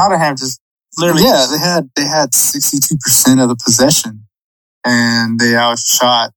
Tottenham 0.00 0.36
just 0.36 0.60
literally 0.98 1.22
yeah, 1.22 1.46
they 1.50 1.58
had 1.58 1.90
they 1.96 2.04
had 2.04 2.34
sixty 2.34 2.78
two 2.78 2.96
percent 2.96 3.40
of 3.40 3.48
the 3.48 3.56
possession, 3.56 4.26
and 4.84 5.38
they 5.38 5.54
outshot 5.54 6.30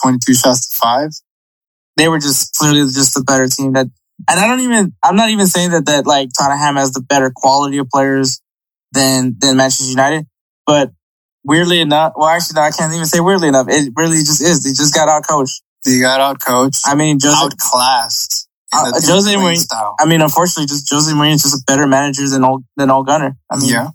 twenty 0.00 0.18
two 0.24 0.34
shots 0.34 0.70
to 0.70 0.78
five. 0.78 1.10
they 1.96 2.08
were 2.08 2.18
just 2.18 2.54
clearly 2.54 2.80
just 2.80 3.16
a 3.16 3.22
better 3.22 3.48
team 3.48 3.72
that 3.72 3.86
and 4.28 4.38
I 4.40 4.46
don't 4.46 4.60
even 4.60 4.92
I'm 5.02 5.16
not 5.16 5.30
even 5.30 5.46
saying 5.46 5.70
that 5.70 5.86
that 5.86 6.06
like 6.06 6.28
Tottenham 6.38 6.76
has 6.76 6.92
the 6.92 7.02
better 7.02 7.32
quality 7.34 7.78
of 7.78 7.88
players 7.88 8.40
than 8.92 9.36
than 9.38 9.56
Manchester 9.56 9.90
United, 9.90 10.26
but 10.66 10.90
weirdly 11.44 11.80
enough, 11.80 12.12
well 12.16 12.28
actually 12.28 12.56
no, 12.56 12.62
I 12.62 12.70
can't 12.70 12.92
even 12.92 13.06
say 13.06 13.20
weirdly 13.20 13.48
enough. 13.48 13.66
It 13.68 13.92
really 13.96 14.18
just 14.18 14.40
is. 14.42 14.62
They 14.62 14.70
just 14.70 14.94
got 14.94 15.08
out 15.08 15.26
coached. 15.28 15.62
They 15.84 15.98
got 16.00 16.20
out 16.20 16.40
coached, 16.40 16.82
I 16.86 16.94
mean, 16.94 17.18
just 17.18 17.36
outclassed. 17.42 18.48
Uh, 18.72 18.92
Jose 18.94 19.34
Mourinho- 19.34 19.56
style. 19.56 19.94
I 19.98 20.06
mean, 20.06 20.20
unfortunately, 20.20 20.66
just 20.66 20.88
Jose 20.90 21.12
Mourinho 21.12 21.34
is 21.34 21.42
just 21.42 21.62
a 21.62 21.64
better 21.66 21.86
manager 21.86 22.28
than 22.28 22.44
all 22.44 22.62
than 22.76 22.90
Ole 22.90 23.02
Gunnar. 23.02 23.36
I 23.50 23.58
mean, 23.58 23.70
yeah. 23.70 23.88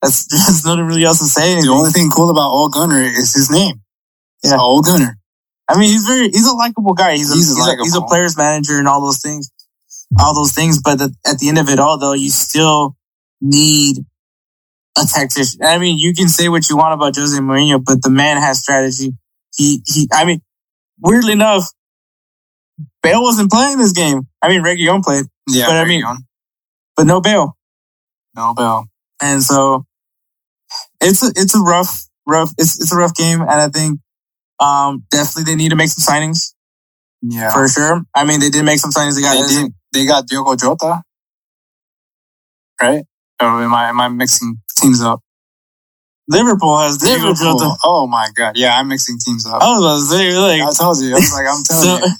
that's 0.00 0.26
there's 0.30 0.64
nothing 0.64 0.84
really 0.86 1.04
else 1.04 1.18
to 1.18 1.26
say. 1.26 1.60
The 1.60 1.68
only 1.68 1.90
thing 1.90 2.08
cool 2.10 2.30
about 2.30 2.50
Ole 2.50 2.68
Gunnar 2.70 3.00
is 3.00 3.34
his 3.34 3.50
name. 3.50 3.80
It's 4.42 4.52
Yeah. 4.52 4.58
Ole 4.60 4.82
Gunnar. 4.82 5.16
I 5.68 5.78
mean, 5.78 5.90
he's 5.90 6.04
very 6.06 6.28
he's 6.28 6.46
a 6.46 6.54
likable 6.54 6.94
guy. 6.94 7.16
He's 7.16 7.30
a, 7.30 7.34
He's 7.34 7.48
he's, 7.48 7.66
a 7.66 7.70
a, 7.72 7.76
he's 7.82 7.96
a 7.96 8.00
players 8.02 8.36
manager 8.36 8.78
and 8.78 8.88
all 8.88 9.00
those 9.00 9.20
things, 9.20 9.50
all 10.18 10.34
those 10.34 10.52
things. 10.52 10.80
But 10.80 10.96
the, 10.98 11.14
at 11.26 11.38
the 11.38 11.48
end 11.48 11.58
of 11.58 11.68
it 11.68 11.78
all, 11.80 11.98
though, 11.98 12.12
you 12.14 12.30
still 12.30 12.96
need 13.40 13.98
a 14.96 15.02
tactician. 15.06 15.60
I 15.62 15.78
mean, 15.78 15.98
you 15.98 16.14
can 16.14 16.28
say 16.28 16.48
what 16.48 16.70
you 16.70 16.76
want 16.76 16.94
about 16.94 17.16
Jose 17.16 17.38
Mourinho, 17.38 17.84
but 17.84 18.02
the 18.02 18.10
man 18.10 18.40
has 18.40 18.60
strategy. 18.60 19.12
He 19.56 19.82
he. 19.86 20.08
I 20.12 20.24
mean, 20.24 20.40
weirdly 21.00 21.32
enough, 21.32 21.64
Bale 23.10 23.22
wasn't 23.22 23.50
playing 23.50 23.78
this 23.78 23.92
game. 23.92 24.26
I 24.42 24.48
mean, 24.48 24.62
Reguilon 24.62 25.02
played, 25.02 25.24
Yeah, 25.48 25.66
But 25.66 25.76
I 25.76 25.84
mean- 25.84 26.04
but 26.96 27.06
no 27.06 27.20
Bale. 27.20 27.56
no 28.34 28.54
bell. 28.54 28.86
And 29.20 29.42
so 29.42 29.84
it's 31.00 31.22
a, 31.22 31.28
it's 31.36 31.54
a 31.54 31.60
rough, 31.60 32.04
rough, 32.26 32.52
it's, 32.58 32.80
it's 32.80 32.92
a 32.92 32.96
rough 32.96 33.14
game. 33.14 33.40
And 33.40 33.50
I 33.50 33.68
think, 33.68 34.00
um, 34.60 35.04
definitely 35.10 35.44
they 35.52 35.56
need 35.56 35.70
to 35.70 35.76
make 35.76 35.88
some 35.90 36.02
signings 36.04 36.52
Yeah, 37.22 37.50
for 37.50 37.68
sure. 37.68 38.02
I 38.14 38.24
mean, 38.24 38.40
they 38.40 38.50
did 38.50 38.64
make 38.64 38.78
some 38.78 38.90
signings. 38.90 39.14
They 39.16 39.22
got, 39.22 39.34
they 39.48 39.54
did. 39.62 39.72
They 39.92 40.06
got 40.06 40.26
Diogo 40.26 40.56
Jota, 40.56 41.02
right? 42.80 43.04
Or 43.40 43.46
am 43.62 43.72
I 43.74 43.88
am 43.88 44.00
I 44.00 44.08
mixing 44.08 44.58
teams 44.78 45.00
up? 45.02 45.20
Liverpool 46.28 46.76
has 46.78 46.98
Diego 46.98 47.28
Liverpool. 47.28 47.58
Jota. 47.58 47.76
Oh 47.84 48.06
my 48.06 48.28
god, 48.36 48.56
yeah, 48.56 48.78
I'm 48.78 48.88
mixing 48.88 49.18
teams 49.18 49.46
up. 49.46 49.62
I 49.62 49.70
was 49.70 49.80
about 49.82 49.96
to 49.98 50.18
say, 50.18 50.36
like, 50.36 50.62
I 50.62 50.72
told 50.72 50.98
you. 51.00 51.12
I 51.12 51.14
was 51.14 51.32
like, 51.32 51.46
I'm 51.46 51.62
telling 51.64 52.00
so, 52.00 52.06
you. 52.06 52.12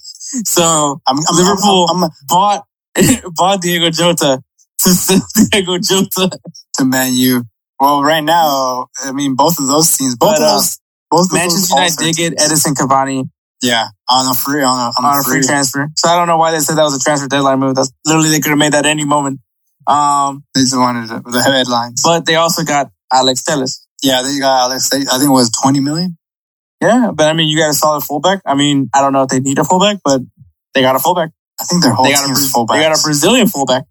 So 0.45 1.01
I'm, 1.07 1.16
I'm, 1.18 1.37
Liverpool- 1.37 1.87
I'm, 1.91 2.05
I'm, 2.05 2.11
bought, 2.28 2.64
bought 3.34 3.62
Diego 3.62 3.91
Jota 3.91 4.43
to 4.80 4.89
send 4.91 5.22
Diego 5.51 5.78
Jota. 5.78 6.30
to 6.78 6.84
Man 6.84 7.14
U. 7.14 7.43
Well, 7.80 8.03
right 8.03 8.24
now, 8.24 8.89
I 9.05 9.12
mean, 9.12 9.34
both 9.34 9.59
of 9.59 9.66
those 9.66 9.97
teams, 9.97 10.16
both 10.16 10.37
But, 10.39 10.43
of 10.43 10.49
uh, 10.49 10.62
both 11.11 11.26
of 11.26 11.32
Manchester 11.32 11.61
those 11.61 11.70
United 11.70 12.16
did 12.16 12.16
get. 12.16 12.39
Edinson 12.39 12.74
Cavani 12.74 13.28
Yeah, 13.62 13.89
on 14.09 14.30
a 14.30 14.34
free, 14.34 14.62
on 14.62 14.78
a, 14.78 14.93
on 14.99 15.05
on 15.05 15.20
a 15.20 15.22
free 15.22 15.43
transfer. 15.43 15.89
So 15.97 16.09
I 16.09 16.16
don't 16.16 16.26
know 16.26 16.39
why 16.39 16.53
they 16.53 16.61
said 16.61 16.76
that 16.76 16.84
was 16.84 16.97
a 16.97 17.01
transfer 17.01 17.28
deadline 17.28 17.59
move. 17.61 17.74
That's 17.74 17.93
literally, 18.07 18.30
they 18.30 18.41
could 18.41 18.51
have 18.51 18.59
made 18.59 18.72
that 18.72 18.87
any 18.87 19.05
moment. 19.05 19.41
Um, 19.87 20.43
They 20.55 20.62
just 20.62 20.76
wanted 20.76 21.05
it, 21.11 21.22
the 21.24 21.43
headlines. 21.43 22.01
but 22.03 22.24
they 22.26 22.34
also 22.37 22.64
got 22.64 22.91
Alex 23.12 23.43
Telles. 23.45 23.87
yeah, 24.03 24.22
they 24.22 24.39
got 24.41 24.64
Alex. 24.70 24.91
I 24.93 24.99
think 25.18 25.28
it 25.28 25.28
was 25.28 25.51
20 25.62 25.80
million. 25.80 26.16
Yeah, 26.81 27.11
but 27.14 27.29
I 27.29 27.33
mean, 27.33 27.49
you 27.49 27.57
got 27.59 27.70
a 27.70 27.74
solid 27.74 28.03
fullback. 28.03 28.43
I 28.45 28.55
mean, 28.55 28.91
I 28.95 29.01
don't 29.01 29.12
know 29.12 29.22
if 29.22 29.29
they 29.31 29.41
need 29.41 29.59
a 29.59 29.64
fullback, 29.64 29.99
but 30.05 30.20
they 30.74 30.83
got 30.83 30.95
a 30.95 30.99
fullback. 30.99 31.31
I 31.59 31.64
think 31.64 31.83
their 31.83 31.93
whole 31.93 32.05
They 32.05 32.12
got 32.12 32.29
a, 32.29 32.33
fullbacks. 32.35 32.68
they 32.74 32.81
got 32.83 32.99
a 32.99 33.03
Brazilian 33.03 33.49
fullback. 33.49 33.85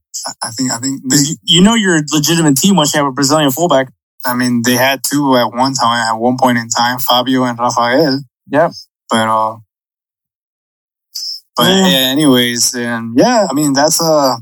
I 0.43 0.49
think, 0.51 0.71
I 0.71 0.77
think, 0.77 1.01
they, 1.09 1.17
You, 1.43 1.61
know 1.61 1.73
you're 1.73 1.97
a 1.97 2.03
legitimate 2.13 2.57
team 2.57 2.75
once 2.75 2.93
you 2.93 2.99
have 2.99 3.07
a 3.07 3.11
Brazilian 3.11 3.49
fullback. 3.51 3.91
I 4.23 4.35
mean, 4.35 4.61
they 4.63 4.75
had 4.75 5.03
two 5.03 5.35
at 5.35 5.45
one 5.51 5.73
time, 5.73 6.07
at 6.07 6.19
one 6.19 6.37
point 6.39 6.57
in 6.59 6.69
time, 6.69 6.99
Fabio 6.99 7.43
and 7.43 7.57
Rafael. 7.57 8.21
Yep. 8.51 8.71
But, 9.09 9.27
uh, 9.27 9.57
but 11.55 11.63
Yeah. 11.69 11.87
yeah, 11.87 11.97
anyways, 12.09 12.75
and 12.75 13.17
yeah, 13.17 13.47
I 13.49 13.53
mean, 13.53 13.73
that's 13.73 14.01
a, 14.01 14.37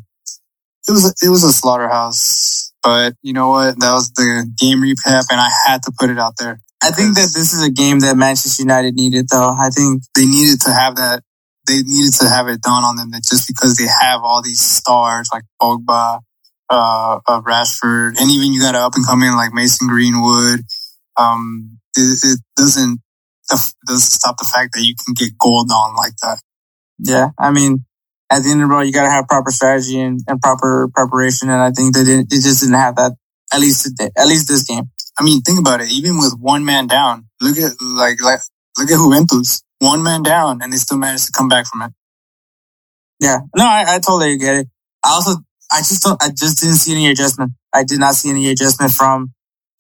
it 0.88 0.92
was, 0.92 1.06
a, 1.06 1.26
it 1.26 1.30
was 1.30 1.44
a 1.44 1.52
slaughterhouse. 1.54 2.74
But 2.82 3.14
you 3.22 3.32
know 3.32 3.50
what? 3.50 3.80
That 3.80 3.94
was 3.94 4.12
the 4.12 4.46
game 4.60 4.80
recap 4.82 5.24
and 5.32 5.40
I 5.40 5.50
had 5.68 5.84
to 5.84 5.94
put 5.98 6.10
it 6.10 6.20
out 6.20 6.34
there. 6.38 6.60
I 6.84 6.92
think 6.92 7.16
that 7.16 7.32
this 7.34 7.54
is 7.54 7.64
a 7.66 7.72
game 7.72 8.00
that 8.02 8.18
Manchester 8.18 8.62
United 8.62 8.94
needed, 8.96 9.28
though. 9.32 9.56
I 9.58 9.70
think 9.70 10.04
they 10.16 10.26
needed 10.26 10.60
to 10.62 10.72
have 10.74 10.98
that. 10.98 11.24
They 11.66 11.82
needed 11.82 12.14
to 12.20 12.28
have 12.28 12.50
it 12.50 12.62
done 12.62 12.84
on 12.84 12.98
them 12.98 13.12
that 13.12 13.24
just 13.24 13.48
because 13.48 13.78
they 13.78 13.88
have 13.88 14.22
all 14.22 14.42
these 14.42 14.60
stars 14.60 15.30
like 15.32 15.44
Pogba, 15.62 16.20
uh, 16.70 17.20
uh 17.26 17.42
Rashford, 17.42 18.20
and 18.20 18.30
even 18.30 18.52
you 18.52 18.60
got 18.60 18.76
an 18.76 18.82
up 18.82 18.96
and 18.96 19.06
coming 19.06 19.32
like 19.32 19.54
Mason 19.54 19.88
Greenwood. 19.88 20.60
Um, 21.16 21.80
it, 21.96 22.20
it 22.22 22.40
doesn't 22.58 23.00
it 23.50 23.74
doesn't 23.88 24.02
stop 24.02 24.36
the 24.38 24.50
fact 24.54 24.74
that 24.74 24.84
you 24.84 24.96
can 25.06 25.14
get 25.14 25.38
gold 25.38 25.72
on 25.72 25.96
like 25.96 26.18
that. 26.22 26.42
Yeah, 27.00 27.30
I 27.40 27.52
mean, 27.52 27.86
at 28.30 28.44
the 28.44 28.50
end 28.52 28.62
of 28.62 28.68
the 28.68 28.76
road, 28.76 28.82
you 28.82 28.92
got 28.92 29.04
to 29.04 29.10
have 29.10 29.28
proper 29.28 29.52
strategy 29.52 30.00
and, 30.02 30.20
and 30.28 30.42
proper 30.42 30.90
preparation, 30.94 31.50
and 31.50 31.62
I 31.62 31.72
think 31.72 31.96
they 31.96 32.04
didn't. 32.04 32.30
They 32.30 32.38
just 32.38 32.62
didn't 32.62 32.76
have 32.76 32.98
that. 32.98 33.14
At 33.54 33.62
least, 33.62 33.86
today- 33.86 34.12
at 34.18 34.28
least 34.28 34.48
this 34.50 34.64
game. 34.64 34.90
I 35.20 35.24
mean, 35.24 35.42
think 35.42 35.60
about 35.60 35.82
it. 35.82 35.92
Even 35.92 36.18
with 36.18 36.36
one 36.40 36.66
man 36.66 36.88
down, 36.88 37.28
look 37.42 37.58
at 37.58 37.74
like 37.82 38.22
like 38.22 38.40
look 38.78 38.90
at 38.90 38.98
Juventus, 38.98 39.64
one 39.80 40.04
man 40.04 40.24
down, 40.24 40.62
and 40.62 40.74
they 40.74 40.78
still 40.78 40.98
managed 40.98 41.26
to 41.28 41.32
come 41.32 41.48
back 41.48 41.68
from 41.68 41.84
it. 41.84 41.92
Yeah, 43.20 43.38
no, 43.56 43.66
I, 43.66 43.86
I 43.88 44.00
totally 44.00 44.38
get 44.38 44.56
it. 44.56 44.68
I 45.04 45.10
also, 45.12 45.42
I 45.72 45.80
just 45.80 46.02
don't, 46.02 46.22
I 46.22 46.30
just 46.30 46.60
didn't 46.62 46.76
see 46.76 46.94
any 46.94 47.08
adjustment. 47.08 47.52
I 47.74 47.84
did 47.84 48.00
not 48.00 48.16
see 48.16 48.30
any 48.30 48.50
adjustment 48.50 48.92
from 48.92 49.34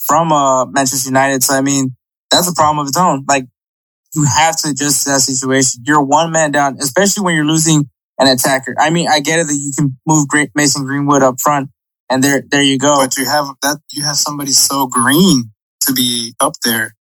from 0.05 0.31
uh 0.31 0.65
Manchester 0.65 1.09
United. 1.09 1.43
So 1.43 1.55
I 1.55 1.61
mean, 1.61 1.95
that's 2.29 2.49
a 2.49 2.53
problem 2.53 2.79
of 2.79 2.87
its 2.87 2.97
own. 2.97 3.25
Like, 3.27 3.45
you 4.15 4.25
have 4.25 4.57
to 4.61 4.69
adjust 4.69 5.03
to 5.03 5.09
that 5.11 5.21
situation. 5.21 5.83
You're 5.85 6.03
one 6.03 6.31
man 6.31 6.51
down, 6.51 6.77
especially 6.79 7.23
when 7.23 7.35
you're 7.35 7.45
losing 7.45 7.89
an 8.19 8.27
attacker. 8.27 8.75
I 8.79 8.89
mean, 8.91 9.07
I 9.09 9.19
get 9.19 9.39
it 9.39 9.47
that 9.47 9.55
you 9.55 9.71
can 9.77 9.97
move 10.05 10.27
Mason 10.55 10.83
Greenwood 10.83 11.23
up 11.23 11.39
front, 11.41 11.69
and 12.09 12.23
there 12.23 12.43
there 12.49 12.61
you 12.61 12.77
go. 12.77 12.95
But 12.95 13.17
you 13.17 13.25
have 13.25 13.45
that 13.61 13.79
you 13.91 14.03
have 14.03 14.15
somebody 14.17 14.51
so 14.51 14.87
green 14.87 15.51
to 15.85 15.93
be 15.93 16.33
up 16.39 16.53
there. 16.63 16.95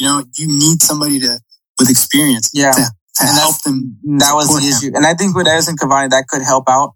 You 0.00 0.06
know, 0.06 0.24
you 0.36 0.46
need 0.46 0.82
somebody 0.82 1.20
to 1.20 1.38
with 1.78 1.90
experience. 1.90 2.50
Yeah. 2.52 2.72
To, 2.72 2.80
to 2.80 3.22
And 3.22 3.38
help 3.38 3.62
them. 3.62 3.98
that 4.18 4.32
was 4.34 4.48
the 4.48 4.60
him. 4.62 4.70
issue. 4.70 4.96
And 4.96 5.06
I 5.06 5.14
think 5.14 5.34
with 5.36 5.46
Edinson 5.46 5.76
Cavani, 5.76 6.10
that 6.10 6.26
could 6.28 6.42
help 6.42 6.64
out. 6.68 6.94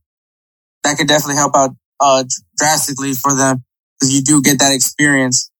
That 0.84 0.96
could 0.96 1.08
definitely 1.08 1.36
help 1.36 1.56
out 1.56 1.70
uh, 2.00 2.24
drastically 2.56 3.14
for 3.14 3.34
them 3.34 3.64
because 3.98 4.14
you 4.14 4.22
do 4.22 4.42
get 4.42 4.58
that 4.58 4.72
experience. 4.72 5.50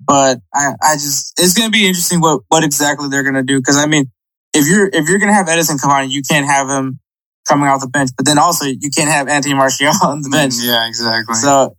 But 0.00 0.38
I, 0.54 0.72
I 0.82 0.94
just, 0.94 1.38
it's 1.38 1.52
going 1.52 1.68
to 1.68 1.72
be 1.72 1.86
interesting 1.86 2.20
what, 2.20 2.40
what 2.48 2.64
exactly 2.64 3.08
they're 3.10 3.22
going 3.22 3.34
to 3.34 3.42
do. 3.42 3.60
Cause 3.60 3.76
I 3.76 3.84
mean, 3.86 4.10
if 4.54 4.66
you're, 4.66 4.88
if 4.88 5.08
you're 5.08 5.18
going 5.18 5.28
to 5.28 5.34
have 5.34 5.46
Edinson 5.46 5.78
Cavani, 5.78 6.10
you 6.10 6.22
can't 6.22 6.46
have 6.46 6.68
him 6.68 6.99
coming 7.48 7.68
off 7.68 7.80
the 7.80 7.88
bench, 7.88 8.10
but 8.16 8.26
then 8.26 8.38
also 8.38 8.66
you 8.66 8.90
can't 8.94 9.10
have 9.10 9.28
Anthony 9.28 9.54
Martial 9.54 9.92
on 10.02 10.22
the 10.22 10.30
bench. 10.30 10.54
Yeah, 10.58 10.86
exactly. 10.86 11.34
So 11.34 11.76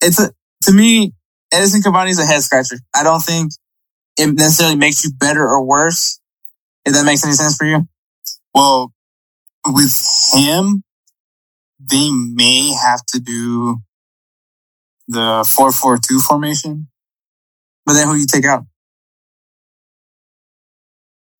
it's 0.00 0.20
a, 0.20 0.30
to 0.64 0.72
me, 0.72 1.12
Edinson 1.52 1.82
Cavani 1.82 2.10
is 2.10 2.18
a 2.18 2.26
head 2.26 2.42
scratcher. 2.42 2.76
I 2.94 3.02
don't 3.02 3.20
think 3.20 3.52
it 4.18 4.34
necessarily 4.34 4.76
makes 4.76 5.04
you 5.04 5.12
better 5.12 5.42
or 5.42 5.64
worse. 5.64 6.18
If 6.84 6.94
that 6.94 7.04
makes 7.04 7.24
any 7.24 7.34
sense 7.34 7.56
for 7.56 7.64
you. 7.64 7.86
Well, 8.54 8.92
with 9.66 9.94
him, 10.34 10.82
they 11.78 12.10
may 12.10 12.72
have 12.72 13.04
to 13.06 13.20
do 13.20 13.78
the 15.08 15.48
four 15.48 15.72
four 15.72 15.98
two 15.98 16.18
formation. 16.18 16.88
But 17.86 17.94
then 17.94 18.08
who 18.08 18.14
you 18.14 18.26
take 18.26 18.44
out? 18.44 18.64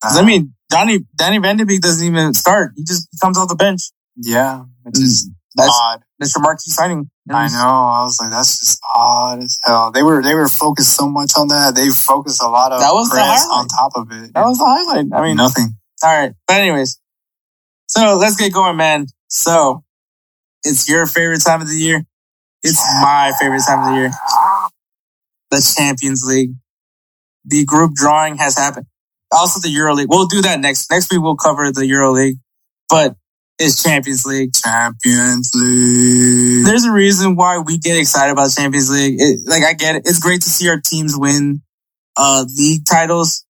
Uh, 0.03 0.19
I 0.19 0.25
mean, 0.25 0.55
Danny 0.73 1.39
Van 1.39 1.57
de 1.57 1.65
Beek 1.67 1.81
doesn't 1.81 2.07
even 2.07 2.35
start. 2.35 2.73
He 2.77 2.85
just 2.85 3.09
comes 3.21 3.39
off 3.39 3.49
the 3.49 3.57
bench. 3.57 3.91
yeah, 4.17 4.65
it's 4.87 4.99
just 4.99 5.29
mm. 5.29 5.35
That's 5.55 5.71
odd. 5.71 6.03
Mr. 6.23 6.41
marquee 6.41 6.71
signing. 6.71 7.11
I 7.31 7.47
know. 7.49 7.59
I 7.59 8.05
was 8.05 8.19
like, 8.19 8.31
that's 8.31 8.59
just 8.59 8.81
odd 8.95 9.41
as 9.41 9.59
hell. 9.63 9.91
They 9.93 10.03
were 10.03 10.23
they 10.23 10.35
were 10.35 10.49
focused 10.49 10.97
so 10.97 11.09
much 11.09 11.33
on 11.37 11.49
that. 11.49 11.75
They 11.75 11.91
focused 11.91 12.43
a 12.43 12.49
lot 12.49 12.73
of 12.73 12.81
That 12.81 12.93
was 12.93 13.11
the 13.11 13.17
press 13.17 13.45
highlight. 13.45 13.61
on 13.61 13.69
top 13.69 13.93
of 13.97 14.11
it. 14.13 14.33
That 14.33 14.45
was 14.47 14.59
the 14.59 14.65
highlight. 14.65 15.07
I 15.13 15.23
mean, 15.23 15.37
nothing. 15.37 15.75
all 16.03 16.19
right. 16.19 16.33
But 16.47 16.57
anyways, 16.57 16.99
so 17.87 18.17
let's 18.17 18.37
get 18.37 18.53
going, 18.55 18.77
man. 18.79 19.07
So 19.29 19.85
it's 20.65 20.89
your 20.89 21.05
favorite 21.07 21.43
time 21.45 21.61
of 21.61 21.69
the 21.69 21.77
year. 21.77 22.03
It's 22.63 22.81
my 23.03 23.33
favorite 23.39 23.63
time 23.67 23.81
of 23.81 23.95
the 23.95 24.01
year. 24.01 24.11
The 25.51 25.75
Champions 25.77 26.25
League. 26.25 26.55
The 27.45 27.65
group 27.65 27.93
drawing 27.95 28.37
has 28.37 28.57
happened. 28.57 28.87
Also 29.33 29.61
the 29.61 29.71
Euro 29.71 29.95
League. 29.95 30.09
We'll 30.09 30.27
do 30.27 30.43
that 30.43 30.61
next. 30.61 30.91
Next 30.91 31.11
week 31.11 31.23
we'll 31.23 31.37
cover 31.37 31.71
the 31.73 31.87
Euro 31.87 32.13
League. 32.13 32.37
But 32.89 33.17
it's 33.59 33.83
Champions 33.83 34.25
League. 34.25 34.53
Champions 34.55 35.51
League. 35.55 36.67
there's 36.67 36.85
a 36.85 36.93
reason 36.93 37.37
why 37.37 37.59
we 37.59 37.79
get 37.79 37.97
excited 37.97 38.33
about 38.33 38.51
Champions 38.51 38.91
League. 38.91 39.17
It, 39.19 39.41
like 39.47 39.63
I 39.63 39.75
get 39.75 39.97
it. 39.97 40.03
It's 40.07 40.19
great 40.19 40.43
to 40.43 40.51
see 40.51 40.69
our 40.69 40.81
teams 40.81 41.17
win 41.17 41.63
uh 42.17 42.45
league 42.59 42.83
titles, 42.89 43.45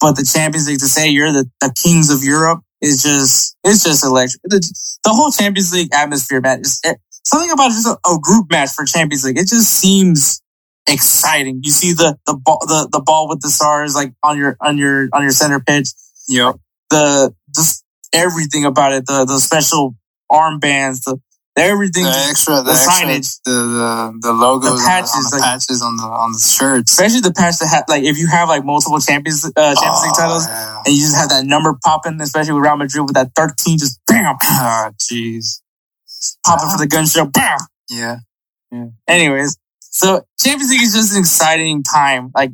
but 0.00 0.12
the 0.12 0.24
Champions 0.24 0.68
League 0.68 0.80
to 0.80 0.86
say 0.86 1.08
you're 1.08 1.32
the, 1.32 1.50
the 1.60 1.72
kings 1.82 2.10
of 2.10 2.22
Europe 2.22 2.60
is 2.80 3.02
just 3.02 3.56
it's 3.64 3.84
just 3.84 4.04
electric. 4.04 4.42
The, 4.44 4.60
the 5.04 5.10
whole 5.10 5.30
Champions 5.30 5.72
League 5.72 5.94
atmosphere, 5.94 6.40
man, 6.40 6.60
is 6.60 6.80
something 7.24 7.50
about 7.50 7.70
just 7.70 7.86
a, 7.86 7.98
a 8.08 8.18
group 8.20 8.46
match 8.50 8.70
for 8.70 8.84
Champions 8.84 9.24
League. 9.24 9.38
It 9.38 9.48
just 9.48 9.72
seems 9.72 10.42
exciting. 10.88 11.60
You 11.64 11.70
see 11.70 11.92
the 11.92 12.16
the 12.26 12.34
ball 12.34 12.58
the, 12.66 12.88
the 12.90 13.00
ball 13.00 13.28
with 13.28 13.40
the 13.40 13.48
stars 13.48 13.94
like 13.94 14.12
on 14.22 14.36
your 14.38 14.56
on 14.60 14.78
your 14.78 15.08
on 15.12 15.22
your 15.22 15.32
center 15.32 15.60
pitch 15.60 15.88
Yep. 16.28 16.56
the 16.90 17.32
just 17.54 17.84
everything 18.12 18.64
about 18.64 18.92
it, 18.92 19.06
the 19.06 19.24
the 19.24 19.38
special 19.38 19.94
armbands, 20.30 21.02
the 21.04 21.18
everything. 21.56 22.04
The 22.04 22.26
extra, 22.28 22.56
the, 22.56 22.62
the 22.64 22.70
extra, 22.72 22.92
signage. 22.92 23.40
the 23.44 23.50
the, 23.52 24.18
the 24.20 24.32
logos, 24.32 24.78
the- 24.80 24.86
patches, 24.86 25.14
on 25.14 25.22
the, 25.30 25.36
like- 25.36 25.42
patches 25.44 25.82
on 25.82 25.96
the 25.96 26.04
on 26.04 26.32
the 26.32 26.38
shirts. 26.38 26.90
Especially 26.92 27.20
the 27.20 27.32
patch 27.32 27.58
that 27.58 27.68
ha- 27.68 27.84
like 27.88 28.02
if 28.04 28.18
you 28.18 28.26
have 28.26 28.48
like 28.48 28.64
multiple 28.64 28.98
champions 29.00 29.44
uh, 29.44 29.50
Champions 29.54 30.02
League 30.02 30.12
Oh, 30.14 30.20
titles 30.20 30.46
yeah. 30.46 30.82
and 30.84 30.94
you 30.94 31.00
just 31.00 31.16
have 31.16 31.28
that 31.30 31.44
number 31.46 31.74
popping, 31.84 32.20
especially 32.20 32.52
with 32.54 32.62
Real 32.64 32.76
Madrid 32.76 33.04
with 33.04 33.14
that 33.14 33.30
thirteen 33.34 33.78
just 33.78 34.00
bam 34.06 34.36
Ah, 34.42 34.90
jeez. 34.98 35.60
popping 36.44 36.70
for 36.70 36.78
the 36.78 36.86
gunshot 36.88 37.32
bam. 37.32 37.58
Yeah. 37.88 38.16
Anyways, 39.08 39.56
so 39.96 40.20
Champions 40.38 40.70
League 40.70 40.82
is 40.82 40.92
just 40.94 41.14
an 41.14 41.20
exciting 41.20 41.82
time. 41.82 42.30
Like 42.34 42.50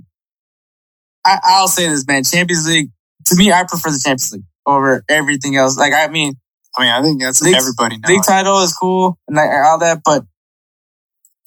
I, 1.24 1.38
I'll 1.43 1.66
say 1.66 1.88
this, 1.88 2.07
man, 2.07 2.22
Champions 2.22 2.68
League 2.68 2.90
to 3.26 3.36
me, 3.36 3.53
I 3.53 3.64
prefer 3.64 3.90
the 3.90 4.01
Champions 4.03 4.32
League 4.32 4.45
over 4.64 5.03
everything 5.09 5.57
else. 5.57 5.76
Like 5.76 5.93
I 5.93 6.07
mean, 6.07 6.34
I 6.76 6.82
mean, 6.82 6.90
I 6.93 7.03
think 7.03 7.20
that's 7.20 7.43
League- 7.43 7.57
everybody 7.57 7.99
now. 7.99 8.09
league 8.09 8.22
title 8.22 8.61
is 8.61 8.72
cool 8.74 9.18
and 9.26 9.36
like, 9.36 9.51
all 9.51 9.78
that, 9.80 10.03
but 10.05 10.24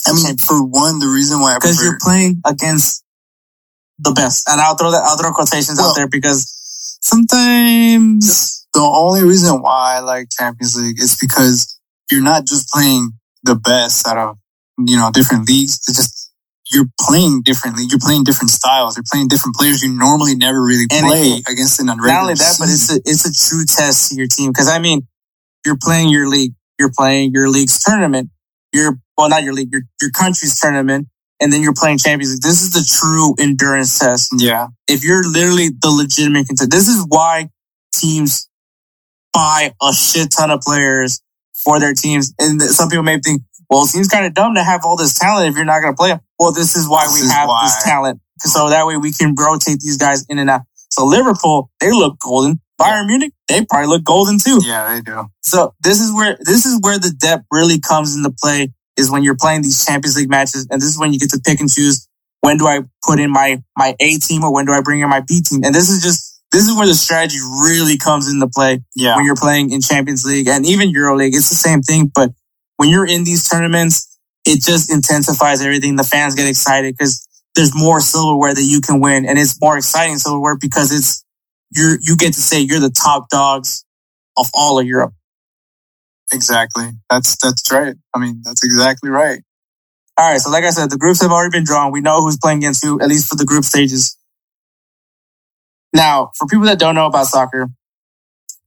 I 0.06 0.14
mean, 0.14 0.38
for 0.38 0.64
one, 0.64 1.00
the 1.00 1.08
reason 1.08 1.40
why 1.40 1.54
I 1.56 1.60
because 1.60 1.82
you're 1.82 1.98
playing 2.02 2.42
against 2.46 3.04
the 4.00 4.12
best. 4.12 4.48
And 4.50 4.60
I'll 4.60 4.76
throw 4.76 4.92
that, 4.92 5.02
I'll 5.06 5.18
throw 5.18 5.32
quotations 5.32 5.78
Well- 5.78 5.92
out 5.92 5.96
there 5.96 6.10
because 6.10 6.52
sometimes, 7.02 8.68
the 8.74 8.82
only 8.82 9.24
reason 9.24 9.62
why 9.62 9.96
I 9.96 10.00
like 10.02 10.28
Champions 10.38 10.76
League 10.78 11.00
is 11.00 11.18
because 11.20 11.80
you're 12.12 12.22
not 12.22 12.46
just 12.46 12.68
playing 12.70 13.14
the 13.44 13.56
best 13.56 14.06
out 14.08 14.18
of 14.18 14.38
you 14.78 14.98
know 14.98 15.12
different 15.14 15.48
leagues. 15.48 15.76
It's 15.88 15.96
just 15.96 16.32
you're 16.72 16.90
playing 17.00 17.42
differently. 17.44 17.86
You're 17.88 18.00
playing 18.00 18.24
different 18.24 18.50
styles. 18.50 18.98
You're 18.98 19.04
playing 19.12 19.28
different 19.28 19.56
players 19.56 19.84
you 19.84 19.96
normally 19.96 20.36
never 20.36 20.62
really 20.62 20.88
And 20.92 21.06
play 21.08 21.22
it- 21.40 21.48
against 21.50 21.80
an 21.80 21.90
a 21.90 21.92
regular 21.94 22.12
not 22.14 22.22
only 22.24 22.34
that, 22.36 22.56
but 22.60 22.70
it's 22.70 22.92
a, 22.92 23.00
it's 23.06 23.26
a 23.26 23.34
true 23.50 23.66
test 23.66 24.10
to 24.10 24.16
your 24.16 24.28
team. 24.28 24.52
Cause 24.52 24.68
I 24.68 24.80
mean, 24.80 25.08
you're 25.66 25.78
playing 25.80 26.10
your 26.10 26.28
league, 26.28 26.54
you're 26.80 26.92
playing 26.98 27.34
your 27.34 27.50
league's 27.50 27.80
tournament, 27.84 28.30
you're, 28.74 28.98
well, 29.16 29.30
not 29.30 29.44
your 29.44 29.54
league, 29.54 29.72
your, 29.72 29.84
your 30.02 30.10
country's 30.12 30.60
tournament, 30.60 31.08
and 31.40 31.54
then 31.54 31.62
you're 31.62 31.74
playing 31.76 32.00
Champions 32.00 32.34
League. 32.34 32.42
This 32.42 32.62
is 32.64 32.72
the 32.74 32.84
true 32.84 33.36
endurance 33.40 34.00
test. 34.00 34.32
yeah. 34.38 34.68
if 34.88 35.04
you're 35.04 35.24
literally 35.24 35.70
the 35.70 35.90
legitimate 35.90 36.48
contender, 36.48 36.76
this 36.76 36.88
is 36.88 37.06
why 37.08 37.50
teams 37.94 38.50
buy 39.34 39.72
a 39.82 39.94
shit 39.94 40.32
ton 40.36 40.50
of 40.50 40.62
players 40.62 41.22
for 41.64 41.80
their 41.80 41.94
teams. 41.94 42.34
And 42.40 42.62
some 42.62 42.90
people 42.90 43.04
may 43.04 43.20
think, 43.20 43.44
well, 43.70 43.84
it 43.84 43.88
seems 43.88 44.08
kind 44.08 44.26
of 44.26 44.34
dumb 44.34 44.56
to 44.56 44.64
have 44.64 44.82
all 44.86 44.96
this 44.98 45.18
talent 45.18 45.50
if 45.50 45.56
you're 45.56 45.66
not 45.66 45.82
going 45.82 45.94
to 45.94 45.98
play 45.98 46.10
them. 46.10 46.20
Well, 46.40 46.52
this 46.52 46.76
is 46.76 46.88
why 46.88 47.06
This 47.06 47.14
we 47.14 47.20
is 47.26 47.32
have 47.32 47.48
why. 47.48 47.64
this 47.66 47.84
talent. 47.84 48.20
So 48.40 48.70
that 48.70 48.86
way 48.86 48.98
we 48.98 49.12
can 49.12 49.34
rotate 49.36 49.80
these 49.80 49.98
guys 49.98 50.26
in 50.30 50.40
and 50.40 50.50
out. 50.50 50.62
So 50.90 51.06
Liverpool, 51.06 51.72
they 51.80 51.92
look 51.92 52.20
golden. 52.20 52.60
Bayern 52.80 53.08
Munich, 53.08 53.32
they 53.48 53.66
probably 53.66 53.88
look 53.88 54.04
golden 54.04 54.38
too. 54.38 54.60
Yeah, 54.66 54.94
they 54.94 55.02
do. 55.02 55.28
So 55.42 55.74
this 55.82 56.02
is 56.02 56.14
where 56.14 56.38
this 56.42 56.66
is 56.66 56.80
where 56.82 57.00
the 57.00 57.12
depth 57.12 57.46
really 57.50 57.80
comes 57.80 58.16
into 58.18 58.32
play 58.42 58.74
is 58.98 59.10
when 59.10 59.24
you're 59.24 59.38
playing 59.38 59.62
these 59.62 59.86
Champions 59.86 60.18
League 60.18 60.30
matches, 60.30 60.68
and 60.70 60.82
this 60.82 60.90
is 60.90 61.00
when 61.00 61.14
you 61.14 61.20
get 61.20 61.30
to 61.30 61.40
pick 61.40 61.62
and 61.62 61.72
choose 61.72 62.08
when 62.42 62.58
do 62.58 62.68
I 62.68 62.82
put 63.06 63.20
in 63.22 63.32
my 63.32 63.64
my 63.78 63.96
A 64.02 64.18
team 64.18 64.44
or 64.44 64.54
when 64.54 64.66
do 64.66 64.74
I 64.74 64.82
bring 64.82 65.00
in 65.00 65.10
my 65.10 65.22
B 65.26 65.42
team, 65.42 65.64
and 65.64 65.74
this 65.74 65.90
is 65.90 66.04
just 66.04 66.42
this 66.52 66.68
is 66.68 66.76
where 66.76 66.86
the 66.86 66.96
strategy 66.96 67.40
really 67.64 67.98
comes 67.98 68.30
into 68.32 68.48
play 68.48 68.82
Yeah. 68.96 69.16
when 69.16 69.26
you're 69.26 69.36
playing 69.38 69.72
in 69.72 69.80
Champions 69.82 70.26
League 70.26 70.48
and 70.50 70.66
even 70.66 70.90
Euro 70.90 71.16
League. 71.16 71.34
It's 71.34 71.50
the 71.50 71.56
same 71.56 71.82
thing, 71.82 72.12
but 72.14 72.32
when 72.78 72.90
you're 72.90 73.08
in 73.08 73.24
these 73.24 73.48
tournaments, 73.48 74.18
it 74.46 74.62
just 74.62 74.92
intensifies 74.92 75.62
everything. 75.62 75.96
The 75.96 76.04
fans 76.04 76.36
get 76.36 76.48
excited 76.48 76.96
because 76.98 77.28
there's 77.56 77.76
more 77.76 78.00
silverware 78.00 78.54
that 78.54 78.64
you 78.64 78.82
can 78.82 79.00
win, 79.02 79.26
and 79.26 79.40
it's 79.40 79.60
more 79.62 79.78
exciting 79.78 80.18
silverware 80.18 80.58
because 80.60 80.92
it's 80.92 81.24
you're 81.72 81.98
you 82.02 82.16
get 82.16 82.34
to 82.34 82.42
say 82.42 82.60
you're 82.60 82.80
the 82.80 82.92
top 82.92 83.30
dogs 83.30 83.86
of 84.38 84.48
all 84.54 84.80
of 84.80 84.86
Europe. 84.86 85.14
Exactly. 86.34 86.90
That's 87.10 87.38
that's 87.42 87.72
right. 87.72 87.96
I 88.14 88.20
mean, 88.20 88.42
that's 88.44 88.64
exactly 88.64 89.10
right. 89.10 89.42
All 90.18 90.32
right. 90.32 90.40
So, 90.40 90.50
like 90.50 90.64
I 90.64 90.70
said, 90.70 90.90
the 90.90 90.98
groups 90.98 91.22
have 91.22 91.32
already 91.32 91.52
been 91.52 91.66
drawn. 91.66 91.92
We 91.92 92.02
know 92.02 92.22
who's 92.22 92.38
playing 92.38 92.60
against 92.60 92.84
who, 92.84 93.00
at 93.02 93.08
least 93.08 93.30
for 93.30 93.36
the 93.36 93.46
group 93.46 93.64
stages. 93.66 94.18
Now, 95.94 96.32
for 96.38 96.48
people 96.48 96.66
that 96.66 96.80
don't 96.80 96.96
know 96.96 97.06
about 97.06 97.28
soccer, 97.28 97.68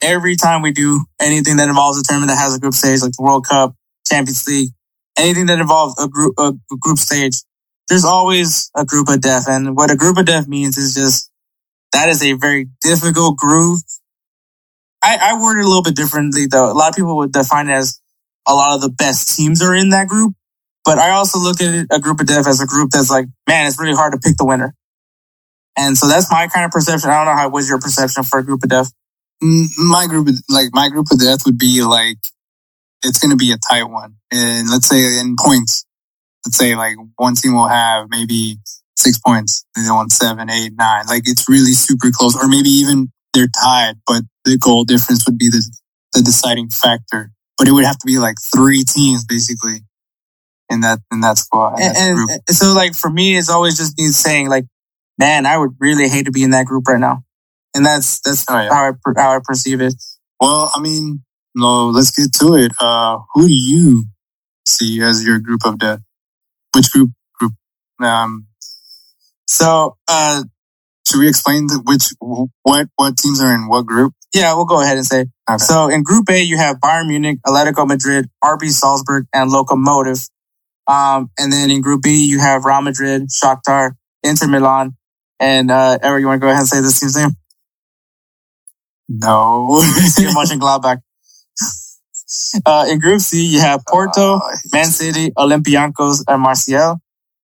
every 0.00 0.36
time 0.36 0.62
we 0.62 0.72
do 0.72 1.04
anything 1.20 1.56
that 1.56 1.68
involves 1.68 1.98
a 1.98 2.02
tournament 2.02 2.30
that 2.30 2.38
has 2.38 2.54
a 2.54 2.60
group 2.60 2.74
stage, 2.74 3.02
like 3.02 3.12
the 3.12 3.22
World 3.22 3.46
Cup, 3.46 3.74
Champions 4.08 4.46
League, 4.46 4.70
anything 5.16 5.46
that 5.46 5.60
involves 5.60 5.94
a 6.02 6.08
group 6.08 6.34
a 6.38 6.52
group 6.80 6.98
stage, 6.98 7.42
there's 7.88 8.04
always 8.04 8.70
a 8.76 8.84
group 8.84 9.08
of 9.08 9.20
death. 9.20 9.44
And 9.48 9.76
what 9.76 9.90
a 9.90 9.96
group 9.96 10.18
of 10.18 10.26
death 10.26 10.48
means 10.48 10.76
is 10.76 10.94
just 10.94 11.30
that 11.92 12.08
is 12.08 12.22
a 12.22 12.32
very 12.34 12.68
difficult 12.82 13.36
group. 13.36 13.80
I, 15.02 15.16
I 15.20 15.40
word 15.40 15.58
it 15.58 15.64
a 15.64 15.68
little 15.68 15.82
bit 15.82 15.96
differently 15.96 16.46
though. 16.46 16.70
A 16.70 16.74
lot 16.74 16.90
of 16.90 16.96
people 16.96 17.16
would 17.18 17.32
define 17.32 17.68
it 17.68 17.72
as 17.74 18.00
a 18.46 18.54
lot 18.54 18.74
of 18.74 18.80
the 18.80 18.90
best 18.90 19.36
teams 19.36 19.62
are 19.62 19.74
in 19.74 19.90
that 19.90 20.08
group. 20.08 20.34
But 20.84 20.98
I 20.98 21.10
also 21.10 21.38
look 21.38 21.60
at 21.60 21.86
a 21.90 22.00
group 22.00 22.20
of 22.20 22.26
death 22.26 22.46
as 22.46 22.60
a 22.60 22.66
group 22.66 22.90
that's 22.90 23.10
like, 23.10 23.26
man, 23.46 23.66
it's 23.66 23.78
really 23.78 23.94
hard 23.94 24.12
to 24.12 24.18
pick 24.18 24.36
the 24.36 24.46
winner. 24.46 24.74
And 25.76 25.96
so 25.96 26.08
that's 26.08 26.30
my 26.30 26.48
kind 26.48 26.64
of 26.64 26.70
perception. 26.72 27.10
I 27.10 27.18
don't 27.24 27.26
know 27.34 27.40
how 27.40 27.48
was 27.50 27.68
your 27.68 27.78
perception 27.78 28.24
for 28.24 28.38
a 28.40 28.44
group 28.44 28.62
of 28.64 28.70
death. 28.70 28.90
Mm, 29.42 29.66
My 29.78 30.06
group, 30.08 30.28
like 30.48 30.70
my 30.72 30.88
group 30.88 31.06
of 31.12 31.20
death, 31.20 31.44
would 31.46 31.58
be 31.58 31.82
like 31.84 32.16
it's 33.04 33.18
going 33.18 33.30
to 33.30 33.36
be 33.36 33.52
a 33.52 33.58
tight 33.58 33.84
one, 33.84 34.14
and 34.30 34.68
let's 34.70 34.88
say 34.88 35.18
in 35.20 35.36
points, 35.38 35.86
let's 36.44 36.56
say 36.56 36.74
like 36.74 36.96
one 37.16 37.34
team 37.34 37.54
will 37.54 37.68
have 37.68 38.06
maybe 38.10 38.56
six 38.96 39.18
points, 39.18 39.64
the 39.74 39.82
other 39.82 39.94
one 39.94 40.10
seven, 40.10 40.50
eight, 40.50 40.72
nine. 40.76 41.06
Like 41.06 41.22
it's 41.26 41.48
really 41.48 41.72
super 41.72 42.10
close, 42.12 42.36
or 42.36 42.48
maybe 42.48 42.68
even 42.68 43.08
they're 43.34 43.48
tied, 43.62 43.94
but 44.06 44.22
the 44.44 44.58
goal 44.58 44.84
difference 44.84 45.24
would 45.26 45.38
be 45.38 45.48
the 45.48 45.62
the 46.14 46.22
deciding 46.22 46.70
factor. 46.70 47.30
But 47.56 47.68
it 47.68 47.72
would 47.72 47.84
have 47.84 47.98
to 47.98 48.06
be 48.06 48.18
like 48.18 48.36
three 48.54 48.84
teams 48.84 49.24
basically 49.24 49.82
in 50.70 50.80
that 50.80 51.00
in 51.12 51.20
that 51.20 51.38
squad. 51.38 51.80
in 51.80 51.86
and, 51.86 52.28
that 52.28 52.40
and 52.48 52.56
so 52.56 52.72
like 52.72 52.94
for 52.94 53.10
me, 53.10 53.36
it's 53.36 53.50
always 53.50 53.76
just 53.76 53.98
me 53.98 54.06
saying 54.08 54.48
like, 54.48 54.64
man, 55.18 55.46
I 55.46 55.56
would 55.58 55.72
really 55.78 56.08
hate 56.08 56.26
to 56.26 56.32
be 56.32 56.42
in 56.42 56.50
that 56.50 56.66
group 56.66 56.86
right 56.88 57.00
now, 57.00 57.24
and 57.74 57.84
that's 57.84 58.20
that's 58.20 58.44
Oh, 58.48 58.58
yeah. 58.58 58.72
how 58.72 58.90
I 58.90 58.92
how 59.16 59.36
I 59.36 59.40
perceive 59.42 59.80
it. 59.80 59.94
Well, 60.40 60.70
I 60.74 60.80
mean, 60.80 61.24
no, 61.58 61.88
let's 61.88 62.10
get 62.10 62.32
to 62.40 62.54
it. 62.54 62.72
Uh, 62.80 63.18
who 63.34 63.48
do 63.48 63.54
you 63.54 64.04
see 64.64 65.02
as 65.02 65.24
your 65.24 65.38
group 65.40 65.60
of 65.64 65.78
death? 65.78 66.00
Which 66.74 66.90
group? 66.92 67.10
Group? 67.38 67.52
Um, 68.00 68.46
So 69.46 69.96
uh, 70.08 70.42
should 71.06 71.18
we 71.20 71.28
explain 71.28 71.66
the, 71.66 71.80
which 71.84 72.12
what 72.62 72.88
what 72.96 73.16
teams 73.16 73.40
are 73.40 73.52
in 73.54 73.68
what 73.68 73.86
group? 73.86 74.12
yeah, 74.34 74.54
we'll 74.54 74.66
go 74.66 74.80
ahead 74.82 74.96
and 74.98 75.06
say 75.06 75.26
Okay. 75.48 75.56
So 75.58 75.88
in 75.88 76.02
Group 76.02 76.28
A, 76.28 76.42
you 76.42 76.58
have 76.58 76.76
Bayern 76.76 77.08
Munich, 77.08 77.38
Atletico 77.46 77.86
Madrid, 77.88 78.28
RB 78.44 78.68
Salzburg, 78.70 79.24
and 79.32 79.50
Lokomotiv. 79.50 80.28
Um, 80.86 81.30
and 81.38 81.50
then 81.52 81.70
in 81.70 81.80
Group 81.80 82.02
B, 82.02 82.26
you 82.26 82.38
have 82.40 82.64
Real 82.66 82.82
Madrid, 82.82 83.28
Shakhtar, 83.30 83.92
Inter 84.22 84.46
Milan, 84.46 84.96
and 85.40 85.70
uh, 85.70 85.98
Eric, 86.02 86.20
you 86.20 86.26
want 86.26 86.40
to 86.40 86.44
go 86.44 86.48
ahead 86.48 86.60
and 86.60 86.68
say 86.68 86.80
this 86.82 87.00
team's 87.00 87.16
name? 87.16 87.30
no. 89.08 89.80
Mönchengladbach. 90.36 90.98
Uh, 92.66 92.86
in 92.88 92.98
Group 92.98 93.20
C, 93.20 93.46
you 93.46 93.60
have 93.60 93.84
Porto, 93.86 94.36
Uh, 94.36 94.56
Man 94.72 94.86
City, 94.86 95.30
Olympiacos, 95.36 96.24
and 96.28 96.42
Marseille. 96.42 96.96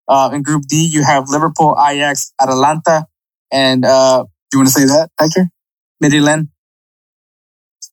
Uh, 0.06 0.30
in 0.34 0.42
Group 0.42 0.64
D, 0.68 0.86
you 0.86 1.02
have 1.02 1.28
Liverpool, 1.28 1.74
Ajax, 1.80 2.32
Atalanta, 2.40 3.06
and 3.50 3.84
uh, 3.84 4.24
do 4.24 4.28
you 4.52 4.58
want 4.60 4.68
to 4.68 4.80
say 4.80 4.84
that, 4.86 5.08
Hector? 5.18 5.48
Midtjylland. 6.02 6.48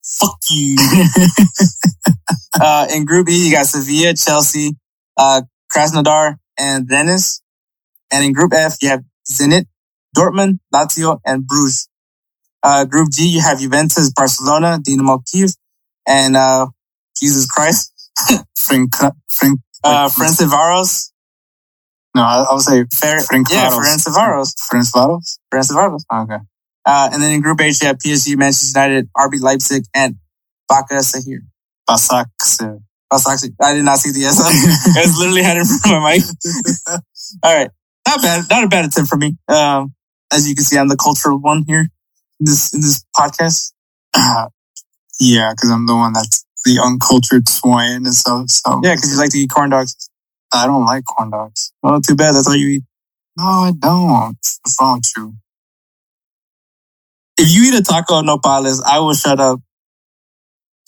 Fuck 0.03 0.37
you. 0.49 0.75
uh, 2.61 2.87
in 2.93 3.05
Group 3.05 3.29
E, 3.29 3.47
you 3.47 3.51
got 3.53 3.65
Sevilla, 3.65 4.13
Chelsea, 4.13 4.75
uh, 5.15 5.41
Krasnodar, 5.73 6.35
and 6.59 6.87
Venice. 6.87 7.41
And 8.11 8.25
in 8.25 8.33
Group 8.33 8.51
F, 8.53 8.75
you 8.81 8.89
have 8.89 9.03
Zenit, 9.31 9.65
Dortmund, 10.15 10.59
Lazio, 10.73 11.19
and 11.25 11.47
Bruges. 11.47 11.87
Uh, 12.63 12.85
group 12.85 13.09
G, 13.11 13.27
you 13.27 13.41
have 13.41 13.59
Juventus, 13.59 14.11
Barcelona, 14.15 14.77
Dinamo 14.85 15.23
Kiev, 15.25 15.49
and 16.07 16.37
uh, 16.37 16.67
Jesus 17.21 17.45
Christ, 17.45 17.93
Frank, 18.57 18.93
Frank, 19.29 19.59
uh, 19.83 20.09
Ferencvaros. 20.09 21.11
no, 22.15 22.23
I, 22.23 22.45
I 22.49 22.53
would 22.53 22.61
say 22.61 22.85
Fer- 22.91 23.21
Frank 23.21 23.47
yeah, 23.51 23.69
Varos. 23.69 24.05
Ferencvaros. 24.07 24.53
Ferencvaros? 24.71 25.39
Ferencvaros. 25.53 26.01
Okay. 26.23 26.43
Uh, 26.85 27.09
and 27.13 27.21
then 27.21 27.33
in 27.33 27.41
Group 27.41 27.61
H, 27.61 27.81
you 27.81 27.87
have 27.87 27.97
PSG, 27.97 28.35
Manchester 28.37 28.79
United, 28.79 29.09
RB 29.15 29.39
Leipzig, 29.39 29.83
and 29.93 30.15
Baka 30.67 30.95
Sahir. 30.95 31.39
Basak. 31.87 32.25
Actually, 33.13 33.51
I 33.61 33.73
did 33.73 33.83
not 33.83 33.99
see 33.99 34.11
the 34.11 34.25
S. 34.25 34.39
I 34.39 35.01
just 35.01 35.17
literally 35.19 35.43
had 35.43 35.57
it 35.57 35.61
in 35.61 35.65
front 35.65 35.97
of 35.97 36.01
my 36.01 36.13
mic. 36.13 36.23
All 37.43 37.55
right. 37.55 37.69
Not 38.07 38.21
bad. 38.21 38.45
Not 38.49 38.63
a 38.63 38.67
bad 38.67 38.85
attempt 38.85 39.09
for 39.09 39.17
me. 39.17 39.37
Um, 39.47 39.93
as 40.33 40.47
you 40.47 40.55
can 40.55 40.63
see, 40.63 40.77
I'm 40.77 40.87
the 40.87 40.97
cultural 40.97 41.37
one 41.39 41.63
here 41.67 41.81
in 42.39 42.45
this, 42.45 42.73
in 42.73 42.81
this 42.81 43.03
podcast. 43.15 43.73
yeah, 45.19 45.51
because 45.53 45.69
I'm 45.69 45.85
the 45.85 45.95
one 45.95 46.13
that's 46.13 46.40
the 46.65 46.79
uncultured 46.83 47.47
swine 47.49 48.05
and 48.05 48.13
stuff. 48.13 48.49
So 48.49 48.81
Yeah, 48.83 48.95
because 48.95 49.11
you 49.11 49.17
like 49.17 49.31
to 49.31 49.37
eat 49.39 49.49
corn 49.49 49.69
dogs. 49.69 49.95
I 50.53 50.65
don't 50.67 50.85
like 50.85 51.03
corn 51.05 51.29
dogs. 51.31 51.71
Oh, 51.83 51.99
too 52.05 52.15
bad. 52.15 52.35
That's 52.35 52.47
all 52.47 52.55
you 52.55 52.67
eat. 52.67 52.83
No, 53.37 53.43
I 53.45 53.71
don't. 53.77 54.37
Wrong 54.79 54.97
with 54.97 55.11
you? 55.17 55.35
If 57.37 57.49
you 57.49 57.69
eat 57.73 57.79
a 57.79 57.83
taco 57.83 58.19
at 58.19 58.25
nopales, 58.25 58.81
I 58.85 58.99
will 58.99 59.13
shut 59.13 59.39
up. 59.39 59.59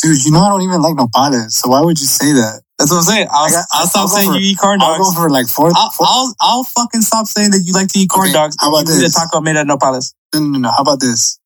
Dude, 0.01 0.23
you 0.25 0.31
know 0.31 0.41
I 0.41 0.49
don't 0.49 0.61
even 0.61 0.81
like 0.81 0.95
nopales, 0.95 1.51
so 1.51 1.69
why 1.69 1.79
would 1.81 1.97
you 1.99 2.05
say 2.05 2.33
that? 2.33 2.61
That's 2.77 2.91
what 2.91 2.97
I'm 2.97 3.03
saying. 3.03 3.27
I'll, 3.31 3.45
I 3.45 3.49
got- 3.51 3.65
I'll 3.71 3.87
stop 3.87 4.01
I'll 4.01 4.07
go 4.09 4.15
saying 4.15 4.29
for- 4.31 4.37
you 4.37 4.51
eat 4.51 4.57
corn 4.59 4.79
dogs. 4.79 4.99
I'll 4.99 5.11
go 5.11 5.11
for 5.15 5.29
like 5.29 5.47
four. 5.47 5.71
I'll, 5.73 5.89
four 5.91 6.05
I'll, 6.09 6.35
I'll 6.41 6.63
fucking 6.65 7.01
stop 7.01 7.25
saying 7.27 7.51
that 7.51 7.63
you 7.63 7.71
like 7.73 7.87
to 7.89 7.99
eat 7.99 8.09
corn 8.09 8.27
Okay, 8.27 8.33
dogs. 8.33 8.57
how 8.59 8.69
about 8.69 8.87
you 8.93 8.99
eat 8.99 9.07
a 9.07 9.11
taco 9.11 9.39
made 9.39 9.55
at 9.55 9.65
nopales. 9.65 10.13
no, 10.35 10.41
no, 10.41 10.59
no. 10.59 10.69
How 10.71 10.81
about 10.81 10.99
this? 10.99 11.39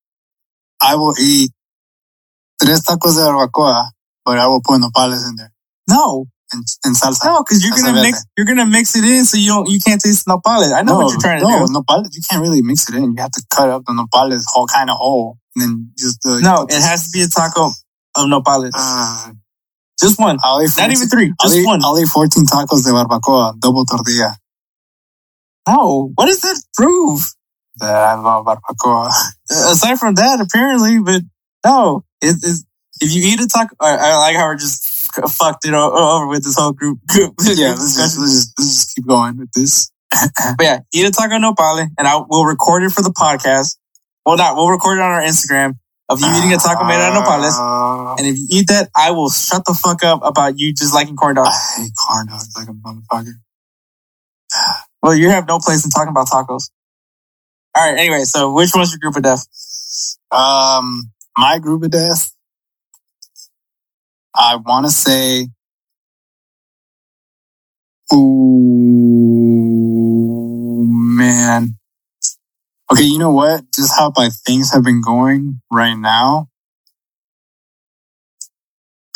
I 0.81 0.95
will 0.95 1.13
eat 1.21 1.51
tres 2.59 2.81
tacos 2.83 3.15
de 3.15 3.21
barbacoa, 3.21 3.91
but 4.27 4.37
I 4.37 4.47
will 4.47 4.59
put 4.61 4.81
nopales 4.81 5.23
in 5.29 5.37
there 5.37 5.53
No, 5.87 6.25
and, 6.51 6.61
and 6.83 6.93
salsa. 6.95 7.23
no, 7.23 7.43
because 7.43 7.63
you're 7.63 7.71
gonna 7.75 7.93
not 7.93 8.01
mix, 8.03 8.25
you're 8.35 8.45
gonna 8.45 8.65
mix 8.65 8.93
it 8.97 9.05
in 9.05 9.23
so 9.23 9.37
you 9.37 9.47
don't, 9.47 9.69
you 9.69 9.79
can't 9.79 10.01
taste 10.01 10.27
nopales. 10.27 10.73
I 10.75 10.81
know 10.83 10.97
what 10.97 11.11
you're 11.11 11.21
trying 11.21 11.39
to 11.39 11.45
do. 11.45 11.49
no, 11.49 11.63
nopales. 11.79 12.09
You 12.11 12.21
can't 12.29 12.41
really 12.41 12.61
mix 12.61 12.89
it 12.89 12.95
in. 12.95 13.15
You 13.15 13.21
have 13.21 13.31
to 13.31 13.43
cut 13.49 13.69
up 13.69 13.85
the 13.85 13.93
nopales 13.93 14.43
whole 14.47 14.67
kind 14.67 14.89
of 14.89 14.97
whole, 14.97 15.37
and 15.55 15.61
then 15.63 15.91
just 15.97 16.19
uh, 16.25 16.39
No, 16.39 16.67
it 16.69 16.81
has 16.81 17.07
to 17.07 17.09
be 17.15 17.23
a 17.23 17.27
taco 17.29 17.67
of 17.67 18.25
nopales. 18.27 18.71
Uh, 18.73 19.31
Just 19.97 20.19
one. 20.19 20.37
I'll 20.43 20.61
eat 20.61 20.71
Not 20.77 20.91
even 20.91 21.07
three. 21.07 21.31
I'll 21.39 21.47
Just 21.47 21.59
eat, 21.59 21.65
one. 21.65 21.79
I'll 21.83 21.97
eat 21.97 22.07
14 22.07 22.45
tacos 22.47 22.83
de 22.83 22.91
barbacoa, 22.91 23.57
double 23.59 23.85
tortilla. 23.85 24.35
No. 25.67 26.11
What 26.15 26.25
does 26.25 26.41
that 26.41 26.61
prove? 26.75 27.21
That 27.77 27.95
I 27.95 28.13
love 28.15 28.45
barbacoa. 28.45 29.09
Aside 29.49 29.97
from 29.99 30.15
that, 30.15 30.41
apparently, 30.41 30.99
but 30.99 31.21
no. 31.65 32.03
It, 32.21 32.35
it's, 32.43 32.65
if 33.01 33.13
you 33.13 33.21
eat 33.33 33.39
a 33.39 33.47
taco, 33.47 33.75
I, 33.79 33.95
I 33.95 34.15
like 34.17 34.35
how 34.35 34.45
we're 34.45 34.55
just 34.57 34.83
fucked 35.31 35.65
it 35.65 35.73
over 35.73 36.27
with 36.27 36.43
this 36.43 36.55
whole 36.57 36.73
group. 36.73 36.99
group 37.07 37.33
yeah, 37.43 37.69
let's 37.69 37.95
just, 37.97 38.19
let's 38.19 38.33
just 38.33 38.53
let's 38.59 38.75
just 38.75 38.95
keep 38.95 39.07
going 39.07 39.37
with 39.37 39.51
this. 39.53 39.91
But 40.57 40.63
yeah, 40.63 40.79
eat 40.93 41.05
a 41.05 41.11
taco 41.11 41.35
nopale, 41.35 41.87
and 41.97 42.07
I 42.07 42.21
will 42.27 42.45
record 42.45 42.83
it 42.83 42.91
for 42.91 43.01
the 43.01 43.09
podcast. 43.11 43.77
Well, 44.25 44.37
not. 44.37 44.55
We'll 44.55 44.69
record 44.69 44.97
it 44.97 45.01
on 45.01 45.11
our 45.11 45.21
Instagram 45.21 45.75
of 46.09 46.21
you 46.21 46.27
eating 46.27 46.53
a 46.53 46.57
taco 46.57 46.85
made 46.85 46.95
out 46.95 47.15
of 47.15 47.23
nopales. 47.23 47.51
Uh, 47.53 48.15
And 48.17 48.27
if 48.27 48.37
you 48.37 48.47
eat 48.49 48.67
that, 48.69 48.89
I 48.95 49.11
will 49.11 49.29
shut 49.29 49.63
the 49.65 49.73
fuck 49.73 50.03
up 50.03 50.21
about 50.23 50.57
you 50.57 50.73
just 50.73 50.93
liking 50.93 51.15
corn 51.15 51.35
dogs. 51.35 51.49
I 51.49 51.81
hate 51.81 51.91
corn 51.95 52.27
dogs 52.27 52.53
like 52.57 52.67
a 52.67 52.73
motherfucker. 52.73 53.33
Well, 55.03 55.13
you 55.13 55.29
have 55.29 55.47
no 55.47 55.59
place 55.59 55.85
in 55.85 55.91
talking 55.91 56.09
about 56.09 56.27
tacos. 56.27 56.71
All 57.75 57.85
right. 57.85 57.97
Anyway, 57.99 58.23
so 58.23 58.51
which 58.53 58.71
one's 58.73 58.91
your 58.91 58.99
group 58.99 59.15
of 59.15 59.21
death? 59.23 59.45
Um, 60.31 61.11
my 61.37 61.59
group 61.59 61.83
of 61.83 61.91
death. 61.91 62.31
I 64.37 64.55
want 64.57 64.85
to 64.85 64.91
say, 64.91 65.47
ooh, 68.13 68.17
man. 70.87 71.75
Okay, 72.91 73.03
you 73.03 73.19
know 73.19 73.31
what? 73.31 73.63
Just 73.75 73.93
how 73.97 74.11
like 74.15 74.31
things 74.45 74.71
have 74.73 74.83
been 74.83 75.01
going 75.01 75.61
right 75.71 75.95
now. 75.95 76.47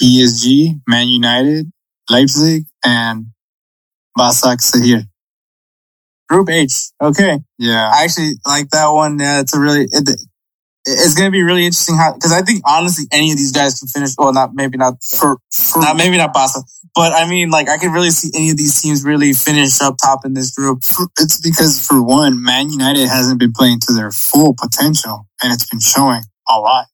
PSG, 0.02 0.82
Man 0.88 1.08
United, 1.08 1.72
Leipzig, 2.10 2.66
and 2.84 3.28
Basak 4.18 4.60
Sahir. 4.62 5.06
Group 6.30 6.50
H. 6.50 6.92
Okay. 7.02 7.40
Yeah. 7.58 7.92
I 7.94 8.04
actually 8.06 8.34
like 8.46 8.70
that 8.70 8.88
one. 8.88 9.20
Yeah, 9.20 9.42
it's 9.42 9.54
a 9.56 9.60
really, 9.60 9.88
it, 9.92 10.22
it's 10.86 11.14
going 11.14 11.28
to 11.28 11.32
be 11.32 11.44
really 11.44 11.66
interesting 11.66 11.96
how, 11.96 12.14
cause 12.14 12.32
I 12.32 12.42
think 12.42 12.64
honestly, 12.66 13.06
any 13.12 13.32
of 13.32 13.38
these 13.38 13.52
guys 13.52 13.80
can 13.80 13.88
finish. 13.88 14.12
Well, 14.18 14.34
not, 14.34 14.54
maybe 14.54 14.78
not 14.78 15.04
for, 15.04 15.38
For, 15.52 15.80
not, 15.80 15.96
maybe 15.96 16.18
not 16.18 16.34
Basa, 16.34 16.64
but 16.96 17.14
I 17.14 17.28
mean, 17.30 17.50
like, 17.50 17.70
I 17.70 17.78
can 17.78 17.92
really 17.92 18.10
see 18.10 18.32
any 18.36 18.50
of 18.50 18.58
these 18.58 18.82
teams 18.82 19.04
really 19.04 19.34
finish 19.34 19.80
up 19.82 19.96
top 20.02 20.26
in 20.26 20.34
this 20.34 20.52
group. 20.52 20.80
it's 21.20 21.40
because 21.42 21.86
for 21.86 22.02
one, 22.04 22.42
Man 22.44 22.70
United 22.72 23.08
hasn't 23.08 23.40
been 23.40 23.54
playing 23.54 23.80
to 23.88 23.94
their 23.94 24.12
full 24.12 24.56
potential 24.56 25.28
and 25.44 25.54
it's 25.54 25.70
been 25.70 25.80
showing 25.80 26.24
a 26.50 26.60
lot. 26.60 26.88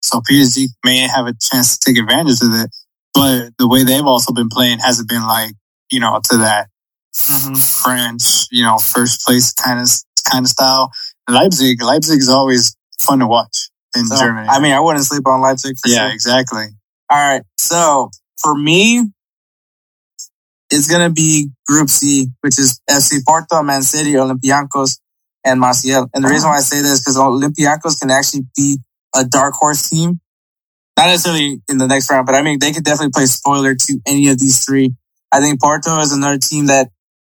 So 0.00 0.20
PSG 0.20 0.68
may 0.84 0.98
have 1.00 1.26
a 1.26 1.34
chance 1.40 1.78
to 1.78 1.92
take 1.92 2.00
advantage 2.00 2.40
of 2.42 2.54
it, 2.54 2.70
but 3.12 3.50
the 3.58 3.68
way 3.68 3.84
they've 3.84 4.06
also 4.06 4.32
been 4.32 4.48
playing 4.48 4.78
hasn't 4.78 5.08
been 5.08 5.22
like, 5.26 5.52
you 5.90 6.00
know, 6.00 6.20
to 6.30 6.36
that 6.38 6.68
Mhm. 7.16 7.56
French, 7.82 8.46
you 8.50 8.62
know, 8.62 8.78
first 8.78 9.24
place 9.24 9.52
kind 9.54 9.80
of, 9.80 9.88
kind 10.30 10.44
of 10.44 10.50
style. 10.50 10.92
Leipzig, 11.28 11.82
Leipzig 11.82 12.20
is 12.20 12.28
always 12.28 12.76
fun 13.00 13.20
to 13.20 13.26
watch 13.26 13.70
in 13.96 14.06
So, 14.06 14.16
Germany. 14.18 14.48
I 14.48 14.60
mean, 14.60 14.72
I 14.72 14.80
wouldn't 14.80 15.04
sleep 15.04 15.26
on 15.26 15.40
Leipzig 15.40 15.76
for 15.82 15.88
yeah, 15.88 16.06
sure. 16.06 16.12
exactly. 16.12 16.66
All 17.10 17.18
right. 17.18 17.42
So 17.58 18.10
for 18.40 18.54
me, 18.54 19.04
it's 20.70 20.88
going 20.88 21.02
to 21.08 21.12
be 21.12 21.50
Group 21.66 21.88
C, 21.88 22.28
which 22.40 22.58
is 22.58 22.80
FC 22.90 23.18
Porto, 23.26 23.62
Man 23.62 23.82
City, 23.82 24.12
Olympiacos, 24.14 24.98
and 25.44 25.60
Marseille. 25.60 26.08
And 26.12 26.24
the 26.24 26.28
reason 26.28 26.48
uh-huh. 26.48 26.54
why 26.54 26.58
I 26.58 26.62
say 26.62 26.82
this 26.82 26.92
is 26.92 27.00
because 27.00 27.16
Olympiacos 27.16 28.00
can 28.00 28.10
actually 28.10 28.42
be 28.56 28.78
a 29.14 29.24
dark 29.24 29.54
horse 29.54 29.88
team. 29.88 30.20
Not 30.96 31.06
necessarily 31.06 31.60
in 31.68 31.78
the 31.78 31.86
next 31.86 32.10
round, 32.10 32.26
but 32.26 32.34
I 32.34 32.42
mean, 32.42 32.58
they 32.58 32.72
could 32.72 32.84
definitely 32.84 33.12
play 33.14 33.26
spoiler 33.26 33.74
to 33.74 34.00
any 34.06 34.28
of 34.28 34.38
these 34.38 34.64
three. 34.64 34.94
I 35.30 35.40
think 35.40 35.60
Porto 35.60 35.96
is 35.98 36.12
another 36.12 36.38
team 36.38 36.66
that 36.66 36.88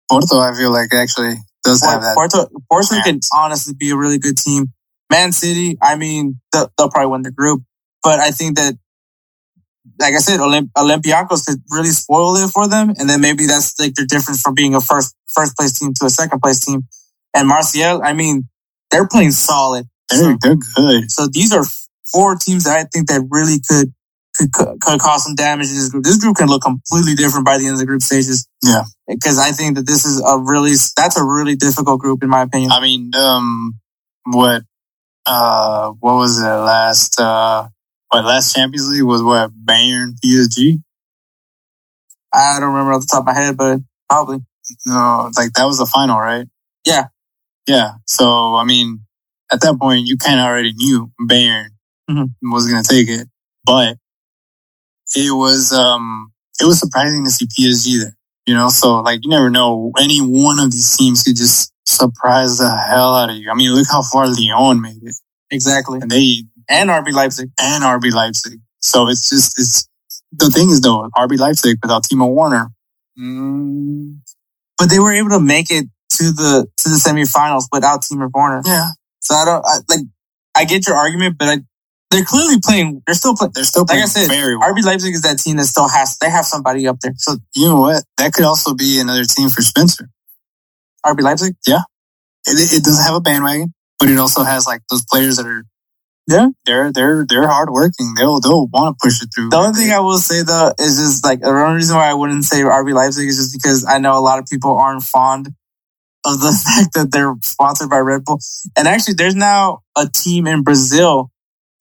Porto, 0.10 0.40
I 0.40 0.54
feel 0.56 0.72
like 0.72 0.94
actually 0.94 1.36
does 1.64 1.82
have 1.84 2.02
that. 2.02 2.16
Porto, 2.16 2.48
Porto 2.72 2.96
Yeah. 2.96 3.04
can 3.04 3.20
honestly 3.34 3.74
be 3.78 3.92
a 3.92 3.96
really 3.98 4.18
good 4.18 4.38
team. 4.38 4.72
Man 5.10 5.32
City, 5.32 5.78
I 5.82 5.96
mean, 5.96 6.40
they'll, 6.52 6.72
they'll 6.78 6.90
probably 6.90 7.12
win 7.12 7.24
the 7.24 7.32
group, 7.32 7.64
but 8.04 8.20
I 8.20 8.32
think 8.32 8.58
that, 8.58 8.76
like 10.00 10.14
I 10.14 10.20
said, 10.20 10.40
Olymp- 10.40 10.72
Olympiacos 10.78 11.46
could 11.46 11.62
really 11.72 11.90
spoil 11.90 12.36
it 12.36 12.50
for 12.52 12.68
them, 12.68 12.94
and 12.98 13.10
then 13.10 13.22
maybe 13.22 13.48
that's 13.48 13.80
like 13.80 13.96
their 13.96 14.06
difference 14.06 14.42
from 14.42 14.54
being 14.54 14.76
a 14.76 14.82
first 14.82 15.16
first 15.34 15.56
place 15.58 15.78
team 15.78 15.94
to 16.00 16.06
a 16.06 16.10
second 16.10 16.42
place 16.42 16.60
team. 16.60 16.88
And 17.34 17.48
Marseille, 17.48 18.02
I 18.04 18.14
mean, 18.14 18.48
they're 18.92 19.08
playing 19.08 19.32
solid. 19.32 19.88
They're, 20.10 20.38
they're 20.42 20.56
good. 20.76 21.12
So 21.12 21.28
these 21.28 21.54
are 21.54 21.64
four 22.12 22.36
teams 22.36 22.64
that 22.64 22.78
I 22.78 22.84
think 22.92 23.08
that 23.10 23.28
really 23.30 23.60
could 23.68 23.94
could, 24.54 24.80
could 24.80 25.00
cause 25.00 25.24
some 25.26 25.36
damage 25.36 25.70
in 25.70 25.76
this 25.76 25.90
group. 25.90 26.04
This 26.04 26.18
group 26.18 26.38
can 26.38 26.48
look 26.48 26.62
completely 26.62 27.16
different 27.16 27.46
by 27.46 27.58
the 27.58 27.66
end 27.66 27.74
of 27.74 27.80
the 27.80 27.86
group 27.86 28.02
stages. 28.02 28.48
Yeah. 28.64 28.84
Because 29.08 29.38
I 29.38 29.52
think 29.52 29.76
that 29.76 29.86
this 29.86 30.06
is 30.06 30.22
a 30.22 30.38
really, 30.40 30.72
that's 30.96 31.18
a 31.18 31.24
really 31.24 31.56
difficult 31.56 32.00
group 32.00 32.24
in 32.24 32.30
my 32.30 32.44
opinion. 32.44 32.72
I 32.72 32.82
mean, 32.82 33.12
um, 33.16 33.74
what, 34.26 34.64
uh, 35.30 35.92
what 36.00 36.16
was 36.16 36.40
it 36.42 36.44
last, 36.46 37.20
uh, 37.20 37.68
what 38.10 38.26
last 38.26 38.56
Champions 38.56 38.90
League 38.90 39.04
was 39.04 39.22
what 39.24 39.52
Bayern 39.66 40.14
PSG? 40.24 40.82
I 42.34 42.60
don't 42.60 42.70
remember 42.70 42.94
off 42.94 43.02
the 43.02 43.08
top 43.08 43.22
of 43.22 43.26
my 43.28 43.34
head, 43.34 43.56
but 43.58 43.80
probably. 44.10 44.40
No, 44.86 45.32
like 45.38 45.54
that 45.54 45.66
was 45.66 45.78
the 45.80 45.86
final, 45.86 46.20
right? 46.20 46.46
Yeah. 46.86 47.06
Yeah. 47.68 47.94
So, 48.06 48.56
I 48.56 48.64
mean, 48.66 49.02
at 49.52 49.62
that 49.62 49.78
point, 49.80 50.08
you 50.08 50.18
kind 50.18 50.40
of 50.40 50.46
already 50.46 50.74
knew 50.74 51.12
Bayern 51.22 51.70
Mhm. 52.10 52.34
was 52.42 52.68
going 52.70 52.84
to 52.84 52.90
take 52.90 53.08
it, 53.08 53.28
but 53.66 53.98
it 55.16 55.32
was, 55.36 55.72
um, 55.72 56.32
it 56.62 56.66
was 56.66 56.80
surprising 56.80 57.26
to 57.26 57.32
see 57.32 57.48
PSG 57.48 58.00
there, 58.04 58.16
you 58.46 58.54
know? 58.54 58.70
So 58.70 59.00
like, 59.02 59.22
you 59.24 59.30
never 59.30 59.50
know. 59.50 59.92
Any 60.00 60.20
one 60.20 60.60
of 60.60 60.72
these 60.72 60.96
teams 60.98 61.24
could 61.24 61.36
just 61.36 61.72
surprise 61.90 62.58
the 62.60 62.70
hell 62.70 63.16
out 63.16 63.30
of 63.30 63.36
you. 63.36 63.50
I 63.52 63.56
mean, 63.56 63.74
look 63.74 63.88
how 63.90 64.02
far 64.02 64.28
Lyon 64.28 64.82
made 64.82 65.02
it 65.04 65.16
Exactly. 65.52 66.00
and 66.02 66.10
they, 66.12 66.44
And 66.70 66.90
RB 66.90 67.12
Leipzig. 67.12 67.50
and 67.60 67.84
RB 67.84 68.12
Leipzig. 68.14 68.60
So 68.80 69.10
it's 69.10 69.30
just, 69.30 69.60
it's, 69.60 69.90
the 70.32 70.50
thing 70.50 70.70
is 70.70 70.82
though, 70.82 71.10
RB 71.18 71.38
Leipzig 71.40 71.78
without 71.82 72.04
Timo 72.04 72.32
Werner, 72.34 72.70
mm, 73.18 74.20
But 74.78 74.90
they 74.90 75.00
were 75.00 75.14
able 75.14 75.30
to 75.32 75.40
make 75.40 75.72
it 75.72 75.86
to 76.18 76.24
the, 76.32 76.68
to 76.78 76.90
the 76.90 76.96
semifinals 76.96 77.64
without 77.72 78.02
Timo 78.04 78.30
Werner. 78.34 78.62
yeah, 78.66 78.90
So 79.20 79.36
I 79.36 79.46
don't, 79.46 79.66
I, 79.66 79.78
like, 79.90 80.06
I 80.56 80.66
get 80.66 80.88
your 80.88 80.96
argument, 80.98 81.38
but 81.38 81.48
I, 81.50 81.58
they're 82.12 82.26
clearly 82.26 82.60
playing, 82.64 83.02
they're 83.06 83.16
still 83.16 83.36
playing. 83.36 83.52
they're 83.54 83.64
still 83.64 83.86
playing. 83.86 84.02
Like 84.02 84.10
I 84.10 84.12
said, 84.12 84.30
very 84.30 84.58
well. 84.58 84.72
RB 84.74 84.84
Leipzig 84.84 85.14
is 85.14 85.22
that 85.24 85.38
team 85.40 85.58
that 85.58 85.66
still 85.66 85.88
has, 85.88 86.18
they 86.20 86.30
have 86.30 86.46
somebody 86.46 86.88
up 86.88 87.00
there. 87.02 87.14
So 87.18 87.38
you 87.56 87.68
know 87.70 87.82
what? 87.82 88.04
That 88.18 88.34
could 88.34 88.46
also 88.46 88.74
be 88.74 89.00
another 89.00 89.24
team 89.26 89.50
for 89.50 89.62
Spencer. 89.62 90.10
RB 91.06 91.22
Leipzig, 91.22 91.56
yeah, 91.68 91.82
It, 92.46 92.74
it 92.74 92.84
doesn't 92.84 93.06
have 93.06 93.16
a 93.16 93.22
bandwagon, 93.22 93.74
but 94.00 94.10
it 94.10 94.18
also 94.18 94.44
has 94.44 94.66
like 94.68 94.82
those 94.90 95.04
players 95.12 95.38
that 95.38 95.46
are 95.46 95.64
Yeah. 96.28 96.48
they're 96.66 96.92
they're 96.92 97.26
they're 97.28 97.48
hardworking. 97.48 98.14
They'll 98.18 98.40
they'll 98.40 98.68
want 98.68 98.98
to 98.98 99.06
push 99.06 99.22
it 99.24 99.30
through. 99.34 99.50
The 99.50 99.58
only 99.58 99.80
thing 99.80 99.92
I 99.92 100.00
will 100.00 100.18
say 100.20 100.44
though 100.44 100.74
is 100.80 100.98
just 100.98 101.24
like 101.26 101.42
the 101.42 101.50
only 101.50 101.76
reason 101.76 101.96
why 101.96 102.10
I 102.10 102.14
wouldn't 102.14 102.46
say 102.46 102.62
RB 102.62 102.94
Leipzig 102.94 103.28
is 103.28 103.38
just 103.38 103.54
because 103.54 103.86
I 103.86 103.98
know 104.00 104.18
a 104.18 104.22
lot 104.22 104.40
of 104.40 104.46
people 104.46 104.78
aren't 104.78 105.04
fond 105.04 105.50
of 106.26 106.40
the 106.40 106.52
fact 106.66 106.94
that 106.96 107.12
they're 107.12 107.34
sponsored 107.42 107.90
by 107.90 108.00
Red 108.00 108.26
Bull. 108.26 108.40
And 108.78 108.88
actually, 108.88 109.16
there's 109.16 109.36
now 109.36 109.80
a 109.98 110.08
team 110.08 110.48
in 110.48 110.64
Brazil 110.64 111.32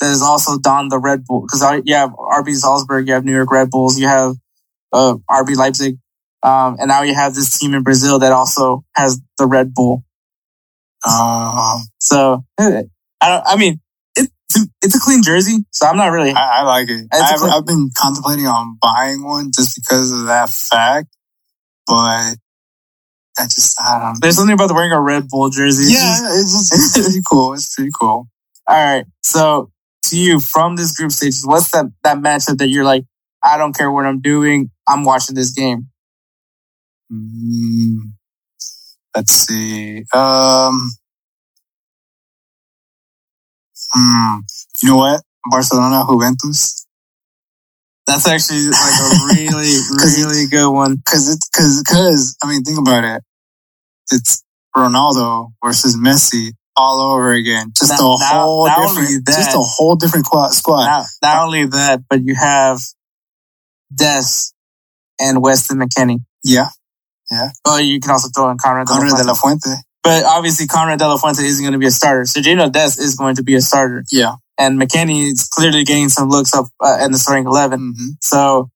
that 0.00 0.10
is 0.12 0.22
also 0.22 0.58
donned 0.58 0.92
the 0.92 0.98
Red 0.98 1.24
Bull 1.24 1.42
because 1.42 1.60
you 1.84 1.94
have 1.94 2.10
RB 2.10 2.54
Salzburg, 2.54 3.08
you 3.08 3.14
have 3.14 3.24
New 3.24 3.34
York 3.34 3.50
Red 3.50 3.68
Bulls, 3.70 3.98
you 3.98 4.06
have 4.06 4.36
uh, 4.92 5.16
RB 5.28 5.56
Leipzig, 5.56 5.96
um, 6.42 6.76
and 6.78 6.88
now 6.88 7.02
you 7.02 7.14
have 7.14 7.34
this 7.34 7.58
team 7.58 7.74
in 7.74 7.82
Brazil 7.82 8.18
that 8.20 8.32
also 8.32 8.84
has 8.94 9.20
the 9.38 9.46
Red 9.46 9.74
Bull. 9.74 10.04
Um, 11.06 11.82
So 11.98 12.44
eh, 12.58 12.82
I 13.20 13.28
don't. 13.28 13.42
I 13.46 13.56
mean, 13.56 13.80
it, 14.16 14.28
it's 14.82 14.96
a 14.96 15.00
clean 15.00 15.22
jersey, 15.22 15.64
so 15.70 15.86
I'm 15.86 15.96
not 15.96 16.08
really. 16.08 16.32
I, 16.32 16.60
I 16.60 16.62
like 16.62 16.88
it. 16.88 17.06
I've, 17.12 17.38
clip. 17.38 17.52
I've 17.52 17.66
been 17.66 17.90
contemplating 17.96 18.46
on 18.46 18.78
buying 18.80 19.22
one 19.24 19.50
just 19.54 19.76
because 19.76 20.10
of 20.12 20.26
that 20.26 20.50
fact, 20.50 21.08
but 21.86 21.94
I 23.38 23.44
just 23.44 23.80
I 23.80 23.98
don't. 24.00 24.12
know. 24.14 24.18
There's 24.20 24.36
something 24.36 24.54
about 24.54 24.72
wearing 24.72 24.92
a 24.92 25.00
Red 25.00 25.28
Bull 25.28 25.50
jersey. 25.50 25.84
It's 25.84 25.92
just- 25.92 26.22
Yeah, 26.22 26.40
it's 26.40 26.52
just 26.52 26.74
it's 26.74 27.06
pretty 27.06 27.22
cool. 27.28 27.54
It's 27.54 27.74
pretty 27.74 27.90
cool. 27.98 28.28
All 28.66 28.76
right. 28.76 29.04
So 29.22 29.70
to 30.04 30.18
you 30.18 30.40
from 30.40 30.76
this 30.76 30.96
group 30.96 31.12
stage, 31.12 31.34
what's 31.44 31.70
that 31.70 31.86
that 32.02 32.18
matchup 32.18 32.58
that 32.58 32.68
you're 32.68 32.84
like, 32.84 33.04
I 33.42 33.56
don't 33.56 33.76
care 33.76 33.90
what 33.90 34.04
I'm 34.06 34.20
doing, 34.20 34.70
I'm 34.88 35.04
watching 35.04 35.34
this 35.36 35.52
game. 35.52 35.88
Mm, 37.12 38.12
let's 39.16 39.32
see. 39.32 40.04
Um, 40.14 40.90
hmm, 43.94 44.38
you 44.82 44.88
know 44.90 44.96
what? 44.96 45.22
Barcelona 45.50 46.04
Juventus. 46.08 46.86
That's 48.06 48.26
actually 48.26 48.66
like 48.68 49.00
a 49.00 49.26
really, 49.34 49.76
really 50.16 50.46
good 50.50 50.70
one. 50.70 51.02
Cause 51.06 51.28
it's, 51.32 51.48
cause, 51.50 51.82
cause, 51.86 52.36
I 52.42 52.48
mean, 52.48 52.62
think 52.62 52.78
about 52.78 53.04
it. 53.04 53.22
It's 54.10 54.42
Ronaldo 54.76 55.52
versus 55.62 55.96
Messi 55.96 56.52
all 56.74 57.00
over 57.00 57.32
again. 57.32 57.72
Just 57.76 57.90
Not- 57.90 58.00
a 58.00 58.02
whole 58.02 58.66
not 58.66 58.78
only 58.78 59.02
different, 59.02 59.26
that- 59.26 59.34
just 59.36 59.54
a 59.54 59.58
whole 59.58 59.96
different 59.96 60.26
squad. 60.26 60.48
squad. 60.52 60.86
Not, 60.86 61.06
not 61.22 61.44
only 61.44 61.66
that, 61.66 62.00
but 62.08 62.22
you 62.22 62.34
have 62.34 62.80
Dest 63.94 64.54
and 65.20 65.42
Weston 65.42 65.78
McKennie. 65.78 66.20
yeah. 66.44 66.68
Well, 67.64 67.80
you 67.80 68.00
can 68.00 68.10
also 68.10 68.28
throw 68.34 68.50
in 68.50 68.58
Konrad 68.58 68.86
de 68.86 68.92
la 68.92 68.98
Konrad 68.98 69.10
de 69.10 69.24
Fuente. 69.24 69.26
la 69.26 69.34
Fuente. 69.34 69.82
But 70.02 70.24
obviously, 70.24 70.66
Konrad 70.66 70.98
de 70.98 71.06
la 71.08 71.18
Fuente 71.18 71.40
isn't 71.44 71.62
going 71.62 71.72
to 71.72 71.78
be 71.78 71.86
a 71.86 71.90
starter. 71.90 72.24
So 72.26 72.40
Gino 72.40 72.70
Dest 72.70 72.98
is 72.98 73.14
going 73.16 73.36
to 73.36 73.42
be 73.42 73.54
a 73.54 73.60
starter. 73.60 74.04
Yeah. 74.10 74.36
And 74.58 74.80
McKennie 74.80 75.30
is 75.32 75.44
clearly 75.48 75.84
getting 75.84 76.08
some 76.08 76.28
looks 76.30 76.54
up 76.54 76.66
uh, 76.82 76.98
in 77.02 77.12
the 77.12 77.18
starting 77.18 77.46
11. 77.46 77.78
hmm 77.96 78.06
So 78.20 78.70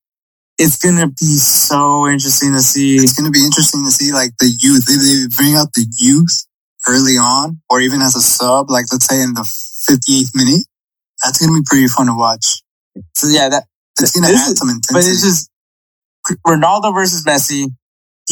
it's 0.58 0.76
going 0.78 0.96
to 0.96 1.08
be 1.08 1.36
so 1.38 2.06
interesting 2.06 2.52
to 2.52 2.60
see. 2.60 2.96
It's 2.96 3.14
going 3.18 3.24
to 3.24 3.36
be 3.36 3.44
interesting 3.44 3.84
to 3.84 3.90
see 3.90 4.12
like 4.12 4.30
the 4.38 4.46
youth. 4.60 4.84
If 4.88 5.00
they 5.00 5.36
bring 5.36 5.54
out 5.56 5.72
the 5.72 5.86
youth 5.98 6.44
early 6.86 7.16
on 7.16 7.60
or 7.70 7.80
even 7.80 8.00
as 8.02 8.14
a 8.14 8.20
sub, 8.20 8.70
like 8.70 8.86
let's 8.92 9.06
say 9.06 9.22
in 9.22 9.34
the 9.34 9.42
58th 9.42 10.34
minute, 10.34 10.66
that's 11.24 11.38
going 11.40 11.52
to 11.54 11.60
be 11.60 11.64
pretty 11.66 11.86
fun 11.88 12.06
to 12.06 12.14
watch. 12.14 12.62
So 13.16 13.28
yeah, 13.28 13.48
that, 13.48 13.64
It's 13.98 14.12
going 14.12 14.24
to 14.24 14.28
add 14.38 14.50
is- 14.52 14.58
some 14.58 14.68
intensity. 14.68 14.92
but 14.94 15.04
it's 15.08 15.22
just 15.22 15.50
Ronaldo 16.46 16.94
versus 16.94 17.24
Messi. 17.24 17.66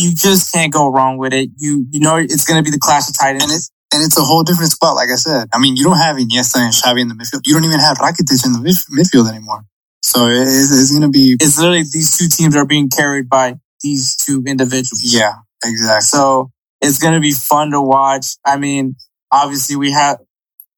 You 0.01 0.15
just 0.15 0.53
can't 0.53 0.73
go 0.73 0.89
wrong 0.89 1.19
with 1.19 1.33
it. 1.33 1.51
You 1.57 1.87
you 1.91 2.01
know 2.01 2.17
it's 2.17 2.45
going 2.45 2.63
to 2.63 2.65
be 2.65 2.71
the 2.71 2.79
clash 2.81 3.09
of 3.09 3.19
titans. 3.19 3.45
and 3.45 3.53
it's, 3.53 3.71
and 3.93 4.03
it's 4.05 4.19
a 4.19 4.23
whole 4.23 4.43
different 4.43 4.71
spot. 4.73 4.95
Like 4.95 5.09
I 5.13 5.17
said, 5.17 5.49
I 5.53 5.59
mean, 5.59 5.77
you 5.77 5.85
don't 5.85 5.99
have 5.99 6.17
Iniesta 6.17 6.57
and 6.59 6.73
Xavi 6.73 7.01
in 7.01 7.09
the 7.09 7.15
midfield. 7.15 7.43
You 7.47 7.55
don't 7.55 7.65
even 7.65 7.81
have 7.81 7.99
Rakitic 7.99 8.45
in 8.47 8.53
the 8.53 8.61
mid- 8.61 8.89
midfield 8.99 9.29
anymore. 9.29 9.65
So 10.03 10.27
it's, 10.29 10.73
it's 10.73 10.91
going 10.91 11.03
to 11.03 11.11
be, 11.11 11.37
it's 11.39 11.59
literally 11.59 11.83
these 11.83 12.17
two 12.17 12.29
teams 12.29 12.57
are 12.57 12.65
being 12.65 12.89
carried 12.89 13.29
by 13.29 13.57
these 13.83 14.17
two 14.17 14.43
individuals. 14.47 15.03
yeah, 15.03 15.35
exactly. 15.63 16.03
So 16.03 16.51
it's 16.81 16.99
going 16.99 17.15
to 17.15 17.21
be 17.21 17.33
fun 17.33 17.73
to 17.73 17.81
watch. 17.83 18.37
I 18.45 18.57
mean, 18.57 18.97
obviously 19.31 19.77
we 19.77 19.93
have. 19.93 20.19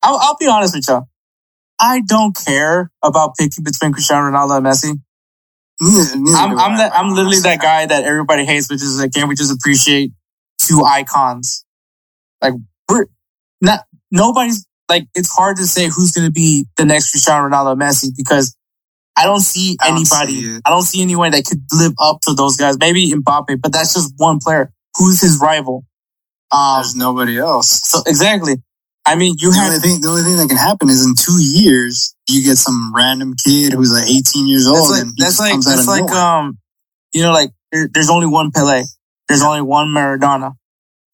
I'll, 0.03 0.19
I'll 0.21 0.37
be 0.39 0.49
honest 0.49 0.75
with 0.75 0.89
you. 0.89 1.03
I 1.81 2.01
don't 2.01 2.37
care 2.37 2.91
about 3.03 3.35
picking 3.39 3.65
between 3.65 3.93
Cristiano 3.93 4.31
Ronaldo 4.31 4.57
and 4.59 4.67
Messi. 4.67 5.01
Neither- 5.81 6.17
neither 6.17 6.37
I'm 6.39 6.59
I'm 6.59 6.77
that 6.79 6.93
I'm 6.95 7.11
literally 7.15 7.41
that 7.41 7.61
guy 7.61 7.87
that 7.87 8.05
everybody 8.05 8.45
hates, 8.45 8.71
which 8.71 8.83
is 8.83 9.01
like, 9.01 9.13
can 9.13 9.29
we 9.29 9.35
just 9.35 9.53
appreciate 9.53 10.13
two 10.61 10.83
icons? 10.85 11.65
Like 12.41 12.55
we're 12.89 13.07
not 13.61 13.81
nobody's 14.11 14.67
like 14.89 15.07
it's 15.15 15.33
hard 15.35 15.57
to 15.57 15.65
say 15.67 15.87
who's 15.87 16.13
going 16.13 16.27
to 16.27 16.33
be 16.33 16.67
the 16.77 16.85
next 16.85 17.11
Cristiano 17.11 17.49
Ronaldo 17.49 17.77
Messi 17.77 18.09
because 18.17 18.55
I 19.17 19.25
don't 19.25 19.41
see 19.41 19.77
I 19.81 19.89
don't 19.89 19.97
anybody. 19.99 20.43
see. 20.43 20.61
I 20.65 20.71
don't 20.71 20.83
see 20.83 21.03
anyone 21.03 21.33
that 21.33 21.45
could 21.45 21.63
live 21.73 21.93
up 21.99 22.19
to 22.23 22.35
those 22.35 22.57
guys. 22.57 22.79
Maybe 22.79 23.11
Mbappe, 23.13 23.61
but 23.61 23.73
that's 23.73 23.95
just 23.95 24.15
one 24.17 24.39
player. 24.39 24.73
Who's 24.97 25.21
his 25.21 25.39
rival? 25.41 25.85
Um, 26.51 26.83
There's 26.83 26.95
nobody 26.97 27.39
else. 27.39 27.81
so 27.89 28.01
exactly. 28.07 28.57
I 29.05 29.17
mean, 29.17 29.35
you 29.39 29.51
The 29.51 29.57
have 29.57 29.67
only 29.69 29.79
thing, 29.81 30.01
the 30.01 30.09
only 30.09 30.23
thing 30.23 30.37
that 30.37 30.49
can 30.49 30.57
happen 30.57 30.89
is 30.89 31.05
in 31.05 31.15
two 31.17 31.39
years, 31.43 32.15
you 32.29 32.45
get 32.45 32.57
some 32.57 32.93
random 32.95 33.35
kid 33.35 33.73
who's 33.73 33.93
like 33.93 34.09
18 34.09 34.47
years 34.47 34.67
old 34.69 34.79
that's 34.79 34.91
like 34.91 35.07
that's 35.17 35.41
like 35.41 35.61
that's 35.61 35.89
like 35.89 36.11
um, 36.13 36.59
you 37.13 37.23
know, 37.23 37.33
like 37.33 37.51
there, 37.73 37.89
there's 37.93 38.11
only 38.11 38.27
one 38.27 38.51
Pele. 38.53 38.85
There's 39.29 39.43
only 39.43 39.63
one 39.63 39.89
Maradona. 39.89 40.53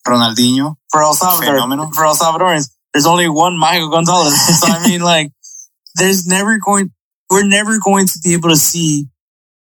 Ronaldinho. 0.07 0.77
for 0.91 1.03
El 1.03 1.15
Salvador, 1.15 1.55
Phenomenal. 1.55 1.91
for 1.93 2.05
El 2.07 2.15
Salvadorians, 2.15 2.71
there's 2.93 3.07
only 3.07 3.29
one 3.29 3.59
Magico 3.59 3.91
Gonzalez. 3.91 4.35
so 4.61 4.67
I 4.69 4.83
mean, 4.89 5.01
like, 5.03 5.31
there's 5.97 6.27
never 6.27 6.59
going, 6.59 6.91
we're 7.31 7.47
never 7.47 7.79
going 7.79 8.07
to 8.07 8.19
be 8.25 8.33
able 8.35 8.49
to 8.51 8.57
see. 8.57 9.07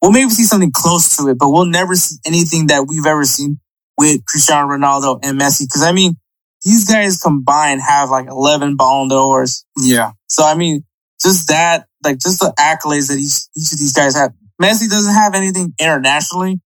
We'll 0.02 0.12
maybe 0.12 0.32
see 0.32 0.44
something 0.44 0.72
close 0.74 1.16
to 1.18 1.28
it, 1.30 1.38
but 1.38 1.50
we'll 1.52 1.66
never 1.66 1.94
see 1.96 2.16
anything 2.26 2.68
that 2.68 2.86
we've 2.88 3.06
ever 3.06 3.24
seen 3.24 3.60
with 4.00 4.26
Cristiano 4.26 4.68
Ronaldo 4.68 5.20
and 5.22 5.40
Messi. 5.40 5.62
Because 5.68 5.84
I 5.84 5.92
mean, 5.92 6.16
these 6.64 6.86
guys 6.88 7.18
combined 7.18 7.82
have 7.82 8.10
like 8.10 8.28
11 8.28 8.76
Ballon 8.76 9.08
d'Ors. 9.10 9.66
Yeah. 9.78 10.12
So 10.28 10.44
I 10.46 10.56
mean, 10.56 10.84
just 11.22 11.48
that, 11.50 11.88
like, 12.04 12.18
just 12.20 12.40
the 12.40 12.54
accolades 12.60 13.10
that 13.10 13.18
each 13.20 13.42
each 13.56 13.72
of 13.74 13.80
these 13.80 13.94
guys 13.94 14.16
have. 14.16 14.32
Messi 14.62 14.90
doesn't 14.90 15.14
have 15.14 15.34
anything 15.34 15.74
internationally, 15.80 16.60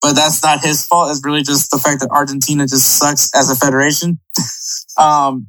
but 0.00 0.12
that's 0.12 0.42
not 0.42 0.60
his 0.62 0.86
fault. 0.86 1.10
It's 1.10 1.24
really 1.24 1.42
just 1.42 1.70
the 1.72 1.78
fact 1.78 2.00
that 2.00 2.10
Argentina 2.10 2.64
just 2.66 2.98
sucks 2.98 3.30
as 3.34 3.50
a 3.50 3.56
federation. 3.56 4.20
um, 4.98 5.48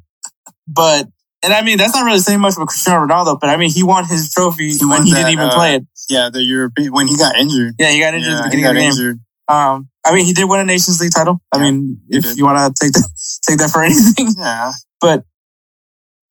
but 0.66 1.06
and 1.44 1.52
I 1.52 1.62
mean 1.62 1.78
that's 1.78 1.94
not 1.94 2.04
really 2.04 2.18
saying 2.18 2.40
much 2.40 2.54
about 2.56 2.68
Cristiano 2.68 3.06
Ronaldo, 3.06 3.38
but 3.40 3.50
I 3.50 3.56
mean 3.56 3.70
he 3.70 3.82
won 3.82 4.04
his 4.04 4.32
trophy 4.32 4.72
He 4.74 4.84
when 4.84 5.04
he 5.04 5.10
that, 5.12 5.18
didn't 5.18 5.32
even 5.32 5.48
uh, 5.48 5.54
play 5.54 5.76
it. 5.76 5.86
Yeah. 6.08 6.30
The 6.30 6.42
European, 6.42 6.92
when 6.92 7.06
he 7.08 7.16
got 7.16 7.36
injured. 7.36 7.74
Yeah, 7.78 7.90
he 7.90 8.00
got 8.00 8.14
injured 8.14 8.32
at 8.32 8.36
the 8.36 8.42
Yeah, 8.42 8.50
he 8.50 8.56
beginning 8.56 8.66
of 8.66 8.74
the 8.74 8.80
game. 8.80 8.90
injured. 8.90 9.20
Um, 9.48 9.88
I 10.04 10.14
mean 10.14 10.24
he 10.26 10.32
did 10.32 10.48
win 10.48 10.60
a 10.60 10.64
Nations 10.64 11.00
League 11.00 11.12
title. 11.12 11.40
I 11.52 11.58
Yeah, 11.58 11.62
mean, 11.70 12.00
if 12.08 12.36
you 12.36 12.44
want 12.44 12.76
to 12.76 12.84
take 12.84 12.92
that 12.94 13.08
take 13.46 13.58
that 13.58 13.70
for 13.70 13.82
anything, 13.84 14.28
Yeah. 14.38 14.72
but 15.00 15.24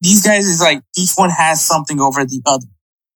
these 0.01 0.23
guys 0.25 0.47
is 0.47 0.61
like 0.61 0.81
each 0.97 1.11
one 1.15 1.29
has 1.29 1.65
something 1.65 1.99
over 1.99 2.25
the 2.25 2.41
other. 2.45 2.65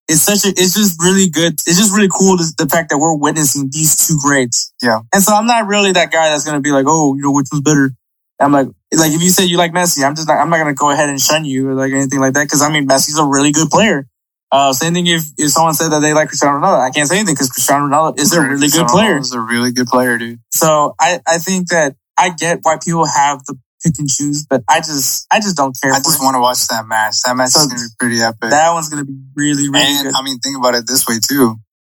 it's 0.08 0.22
such 0.22 0.44
a, 0.44 0.48
it's 0.50 0.74
just 0.74 1.02
really 1.02 1.28
good. 1.28 1.54
It's 1.66 1.76
just 1.78 1.92
really 1.94 2.08
cool 2.08 2.36
to, 2.38 2.44
the 2.58 2.68
fact 2.68 2.90
that 2.90 2.98
we're 2.98 3.16
witnessing 3.16 3.70
these 3.72 3.96
two 4.06 4.18
greats. 4.22 4.72
Yeah. 4.80 5.00
And 5.12 5.22
so 5.22 5.34
I'm 5.34 5.46
not 5.46 5.66
really 5.66 5.92
that 5.92 6.12
guy 6.12 6.28
that's 6.28 6.44
going 6.44 6.56
to 6.56 6.60
be 6.62 6.70
like, 6.70 6.84
oh, 6.86 7.14
you 7.16 7.22
know, 7.22 7.32
which 7.32 7.48
one's 7.50 7.62
better? 7.62 7.90
I'm 8.38 8.52
like, 8.52 8.68
like 8.94 9.12
if 9.12 9.20
you 9.22 9.30
say 9.30 9.44
you 9.46 9.56
like 9.56 9.72
Messi, 9.72 10.04
I'm 10.06 10.14
just 10.14 10.28
not, 10.28 10.38
I'm 10.38 10.48
not 10.50 10.58
going 10.58 10.68
to 10.68 10.78
go 10.78 10.90
ahead 10.90 11.08
and 11.08 11.20
shun 11.20 11.44
you 11.44 11.68
or 11.70 11.74
like 11.74 11.90
anything 11.92 12.20
like 12.20 12.34
that. 12.34 12.48
Cause 12.48 12.62
I 12.62 12.70
mean, 12.70 12.86
Messi's 12.86 13.18
a 13.18 13.24
really 13.24 13.50
good 13.50 13.68
player. 13.68 14.06
Uh, 14.52 14.72
same 14.72 14.94
thing 14.94 15.08
if, 15.08 15.22
if 15.38 15.50
someone 15.50 15.74
said 15.74 15.88
that 15.90 15.98
they 15.98 16.12
like 16.14 16.28
Cristiano 16.28 16.58
Ronaldo, 16.60 16.78
I 16.78 16.90
can't 16.90 17.08
say 17.08 17.16
anything 17.16 17.34
because 17.34 17.50
Cristiano 17.50 17.86
Ronaldo 17.88 18.20
is 18.20 18.32
a 18.32 18.40
really 18.40 18.68
good 18.68 18.86
player. 18.86 19.16
He's 19.16 19.32
a 19.32 19.40
really 19.40 19.72
good 19.72 19.88
player, 19.88 20.18
dude. 20.18 20.38
So 20.52 20.94
I, 21.00 21.18
I 21.26 21.38
think 21.38 21.68
that 21.70 21.96
I 22.16 22.30
get 22.30 22.60
why 22.62 22.78
people 22.82 23.06
have 23.06 23.44
the 23.46 23.58
pick 23.86 23.98
and 23.98 24.08
choose, 24.08 24.44
but 24.46 24.62
I 24.68 24.80
just, 24.80 25.26
I 25.32 25.38
just 25.38 25.56
don't 25.56 25.76
care. 25.80 25.92
I 25.92 25.98
just 25.98 26.20
want 26.20 26.34
to 26.34 26.40
watch 26.40 26.66
that 26.68 26.84
match. 26.86 27.22
That 27.24 27.36
match 27.36 27.50
So 27.50 27.60
is 27.60 27.68
to 27.68 27.74
be 27.74 27.94
pretty 27.98 28.20
epic. 28.22 28.50
that 28.50 28.72
one's 28.72 28.88
going 28.88 29.04
to 29.04 29.10
be 29.10 29.18
really, 29.36 29.68
really 29.68 29.84
and 29.84 30.06
good. 30.08 30.14
I 30.16 30.22
mean, 30.22 30.38
think 30.40 30.58
about 30.58 30.74
it 30.74 30.84
this 30.86 31.06
way 31.06 31.16
too. 31.22 31.56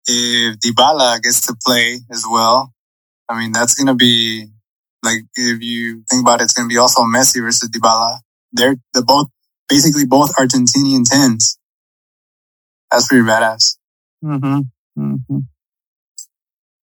If 0.07 0.59
Dybala 0.59 1.21
gets 1.21 1.47
to 1.47 1.55
play 1.65 1.99
as 2.11 2.25
well, 2.29 2.73
I 3.29 3.39
mean, 3.39 3.51
that's 3.51 3.75
going 3.75 3.87
to 3.87 3.95
be 3.95 4.47
like, 5.03 5.19
if 5.35 5.61
you 5.61 6.03
think 6.09 6.21
about 6.21 6.41
it, 6.41 6.45
it's 6.45 6.53
going 6.53 6.67
to 6.67 6.73
be 6.73 6.77
also 6.77 7.01
Messi 7.03 7.41
versus 7.41 7.69
Dybala. 7.69 8.19
They're 8.51 8.75
the 8.93 9.03
both, 9.03 9.27
basically 9.67 10.05
both 10.05 10.35
Argentinian 10.35 11.03
tens. 11.09 11.57
That's 12.91 13.07
pretty 13.07 13.25
badass. 13.25 13.77
Mm-hmm. 14.23 14.59
Mm-hmm. 15.01 15.39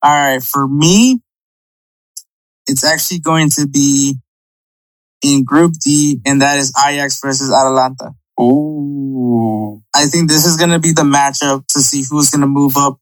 All 0.02 0.12
right. 0.12 0.43
For 0.43 0.68
me, 0.68 1.20
it's 2.66 2.85
actually 2.85 3.20
going 3.20 3.48
to 3.51 3.66
be 3.66 4.18
in 5.24 5.42
Group 5.42 5.72
D, 5.82 6.20
and 6.26 6.42
that 6.42 6.59
is 6.59 6.72
Ajax 6.86 7.18
versus 7.20 7.51
Atalanta. 7.51 8.12
Ooh. 8.40 9.82
I 9.94 10.06
think 10.06 10.28
this 10.28 10.44
is 10.44 10.56
going 10.56 10.70
to 10.70 10.78
be 10.78 10.92
the 10.92 11.02
matchup 11.02 11.66
to 11.68 11.80
see 11.80 12.05
who's 12.09 12.30
going 12.30 12.42
to 12.42 12.46
move 12.46 12.76
up 12.76 12.98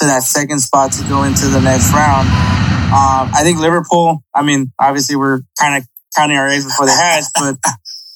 to 0.00 0.06
that 0.06 0.22
second 0.22 0.60
spot 0.60 0.92
to 0.92 1.02
go 1.08 1.22
into 1.24 1.46
the 1.48 1.60
next 1.60 1.92
round. 1.92 2.28
Um, 2.28 3.30
I 3.34 3.40
think 3.42 3.58
Liverpool, 3.58 4.24
I 4.34 4.42
mean, 4.42 4.72
obviously 4.80 5.16
we're 5.16 5.42
kind 5.58 5.82
of 5.82 5.88
counting 6.16 6.38
our 6.38 6.48
eggs 6.48 6.64
before 6.64 6.86
the 6.86 6.92
hatch, 6.92 7.24
but 7.34 7.56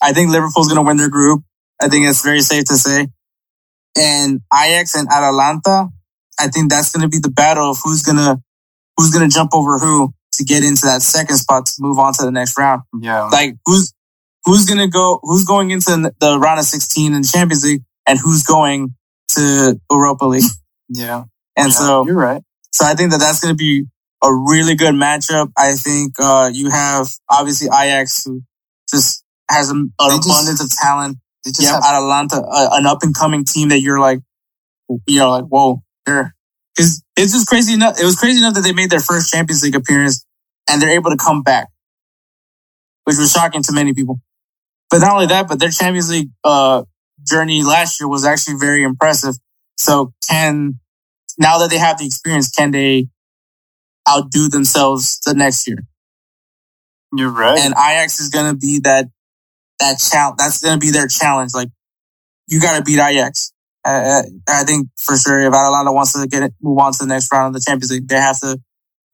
I 0.01 0.13
think 0.13 0.31
Liverpool's 0.31 0.69
going 0.69 0.83
to 0.83 0.87
win 0.87 0.97
their 0.97 1.11
group. 1.11 1.43
I 1.81 1.89
think 1.89 2.07
it's 2.07 2.23
very 2.23 2.41
safe 2.41 2.65
to 2.67 2.77
say. 2.77 3.09
And 3.97 4.41
Ajax 4.55 4.95
and 4.95 5.09
Atalanta, 5.09 5.89
I 6.41 6.49
think 6.49 6.71
that's 6.71 6.93
going 6.93 7.03
to 7.03 7.09
be 7.09 7.19
the 7.19 7.31
battle 7.31 7.71
of 7.71 7.79
who's 7.85 8.03
going 8.03 8.19
to, 8.19 8.41
who's 8.97 9.11
going 9.11 9.29
to 9.29 9.35
jump 9.35 9.51
over 9.53 9.79
who 9.79 10.15
to 10.39 10.45
get 10.45 10.65
into 10.65 10.83
that 10.87 11.03
second 11.03 11.37
spot 11.37 11.67
to 11.67 11.73
move 11.81 11.99
on 11.99 12.13
to 12.15 12.23
the 12.23 12.31
next 12.33 12.57
round 12.59 12.83
Yeah. 13.01 13.25
like 13.33 13.55
who's 13.67 13.93
who's 14.45 14.65
gonna 14.67 14.89
go 14.89 15.21
who's 15.23 15.45
going 15.45 15.71
into 15.71 16.13
the 16.21 16.39
round 16.39 16.59
of 16.59 16.65
16 16.65 17.13
in 17.15 17.23
the 17.23 17.29
champions 17.29 17.65
league 17.65 17.83
and 18.07 18.19
who's 18.19 18.43
going 18.43 18.95
to 19.37 19.79
europa 19.91 20.25
league 20.25 20.45
Yeah. 20.89 21.25
and 21.57 21.69
Yeah, 21.69 21.69
so 21.69 22.07
you're 22.07 22.15
right. 22.17 22.43
so 22.73 22.87
i 22.87 22.95
think 22.95 23.11
that 23.13 23.19
that's 23.21 23.41
going 23.41 23.53
to 23.53 23.59
be 23.59 23.85
a 24.25 24.33
really 24.35 24.75
good 24.75 24.95
matchup 24.95 25.53
i 25.57 25.73
think 25.75 26.15
uh 26.21 26.51
you 26.53 26.71
have 26.71 27.09
obviously 27.31 27.69
ajax 27.69 28.25
who 28.25 28.43
just 28.91 29.23
has 29.51 29.71
an, 29.71 29.93
an 29.99 30.09
They 30.09 30.17
just- 30.17 30.29
abundance 30.29 30.61
of 30.63 30.71
talent 30.83 31.19
They 31.45 31.51
just 31.53 31.69
have 31.69 31.83
atalanta 31.85 32.43
an 32.79 32.87
up 32.87 33.03
and 33.03 33.15
coming 33.15 33.45
team 33.45 33.69
that 33.71 33.81
you're 33.81 34.01
like 34.01 34.21
you 35.07 35.19
know 35.19 35.31
like 35.31 35.45
whoa 35.45 35.83
they're 36.07 36.35
because 36.75 37.03
it's 37.17 37.33
just 37.33 37.47
crazy 37.49 37.75
enough 37.75 38.01
it 38.01 38.05
was 38.05 38.17
crazy 38.17 38.39
enough 38.39 38.55
that 38.55 38.63
they 38.63 38.73
made 38.73 38.89
their 38.91 39.01
first 39.01 39.31
champions 39.33 39.63
league 39.63 39.75
appearance 39.75 40.25
and 40.69 40.81
they're 40.81 40.91
able 40.91 41.11
to 41.11 41.17
come 41.17 41.43
back 41.43 41.69
which 43.09 43.17
was 43.17 43.33
shocking 43.33 43.63
to 43.63 43.73
many 43.73 43.95
people. 43.95 44.21
But 44.91 44.99
not 44.99 45.15
only 45.15 45.27
that, 45.29 45.49
but 45.49 45.59
their 45.59 45.71
Champions 45.71 46.11
League 46.11 46.29
uh, 46.45 46.83
journey 47.27 47.63
last 47.63 47.99
year 47.99 48.07
was 48.07 48.27
actually 48.27 48.59
very 48.61 48.83
impressive. 48.83 49.35
So 49.79 50.13
can 50.29 50.79
now 51.39 51.57
that 51.61 51.71
they 51.71 51.79
have 51.79 51.97
the 51.97 52.05
experience, 52.05 52.51
can 52.51 52.71
they 52.71 53.07
outdo 54.07 54.51
themselves 54.51 55.21
the 55.25 55.33
next 55.33 55.67
year? 55.67 55.79
you're 57.15 57.31
right. 57.31 57.59
And 57.59 57.73
Ajax 57.73 58.21
is 58.21 58.29
going 58.29 58.53
to 58.53 58.59
be 58.59 58.81
that 58.81 59.07
that 59.81 59.99
challenge. 59.99 60.37
That's 60.37 60.61
going 60.61 60.79
to 60.79 60.87
be 60.87 60.91
their 60.91 61.09
challenge. 61.09 61.53
Like 61.55 61.71
you 62.47 62.61
got 62.61 62.77
to 62.77 62.85
beat 62.85 63.01
Ajax. 63.01 63.55
Uh, 63.87 64.21
I 64.47 64.65
think 64.65 64.89
for 64.99 65.17
sure 65.17 65.41
if 65.41 65.55
Atalanta 65.55 65.93
wants 65.93 66.13
to 66.13 66.29
get 66.29 66.43
it, 66.43 66.53
move 66.61 66.79
on 66.79 66.93
to 66.93 66.99
the 67.01 67.07
next 67.07 67.33
round 67.33 67.55
of 67.57 67.63
the 67.63 67.65
Champions 67.67 67.91
League, 67.91 68.07
they 68.07 68.17
have 68.17 68.39
to 68.41 68.61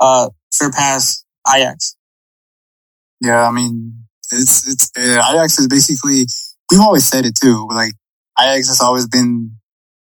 uh, 0.01 0.31
surpass 0.51 1.24
Ajax. 1.49 1.97
Yeah, 3.21 3.47
I 3.47 3.53
mean, 3.53 4.05
it's 4.33 4.67
it's 4.67 4.91
uh, 4.97 5.23
Ajax 5.31 5.59
is 5.59 5.69
basically 5.69 6.27
we've 6.71 6.81
always 6.81 7.07
said 7.07 7.25
it 7.25 7.35
too. 7.41 7.67
Like 7.71 7.93
Ajax 8.39 8.69
has 8.69 8.81
always 8.81 9.07
been 9.07 9.57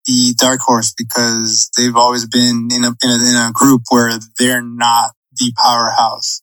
the 0.06 0.34
dark 0.38 0.60
horse 0.62 0.94
because 0.98 1.70
they've 1.78 1.96
always 1.96 2.28
been 2.28 2.70
in 2.72 2.84
a 2.84 2.90
in 3.04 3.10
a, 3.10 3.30
in 3.30 3.50
a 3.50 3.52
group 3.54 3.84
where 3.90 4.12
they're 4.40 4.62
not 4.62 5.12
the 5.40 5.54
powerhouse. 5.62 6.42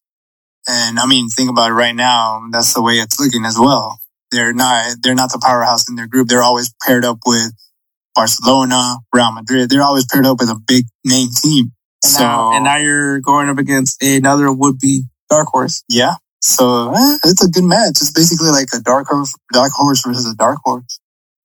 And 0.69 0.99
I 0.99 1.07
mean, 1.07 1.29
think 1.29 1.51
about 1.51 1.71
it 1.71 1.75
right 1.75 1.95
now. 1.95 2.43
That's 2.53 2.75
the 2.75 2.83
way 2.83 2.95
it's 2.95 3.19
looking 3.19 3.45
as 3.45 3.59
well. 3.59 3.99
They're 4.31 4.53
not 4.53 4.97
they're 5.03 5.15
not 5.15 5.33
the 5.33 5.41
powerhouse 5.43 5.89
in 5.89 5.97
their 5.97 6.07
group. 6.07 6.29
They're 6.29 6.43
always 6.43 6.73
paired 6.87 7.05
up 7.05 7.19
with 7.27 7.53
Barcelona, 8.15 8.97
Real 9.13 9.33
Madrid. 9.33 9.71
They're 9.71 9.83
always 9.83 10.07
paired 10.07 10.27
up 10.27 10.39
with 10.41 10.51
a 10.51 10.61
big 10.67 10.85
name 11.05 11.29
team. 11.43 11.73
And, 12.03 12.13
so 12.13 12.21
now, 12.21 12.53
and 12.55 12.65
now 12.65 12.77
you're 12.77 13.21
going 13.21 13.49
up 13.49 13.59
against 13.59 14.03
another 14.03 14.53
would 14.53 14.79
be 14.79 15.05
dark 15.29 15.49
horse. 15.49 15.83
Yeah. 15.89 16.15
So 16.41 16.93
eh, 16.93 17.17
it's 17.25 17.45
a 17.45 17.49
good 17.49 17.65
match. 17.65 18.01
It's 18.01 18.13
basically 18.13 18.51
like 18.51 18.69
a 18.75 18.81
dark 18.81 19.09
horse, 19.09 19.35
dark 19.53 19.73
horse 19.75 20.03
versus 20.07 20.31
a 20.31 20.37
dark 20.37 20.59
horse. 20.65 21.01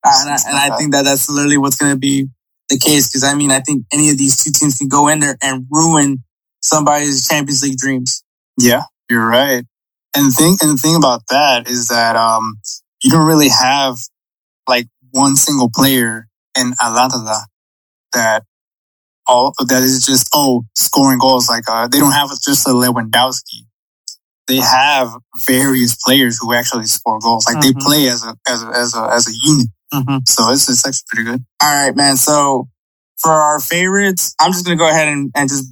And 0.06 0.30
I, 0.30 0.38
and 0.48 0.58
I 0.74 0.78
think 0.78 0.92
that 0.92 1.04
that's 1.04 1.30
literally 1.30 1.58
what's 1.58 1.78
going 1.78 1.94
to 1.94 2.00
be 2.00 2.28
the 2.70 2.78
case. 2.78 3.12
Cause 3.12 3.24
I 3.24 3.36
mean, 3.36 3.52
I 3.52 3.62
think 3.62 3.86
any 3.92 4.10
of 4.10 4.18
these 4.18 4.44
two 4.44 4.52
teams 4.52 4.78
can 4.78 4.90
go 4.90 5.08
in 5.08 5.20
there 5.20 5.38
and 5.42 5.66
ruin 5.72 6.24
somebody's 6.62 7.28
Champions 7.28 7.64
League 7.64 7.78
dreams. 7.78 8.24
Yeah, 8.60 8.84
you're 9.10 9.28
right. 9.28 9.64
And 10.16 10.28
the 10.28 10.32
thing, 10.32 10.58
and 10.62 10.78
the 10.78 10.82
thing 10.82 10.96
about 10.96 11.22
that 11.30 11.68
is 11.68 11.88
that, 11.88 12.16
um, 12.16 12.60
you 13.04 13.10
don't 13.12 13.26
really 13.26 13.50
have 13.50 13.98
like 14.68 14.88
one 15.12 15.36
single 15.36 15.70
player 15.74 16.28
in 16.58 16.74
Atlanta 16.82 17.18
that 18.14 18.44
all, 19.28 19.54
that 19.68 19.84
is 19.84 20.06
just, 20.06 20.30
oh, 20.34 20.66
scoring 20.76 21.20
goals. 21.20 21.48
Like, 21.50 21.64
uh, 21.70 21.88
they 21.88 22.00
don't 22.00 22.12
have 22.12 22.30
just 22.44 22.68
a 22.68 22.72
Lewandowski. 22.72 23.66
They 24.48 24.58
have 24.58 25.10
various 25.46 25.96
players 25.96 26.38
who 26.42 26.54
actually 26.54 26.86
score 26.86 27.20
goals. 27.20 27.46
Like 27.48 27.58
Mhm. 27.58 27.62
they 27.64 27.74
play 27.80 28.08
as 28.10 28.26
a, 28.26 28.36
as 28.48 28.62
a, 28.64 28.68
as 28.68 28.96
a, 28.96 29.02
as 29.14 29.28
a 29.28 29.32
unit. 29.42 29.68
Mm-hmm. 29.94 30.18
So 30.28 30.50
it's, 30.52 30.68
it's 30.70 30.86
actually 30.86 31.06
pretty 31.08 31.32
good. 31.32 31.46
All 31.62 31.86
right, 31.88 31.96
man. 31.96 32.18
So 32.18 32.68
for 33.22 33.32
our 33.32 33.60
favorites, 33.62 34.36
I'm 34.42 34.52
just 34.52 34.66
going 34.66 34.78
to 34.78 34.82
go 34.82 34.90
ahead 34.90 35.08
and, 35.08 35.32
and 35.36 35.48
just 35.48 35.66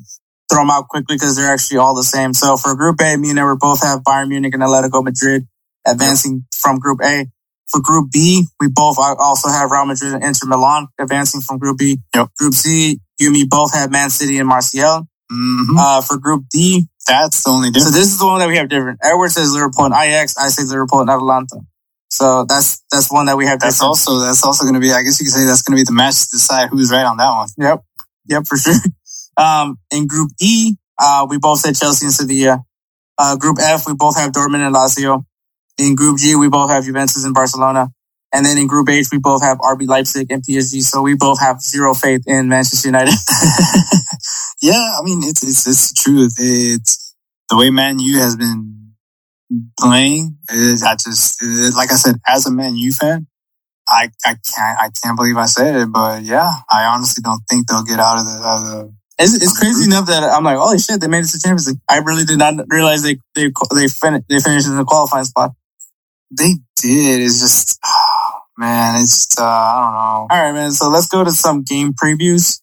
throw 0.49 0.61
them 0.61 0.69
out 0.71 0.87
quickly 0.87 1.15
because 1.15 1.35
they're 1.35 1.51
actually 1.51 1.79
all 1.79 1.95
the 1.95 2.03
same. 2.03 2.33
So 2.33 2.55
for 2.55 2.75
Group 2.75 3.01
A, 3.01 3.17
me 3.17 3.29
and 3.31 3.39
Edward 3.39 3.57
both 3.59 3.83
have 3.83 4.01
Bayern 4.01 4.29
Munich 4.29 4.53
and 4.53 4.63
Atletico 4.63 5.03
Madrid 5.03 5.47
advancing 5.85 6.45
from 6.55 6.79
Group 6.79 6.99
A. 7.03 7.25
For 7.67 7.81
Group 7.81 8.11
B, 8.11 8.45
we 8.59 8.67
both 8.67 8.97
also 8.99 9.47
have 9.49 9.71
Real 9.71 9.85
Madrid 9.85 10.13
and 10.13 10.23
Inter 10.23 10.45
Milan 10.45 10.87
advancing 10.99 11.39
from 11.41 11.57
Group 11.57 11.77
B. 11.77 11.99
Yep. 12.13 12.27
Group 12.37 12.53
C, 12.53 12.99
you 13.21 13.27
and 13.27 13.33
me 13.33 13.45
both 13.45 13.73
have 13.73 13.91
Man 13.91 14.09
City 14.09 14.37
and 14.39 14.47
Marseille. 14.47 15.07
hmm 15.31 15.77
Uh, 15.77 16.01
for 16.01 16.17
Group 16.17 16.45
D, 16.51 16.87
That's 17.07 17.43
the 17.43 17.49
only 17.51 17.69
difference. 17.71 17.93
so 17.95 17.99
this 17.99 18.07
is 18.11 18.19
the 18.19 18.25
one 18.25 18.39
that 18.39 18.49
we 18.49 18.57
have 18.57 18.67
different. 18.69 18.99
Edward 19.01 19.29
says 19.31 19.53
Liverpool 19.53 19.85
and 19.85 19.93
Ajax. 19.93 20.35
I 20.37 20.49
say 20.49 20.63
Liverpool 20.63 20.99
and 21.01 21.09
Atalanta. 21.09 21.61
So 22.09 22.43
that's 22.43 22.83
that's 22.91 23.09
one 23.11 23.27
that 23.27 23.37
we 23.37 23.45
have 23.45 23.59
That's 23.61 23.75
different. 23.77 23.87
also 23.87 24.19
that's 24.19 24.43
also 24.43 24.65
going 24.65 24.73
to 24.73 24.81
be. 24.81 24.91
I 24.91 25.03
guess 25.03 25.19
you 25.21 25.25
could 25.25 25.33
say 25.33 25.45
that's 25.45 25.61
going 25.61 25.77
to 25.77 25.81
be 25.81 25.85
the 25.85 25.93
match 25.93 26.15
to 26.23 26.27
decide 26.33 26.67
who's 26.69 26.91
right 26.91 27.05
on 27.05 27.15
that 27.17 27.31
one. 27.31 27.47
Yep. 27.57 27.83
Yep, 28.27 28.43
for 28.47 28.57
sure. 28.57 28.73
Um, 29.37 29.79
in 29.91 30.07
Group 30.07 30.31
E, 30.41 30.75
uh, 30.99 31.25
we 31.29 31.37
both 31.37 31.59
said 31.59 31.73
Chelsea 31.75 32.05
and 32.05 32.13
Sevilla. 32.13 32.59
Uh, 33.17 33.37
Group 33.37 33.57
F, 33.61 33.87
we 33.87 33.93
both 33.93 34.17
have 34.17 34.33
Dortmund 34.33 34.65
and 34.67 34.75
Lazio. 34.75 35.23
In 35.77 35.95
Group 35.95 36.17
G, 36.19 36.35
we 36.35 36.49
both 36.49 36.69
have 36.69 36.83
Juventus 36.83 37.23
and 37.23 37.33
Barcelona. 37.33 37.87
And 38.33 38.45
then 38.45 38.57
in 38.57 38.67
Group 38.67 38.89
H, 38.89 39.07
we 39.11 39.17
both 39.17 39.41
have 39.41 39.57
RB 39.59 39.87
Leipzig 39.87 40.31
and 40.31 40.41
PSG. 40.43 40.81
So 40.81 41.01
we 41.01 41.15
both 41.15 41.39
have 41.41 41.61
zero 41.61 41.93
faith 41.93 42.23
in 42.27 42.47
Manchester 42.47 42.87
United. 42.87 43.13
yeah, 44.61 44.95
I 44.97 45.01
mean 45.03 45.21
it's 45.23 45.43
it's 45.43 45.67
it's 45.67 45.89
the 45.89 46.01
truth. 46.01 46.35
It's 46.37 47.13
the 47.49 47.57
way 47.57 47.69
Man 47.69 47.99
U 47.99 48.19
has 48.19 48.37
been 48.37 48.93
playing. 49.79 50.37
Is 50.49 50.83
I 50.83 50.93
just 50.93 51.41
it, 51.43 51.73
like 51.75 51.91
I 51.91 51.95
said, 51.95 52.15
as 52.27 52.45
a 52.45 52.51
Man 52.51 52.75
U 52.77 52.91
fan, 52.93 53.27
I 53.87 54.09
I 54.25 54.35
can't 54.55 54.79
I 54.79 54.89
can't 55.03 55.17
believe 55.17 55.37
I 55.37 55.45
said 55.45 55.75
it, 55.75 55.91
but 55.91 56.23
yeah, 56.23 56.49
I 56.69 56.85
honestly 56.85 57.21
don't 57.21 57.41
think 57.49 57.67
they'll 57.67 57.83
get 57.83 57.99
out 57.99 58.19
of 58.19 58.25
the. 58.25 58.47
Out 58.47 58.63
of 58.63 58.65
the 58.71 58.93
It's, 59.19 59.35
it's 59.35 59.59
crazy 59.59 59.85
enough 59.85 60.07
that 60.07 60.23
I'm 60.23 60.43
like, 60.43 60.57
holy 60.57 60.79
shit, 60.79 61.01
they 61.01 61.07
made 61.07 61.25
it 61.25 61.29
to 61.29 61.39
Champions 61.39 61.67
League. 61.67 61.79
I 61.89 61.97
really 61.97 62.23
did 62.23 62.39
not 62.39 62.55
realize 62.69 63.03
they 63.03 63.17
they 63.35 63.51
they, 63.75 63.87
fin- 63.87 64.23
they 64.29 64.39
finished 64.39 64.67
in 64.67 64.77
the 64.77 64.85
qualifying 64.85 65.25
spot. 65.25 65.51
they 66.31 66.53
did. 66.81 67.21
It's 67.21 67.39
just 67.41 67.79
man, 68.61 69.01
it's 69.01 69.37
uh, 69.37 69.43
I 69.43 69.81
don't 69.81 69.93
know. 69.93 70.27
All 70.29 70.43
right, 70.43 70.51
man. 70.53 70.71
So 70.71 70.89
let's 70.89 71.07
go 71.07 71.23
to 71.25 71.31
some 71.31 71.63
game 71.63 71.91
previews. 71.93 72.61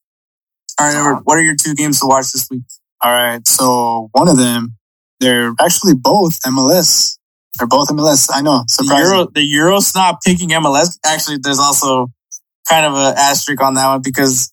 All 0.81 0.87
right, 0.87 0.97
Edward, 0.97 1.21
what 1.25 1.37
are 1.37 1.43
your 1.43 1.57
two 1.57 1.75
games 1.75 2.01
to 2.01 2.07
watch 2.07 2.33
this 2.33 2.47
week? 2.51 2.63
All 3.03 3.13
right, 3.13 3.47
so 3.47 4.09
one 4.13 4.29
of 4.29 4.37
them, 4.39 4.77
they're 5.21 5.53
actually 5.61 5.95
both 5.95 6.41
MLS. 6.47 7.19
They're 7.59 7.67
both 7.69 7.89
MLS. 7.89 8.29
I 8.33 8.41
know, 8.41 8.59
The 8.63 8.85
surprising. 8.85 9.15
Euro, 9.15 9.29
the 9.35 9.43
Euro 9.43 9.81
snob 9.81 10.17
picking 10.25 10.49
MLS. 10.51 10.99
Actually, 11.05 11.39
there's 11.43 11.59
also 11.59 12.07
kind 12.69 12.87
of 12.87 12.95
an 12.95 13.15
asterisk 13.17 13.61
on 13.63 13.75
that 13.75 13.87
one 13.89 14.03
because 14.03 14.53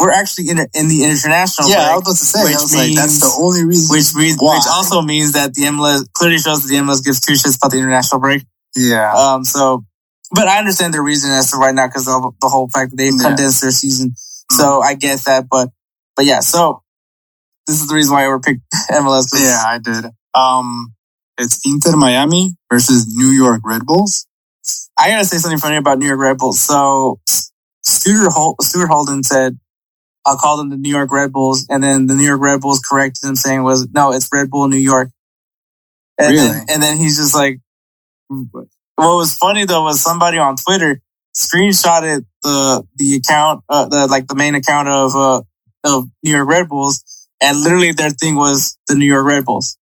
we're 0.00 0.10
actually 0.12 0.48
in, 0.48 0.58
in 0.74 0.88
the 0.88 1.04
international. 1.04 1.68
Yeah, 1.68 1.76
break, 1.76 1.88
I 1.90 1.96
was 1.96 2.02
about 2.02 2.16
to 2.16 2.24
say. 2.24 2.44
which 2.44 2.54
was 2.54 2.74
like, 2.74 2.94
that's 2.94 3.20
the 3.20 3.32
only 3.42 3.64
reason. 3.64 3.94
which 3.94 4.14
means, 4.14 4.36
Why? 4.40 4.56
which 4.56 4.66
also 4.68 5.02
means 5.02 5.32
that 5.32 5.52
the 5.54 5.62
MLS 5.64 6.04
clearly 6.14 6.38
shows 6.38 6.62
that 6.62 6.68
the 6.68 6.76
MLS 6.80 7.04
gives 7.04 7.20
two 7.20 7.34
shits 7.34 7.56
about 7.58 7.70
the 7.72 7.78
international 7.78 8.20
break. 8.20 8.42
yeah. 8.74 9.12
Um, 9.14 9.44
so, 9.44 9.84
but 10.34 10.48
I 10.48 10.58
understand 10.58 10.92
their 10.94 11.02
reason 11.02 11.30
as 11.30 11.50
to 11.50 11.56
right 11.58 11.74
now 11.74 11.86
because 11.86 12.08
of 12.08 12.22
the 12.40 12.48
whole 12.48 12.68
fact 12.68 12.90
that 12.90 12.96
they've 12.96 13.12
Yeah. 13.12 13.18
Mm-hmm. 13.18 13.26
condensed 13.28 13.62
their 13.62 13.70
season. 13.70 14.14
So 14.50 14.80
I 14.82 14.94
get 14.94 15.20
that, 15.20 15.46
but, 15.50 15.70
but 16.16 16.24
yeah, 16.26 16.40
so 16.40 16.82
this 17.66 17.80
is 17.80 17.88
the 17.88 17.94
reason 17.94 18.12
why 18.12 18.22
I 18.22 18.26
ever 18.26 18.40
picked 18.40 18.60
MLS. 18.90 19.28
Yeah, 19.34 19.62
I 19.64 19.78
did. 19.78 20.04
Um, 20.34 20.94
it's 21.38 21.60
Inter 21.64 21.96
Miami 21.96 22.56
versus 22.70 23.06
New 23.16 23.28
York 23.30 23.62
Red 23.64 23.86
Bulls. 23.86 24.26
I 24.98 25.08
gotta 25.10 25.24
say 25.24 25.38
something 25.38 25.58
funny 25.58 25.76
about 25.76 25.98
New 25.98 26.06
York 26.06 26.20
Red 26.20 26.38
Bulls. 26.38 26.60
So 26.60 27.20
Stuart, 27.82 28.30
Hol- 28.30 28.56
Stuart 28.60 28.88
Holden 28.88 29.22
said, 29.22 29.58
I'll 30.26 30.36
call 30.36 30.56
them 30.58 30.70
the 30.70 30.76
New 30.76 30.90
York 30.90 31.10
Red 31.10 31.32
Bulls. 31.32 31.66
And 31.68 31.82
then 31.82 32.06
the 32.06 32.14
New 32.14 32.24
York 32.24 32.40
Red 32.40 32.60
Bulls 32.60 32.80
corrected 32.80 33.28
him 33.28 33.34
saying 33.36 33.62
was, 33.64 33.88
no, 33.92 34.12
it's 34.12 34.28
Red 34.32 34.50
Bull 34.50 34.68
New 34.68 34.76
York. 34.76 35.10
And 36.18 36.30
Really? 36.32 36.46
Then, 36.48 36.66
and 36.68 36.82
then 36.82 36.96
he's 36.98 37.16
just 37.16 37.34
like, 37.34 37.58
what 38.96 39.16
was 39.16 39.34
funny 39.34 39.64
though 39.64 39.84
was 39.84 40.00
somebody 40.00 40.38
on 40.38 40.56
Twitter 40.56 41.00
screenshotted 41.34 42.24
the, 42.42 42.86
the 42.96 43.16
account, 43.16 43.64
uh, 43.68 43.86
the, 43.86 44.06
like 44.06 44.26
the 44.26 44.34
main 44.34 44.54
account 44.54 44.88
of, 44.88 45.14
uh, 45.14 45.42
of 45.84 46.04
New 46.22 46.32
York 46.32 46.48
Red 46.48 46.68
Bulls. 46.68 47.02
And 47.40 47.60
literally 47.60 47.92
their 47.92 48.10
thing 48.10 48.36
was 48.36 48.78
the 48.86 48.94
New 48.94 49.06
York 49.06 49.26
Red 49.26 49.44
Bulls. 49.44 49.78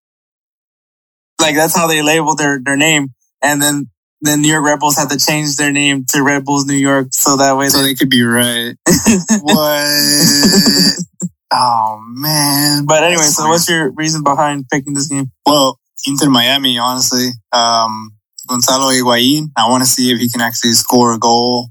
Like 1.41 1.55
that's 1.55 1.77
how 1.77 1.87
they 1.87 2.03
labeled 2.03 2.39
their, 2.39 2.61
their 2.63 2.77
name. 2.77 3.09
And 3.43 3.61
then 3.61 3.91
the 4.23 4.37
New 4.37 4.49
York 4.49 4.65
Red 4.65 4.81
Bulls 4.81 4.97
had 4.97 5.11
to 5.11 5.19
change 5.19 5.57
their 5.57 5.73
name 5.73 6.05
to 6.11 6.23
Red 6.23 6.45
Bulls 6.45 6.67
New 6.67 6.75
York 6.75 7.09
so 7.11 7.37
that 7.39 7.57
way 7.57 7.69
So 7.69 7.79
they, 7.79 7.89
they 7.89 7.95
could 7.95 8.11
be 8.11 8.23
right. 8.23 8.75
what? 9.41 11.05
Oh 11.53 12.01
man. 12.15 12.85
but 12.85 13.03
anyway, 13.03 13.23
so 13.23 13.49
what's 13.49 13.69
your 13.69 13.91
reason 13.91 14.23
behind 14.23 14.67
picking 14.71 14.95
this 14.95 15.09
game? 15.09 15.33
Well, 15.45 15.81
Inter 16.07 16.31
Miami, 16.31 16.79
honestly. 16.79 17.29
Um, 17.53 18.13
Gonzalo 18.49 18.91
Higuain, 18.91 19.51
I 19.57 19.69
want 19.69 19.83
to 19.83 19.89
see 19.89 20.11
if 20.13 20.19
he 20.19 20.29
can 20.29 20.41
actually 20.41 20.73
score 20.73 21.13
a 21.13 21.19
goal. 21.19 21.71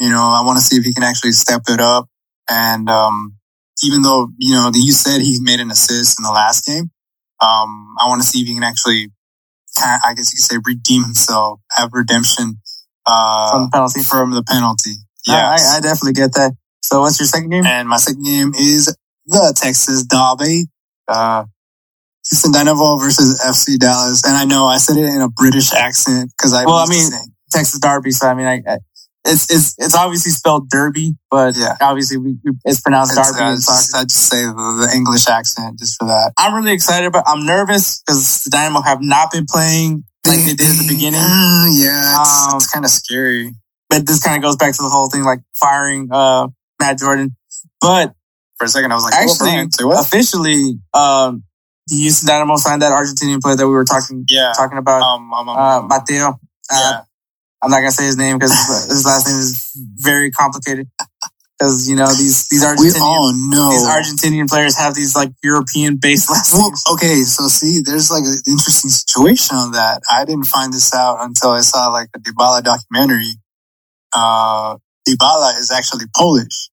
You 0.00 0.10
know, 0.10 0.22
I 0.22 0.42
want 0.44 0.58
to 0.58 0.62
see 0.64 0.76
if 0.76 0.84
he 0.84 0.92
can 0.94 1.02
actually 1.02 1.32
step 1.32 1.62
it 1.68 1.80
up. 1.80 2.08
And, 2.48 2.88
um, 2.88 3.34
even 3.82 4.02
though, 4.02 4.28
you 4.38 4.54
know, 4.54 4.70
you 4.74 4.92
said 4.92 5.20
he 5.20 5.38
made 5.40 5.60
an 5.60 5.70
assist 5.70 6.18
in 6.18 6.24
the 6.24 6.30
last 6.32 6.64
game, 6.64 6.90
um, 7.40 7.94
I 8.00 8.08
want 8.08 8.20
to 8.22 8.26
see 8.26 8.40
if 8.40 8.48
he 8.48 8.54
can 8.54 8.64
actually, 8.64 9.10
I 9.78 10.14
guess 10.14 10.32
you 10.32 10.36
could 10.38 10.50
say 10.50 10.58
redeem 10.64 11.04
himself, 11.04 11.60
have 11.70 11.90
redemption, 11.92 12.58
From 13.06 13.14
uh, 13.14 13.64
the 13.64 13.70
penalty. 13.72 14.02
from 14.02 14.30
the 14.32 14.42
penalty. 14.42 14.94
Yeah, 15.26 15.34
Yeah. 15.34 15.48
I, 15.50 15.76
I 15.76 15.80
definitely 15.80 16.14
get 16.14 16.32
that. 16.34 16.52
So 16.82 17.00
what's 17.02 17.20
your 17.20 17.26
second 17.26 17.50
game? 17.50 17.66
And 17.66 17.88
my 17.88 17.98
second 17.98 18.24
game 18.24 18.52
is 18.58 18.94
the 19.26 19.54
Texas 19.56 20.04
Derby. 20.04 20.66
Uh, 21.06 21.44
Dynamo 22.52 22.98
versus 22.98 23.40
FC 23.40 23.78
Dallas. 23.78 24.22
And 24.24 24.36
I 24.36 24.44
know 24.44 24.66
I 24.66 24.78
said 24.78 24.96
it 24.96 25.04
in 25.04 25.20
a 25.20 25.28
British 25.28 25.72
accent 25.72 26.30
because 26.36 26.52
I 26.52 26.64
Well, 26.64 26.76
I 26.76 26.86
mean, 26.86 27.10
Texas 27.50 27.80
Derby. 27.80 28.10
So 28.10 28.28
I 28.28 28.34
mean, 28.34 28.46
I, 28.46 28.62
I 28.68 28.78
it's 29.24 29.50
it's 29.50 29.74
it's 29.78 29.94
obviously 29.96 30.32
spelled 30.32 30.70
Derby, 30.70 31.16
but 31.30 31.56
Yeah. 31.56 31.76
obviously 31.80 32.16
we, 32.18 32.36
we, 32.44 32.52
it's 32.64 32.80
pronounced 32.80 33.12
it's- 33.12 33.32
Derby 33.32 33.44
I 33.44 33.54
just. 33.54 33.94
I 33.96 34.02
just 34.04 34.28
say 34.28 34.42
the, 34.44 34.86
the 34.88 34.94
English 34.94 35.26
accent 35.28 35.78
just 35.78 35.98
for 35.98 36.06
that. 36.06 36.32
I'm 36.38 36.54
really 36.54 36.72
excited, 36.72 37.12
but 37.12 37.24
I'm 37.26 37.44
nervous 37.44 38.00
because 38.06 38.44
the 38.44 38.50
Dynamo 38.50 38.80
have 38.82 39.00
not 39.02 39.30
been 39.32 39.44
playing 39.48 40.04
like 40.26 40.38
they 40.40 40.54
did 40.54 40.68
at 40.70 40.76
the 40.76 40.86
beginning. 40.88 41.20
Uh, 41.20 41.66
yeah, 41.72 42.20
it's, 42.20 42.46
Um, 42.52 42.56
it's 42.56 42.66
kind 42.70 42.84
of 42.84 42.90
scary. 42.90 43.54
But 43.90 44.06
this 44.06 44.22
kind 44.22 44.36
of 44.36 44.42
goes 44.42 44.56
back 44.56 44.74
to 44.76 44.82
the 44.82 44.88
whole 44.90 45.08
thing, 45.08 45.24
like 45.24 45.40
firing 45.58 46.08
uh 46.12 46.48
Matt 46.80 46.98
Jordan. 46.98 47.34
But 47.80 48.12
For 48.58 48.64
a 48.64 48.68
second, 48.68 48.92
I 48.92 48.94
was 48.96 49.04
like, 49.04 49.14
oh, 49.14 49.22
actually, 49.22 49.50
Brian, 49.50 49.72
say 49.72 49.84
what? 49.84 50.04
officially, 50.04 50.78
um, 50.94 51.42
Houston 51.90 52.26
Dynamo 52.26 52.56
signed 52.56 52.82
that 52.82 52.92
Argentinian 52.92 53.40
player 53.40 53.56
that 53.56 53.66
we 53.66 53.72
were 53.74 53.84
talking 53.84 54.24
Yeah. 54.28 54.52
talking 54.56 54.78
about, 54.78 55.02
Um, 55.02 55.32
um, 55.32 55.48
um, 55.48 55.56
uh, 55.56 55.78
um, 55.80 55.88
Mateo. 55.88 56.28
Uh, 56.28 56.34
yeah. 56.70 57.00
I'm 57.62 57.70
not 57.70 57.78
gonna 57.78 57.90
say 57.92 58.04
his 58.06 58.16
name 58.16 58.38
because 58.38 58.52
his 58.88 59.04
last 59.04 59.26
name 59.26 59.38
is 59.38 59.70
very 59.96 60.30
complicated. 60.30 60.88
Because 61.58 61.88
you 61.88 61.96
know 61.96 62.06
these 62.06 62.46
these 62.48 62.60
We 62.62 62.68
Argentinian 62.68 63.70
these 63.70 63.82
Argentinian 63.88 64.48
players 64.48 64.76
have 64.76 64.94
these 64.94 65.16
like 65.16 65.32
European 65.42 65.96
based 65.96 66.30
last 66.30 66.52
Well, 66.52 66.68
names. 66.70 66.84
okay, 66.92 67.22
so 67.22 67.48
see, 67.48 67.80
there's 67.80 68.12
like 68.12 68.22
an 68.22 68.38
interesting 68.46 68.90
situation 68.90 69.56
on 69.56 69.72
that. 69.72 70.02
I 70.08 70.24
didn't 70.24 70.46
find 70.46 70.72
this 70.72 70.94
out 70.94 71.18
until 71.20 71.50
I 71.50 71.62
saw 71.62 71.88
like 71.88 72.10
a 72.14 72.20
Dybala 72.20 72.62
documentary. 72.62 73.32
Uh, 74.12 74.76
Dybala 75.08 75.58
is 75.58 75.72
actually 75.72 76.04
Polish. 76.14 76.70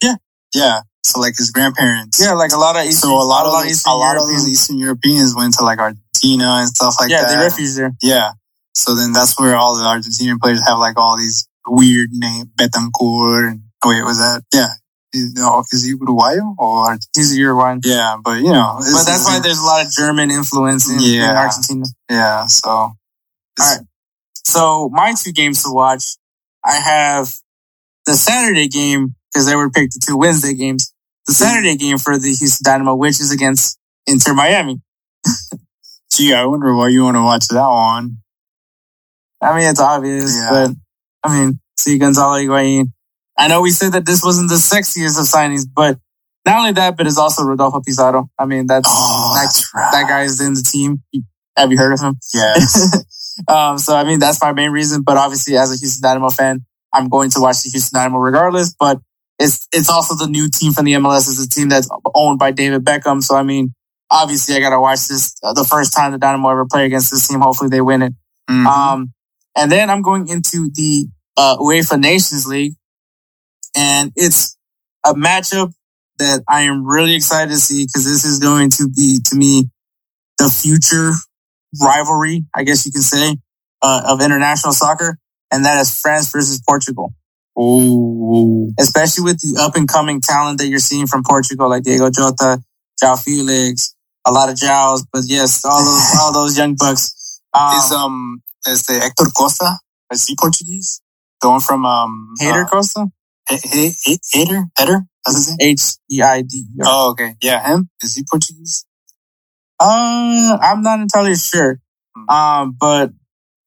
Yeah. 0.00 0.14
Yeah. 0.54 0.80
So 1.02 1.20
like 1.20 1.36
his 1.36 1.50
grandparents. 1.50 2.20
Yeah, 2.22 2.32
like 2.32 2.52
a 2.52 2.58
lot 2.58 2.76
of 2.76 2.84
Eastern, 2.84 3.10
So 3.10 3.16
a 3.16 3.24
lot 3.24 3.46
of 3.46 3.52
those, 3.52 3.70
Eastern 3.70 3.92
a 3.92 3.96
lot 3.96 4.16
of 4.16 4.22
Europeans. 4.22 4.44
those 4.44 4.52
Eastern 4.52 4.78
Europeans 4.78 5.34
went 5.34 5.54
to 5.54 5.64
like 5.64 5.78
Argentina 5.78 6.60
and 6.60 6.68
stuff 6.68 6.96
like 7.00 7.10
yeah, 7.10 7.22
that. 7.22 7.30
Yeah, 7.30 7.38
they 7.38 7.44
refuged 7.44 7.76
there. 7.78 7.92
Yeah. 8.02 8.30
So 8.74 8.94
then 8.94 9.12
that's 9.12 9.38
where 9.38 9.56
all 9.56 9.76
the 9.76 9.84
Argentinian 9.84 10.38
players 10.38 10.66
have 10.66 10.78
like 10.78 10.98
all 10.98 11.16
these 11.16 11.48
weird 11.66 12.10
names, 12.12 12.48
Bentancur. 12.56 13.50
And, 13.50 13.62
oh, 13.82 13.88
wait, 13.88 14.02
was 14.04 14.18
that? 14.18 14.42
Yeah. 14.52 14.68
Is, 15.12 15.34
no, 15.34 15.50
oh, 15.54 15.64
is 15.72 15.84
he 15.84 15.94
Uruguayo 15.94 16.54
or? 16.56 16.96
He's 17.16 17.32
a 17.32 17.40
Uruguayan. 17.40 17.80
Yeah, 17.82 18.16
but 18.22 18.38
you 18.38 18.52
know. 18.52 18.76
But 18.78 19.04
that's 19.04 19.24
why 19.24 19.40
there's 19.42 19.58
a 19.58 19.64
lot 19.64 19.84
of 19.84 19.90
German 19.90 20.30
influence 20.30 20.88
in, 20.88 21.00
in 21.02 21.22
Argentina. 21.22 21.84
Yeah. 22.08 22.46
So. 22.46 22.70
All 22.70 22.94
right. 23.58 23.80
So 24.44 24.88
my 24.92 25.14
two 25.20 25.32
games 25.32 25.64
to 25.64 25.70
watch, 25.72 26.04
I 26.64 26.74
have 26.76 27.34
the 28.06 28.12
Saturday 28.14 28.68
game 28.68 29.16
because 29.32 29.46
they 29.46 29.56
were 29.56 29.70
picked 29.70 29.94
the 29.94 30.00
two 30.04 30.16
Wednesday 30.16 30.54
games. 30.54 30.92
The 31.26 31.34
Saturday 31.34 31.76
game 31.76 31.98
for 31.98 32.18
the 32.18 32.32
Houston 32.32 32.64
Dynamo, 32.64 32.94
which 32.94 33.20
is 33.20 33.30
against 33.32 33.78
Inter 34.06 34.34
Miami. 34.34 34.80
Gee, 36.12 36.34
I 36.34 36.44
wonder 36.46 36.74
why 36.74 36.88
you 36.88 37.04
want 37.04 37.16
to 37.16 37.22
watch 37.22 37.46
that 37.48 37.66
one. 37.68 38.18
I 39.42 39.56
mean, 39.58 39.68
it's 39.70 39.80
obvious, 39.80 40.34
Yeah. 40.34 40.48
but 40.50 40.70
I 41.22 41.38
mean, 41.46 41.60
see 41.78 41.98
Gonzalo 41.98 42.34
Higuain. 42.36 42.92
I 43.38 43.48
know 43.48 43.62
we 43.62 43.70
said 43.70 43.92
that 43.92 44.04
this 44.04 44.22
wasn't 44.22 44.50
the 44.50 44.56
sexiest 44.56 45.18
of 45.18 45.26
signings, 45.26 45.64
but 45.72 45.98
not 46.44 46.58
only 46.58 46.72
that, 46.72 46.96
but 46.96 47.06
it's 47.06 47.18
also 47.18 47.42
Rodolfo 47.44 47.80
Pizarro. 47.80 48.28
I 48.38 48.44
mean, 48.46 48.66
that's, 48.66 48.88
Oh, 48.90 49.32
that, 49.34 49.42
that's 49.44 49.70
right. 49.74 49.88
that 49.92 50.08
guy 50.08 50.22
is 50.22 50.40
in 50.40 50.54
the 50.54 50.62
team. 50.62 51.02
Have 51.56 51.70
you 51.70 51.78
heard 51.78 51.92
of 51.92 52.00
him? 52.00 52.18
Yes. 52.34 53.04
um, 53.48 53.78
so 53.78 53.94
I 53.94 54.04
mean, 54.04 54.18
that's 54.18 54.40
my 54.42 54.52
main 54.52 54.70
reason. 54.70 55.02
But 55.02 55.16
obviously, 55.16 55.56
as 55.56 55.70
a 55.72 55.76
Houston 55.78 56.02
Dynamo 56.02 56.30
fan, 56.30 56.64
I'm 56.92 57.08
going 57.08 57.30
to 57.30 57.40
watch 57.40 57.62
the 57.62 57.70
Houston 57.70 57.98
Dynamo 57.98 58.18
regardless. 58.18 58.74
But 58.78 58.98
it's 59.40 59.66
it's 59.72 59.88
also 59.88 60.14
the 60.14 60.30
new 60.30 60.48
team 60.48 60.72
from 60.72 60.84
the 60.84 60.92
MLS. 60.92 61.28
It's 61.28 61.42
a 61.42 61.48
team 61.48 61.70
that's 61.70 61.88
owned 62.14 62.38
by 62.38 62.52
David 62.52 62.84
Beckham. 62.84 63.22
So 63.22 63.34
I 63.34 63.42
mean, 63.42 63.74
obviously, 64.10 64.54
I 64.54 64.60
got 64.60 64.70
to 64.70 64.80
watch 64.80 65.08
this 65.08 65.34
uh, 65.42 65.54
the 65.54 65.64
first 65.64 65.94
time 65.94 66.12
the 66.12 66.18
Dynamo 66.18 66.50
ever 66.50 66.66
play 66.66 66.84
against 66.84 67.10
this 67.10 67.26
team. 67.26 67.40
Hopefully, 67.40 67.70
they 67.70 67.80
win 67.80 68.02
it. 68.02 68.12
Mhm. 68.48 68.66
Um, 68.66 69.12
and 69.56 69.72
then 69.72 69.88
I'm 69.88 70.02
going 70.02 70.28
into 70.28 70.70
the 70.74 71.08
uh, 71.38 71.56
UEFA 71.56 71.98
Nations 71.98 72.46
League, 72.46 72.74
and 73.74 74.12
it's 74.14 74.56
a 75.06 75.14
matchup 75.14 75.72
that 76.18 76.42
I 76.46 76.62
am 76.62 76.84
really 76.84 77.14
excited 77.16 77.50
to 77.50 77.56
see 77.56 77.86
because 77.86 78.04
this 78.04 78.26
is 78.26 78.40
going 78.40 78.68
to 78.72 78.90
be 78.90 79.20
to 79.24 79.36
me 79.36 79.70
the 80.36 80.50
future 80.50 81.12
rivalry, 81.82 82.44
I 82.54 82.64
guess 82.64 82.84
you 82.84 82.92
can 82.92 83.00
say, 83.00 83.36
uh, 83.80 84.02
of 84.06 84.20
international 84.20 84.74
soccer, 84.74 85.16
and 85.50 85.64
that 85.64 85.80
is 85.80 85.98
France 85.98 86.30
versus 86.30 86.60
Portugal. 86.68 87.14
Oh. 87.62 88.70
Especially 88.78 89.24
with 89.24 89.40
the 89.40 89.60
up 89.60 89.76
and 89.76 89.86
coming 89.86 90.20
talent 90.22 90.58
that 90.58 90.68
you're 90.68 90.78
seeing 90.78 91.06
from 91.06 91.22
Portugal, 91.22 91.68
like 91.68 91.82
Diogo 91.82 92.08
Jota, 92.10 92.62
João 93.02 93.22
Felix, 93.22 93.94
a 94.26 94.32
lot 94.32 94.48
of 94.48 94.56
Jaos, 94.56 95.04
but 95.12 95.22
yes, 95.26 95.62
all 95.64 95.84
those 95.84 96.16
all 96.20 96.32
those 96.32 96.56
young 96.56 96.74
bucks. 96.74 97.42
Um, 97.52 97.76
Is 97.76 97.92
um 97.92 98.42
is 98.66 98.82
the 98.84 98.94
Hector 98.94 99.24
Costa? 99.36 99.78
Is 100.10 100.26
he 100.26 100.36
Portuguese? 100.40 101.02
The 101.42 101.48
one 101.50 101.60
from 101.60 101.84
um 101.84 102.34
Hader 102.40 102.64
uh, 102.64 102.68
Costa, 102.68 103.08
H- 103.50 103.60
H- 103.74 103.96
H- 104.08 104.20
Hader 104.34 104.64
Hader. 104.78 105.00
That's 105.26 105.36
his 105.36 105.48
name. 105.58 105.68
H 105.72 105.82
E 106.10 106.22
I 106.22 106.42
D. 106.42 106.56
E 106.58 106.80
R. 106.82 106.86
Oh, 106.86 107.10
okay. 107.10 107.34
Yeah, 107.42 107.66
him. 107.66 107.90
Is 108.02 108.14
he 108.14 108.24
Portuguese? 108.30 108.86
Uh, 109.78 110.56
I'm 110.62 110.80
not 110.82 111.00
entirely 111.00 111.34
sure. 111.34 111.78
Um, 112.28 112.76
but 112.78 113.10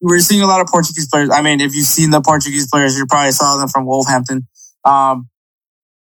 we're 0.03 0.19
seeing 0.19 0.41
a 0.41 0.47
lot 0.47 0.59
of 0.59 0.67
Portuguese 0.67 1.07
players. 1.07 1.29
I 1.29 1.41
mean, 1.41 1.61
if 1.61 1.73
you've 1.73 1.85
seen 1.85 2.09
the 2.09 2.19
Portuguese 2.19 2.67
players, 2.69 2.97
you 2.97 3.05
probably 3.05 3.31
saw 3.31 3.55
them 3.55 3.69
from 3.69 3.85
Wolverhampton. 3.85 4.47
Um, 4.83 5.29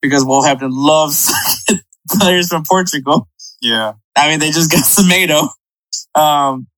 because 0.01 0.25
Wolverhampton 0.25 0.71
loves 0.73 1.33
players 2.09 2.49
from 2.49 2.63
Portugal. 2.65 3.29
Yeah. 3.61 3.95
I 4.17 4.31
mean, 4.31 4.39
they 4.39 4.53
just 4.53 4.71
got 4.71 4.85
Semedo. 4.85 5.49
Um, 6.15 6.69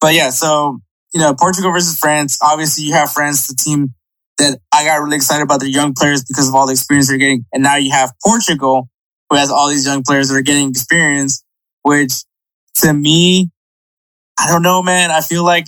but 0.00 0.14
yeah, 0.14 0.30
so, 0.30 0.78
you 1.12 1.20
know, 1.20 1.34
Portugal 1.34 1.72
versus 1.72 1.98
France. 1.98 2.38
Obviously, 2.40 2.84
you 2.84 2.92
have 2.92 3.10
France, 3.10 3.48
the 3.48 3.56
team 3.56 3.94
that 4.38 4.60
I 4.72 4.84
got 4.84 5.02
really 5.02 5.16
excited 5.16 5.42
about 5.42 5.58
their 5.58 5.68
young 5.68 5.92
players 5.92 6.22
because 6.22 6.48
of 6.48 6.54
all 6.54 6.66
the 6.66 6.72
experience 6.72 7.08
they're 7.08 7.18
getting. 7.18 7.44
And 7.52 7.64
now 7.64 7.76
you 7.76 7.90
have 7.90 8.12
Portugal, 8.24 8.88
who 9.28 9.36
has 9.36 9.50
all 9.50 9.68
these 9.68 9.86
young 9.86 10.04
players 10.04 10.28
that 10.28 10.36
are 10.36 10.42
getting 10.42 10.68
experience, 10.68 11.44
which 11.82 12.12
to 12.76 12.92
me, 12.92 13.50
I 14.38 14.48
don't 14.48 14.62
know, 14.62 14.84
man. 14.84 15.10
I 15.10 15.20
feel 15.20 15.44
like 15.44 15.66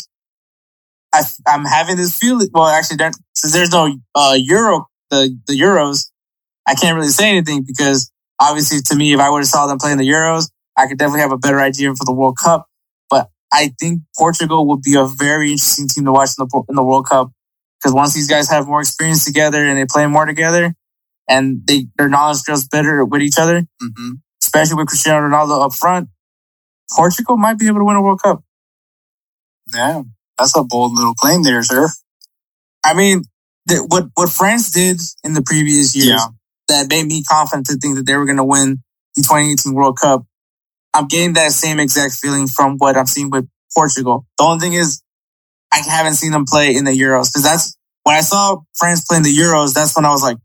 I, 1.12 1.22
I'm 1.46 1.64
having 1.64 1.96
this 1.96 2.16
feeling. 2.16 2.48
Well, 2.52 2.66
actually, 2.66 2.96
there, 2.96 3.12
since 3.34 3.52
there's 3.52 3.70
no 3.70 3.94
uh, 4.14 4.34
Euro, 4.36 4.86
the, 5.10 5.36
the 5.46 5.54
Euros, 5.60 6.10
I 6.66 6.74
can't 6.74 6.96
really 6.96 7.08
say 7.08 7.30
anything 7.30 7.64
because 7.66 8.10
obviously 8.40 8.80
to 8.86 8.96
me, 8.96 9.12
if 9.12 9.20
I 9.20 9.28
would 9.28 9.40
have 9.40 9.46
saw 9.48 9.66
them 9.66 9.78
playing 9.78 9.98
the 9.98 10.08
Euros, 10.08 10.50
I 10.76 10.86
could 10.86 10.98
definitely 10.98 11.20
have 11.20 11.32
a 11.32 11.38
better 11.38 11.60
idea 11.60 11.94
for 11.94 12.04
the 12.04 12.12
World 12.12 12.38
Cup. 12.38 12.66
But 13.10 13.28
I 13.52 13.72
think 13.78 14.02
Portugal 14.16 14.66
would 14.68 14.82
be 14.82 14.94
a 14.94 15.04
very 15.04 15.52
interesting 15.52 15.88
team 15.88 16.04
to 16.06 16.12
watch 16.12 16.30
in 16.38 16.46
the, 16.46 16.62
in 16.68 16.76
the 16.76 16.84
World 16.84 17.06
Cup 17.06 17.30
because 17.78 17.94
once 17.94 18.14
these 18.14 18.28
guys 18.28 18.48
have 18.50 18.66
more 18.66 18.80
experience 18.80 19.24
together 19.24 19.64
and 19.64 19.76
they 19.76 19.84
play 19.84 20.06
more 20.06 20.24
together 20.24 20.74
and 21.28 21.60
they, 21.66 21.88
their 21.98 22.08
knowledge 22.08 22.42
grows 22.44 22.66
better 22.66 23.04
with 23.04 23.22
each 23.22 23.38
other, 23.38 23.64
hmm 23.80 24.12
especially 24.42 24.76
with 24.76 24.88
Cristiano 24.88 25.26
Ronaldo 25.26 25.64
up 25.64 25.72
front, 25.72 26.08
Portugal 26.90 27.36
might 27.36 27.58
be 27.58 27.68
able 27.68 27.78
to 27.78 27.84
win 27.84 27.96
a 27.96 28.02
World 28.02 28.20
Cup. 28.20 28.42
Yeah, 29.72 30.02
that's 30.42 30.56
a 30.56 30.64
bold 30.64 30.92
little 30.94 31.14
claim 31.14 31.42
there, 31.42 31.62
sir. 31.62 31.88
I 32.84 32.94
mean, 32.94 33.22
th- 33.68 33.80
what 33.88 34.06
what 34.14 34.28
France 34.28 34.70
did 34.72 35.00
in 35.24 35.32
the 35.34 35.42
previous 35.42 35.94
years 35.94 36.08
Yeah. 36.08 36.26
that 36.68 36.88
made 36.88 37.06
me 37.06 37.22
confident 37.22 37.66
to 37.66 37.76
think 37.76 37.96
that 37.96 38.06
they 38.06 38.16
were 38.16 38.24
going 38.26 38.38
to 38.38 38.44
win 38.44 38.82
the 39.16 39.22
2018 39.22 39.74
World 39.74 39.98
Cup. 40.00 40.24
I'm 40.94 41.06
getting 41.06 41.34
that 41.34 41.52
same 41.52 41.80
exact 41.80 42.14
feeling 42.14 42.46
from 42.48 42.76
what 42.78 42.96
I'm 42.96 43.06
seeing 43.06 43.30
with 43.30 43.46
Portugal. 43.74 44.26
The 44.38 44.44
only 44.44 44.60
thing 44.60 44.72
is, 44.74 45.02
I 45.72 45.78
haven't 45.78 46.14
seen 46.14 46.32
them 46.32 46.44
play 46.44 46.74
in 46.74 46.84
the 46.84 46.90
Euros 46.90 47.28
because 47.32 47.44
that's 47.44 47.76
when 48.02 48.16
I 48.16 48.20
saw 48.20 48.58
France 48.74 49.04
play 49.08 49.16
in 49.18 49.22
the 49.22 49.34
Euros. 49.34 49.72
That's 49.74 49.94
when 49.96 50.04
I 50.04 50.10
was 50.10 50.22
like, 50.22 50.36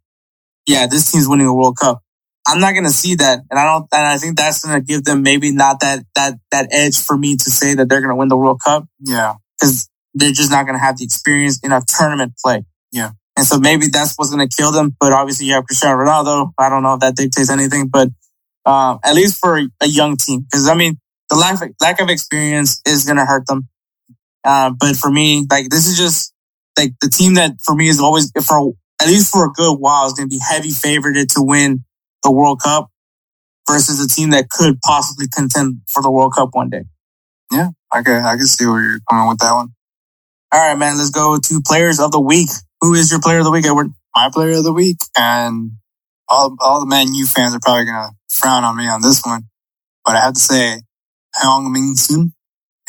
yeah, 0.66 0.88
this 0.88 1.12
team's 1.12 1.28
winning 1.28 1.48
a 1.48 1.54
World 1.54 1.78
Cup. 1.78 2.02
I'm 2.50 2.62
not 2.62 2.72
going 2.72 2.86
to 2.86 2.92
see 2.92 3.16
that, 3.16 3.40
and 3.52 3.60
I 3.60 3.66
don't. 3.66 3.88
And 3.92 4.06
I 4.08 4.18
think 4.18 4.38
that's 4.38 4.64
going 4.64 4.80
to 4.80 4.86
give 4.86 5.04
them 5.04 5.22
maybe 5.22 5.52
not 5.52 5.82
that 5.82 6.06
that 6.16 6.36
that 6.52 6.70
edge 6.72 6.98
for 7.02 7.18
me 7.18 7.36
to 7.36 7.50
say 7.52 7.74
that 7.74 7.90
they're 7.90 8.00
going 8.00 8.10
to 8.12 8.16
win 8.16 8.30
the 8.30 8.38
World 8.38 8.62
Cup 8.64 8.86
Yeah. 9.02 9.34
Because 9.58 9.90
they're 10.14 10.32
just 10.32 10.52
not 10.52 10.66
going 10.66 10.78
to 10.78 10.84
have 10.84 10.98
the 10.98 11.04
experience 11.04 11.60
in 11.64 11.72
a 11.72 11.82
tournament 11.88 12.34
play. 12.44 12.64
Yeah. 12.92 13.12
And 13.38 13.46
so 13.46 13.60
maybe 13.60 13.88
that's 13.88 14.16
what's 14.16 14.34
going 14.34 14.48
to 14.48 14.56
kill 14.56 14.72
them. 14.72 14.96
But 15.00 15.14
obviously 15.14 15.46
you 15.46 15.54
have 15.54 15.66
Cristiano 15.66 15.98
Ronaldo. 15.98 16.52
I 16.58 16.70
don't 16.70 16.84
know 16.84 16.96
if 16.96 17.02
that 17.02 17.16
dictates 17.16 17.52
anything, 17.52 17.88
but 17.88 18.10
um, 18.66 19.00
at 19.04 19.16
least 19.16 19.40
for 19.40 19.58
a 19.58 19.88
young 19.88 20.18
team, 20.18 20.42
because 20.42 20.68
I 20.68 20.74
mean, 20.74 21.00
the 21.30 21.36
lack 21.36 21.62
of, 21.62 21.70
lack 21.82 22.02
of 22.02 22.10
experience 22.10 22.82
is 22.86 23.06
going 23.06 23.18
to 23.18 23.26
hurt 23.26 23.46
them. 23.48 23.68
Uh, 24.44 24.72
but 24.78 24.96
for 24.96 25.12
me, 25.12 25.46
like 25.50 25.70
this 25.70 25.88
is 25.88 25.98
just 25.98 26.34
like 26.78 26.94
the 27.02 27.10
team 27.10 27.36
that 27.36 27.54
for 27.64 27.76
me 27.76 27.90
is 27.90 28.00
always 28.00 28.32
for 28.46 28.74
at 29.02 29.08
least 29.08 29.32
for 29.32 29.46
a 29.46 29.52
good 29.52 29.76
while 29.76 30.08
is 30.08 30.14
going 30.14 30.30
to 30.30 30.34
be 30.34 30.40
heavy 30.40 30.70
favored 30.70 31.16
to 31.16 31.42
win 31.42 31.84
the 32.24 32.32
World 32.32 32.62
Cup 32.62 32.90
versus 33.68 34.04
a 34.04 34.08
team 34.08 34.32
that 34.32 34.50
could 34.50 34.80
possibly 34.82 35.28
contend 35.28 35.82
for 35.88 36.02
the 36.02 36.10
World 36.10 36.34
Cup 36.34 36.50
one 36.54 36.70
day. 36.70 36.84
I 37.52 37.72
can 38.04 38.24
I 38.26 38.36
can 38.36 38.46
see 38.46 38.66
where 38.66 38.82
you're 38.82 39.00
coming 39.10 39.28
with 39.28 39.40
that 39.40 39.54
one. 39.54 39.70
All 40.52 40.60
right, 40.60 40.78
man. 40.78 40.98
Let's 40.98 41.10
go 41.10 41.38
to 41.38 41.62
players 41.66 42.00
of 42.00 42.12
the 42.12 42.20
week. 42.20 42.50
Who 42.82 42.94
is 42.94 43.12
your 43.12 43.20
player 43.20 43.40
of 43.40 43.46
the 43.46 43.52
week, 43.52 43.66
Edward? 43.66 43.88
My 44.16 44.30
player 44.32 44.58
of 44.58 44.64
the 44.64 44.74
week, 44.74 44.98
and 45.18 45.72
all 46.28 46.56
all 46.60 46.80
the 46.80 46.86
Man 46.86 47.14
U 47.14 47.26
fans 47.26 47.56
are 47.56 47.60
probably 47.62 47.86
gonna 47.86 48.10
frown 48.30 48.64
on 48.64 48.78
me 48.78 48.88
on 48.88 49.02
this 49.02 49.22
one, 49.26 49.44
but 50.06 50.16
I 50.16 50.22
have 50.22 50.34
to 50.34 50.40
say, 50.40 50.82
Heung 51.36 51.72
Min 51.72 51.96
Son. 51.96 52.34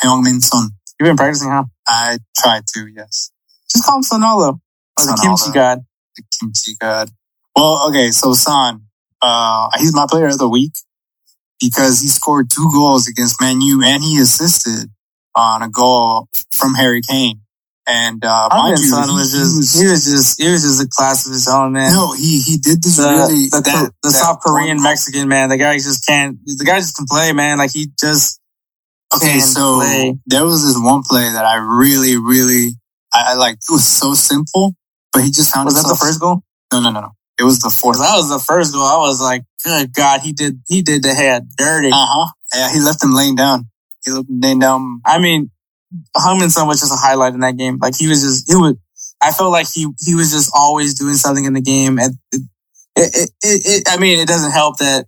Heung 0.01 0.23
Min 0.25 0.41
Son. 0.41 0.71
You've 0.99 1.09
been 1.09 1.17
practicing, 1.17 1.51
huh? 1.51 1.65
I 1.87 2.19
tried 2.37 2.65
to, 2.75 2.87
yes. 2.89 3.31
Just 3.73 3.85
call 3.85 3.99
him 3.99 4.03
Sonolo. 4.03 4.61
Or 4.99 5.05
the 5.05 5.19
kimchi 5.23 5.53
god. 5.53 5.81
the 6.17 6.23
kimchi 6.39 6.75
god. 6.81 7.11
Well, 7.55 7.89
okay, 7.89 8.11
so 8.11 8.33
Son, 8.35 8.83
uh, 9.23 9.69
he's 9.79 9.95
my 9.95 10.07
player 10.09 10.27
of 10.27 10.39
the 10.39 10.49
week 10.49 10.73
because 11.61 12.01
he 12.01 12.09
scored 12.09 12.51
two 12.51 12.71
goals 12.73 13.09
against 13.09 13.41
Man 13.41 13.61
U 13.61 13.83
and 13.83 14.03
he 14.03 14.19
assisted 14.21 14.91
on 15.35 15.63
a 15.63 15.69
goal 15.69 16.29
from 16.53 16.75
Harry 16.75 17.01
Kane. 17.03 17.41
And 17.91 18.23
uh, 18.23 18.51
you, 18.69 18.77
son 18.77 19.09
he, 19.09 19.15
was 19.15 19.33
just, 19.33 19.57
was- 19.57 19.73
he 19.81 19.87
was 19.89 20.05
just, 20.05 20.43
he 20.43 20.51
was 20.51 20.63
just 20.63 20.83
a 20.85 20.89
class 20.95 21.27
of 21.27 21.33
his 21.33 21.49
own, 21.49 21.73
man. 21.73 21.91
no, 21.91 22.13
he 22.13 22.39
he 22.41 22.59
did 22.59 22.83
this 22.83 22.99
the, 22.99 23.09
really 23.09 23.47
the, 23.49 23.63
that, 23.65 23.93
the 24.03 24.09
that 24.09 24.11
South 24.11 24.41
Korean 24.45 24.77
one- 24.77 24.85
Mexican 24.85 25.27
man, 25.27 25.49
the 25.49 25.57
guy 25.57 25.75
just 25.77 26.05
can't, 26.07 26.37
the 26.45 26.65
guy 26.67 26.81
just 26.81 26.97
can 26.97 27.07
play, 27.09 27.33
man. 27.33 27.57
Like 27.57 27.73
he 27.73 27.89
just, 27.99 28.41
Okay, 29.17 29.39
so 29.41 29.77
play. 29.77 30.19
there 30.27 30.45
was 30.45 30.67
this 30.67 30.77
one 30.79 31.03
play 31.03 31.31
that 31.33 31.43
I 31.47 31.55
really, 31.57 32.19
really, 32.19 32.73
I, 33.11 33.33
I 33.33 33.35
like. 33.37 33.55
It 33.55 33.73
was 33.73 33.87
so 33.87 34.13
simple, 34.13 34.75
but 35.15 35.23
he 35.25 35.31
just 35.31 35.55
found 35.55 35.65
was 35.65 35.83
that 35.83 35.89
the 35.89 35.97
first 35.97 36.21
goal? 36.21 36.43
No, 36.71 36.81
no, 36.83 36.91
no, 36.91 37.01
no. 37.01 37.13
It 37.39 37.45
was 37.45 37.61
the 37.61 37.71
fourth. 37.71 37.99
That 37.99 38.17
was 38.17 38.29
the 38.29 38.39
first 38.41 38.73
goal. 38.73 38.83
I 38.83 38.97
was 38.97 39.21
like, 39.21 39.43
good 39.65 39.93
God, 39.95 40.21
he 40.21 40.33
did, 40.33 40.61
he 40.67 40.83
did 40.83 41.03
the 41.03 41.15
head 41.15 41.49
dirty. 41.57 41.89
Uh 41.89 41.95
huh. 41.95 42.33
Yeah, 42.55 42.73
he 42.73 42.81
left 42.81 43.03
him 43.03 43.15
laying 43.15 43.37
down. 43.37 43.69
He 44.05 44.11
left 44.11 44.29
him 44.29 44.41
laying 44.41 44.59
down. 44.59 45.01
I 45.05 45.19
mean, 45.21 45.51
Heung 46.17 46.41
Min 46.41 46.51
Son 46.51 46.67
was 46.67 46.81
just 46.81 46.93
a 46.93 46.97
highlight 46.97 47.35
in 47.35 47.41
that 47.41 47.57
game. 47.57 47.79
Like 47.81 47.97
he 47.97 48.09
was 48.09 48.23
just, 48.23 48.51
he 48.51 48.57
was, 48.57 48.75
I 49.23 49.33
felt 49.33 49.53
like 49.53 49.67
he, 49.73 49.87
he 50.05 50.15
was 50.15 50.33
just 50.33 50.51
always 50.55 50.95
doing 50.99 51.15
something 51.15 51.45
in 51.45 51.53
the 51.53 51.61
game. 51.61 51.99
And 51.99 52.17
it, 52.33 52.41
it, 52.97 53.31
it, 53.43 53.63
it, 53.65 53.83
I 53.89 53.99
mean, 53.99 54.19
it 54.19 54.27
doesn't 54.29 54.53
help 54.53 54.79
that, 54.79 55.07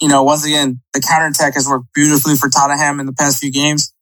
you 0.00 0.08
know, 0.08 0.22
once 0.22 0.46
again, 0.46 0.80
the 0.94 1.00
counterattack 1.00 1.54
has 1.54 1.66
worked 1.68 1.86
beautifully 1.92 2.36
for 2.36 2.48
Tottenham 2.48 3.00
in 3.00 3.06
the 3.06 3.12
past 3.12 3.40
few 3.40 3.50
games. 3.50 3.92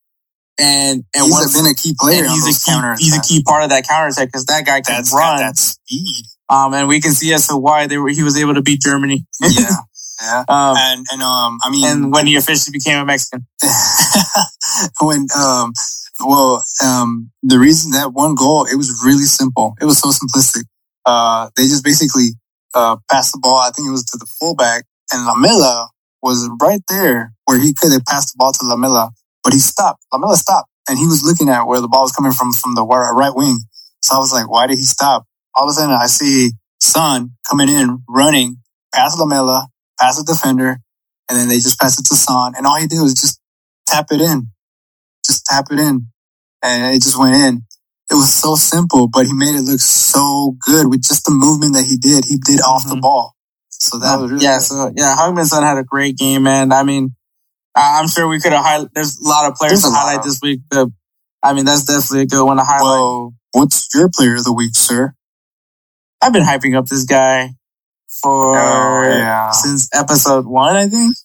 And, 0.59 1.03
and 1.15 1.25
He's 1.25 1.31
once, 1.31 1.55
been 1.55 1.69
a 1.71 1.75
key 1.75 1.95
player. 1.99 2.23
he's 2.23 2.45
a 2.45 2.71
key, 2.71 3.03
he's 3.03 3.17
a 3.17 3.21
key 3.21 3.43
part 3.43 3.63
of 3.63 3.69
that 3.69 3.87
counterattack 3.87 4.27
because 4.27 4.45
that 4.45 4.65
guy 4.65 4.81
can 4.81 4.95
That's 4.95 5.13
run. 5.13 5.37
that 5.39 5.57
speed. 5.57 6.25
Um, 6.49 6.73
and 6.73 6.87
we 6.87 7.01
can 7.01 7.11
see 7.11 7.33
as 7.33 7.47
to 7.47 7.57
why 7.57 7.87
they 7.87 7.97
were, 7.97 8.09
he 8.09 8.23
was 8.23 8.37
able 8.37 8.53
to 8.53 8.61
beat 8.61 8.81
Germany. 8.81 9.25
Yeah, 9.41 9.49
yeah. 10.21 10.43
um, 10.47 10.75
And 10.77 11.05
and 11.11 11.21
um, 11.21 11.59
I 11.63 11.69
mean, 11.69 11.85
and 11.85 12.11
when 12.13 12.27
he 12.27 12.35
officially 12.35 12.71
became 12.71 12.99
a 12.99 13.05
Mexican. 13.05 13.45
when 15.01 15.27
um, 15.37 15.73
well, 16.19 16.63
um, 16.83 17.31
the 17.43 17.59
reason 17.59 17.91
that 17.91 18.13
one 18.13 18.35
goal, 18.35 18.65
it 18.65 18.75
was 18.75 19.03
really 19.05 19.23
simple. 19.25 19.75
It 19.81 19.85
was 19.85 19.99
so 19.99 20.09
simplistic. 20.09 20.63
Uh, 21.05 21.49
they 21.55 21.63
just 21.63 21.83
basically 21.83 22.29
uh 22.73 22.97
passed 23.09 23.33
the 23.33 23.39
ball. 23.39 23.57
I 23.57 23.71
think 23.71 23.87
it 23.87 23.91
was 23.91 24.05
to 24.05 24.17
the 24.17 24.27
fullback, 24.39 24.85
and 25.11 25.25
Lamela 25.25 25.89
was 26.21 26.49
right 26.61 26.81
there 26.89 27.33
where 27.45 27.59
he 27.59 27.73
could 27.73 27.91
have 27.91 28.05
passed 28.05 28.33
the 28.33 28.37
ball 28.37 28.51
to 28.53 28.65
Lamela, 28.65 29.11
but 29.43 29.53
he 29.53 29.59
stopped. 29.59 30.03
Lamela 30.11 30.35
stopped, 30.35 30.69
and 30.87 30.97
he 30.97 31.05
was 31.05 31.23
looking 31.23 31.49
at 31.49 31.63
where 31.63 31.81
the 31.81 31.87
ball 31.87 32.03
was 32.03 32.11
coming 32.11 32.31
from 32.31 32.53
from 32.53 32.75
the 32.75 32.85
right 32.85 33.35
wing. 33.35 33.59
So 34.01 34.15
I 34.15 34.19
was 34.19 34.31
like, 34.31 34.49
why 34.49 34.67
did 34.67 34.77
he 34.77 34.83
stop? 34.83 35.25
All 35.57 35.65
of 35.65 35.71
a 35.71 35.73
sudden, 35.73 35.95
I 35.95 36.07
see 36.07 36.51
Son 36.81 37.31
coming 37.49 37.69
in, 37.69 38.03
running 38.09 38.59
past 38.95 39.19
Lamela, 39.19 39.67
past 39.99 40.19
the 40.25 40.33
defender, 40.33 40.79
and 41.29 41.39
then 41.39 41.49
they 41.49 41.57
just 41.57 41.79
pass 41.81 41.99
it 41.99 42.05
to 42.07 42.15
Son, 42.15 42.53
and 42.57 42.67
all 42.67 42.77
he 42.79 42.87
did 42.87 43.01
was 43.01 43.15
just 43.15 43.41
tap 43.87 44.07
it 44.11 44.21
in, 44.21 44.49
just 45.25 45.45
tap 45.47 45.67
it 45.71 45.79
in, 45.79 46.07
and 46.63 46.95
it 46.95 47.01
just 47.03 47.19
went 47.19 47.35
in. 47.35 47.63
It 48.11 48.15
was 48.15 48.33
so 48.33 48.55
simple, 48.55 49.09
but 49.09 49.25
he 49.27 49.33
made 49.33 49.55
it 49.55 49.63
look 49.63 49.81
so 49.81 50.55
good 50.61 50.89
with 50.89 51.03
just 51.03 51.25
the 51.25 51.31
movement 51.31 51.75
that 51.75 51.85
he 51.85 51.97
did. 51.97 52.25
He 52.25 52.37
did 52.37 52.61
off 52.61 52.87
the 52.87 52.95
Mhm. 52.95 53.01
ball, 53.01 53.35
so 53.69 53.99
that 53.99 54.19
was 54.21 54.31
really 54.31 54.43
yeah, 54.45 54.57
good. 54.59 54.63
so 54.65 54.93
yeah, 54.95 55.15
Heung 55.17 55.35
Min 55.35 55.45
Son 55.47 55.63
had 55.63 55.77
a 55.79 55.85
great 55.85 56.17
game, 56.17 56.43
man. 56.43 56.71
I 56.73 56.83
mean, 56.83 57.15
I'm 57.75 58.07
sure 58.07 58.27
we 58.27 58.39
could 58.41 58.53
have 58.53 58.65
highlighted. 58.65 58.91
There's 58.93 59.17
a 59.19 59.27
lot 59.27 59.51
of 59.51 59.55
players 59.57 59.81
to 59.83 59.89
highlight 59.91 60.19
of- 60.19 60.25
this 60.25 60.39
week, 60.41 60.61
but 60.69 60.89
I 61.43 61.53
mean, 61.53 61.65
that's 61.65 61.85
definitely 61.85 62.21
a 62.21 62.27
good 62.27 62.45
one 62.45 62.57
to 62.57 62.63
highlight. 62.63 62.83
Well, 62.83 63.33
what's 63.53 63.89
your 63.95 64.09
player 64.13 64.35
of 64.35 64.45
the 64.45 64.53
week, 64.53 64.75
sir? 64.75 65.13
I've 66.21 66.33
been 66.33 66.43
hyping 66.43 66.75
up 66.77 66.87
this 66.87 67.03
guy 67.03 67.49
for 68.21 68.57
Oh, 68.57 69.03
yeah. 69.09 69.51
since 69.51 69.89
episode 69.93 70.45
one, 70.45 70.75
I 70.75 70.87
think. 70.87 71.15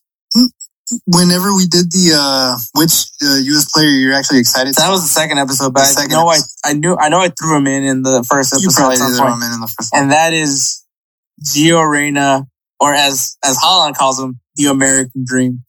Whenever 1.06 1.54
we 1.54 1.66
did 1.66 1.90
the 1.90 2.12
uh, 2.20 2.58
which 2.78 3.06
uh, 3.24 3.36
U.S. 3.36 3.70
player 3.72 3.86
you're 3.88 4.12
actually 4.12 4.40
excited? 4.40 4.74
That 4.74 4.90
was 4.90 5.00
the 5.02 5.08
second 5.08 5.38
episode, 5.38 5.72
but 5.72 5.80
The 5.80 5.86
I 5.86 5.92
second 5.92 6.10
know 6.10 6.26
I, 6.28 6.34
episode. 6.34 6.48
I 6.64 6.72
knew 6.74 6.96
I 7.00 7.08
know 7.08 7.18
I 7.20 7.28
threw 7.30 7.56
him 7.56 7.66
in 7.66 7.84
in 7.84 8.02
the 8.02 8.22
first 8.28 8.52
episode. 8.52 8.60
you 8.62 8.68
episode. 8.68 8.80
probably 8.82 8.96
at 8.96 8.98
did 8.98 9.04
point. 9.06 9.16
throw 9.16 9.34
him 9.34 9.42
in 9.42 9.54
in 9.54 9.60
the 9.62 9.66
first 9.68 9.92
one. 9.92 10.02
and 10.02 10.12
that 10.12 10.34
is 10.34 10.84
Gio 11.42 11.88
Reyna, 11.90 12.46
or 12.78 12.92
as 12.92 13.38
as 13.42 13.56
Haaland 13.56 13.94
calls 13.96 14.20
him, 14.20 14.38
the 14.56 14.66
American 14.66 15.24
Dream. 15.26 15.62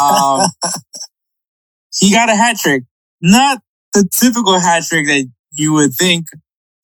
Um, 0.00 0.48
he 1.98 2.12
got 2.12 2.28
a 2.28 2.36
hat 2.36 2.56
trick, 2.58 2.84
not 3.20 3.60
the 3.92 4.08
typical 4.20 4.60
hat 4.60 4.84
trick 4.84 5.06
that 5.06 5.26
you 5.52 5.72
would 5.72 5.94
think, 5.94 6.26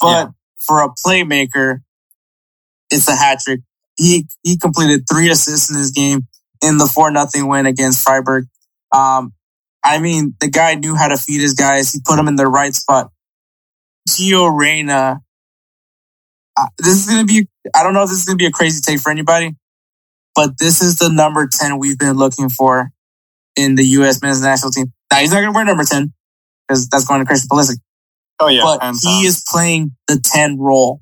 but 0.01 0.09
Yeah. 0.09 0.27
For 0.67 0.83
a 0.83 0.89
playmaker, 0.91 1.81
it's 2.91 3.09
a 3.09 3.17
hat 3.17 3.41
trick. 3.41 3.61
He 3.97 4.27
he 4.43 4.59
completed 4.59 5.05
three 5.11 5.31
assists 5.31 5.71
in 5.71 5.77
this 5.77 5.91
game 5.91 6.27
in 6.63 6.79
the 6.79 6.87
four 6.87 7.11
nothing 7.11 7.47
win 7.49 7.67
against 7.67 8.05
Freiburg. 8.05 8.47
Um, 8.93 9.33
I 9.85 9.99
mean, 9.99 10.35
the 10.41 10.49
guy 10.49 10.75
knew 10.75 10.97
how 10.97 11.09
to 11.09 11.17
feed 11.17 11.41
his 11.41 11.55
guys. 11.55 11.93
He 11.93 12.01
put 12.05 12.17
them 12.17 12.29
in 12.29 12.37
the 12.37 12.47
right 12.47 12.75
spot. 12.75 13.11
Gio 14.09 14.55
Reyna. 14.57 15.21
Uh, 16.57 16.67
this 16.79 16.97
is 16.97 17.07
gonna 17.07 17.25
be. 17.25 17.49
I 17.75 17.83
don't 17.83 17.95
know 17.95 18.03
if 18.03 18.09
this 18.09 18.19
is 18.19 18.25
gonna 18.25 18.37
be 18.37 18.47
a 18.47 18.51
crazy 18.51 18.81
take 18.81 19.01
for 19.01 19.11
anybody, 19.11 19.55
but 20.35 20.59
this 20.59 20.83
is 20.83 20.97
the 20.97 21.09
number 21.09 21.49
ten 21.51 21.79
we've 21.79 21.99
been 21.99 22.17
looking 22.17 22.49
for 22.49 22.91
in 23.57 23.75
the 23.75 23.85
U.S. 23.85 24.23
men's 24.23 24.41
national 24.43 24.73
team. 24.73 24.93
Now 25.11 25.19
he's 25.19 25.33
not 25.33 25.41
gonna 25.41 25.53
wear 25.53 25.65
number 25.65 25.85
ten 25.85 26.13
because 26.67 26.89
that's 26.89 27.05
going 27.05 27.21
to 27.21 27.27
Christian 27.27 27.49
Pulisic 27.49 27.79
oh 28.41 28.49
yeah, 28.49 28.63
but 28.63 28.95
he 29.03 29.27
is 29.27 29.45
playing 29.49 29.97
the 30.09 30.21
10 30.23 30.59
role. 30.59 31.01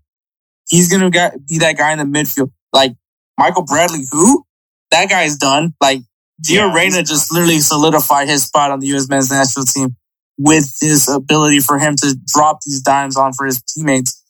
He's 0.69 0.91
going 0.91 1.11
to 1.11 1.39
be 1.49 1.59
that 1.59 1.77
guy 1.77 1.93
in 1.93 1.99
the 1.99 2.05
midfield. 2.05 2.51
Like 2.73 2.93
Michael 3.39 3.65
Bradley, 3.65 4.05
who? 4.11 4.45
That 4.91 5.09
guy's 5.09 5.37
done. 5.37 5.75
Like 5.81 6.01
Gio 6.43 6.55
Yeah, 6.55 6.75
Reyna 6.75 7.03
just 7.03 7.33
literally 7.33 7.61
solidified 7.61 8.29
his 8.29 8.45
spot 8.45 8.71
on 8.71 8.81
the 8.81 8.89
U.S. 8.89 9.09
men's 9.09 9.31
national 9.31 9.67
team 9.67 9.97
with 10.37 10.79
this 10.81 11.09
ability 11.09 11.61
for 11.61 11.79
him 11.79 11.95
to 11.97 12.17
drop 12.27 12.59
these 12.65 12.81
dimes 12.81 13.17
on 13.17 13.33
for 13.33 13.47
his 13.47 13.63
teammates. 13.63 14.23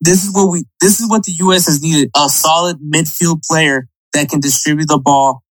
this 0.00 0.24
is 0.24 0.32
what 0.32 0.50
we, 0.50 0.64
this 0.80 1.00
is 1.00 1.08
what 1.08 1.24
the 1.24 1.32
U.S. 1.32 1.66
has 1.66 1.82
needed: 1.82 2.10
a 2.16 2.28
solid 2.28 2.78
midfield 2.78 3.42
player 3.42 3.88
that 4.14 4.28
can 4.28 4.40
distribute 4.40 4.88
the 4.88 4.98
ball 4.98 5.42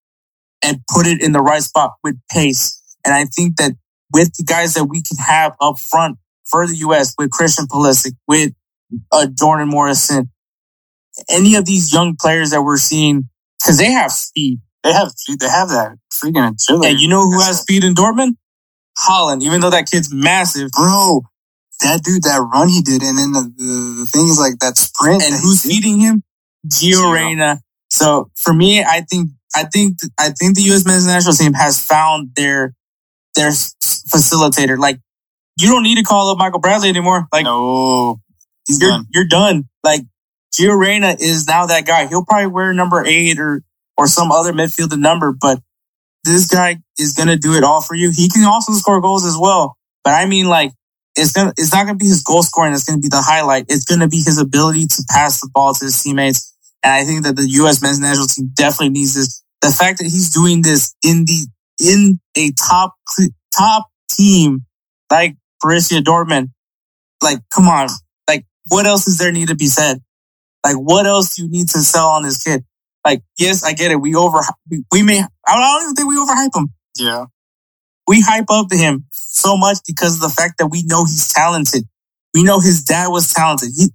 and 0.62 0.78
put 0.88 1.06
it 1.06 1.22
in 1.22 1.32
the 1.32 1.42
right 1.42 1.62
spot 1.62 1.92
with 2.02 2.16
pace. 2.30 2.82
And 3.04 3.14
I 3.14 3.26
think 3.26 3.56
that 3.56 3.72
with 4.12 4.34
the 4.34 4.44
guys 4.44 4.74
that 4.74 4.84
we 4.84 5.02
can 5.02 5.18
have 5.18 5.52
up 5.60 5.78
front 5.78 6.18
for 6.50 6.66
the 6.66 6.76
U.S. 6.76 7.14
with 7.18 7.30
Christian 7.30 7.66
Pulisic, 7.66 8.12
with 8.26 8.52
uh, 9.12 9.26
Jordan 9.26 9.68
Morrison, 9.68 10.30
any 11.28 11.56
of 11.56 11.64
these 11.64 11.92
young 11.92 12.16
players 12.18 12.50
that 12.50 12.62
we're 12.62 12.76
seeing, 12.76 13.28
because 13.60 13.78
they 13.78 13.90
have 13.90 14.12
speed. 14.12 14.60
They 14.84 14.92
have 14.92 15.12
they 15.40 15.48
have 15.48 15.68
that 15.68 15.98
freaking 16.12 16.52
agility. 16.52 16.88
And 16.88 17.00
you 17.00 17.08
know 17.08 17.22
who 17.22 17.40
has 17.40 17.60
speed 17.60 17.82
in 17.82 17.94
Dortmund? 17.94 18.36
Haaland, 18.98 19.42
even 19.42 19.60
though 19.60 19.70
that 19.70 19.90
kid's 19.90 20.12
massive. 20.12 20.70
bro? 20.70 21.22
That 21.80 22.02
dude, 22.02 22.22
that 22.22 22.38
run 22.38 22.68
he 22.68 22.80
did, 22.80 23.02
and 23.02 23.18
then 23.18 23.32
the, 23.32 23.52
the, 23.54 23.96
the 24.00 24.06
things 24.06 24.38
like 24.38 24.58
that 24.60 24.78
sprint. 24.78 25.22
And 25.22 25.34
that 25.34 25.40
who's 25.42 25.62
feeding 25.62 26.00
him? 26.00 26.22
Gio. 26.66 27.12
Reyna. 27.12 27.60
So 27.90 28.30
for 28.34 28.54
me, 28.54 28.82
I 28.82 29.02
think, 29.02 29.30
I 29.54 29.64
think, 29.64 29.98
I 30.18 30.30
think 30.30 30.56
the 30.56 30.62
U.S. 30.62 30.86
men's 30.86 31.06
national 31.06 31.34
team 31.34 31.52
has 31.52 31.78
found 31.84 32.30
their, 32.34 32.74
their 33.34 33.50
facilitator. 33.50 34.78
Like, 34.78 35.00
you 35.58 35.68
don't 35.68 35.82
need 35.82 35.96
to 35.96 36.02
call 36.02 36.30
up 36.30 36.38
Michael 36.38 36.60
Bradley 36.60 36.88
anymore. 36.88 37.26
Like, 37.32 37.44
no, 37.44 38.20
he's 38.66 38.80
you're, 38.80 38.90
done. 38.90 39.06
you're 39.12 39.26
done. 39.26 39.68
Like, 39.82 40.02
Gio 40.54 40.78
Reyna 40.78 41.16
is 41.18 41.46
now 41.46 41.66
that 41.66 41.86
guy. 41.86 42.06
He'll 42.06 42.24
probably 42.24 42.48
wear 42.48 42.72
number 42.72 43.04
eight 43.04 43.38
or, 43.38 43.62
or 43.96 44.06
some 44.06 44.32
other 44.32 44.52
midfielder 44.52 44.98
number, 44.98 45.34
but 45.38 45.60
this 46.24 46.46
guy 46.46 46.78
is 46.98 47.12
going 47.12 47.28
to 47.28 47.36
do 47.36 47.54
it 47.54 47.64
all 47.64 47.80
for 47.80 47.94
you. 47.94 48.10
He 48.10 48.28
can 48.28 48.44
also 48.44 48.72
score 48.72 49.00
goals 49.00 49.24
as 49.24 49.36
well. 49.38 49.76
But 50.04 50.14
I 50.14 50.26
mean, 50.26 50.46
like, 50.46 50.72
it's 51.14 51.32
gonna, 51.32 51.52
it's 51.56 51.72
not 51.72 51.86
going 51.86 51.98
to 51.98 52.02
be 52.02 52.08
his 52.08 52.22
goal 52.22 52.42
scoring. 52.42 52.74
It's 52.74 52.84
going 52.84 53.00
to 53.00 53.02
be 53.02 53.08
the 53.08 53.22
highlight. 53.22 53.66
It's 53.68 53.84
going 53.84 54.00
to 54.00 54.08
be 54.08 54.18
his 54.18 54.38
ability 54.38 54.86
to 54.86 55.04
pass 55.08 55.40
the 55.40 55.50
ball 55.52 55.72
to 55.72 55.84
his 55.84 56.02
teammates. 56.02 56.54
And 56.82 56.92
I 56.92 57.04
think 57.04 57.24
that 57.24 57.36
the 57.36 57.48
U.S. 57.48 57.80
men's 57.80 57.98
national 57.98 58.26
team 58.26 58.50
definitely 58.54 58.90
needs 58.90 59.14
this. 59.14 59.42
The 59.62 59.70
fact 59.70 59.98
that 59.98 60.04
he's 60.04 60.32
doing 60.32 60.60
this 60.62 60.94
in 61.02 61.24
the, 61.24 61.48
in 61.80 62.20
a 62.36 62.52
top, 62.52 62.94
top 63.56 63.88
team 64.10 64.66
like 65.10 65.36
Borussia 65.62 66.00
Dortmund, 66.00 66.50
like, 67.22 67.38
come 67.52 67.68
on. 67.68 67.88
Like, 68.28 68.44
what 68.68 68.86
else 68.86 69.06
is 69.06 69.18
there 69.18 69.32
need 69.32 69.48
to 69.48 69.54
be 69.54 69.66
said? 69.66 69.98
Like, 70.64 70.76
what 70.76 71.06
else 71.06 71.36
do 71.36 71.42
you 71.42 71.48
need 71.50 71.68
to 71.70 71.78
sell 71.78 72.08
on 72.08 72.22
this 72.22 72.42
kid? 72.42 72.64
Like, 73.04 73.22
yes, 73.38 73.62
I 73.64 73.72
get 73.72 73.90
it. 73.92 74.00
We 74.00 74.14
over, 74.14 74.40
we, 74.70 74.82
we 74.92 75.02
may, 75.02 75.20
I 75.46 75.54
don't 75.56 75.82
even 75.82 75.94
think 75.94 76.08
we 76.08 76.16
overhype 76.16 76.56
him. 76.60 76.72
Yeah, 76.98 77.26
We 78.08 78.20
hype 78.20 78.46
up 78.50 78.68
to 78.70 78.76
him 78.76 79.04
so 79.12 79.56
much 79.56 79.78
because 79.86 80.16
of 80.16 80.22
the 80.22 80.28
fact 80.34 80.54
that 80.58 80.66
we 80.68 80.82
know 80.84 81.04
he's 81.04 81.32
talented. 81.32 81.84
We 82.34 82.42
know 82.42 82.58
his 82.60 82.82
dad 82.82 83.08
was 83.08 83.32
talented. 83.32 83.70
He, 83.76 83.86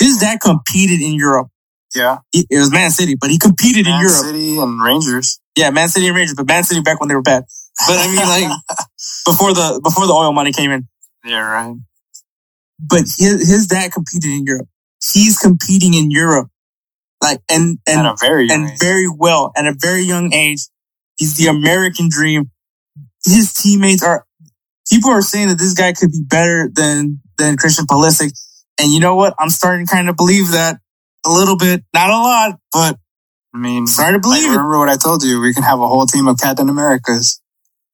his 0.00 0.18
dad 0.18 0.40
competed 0.40 1.00
in 1.00 1.14
Europe. 1.14 1.48
yeah. 1.94 2.18
He, 2.32 2.46
it 2.50 2.58
was 2.58 2.70
Man 2.72 2.90
City, 2.90 3.14
but 3.18 3.30
he 3.30 3.38
competed 3.38 3.86
in 3.86 3.92
Europe. 4.00 4.24
Man 4.24 4.32
City 4.34 4.58
and 4.58 4.82
Rangers. 4.82 5.40
Yeah, 5.54 5.70
Man 5.70 5.88
City 5.88 6.08
and 6.08 6.16
Rangers, 6.16 6.34
but 6.34 6.46
Man 6.46 6.64
City 6.64 6.80
back 6.80 6.98
when 7.00 7.08
they 7.08 7.14
were 7.14 7.22
bad. 7.22 7.44
But 7.86 7.98
I 7.98 8.06
mean, 8.08 8.16
like 8.16 8.50
before 9.26 9.52
the 9.54 9.80
before 9.82 10.06
the 10.06 10.12
oil 10.12 10.32
money 10.32 10.52
came 10.52 10.70
in. 10.70 10.88
Yeah, 11.26 11.40
right. 11.40 11.76
But 12.78 13.00
his 13.00 13.48
his 13.48 13.66
dad 13.66 13.92
competed 13.92 14.30
in 14.30 14.44
Europe. 14.44 14.68
He's 15.12 15.38
competing 15.38 15.94
in 15.94 16.10
Europe, 16.10 16.48
like 17.22 17.40
and 17.50 17.78
and 17.86 18.18
very 18.20 18.48
and 18.50 18.70
age. 18.70 18.78
very 18.80 19.08
well 19.08 19.52
at 19.56 19.66
a 19.66 19.74
very 19.78 20.02
young 20.02 20.32
age. 20.32 20.60
He's 21.16 21.36
the 21.36 21.48
American 21.48 22.08
dream. 22.10 22.50
His 23.24 23.52
teammates 23.52 24.02
are 24.02 24.26
people 24.90 25.10
are 25.10 25.22
saying 25.22 25.48
that 25.48 25.58
this 25.58 25.74
guy 25.74 25.92
could 25.92 26.12
be 26.12 26.22
better 26.22 26.70
than 26.72 27.20
than 27.38 27.56
Christian 27.56 27.86
Pulisic, 27.86 28.32
and 28.78 28.92
you 28.92 29.00
know 29.00 29.14
what? 29.14 29.34
I'm 29.38 29.50
starting 29.50 29.86
to 29.86 29.92
kind 29.92 30.08
of 30.08 30.16
believe 30.16 30.52
that 30.52 30.78
a 31.24 31.30
little 31.30 31.56
bit, 31.56 31.82
not 31.92 32.10
a 32.10 32.12
lot, 32.12 32.58
but 32.72 32.98
I 33.54 33.58
mean, 33.58 33.86
starting 33.86 34.20
to 34.20 34.22
believe 34.22 34.48
remember 34.48 34.78
what 34.78 34.88
I 34.88 34.96
told 34.96 35.22
you? 35.24 35.40
We 35.40 35.54
can 35.54 35.62
have 35.62 35.80
a 35.80 35.88
whole 35.88 36.06
team 36.06 36.28
of 36.28 36.38
Captain 36.38 36.68
Americas. 36.68 37.40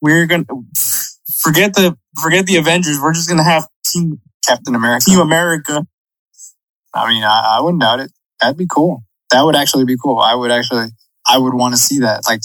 We're 0.01 0.27
gonna 0.27 0.45
forget 1.41 1.75
the 1.75 1.97
forget 2.21 2.47
the 2.47 2.57
Avengers. 2.57 2.99
We're 3.01 3.13
just 3.13 3.29
gonna 3.29 3.45
have 3.45 3.67
Team 3.87 4.21
Captain 4.47 4.75
America. 4.75 5.05
Team 5.07 5.21
America. 5.21 5.87
I 6.95 7.09
mean, 7.09 7.25
I, 7.25 7.57
I 7.59 7.61
wouldn't 7.61 7.81
doubt 7.81 8.01
it. 8.01 8.13
That'd 8.41 8.57
be 8.57 8.67
cool. 8.67 9.03
That 9.31 9.43
would 9.43 9.57
actually 9.57 9.85
be 9.85 9.97
cool. 10.03 10.19
I 10.19 10.35
would 10.35 10.51
actually, 10.51 10.89
I 11.27 11.39
would 11.39 11.55
want 11.55 11.75
to 11.75 11.79
see 11.79 12.01
that. 12.01 12.25
Like, 12.27 12.41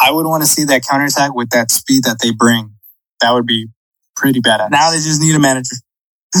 I 0.00 0.10
would 0.10 0.26
want 0.26 0.42
to 0.42 0.48
see 0.48 0.64
that 0.64 0.82
counterattack 0.88 1.34
with 1.34 1.50
that 1.50 1.70
speed 1.70 2.04
that 2.04 2.18
they 2.22 2.30
bring. 2.30 2.74
That 3.20 3.32
would 3.32 3.46
be 3.46 3.68
pretty 4.16 4.40
badass. 4.40 4.70
Now 4.70 4.90
they 4.90 4.96
just 4.96 5.20
need 5.20 5.34
a 5.34 5.40
manager. 5.40 5.76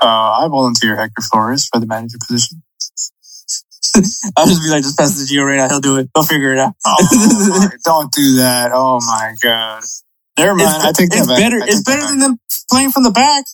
Uh, 0.00 0.44
I 0.44 0.46
volunteer 0.46 0.94
Hector 0.94 1.22
Flores 1.22 1.66
for 1.66 1.80
the 1.80 1.86
manager 1.86 2.18
position. 2.24 2.62
I'll 4.36 4.46
just 4.46 4.62
be 4.62 4.70
like, 4.70 4.84
just 4.84 4.96
pass 4.96 5.18
the 5.18 5.26
to 5.26 5.34
Gio 5.34 5.44
Reyna. 5.44 5.66
He'll 5.66 5.80
do 5.80 5.96
it. 5.96 6.08
He'll 6.14 6.22
figure 6.22 6.52
it 6.52 6.58
out. 6.60 6.74
Oh, 6.86 7.68
don't 7.84 8.12
do 8.12 8.36
that. 8.36 8.70
Oh 8.72 9.00
my 9.04 9.34
god. 9.42 9.82
Never 10.38 10.54
mind. 10.54 10.68
it's, 10.76 10.84
I 10.84 10.92
take 10.92 11.10
that 11.10 11.18
it's 11.18 11.26
back. 11.26 11.38
better. 11.38 11.58
It's 11.58 11.82
better 11.82 12.06
than 12.06 12.18
them 12.20 12.38
playing 12.70 12.90
from 12.92 13.02
the 13.04 13.10
back. 13.10 13.44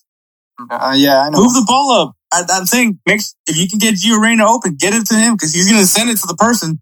Uh, 0.71 0.95
yeah, 0.97 1.21
I 1.21 1.31
know. 1.31 1.39
Move 1.43 1.55
the 1.55 1.65
ball 1.67 1.91
up. 1.93 2.13
I, 2.33 2.43
I'm 2.51 2.67
saying, 2.67 2.99
make, 3.07 3.21
if 3.49 3.57
you 3.57 3.69
can 3.69 3.79
get 3.79 3.95
Gio 3.95 4.21
Reyna 4.21 4.47
open, 4.49 4.77
get 4.79 4.95
it 4.95 5.07
to 5.07 5.15
him 5.15 5.35
because 5.35 5.53
he's 5.53 5.69
going 5.71 5.81
to 5.81 5.87
send 5.87 6.11
it 6.11 6.17
to 6.19 6.27
the 6.27 6.37
person 6.37 6.81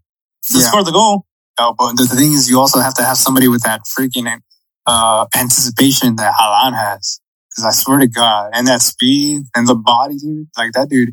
to 0.51 0.57
Yeah. 0.57 0.63
score 0.65 0.83
the 0.83 0.91
goal. 0.91 1.25
Oh, 1.59 1.75
but 1.77 1.95
the, 1.95 2.05
thing 2.05 2.33
is, 2.33 2.49
you 2.49 2.59
also 2.59 2.79
have 2.79 2.95
to 2.95 3.03
have 3.03 3.17
somebody 3.17 3.47
with 3.47 3.63
that 3.63 3.81
freaking 3.85 4.39
uh, 4.87 5.25
anticipation 5.37 6.15
that 6.17 6.33
Haaland 6.33 6.75
has. 6.75 7.19
Because 7.49 7.65
I 7.65 7.71
swear 7.71 7.99
to 7.99 8.07
God, 8.07 8.49
and 8.53 8.65
that 8.67 8.81
speed 8.81 9.43
and 9.55 9.67
the 9.67 9.75
body, 9.75 10.15
dude, 10.17 10.47
like 10.57 10.71
that 10.73 10.89
dude. 10.89 11.09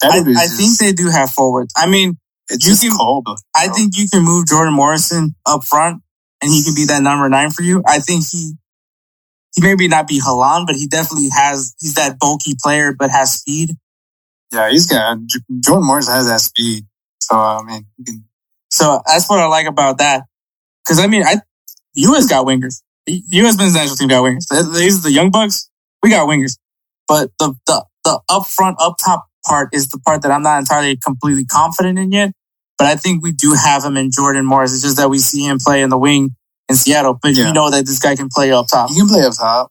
That 0.00 0.12
I, 0.12 0.18
dude 0.20 0.28
is 0.28 0.36
I 0.38 0.44
just, 0.46 0.56
think 0.58 0.78
they 0.78 0.92
do 1.02 1.10
have 1.10 1.30
forwards. 1.30 1.74
I 1.76 1.86
mean, 1.86 2.16
it's 2.48 2.64
you 2.66 2.72
just 2.72 2.82
can- 2.82 2.96
cold. 2.96 3.28
I 3.54 3.68
think 3.68 3.92
you 3.96 4.06
can 4.10 4.22
move 4.24 4.46
Jordan 4.46 4.72
Morrison 4.74 5.34
up 5.44 5.64
front 5.64 6.02
and 6.42 6.50
he 6.50 6.64
can 6.64 6.74
be 6.74 6.84
that 6.86 7.02
number 7.02 7.28
nine 7.28 7.50
for 7.50 7.62
you. 7.62 7.82
I 7.86 8.00
think 8.00 8.24
he, 8.30 8.54
he 9.54 9.62
maybe 9.62 9.88
not 9.88 10.08
be 10.08 10.20
Haaland, 10.20 10.66
but 10.66 10.76
he 10.76 10.86
definitely 10.86 11.28
has, 11.32 11.74
he's 11.80 11.94
that 11.94 12.18
bulky 12.18 12.54
player, 12.60 12.94
but 12.98 13.10
has 13.10 13.34
speed. 13.34 13.76
yeah, 14.52 14.68
he's 14.70 14.86
got 14.86 15.18
Jordan 15.60 15.86
Morris 15.86 16.08
has 16.08 16.28
that 16.28 16.40
speed. 16.40 16.84
So 17.20 17.36
I 17.36 17.62
mean, 17.62 17.86
can, 18.04 18.24
So 18.68 19.00
that's 19.06 19.30
what 19.30 19.38
I 19.38 19.46
like 19.46 19.66
about 19.66 19.98
that. 19.98 20.24
Cause 20.86 20.98
I 20.98 21.06
mean, 21.06 21.22
I, 21.24 21.36
U.S. 21.94 22.26
got 22.26 22.46
wingers. 22.46 22.82
U.S. 23.06 23.56
men's 23.56 23.74
national 23.74 23.96
team 23.96 24.08
got 24.08 24.24
wingers. 24.24 24.46
These 24.74 24.98
are 24.98 25.02
the 25.02 25.12
young 25.12 25.30
bucks. 25.30 25.70
We 26.02 26.10
got 26.10 26.28
wingers. 26.28 26.58
But 27.06 27.30
the, 27.38 27.54
the, 27.66 27.84
the 28.04 28.20
up 28.28 28.46
front, 28.46 28.78
up 28.80 28.96
top 29.04 29.26
part 29.46 29.68
is 29.72 29.88
the 29.88 29.98
part 29.98 30.22
that 30.22 30.30
I'm 30.30 30.42
not 30.42 30.58
entirely 30.58 30.96
completely 30.96 31.44
confident 31.44 31.98
in 31.98 32.10
yet. 32.10 32.32
But 32.82 32.90
I 32.90 32.96
think 32.96 33.22
we 33.22 33.30
do 33.30 33.54
have 33.54 33.84
him 33.84 33.96
in 33.96 34.10
Jordan 34.10 34.44
Morris. 34.44 34.72
It's 34.74 34.82
just 34.82 34.96
that 34.96 35.08
we 35.08 35.20
see 35.20 35.46
him 35.46 35.58
play 35.60 35.82
in 35.82 35.88
the 35.88 35.96
wing 35.96 36.34
in 36.68 36.74
Seattle, 36.74 37.16
but 37.22 37.32
Yeah. 37.36 37.44
we 37.46 37.52
know 37.52 37.70
that 37.70 37.86
this 37.86 38.00
guy 38.00 38.16
can 38.16 38.28
play 38.28 38.50
up 38.50 38.66
top. 38.66 38.90
he 38.90 38.96
can 38.96 39.06
play 39.06 39.22
up 39.22 39.34
top. 39.34 39.70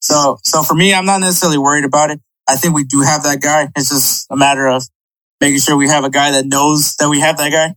So, 0.00 0.38
so 0.42 0.64
for 0.64 0.74
me, 0.74 0.92
I'm 0.92 1.06
not 1.06 1.20
necessarily 1.20 1.58
worried 1.58 1.84
about 1.84 2.10
it. 2.10 2.20
I 2.48 2.56
think 2.56 2.74
we 2.74 2.82
do 2.82 3.02
have 3.02 3.22
that 3.22 3.40
guy. 3.40 3.68
It's 3.76 3.88
just 3.90 4.26
a 4.30 4.36
matter 4.36 4.66
of 4.66 4.82
making 5.40 5.60
sure 5.60 5.76
we 5.76 5.86
have 5.90 6.02
a 6.02 6.10
guy 6.10 6.32
that 6.32 6.44
knows 6.44 6.96
that 6.96 7.08
we 7.08 7.20
have 7.20 7.36
that 7.38 7.52
guy. 7.52 7.76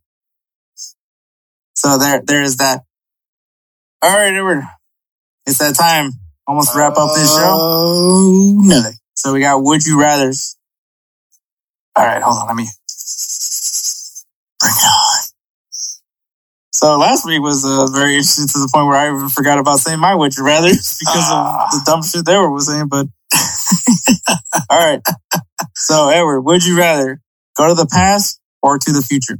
So 1.75 1.99
there, 1.99 2.23
there 2.25 2.41
is 2.41 2.57
that. 2.57 2.81
All 4.01 4.11
right, 4.11 4.33
Edward. 4.33 4.63
It's 5.45 5.59
that 5.59 5.75
time. 5.75 6.09
Almost 6.47 6.75
wrap 6.75 6.97
up 6.97 7.13
this 7.13 7.29
show. 7.31 7.43
Oh, 7.43 8.55
no. 8.57 8.89
So 9.13 9.33
we 9.33 9.41
got 9.41 9.61
Would 9.61 9.85
You 9.85 9.99
Rather's. 10.01 10.57
All 11.95 12.03
right, 12.03 12.23
hold 12.23 12.39
on. 12.39 12.47
Let 12.47 12.55
me 12.55 12.67
So 16.75 16.97
last 16.97 17.25
week 17.25 17.39
was 17.41 17.63
uh, 17.63 17.87
very 17.87 18.15
interesting 18.15 18.47
to 18.47 18.59
the 18.59 18.69
point 18.73 18.87
where 18.87 18.97
I 18.97 19.07
even 19.07 19.29
forgot 19.29 19.59
about 19.59 19.79
saying 19.79 19.97
my 19.97 20.13
Would 20.13 20.35
You 20.35 20.43
Rather's 20.45 20.97
because 20.99 21.23
Ah. 21.31 21.67
of 21.67 21.71
the 21.71 21.81
dumb 21.89 22.03
shit 22.03 22.25
they 22.25 22.35
were 22.37 22.59
saying. 22.59 22.89
But 22.89 23.07
all 24.69 24.77
right. 24.77 24.99
So 25.73 26.09
Edward, 26.09 26.41
would 26.41 26.65
you 26.65 26.77
rather 26.77 27.21
go 27.55 27.69
to 27.69 27.75
the 27.75 27.87
past 27.89 28.41
or 28.61 28.77
to 28.77 28.91
the 28.91 29.01
future? 29.01 29.37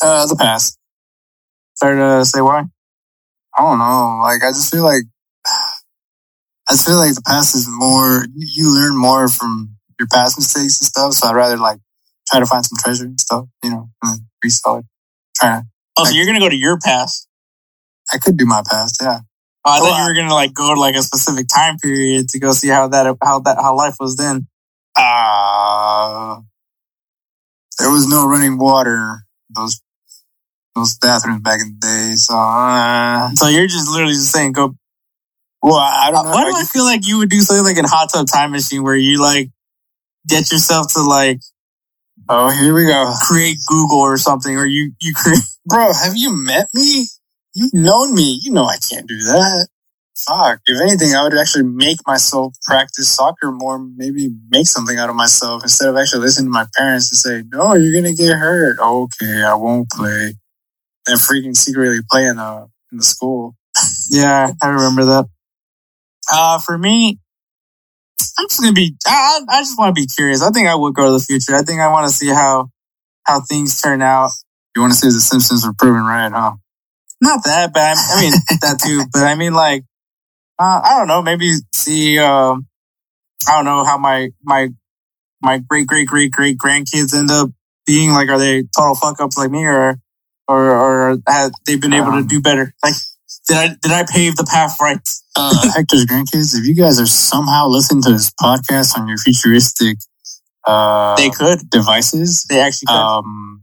Uh, 0.00 0.24
the 0.26 0.34
past. 0.34 0.78
Fair 1.78 1.94
to 1.94 2.24
say 2.24 2.40
why? 2.40 2.64
I 3.54 3.60
don't 3.62 3.78
know. 3.78 4.20
Like, 4.22 4.42
I 4.42 4.48
just 4.48 4.70
feel 4.72 4.82
like, 4.82 5.02
I 6.68 6.72
just 6.72 6.86
feel 6.86 6.96
like 6.96 7.14
the 7.14 7.22
past 7.22 7.54
is 7.54 7.68
more, 7.68 8.24
you, 8.34 8.74
learn 8.74 8.96
more 8.96 9.28
from 9.28 9.76
your 9.98 10.08
past 10.08 10.38
mistakes 10.38 10.80
and 10.80 10.86
stuff. 10.86 11.12
So 11.12 11.28
I'd 11.28 11.34
rather 11.36 11.58
like 11.58 11.80
try 12.30 12.40
to 12.40 12.46
find 12.46 12.64
some 12.64 12.78
treasure 12.82 13.04
and 13.04 13.20
stuff, 13.20 13.44
you 13.62 13.68
know, 13.70 13.90
and 14.02 14.20
resell 14.42 14.78
it. 14.78 14.86
Try 15.36 15.60
to, 15.60 15.66
Oh, 15.96 16.04
so 16.04 16.10
Like- 16.10 16.14
you're 16.16 16.26
gonna 16.26 16.40
go 16.40 16.48
to 16.48 16.56
your 16.56 16.78
past. 16.78 17.26
I 18.12 18.18
could 18.18 18.36
do 18.36 18.46
my 18.46 18.62
past. 18.68 18.98
Yeah. 19.02 19.20
Oh, 19.64 19.70
I 19.72 19.78
thought 19.80 19.92
I- 19.94 19.98
you 20.02 20.04
were 20.08 20.14
gonna 20.14 20.34
like 20.34 20.54
go 20.54 20.74
to 20.74 20.80
like 20.80 20.94
a 20.94 21.02
specific 21.02 21.46
time 21.52 21.76
period 21.78 22.28
to 22.30 22.38
go 22.38 22.52
see 22.52 22.68
how 22.68 22.88
that 22.88 23.16
how 23.22 23.40
that 23.40 23.56
how 23.58 23.74
life 23.76 23.96
was 23.98 24.16
then. 24.16 24.46
Uh, 24.94 26.40
there 27.78 27.90
was 27.90 28.08
no 28.08 28.26
running 28.26 28.58
water. 28.58 29.26
Those, 29.50 29.80
those 30.74 30.96
bathrooms 30.98 31.42
back 31.42 31.60
in 31.60 31.76
the 31.78 31.86
day. 31.86 32.14
So, 32.16 32.34
uh, 32.36 33.30
So 33.34 33.48
you're 33.48 33.66
just 33.66 33.88
literally 33.90 34.14
just 34.14 34.32
saying 34.32 34.52
go. 34.52 34.74
well, 35.62 35.74
I 35.76 36.10
don't 36.10 36.24
know. 36.24 36.30
Why 36.32 36.44
do 36.44 36.56
I 36.56 36.64
feel 36.64 36.84
like 36.84 37.06
you 37.06 37.18
would 37.18 37.28
do 37.30 37.40
something 37.40 37.64
like 37.64 37.76
in 37.78 37.84
hot 37.84 38.10
tub 38.12 38.26
time 38.26 38.52
machine 38.52 38.82
where 38.82 38.96
you 38.96 39.20
like 39.20 39.50
get 40.26 40.50
yourself 40.50 40.92
to 40.94 41.02
like 41.02 41.40
Oh, 42.28 42.50
here 42.50 42.74
we 42.74 42.86
go. 42.86 43.12
create 43.22 43.58
Google 43.68 43.98
or 43.98 44.16
something, 44.16 44.56
or 44.56 44.66
you 44.66 44.92
you 45.00 45.14
create. 45.14 45.38
Bro, 45.66 45.92
have 45.94 46.16
you 46.16 46.36
met 46.36 46.68
me? 46.74 47.08
You've 47.54 47.74
known 47.74 48.14
me. 48.14 48.38
You 48.42 48.52
know 48.52 48.64
I 48.64 48.76
can't 48.88 49.08
do 49.08 49.16
that. 49.16 49.68
Fuck. 50.16 50.60
If 50.66 50.80
anything, 50.80 51.14
I 51.14 51.24
would 51.24 51.36
actually 51.36 51.64
make 51.64 51.98
myself 52.06 52.54
practice 52.62 53.08
soccer 53.08 53.50
more, 53.52 53.78
maybe 53.78 54.30
make 54.48 54.66
something 54.66 54.96
out 54.98 55.10
of 55.10 55.16
myself 55.16 55.62
instead 55.62 55.88
of 55.88 55.96
actually 55.96 56.20
listening 56.20 56.46
to 56.46 56.52
my 56.52 56.66
parents 56.76 57.10
and 57.10 57.18
say, 57.18 57.48
no, 57.52 57.74
you're 57.74 57.92
going 58.00 58.16
to 58.16 58.20
get 58.20 58.32
hurt. 58.36 58.78
Okay, 58.78 59.42
I 59.42 59.54
won't 59.54 59.90
play. 59.90 60.34
And 61.08 61.18
freaking 61.18 61.56
secretly 61.56 62.00
play 62.10 62.26
in 62.26 62.36
the, 62.36 62.68
in 62.92 62.98
the 62.98 63.04
school. 63.04 63.56
Yeah, 64.08 64.52
I 64.62 64.68
remember 64.68 65.04
that. 65.06 65.26
Uh, 66.32 66.58
for 66.60 66.78
me, 66.78 67.18
I'm 68.38 68.46
just 68.48 68.60
gonna 68.60 68.72
be. 68.72 68.96
I, 69.06 69.40
I 69.48 69.60
just 69.60 69.78
want 69.78 69.94
to 69.94 70.00
be 70.00 70.06
curious. 70.06 70.42
I 70.42 70.50
think 70.50 70.68
I 70.68 70.74
would 70.74 70.94
go 70.94 71.06
to 71.06 71.12
the 71.12 71.20
future. 71.20 71.54
I 71.54 71.62
think 71.62 71.80
I 71.80 71.88
want 71.90 72.06
to 72.08 72.12
see 72.12 72.28
how 72.28 72.70
how 73.24 73.40
things 73.40 73.80
turn 73.80 74.02
out. 74.02 74.30
You 74.76 74.82
want 74.82 74.92
to 74.92 74.98
say 74.98 75.08
the 75.08 75.20
Simpsons 75.20 75.66
were 75.66 75.72
proven 75.72 76.04
right, 76.04 76.30
huh? 76.30 76.52
Not 77.20 77.42
that 77.44 77.72
bad. 77.72 77.96
I 77.98 78.20
mean 78.20 78.32
that 78.60 78.78
too, 78.78 79.02
but 79.12 79.22
I 79.24 79.34
mean 79.34 79.54
like, 79.54 79.82
uh, 80.58 80.80
I 80.84 80.98
don't 80.98 81.08
know. 81.08 81.22
Maybe 81.22 81.50
see. 81.74 82.18
Um, 82.18 82.66
I 83.48 83.56
don't 83.56 83.64
know 83.64 83.84
how 83.84 83.96
my 83.98 84.28
my 84.42 84.68
my 85.40 85.58
great 85.58 85.86
great 85.86 86.06
great 86.08 86.30
great 86.30 86.58
grandkids 86.58 87.14
end 87.14 87.30
up 87.30 87.50
being. 87.86 88.10
Like, 88.10 88.28
are 88.28 88.38
they 88.38 88.64
total 88.76 88.94
fuck 88.94 89.18
ups 89.20 89.38
like 89.38 89.50
me, 89.50 89.64
or 89.64 89.98
or 90.46 90.70
or 90.76 91.18
have 91.26 91.52
they 91.64 91.76
been 91.76 91.94
able 91.94 92.12
to 92.12 92.18
Um, 92.18 92.26
do 92.26 92.40
better? 92.42 92.74
Like, 92.84 92.94
did 93.48 93.56
I 93.56 93.68
did 93.80 93.92
I 93.92 94.04
pave 94.04 94.36
the 94.36 94.44
path 94.44 94.76
right? 94.80 94.98
uh, 95.36 95.70
Hector's 95.74 96.04
grandkids, 96.06 96.54
if 96.54 96.66
you 96.66 96.74
guys 96.74 97.00
are 97.00 97.06
somehow 97.06 97.68
listening 97.68 98.02
to 98.02 98.12
this 98.12 98.30
podcast 98.38 98.98
on 98.98 99.08
your 99.08 99.18
futuristic 99.18 99.98
uh, 100.66 101.16
They 101.16 101.30
could. 101.30 101.68
devices, 101.70 102.44
They 102.48 102.60
actually 102.60 102.86
could. 102.86 102.96
um, 102.96 103.62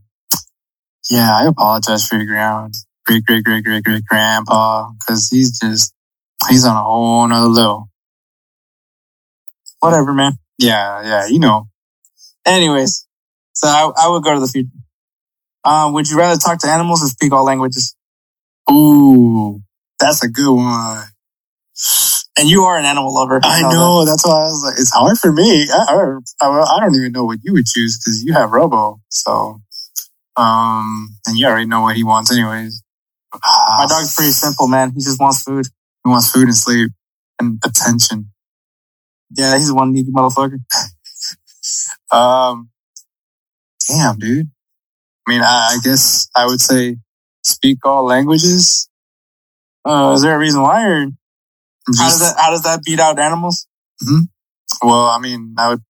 yeah, 1.10 1.30
I 1.34 1.46
apologize 1.46 2.06
for 2.06 2.16
your 2.16 2.26
grand, 2.26 2.74
great, 3.04 3.24
great, 3.24 3.44
great, 3.44 3.64
great, 3.64 3.84
great 3.84 4.04
grandpa 4.04 4.90
because 4.98 5.28
he's 5.28 5.58
just 5.58 5.92
he's 6.48 6.64
on 6.64 6.76
a 6.76 6.82
whole 6.82 7.26
nother 7.26 7.48
level. 7.48 7.88
Whatever, 9.80 10.12
man. 10.12 10.38
Yeah, 10.58 11.02
yeah, 11.02 11.26
you 11.26 11.38
know. 11.38 11.68
Anyways, 12.46 13.06
so 13.52 13.68
I, 13.68 13.90
I 13.96 14.08
would 14.08 14.22
go 14.22 14.34
to 14.34 14.40
the 14.40 14.46
future. 14.46 14.68
Um, 15.64 15.94
would 15.94 16.08
you 16.08 16.18
rather 16.18 16.38
talk 16.38 16.58
to 16.60 16.68
animals 16.68 17.02
or 17.02 17.08
speak 17.08 17.32
all 17.32 17.44
languages? 17.44 17.96
Ooh, 18.70 19.60
that's 19.98 20.22
a 20.24 20.28
good 20.28 20.54
one. 20.54 21.04
And 22.36 22.48
you 22.48 22.64
are 22.64 22.78
an 22.78 22.84
animal 22.84 23.14
lover. 23.14 23.40
I 23.42 23.62
that. 23.62 23.72
know. 23.72 24.04
That's 24.04 24.26
why 24.26 24.32
I 24.32 24.44
was 24.44 24.64
like, 24.64 24.80
it's 24.80 24.92
hard 24.92 25.18
for 25.18 25.32
me. 25.32 25.68
I, 25.72 26.18
I, 26.40 26.46
I 26.46 26.80
don't 26.80 26.94
even 26.94 27.12
know 27.12 27.24
what 27.24 27.38
you 27.42 27.52
would 27.52 27.66
choose 27.66 27.98
because 27.98 28.24
you 28.24 28.32
have 28.32 28.50
Robo. 28.50 29.00
So, 29.08 29.62
um, 30.36 31.16
and 31.26 31.36
you 31.36 31.46
already 31.46 31.66
know 31.66 31.82
what 31.82 31.96
he 31.96 32.04
wants, 32.04 32.32
anyways. 32.32 32.82
My 33.32 33.86
dog's 33.88 34.14
pretty 34.14 34.32
simple, 34.32 34.68
man. 34.68 34.92
He 34.92 35.00
just 35.00 35.20
wants 35.20 35.42
food. 35.42 35.66
He 36.04 36.10
wants 36.10 36.30
food 36.30 36.44
and 36.44 36.56
sleep 36.56 36.92
and 37.40 37.60
attention. 37.64 38.30
Yeah, 39.30 39.56
he's 39.56 39.72
one 39.72 39.92
needy 39.92 40.10
motherfucker. 40.10 40.58
Um, 42.12 42.70
damn, 43.88 44.18
dude. 44.18 44.48
I 45.26 45.30
mean, 45.30 45.40
I, 45.40 45.74
I 45.74 45.78
guess 45.82 46.28
I 46.36 46.46
would 46.46 46.60
say 46.60 46.98
speak 47.42 47.78
all 47.84 48.04
languages. 48.04 48.88
Uh, 49.84 50.12
is 50.14 50.22
there 50.22 50.34
a 50.34 50.38
reason 50.38 50.62
why, 50.62 50.84
or 50.86 51.06
how 51.98 52.08
does 52.08 52.20
that 52.20 52.34
how 52.38 52.50
does 52.50 52.62
that 52.62 52.82
beat 52.84 53.00
out 53.00 53.18
animals? 53.18 53.66
Well, 54.82 55.06
I 55.06 55.18
mean, 55.18 55.54
I 55.58 55.70
would 55.70 55.82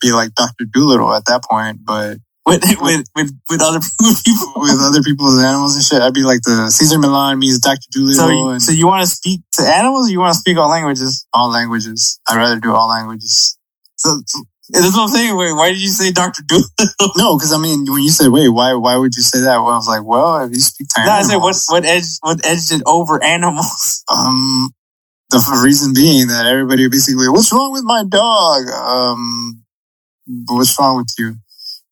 be 0.00 0.12
like 0.12 0.34
Dr. 0.34 0.64
Dolittle 0.70 1.14
at 1.14 1.24
that 1.26 1.42
point, 1.48 1.78
but 1.84 2.18
With 2.50 2.62
with 2.80 3.06
with 3.14 3.30
with 3.48 3.62
other 3.62 3.80
people. 4.24 4.52
with 4.56 4.78
other 4.82 5.02
people's 5.02 5.38
animals 5.42 5.76
and 5.76 5.84
shit, 5.84 6.02
I'd 6.02 6.14
be 6.14 6.22
like 6.22 6.42
the 6.42 6.70
Cesar 6.70 6.98
Millan 6.98 7.38
meets 7.38 7.58
Dr. 7.58 7.86
Dolittle 7.92 8.14
So 8.14 8.28
you, 8.28 8.48
and 8.50 8.62
so 8.62 8.72
you 8.72 8.86
want 8.86 9.02
to 9.02 9.10
speak 9.10 9.40
to 9.54 9.62
animals? 9.62 10.08
or 10.08 10.12
You 10.12 10.20
want 10.20 10.34
to 10.34 10.40
speak 10.40 10.58
all 10.58 10.68
languages? 10.68 11.26
all 11.32 11.50
languages. 11.50 12.18
I'd 12.28 12.36
rather 12.36 12.58
do 12.58 12.74
all 12.74 12.88
languages. 12.88 13.56
So, 13.96 14.20
so 14.26 14.42
that's 14.70 14.94
what 14.96 15.02
I'm 15.02 15.08
saying. 15.08 15.36
Wait, 15.36 15.52
why 15.52 15.70
did 15.70 15.80
you 15.80 15.88
say 15.88 16.10
Doctor 16.10 16.42
Dolittle? 16.42 17.12
No, 17.16 17.36
because 17.36 17.52
I 17.52 17.58
mean, 17.58 17.84
when 17.86 18.02
you 18.02 18.10
said, 18.10 18.28
wait, 18.28 18.48
why, 18.48 18.74
why 18.74 18.96
would 18.96 19.14
you 19.14 19.22
say 19.22 19.40
that? 19.40 19.58
Well, 19.58 19.68
I 19.68 19.76
was 19.76 19.88
like, 19.88 20.04
well, 20.04 20.44
if 20.44 20.52
you 20.52 20.60
speak 20.60 20.88
to 20.94 21.04
No, 21.04 21.12
I 21.12 21.22
said 21.22 21.36
what 21.36 21.56
what 21.68 21.84
edge 21.84 22.04
what 22.20 22.44
edged 22.44 22.72
it 22.72 22.82
over 22.86 23.22
animals? 23.22 24.04
um, 24.12 24.72
the 25.30 25.60
reason 25.62 25.92
being 25.94 26.28
that 26.28 26.46
everybody 26.46 26.88
basically, 26.88 27.28
what's 27.28 27.52
wrong 27.52 27.72
with 27.72 27.84
my 27.84 28.04
dog? 28.08 28.68
Um, 28.70 29.62
what's 30.48 30.78
wrong 30.78 30.96
with 30.98 31.14
you? 31.18 31.36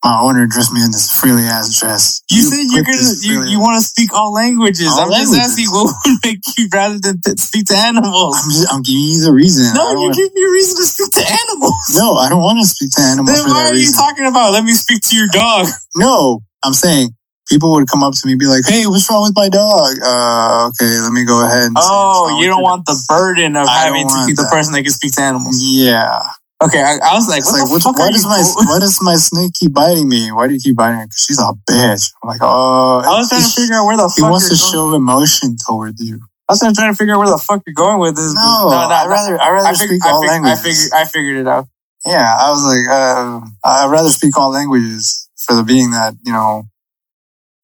My 0.05 0.21
owner 0.23 0.47
dressed 0.47 0.73
me 0.73 0.79
in 0.85 0.93
this 0.95 1.11
frilly 1.11 1.43
ass 1.43 1.75
dress. 1.81 2.23
You, 2.31 2.43
said 2.43 2.71
you're 2.71 2.87
gonna 2.87 3.03
you, 3.21 3.51
you 3.51 3.59
want 3.59 3.83
to 3.83 3.85
speak 3.85 4.15
all 4.15 4.33
languages. 4.33 4.87
All 4.87 5.01
I'm 5.01 5.11
languages. 5.11 5.37
just 5.43 5.59
asking 5.59 5.69
what 5.75 5.91
would 6.07 6.19
make 6.25 6.39
you 6.57 6.69
rather 6.73 6.99
than 7.03 7.19
speak 7.37 7.67
to 7.67 7.77
animals. 7.77 8.39
I'm 8.39 8.51
just, 8.51 8.73
I'm 8.73 8.83
giving 8.83 9.03
you 9.03 9.25
the 9.27 9.33
reason. 9.33 9.75
No, 9.75 9.91
you 9.91 9.99
wanna- 10.07 10.15
give 10.15 10.33
me 10.33 10.43
a 10.47 10.51
reason 10.55 10.77
to 10.79 10.87
speak 10.87 11.11
to 11.19 11.25
animals. 11.27 11.75
no, 11.99 12.15
I 12.15 12.29
don't 12.29 12.41
want 12.41 12.63
to 12.63 12.67
speak 12.69 12.93
to 12.95 13.03
animals 13.03 13.35
Then 13.43 13.51
why 13.51 13.67
are 13.67 13.75
you 13.75 13.91
talking 13.91 14.27
about? 14.27 14.53
Let 14.53 14.63
me 14.63 14.73
speak 14.73 15.03
to 15.03 15.17
your 15.17 15.27
dog. 15.35 15.67
No, 15.97 16.41
I'm 16.63 16.75
saying 16.75 17.11
people 17.51 17.73
would 17.73 17.89
come 17.89 18.05
up 18.05 18.15
to 18.15 18.21
me 18.25 18.33
and 18.33 18.39
be 18.39 18.47
like, 18.47 18.63
"Hey, 18.69 18.87
what's 18.87 19.11
wrong 19.11 19.23
with 19.27 19.35
my 19.35 19.49
dog?" 19.49 19.99
Uh, 19.99 20.71
okay, 20.71 20.95
let 21.01 21.11
me 21.11 21.25
go 21.25 21.43
ahead. 21.45 21.75
And 21.75 21.77
Oh, 21.77 22.39
you 22.39 22.47
don't 22.47 22.63
want 22.63 22.87
the 22.87 22.95
burden 23.09 23.57
of 23.57 23.67
I 23.67 23.91
having 23.91 24.07
to 24.07 24.27
be 24.29 24.35
the 24.35 24.47
person 24.47 24.75
that 24.75 24.83
can 24.85 24.93
speak 24.93 25.13
to 25.19 25.23
animals. 25.23 25.59
Yeah, 25.61 26.23
Okay, 26.59 26.83
I, 26.83 26.99
I 26.99 27.15
was 27.15 27.29
like, 27.31 27.45
what 27.47 27.55
like, 27.55 27.63
the 27.63 27.71
what, 27.71 27.83
fuck 27.83 27.99
why 27.99 28.11
does 28.11 28.25
my 28.27 28.43
why 28.67 28.79
does 28.81 28.99
my 29.01 29.15
snake 29.15 29.55
keep 29.55 29.73
biting 29.73 30.09
me? 30.09 30.33
Why 30.33 30.49
do 30.49 30.55
you 30.55 30.61
keep 30.61 30.75
biting 30.77 30.99
me? 30.99 31.05
'Cause 31.07 31.25
she's 31.27 31.39
a 31.39 31.55
bitch. 31.71 32.11
I'm 32.23 32.29
like, 32.29 32.41
oh, 32.43 32.99
I 32.99 33.15
was 33.19 33.29
trying 33.29 33.43
to 33.47 33.49
figure 33.55 33.77
out 33.77 33.87
where 33.87 33.97
the 33.97 34.09
He 34.11 34.23
fuck 34.23 34.31
wants 34.33 34.51
you're 34.51 34.59
to 34.59 34.63
going. 34.63 34.91
show 34.91 34.97
emotion 34.97 35.57
toward 35.57 36.01
you. 36.01 36.19
I 36.49 36.53
was 36.55 36.61
trying 36.61 36.75
to 36.75 36.95
figure 36.99 37.15
out 37.15 37.19
where 37.21 37.31
the 37.31 37.39
fuck 37.39 37.63
you're 37.65 37.75
going 37.79 38.01
with 38.01 38.17
this. 38.17 38.35
No, 38.35 38.75
I'd 38.75 39.07
rather 39.07 39.41
I'd 39.41 39.51
rather 39.53 39.69
I 39.69 39.73
speak 39.75 40.05
all 40.05 40.25
I, 40.25 40.27
I 40.27 40.31
languages. 40.35 40.63
figured 40.65 40.93
I 40.99 41.05
figured 41.05 41.37
it 41.39 41.47
out. 41.47 41.69
Yeah, 42.05 42.27
I 42.27 42.51
was 42.51 42.63
like, 42.67 42.87
uh, 42.91 43.41
I'd 43.65 43.91
rather 43.93 44.09
speak 44.09 44.37
all 44.37 44.51
languages 44.51 45.29
for 45.37 45.55
the 45.55 45.63
being 45.63 45.91
that, 45.93 46.15
you 46.25 46.33
know, 46.33 46.65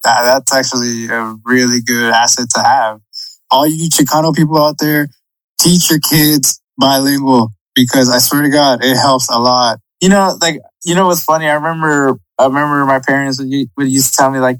that, 0.05 0.23
that's 0.23 0.53
actually 0.55 1.07
a 1.09 1.35
really 1.45 1.81
good 1.83 2.13
asset 2.13 2.47
to 2.55 2.61
have. 2.63 3.01
All 3.51 3.67
you 3.67 3.89
Chicano 3.89 4.35
people 4.35 4.63
out 4.63 4.79
there, 4.79 5.09
teach 5.61 5.91
your 5.91 6.01
kids 6.01 6.61
bilingual 6.79 7.53
because 7.75 8.11
I 8.11 8.19
swear 8.19 8.43
to 8.43 8.51
God, 8.51 8.85
it 8.85 8.97
helps 8.97 9.29
a 9.31 9.39
lot. 9.39 9.79
You 10.01 10.09
know, 10.09 10.37
like 10.41 10.61
you 10.85 10.95
know 10.95 11.07
what's 11.07 11.25
funny? 11.25 11.47
I 11.47 11.55
remember 11.55 12.19
I 12.39 12.47
remember 12.47 12.85
my 12.85 13.01
parents 13.01 13.39
would, 13.39 13.51
would 13.77 13.89
used 13.89 14.13
to 14.13 14.17
tell 14.17 14.31
me 14.31 14.39
like, 14.39 14.59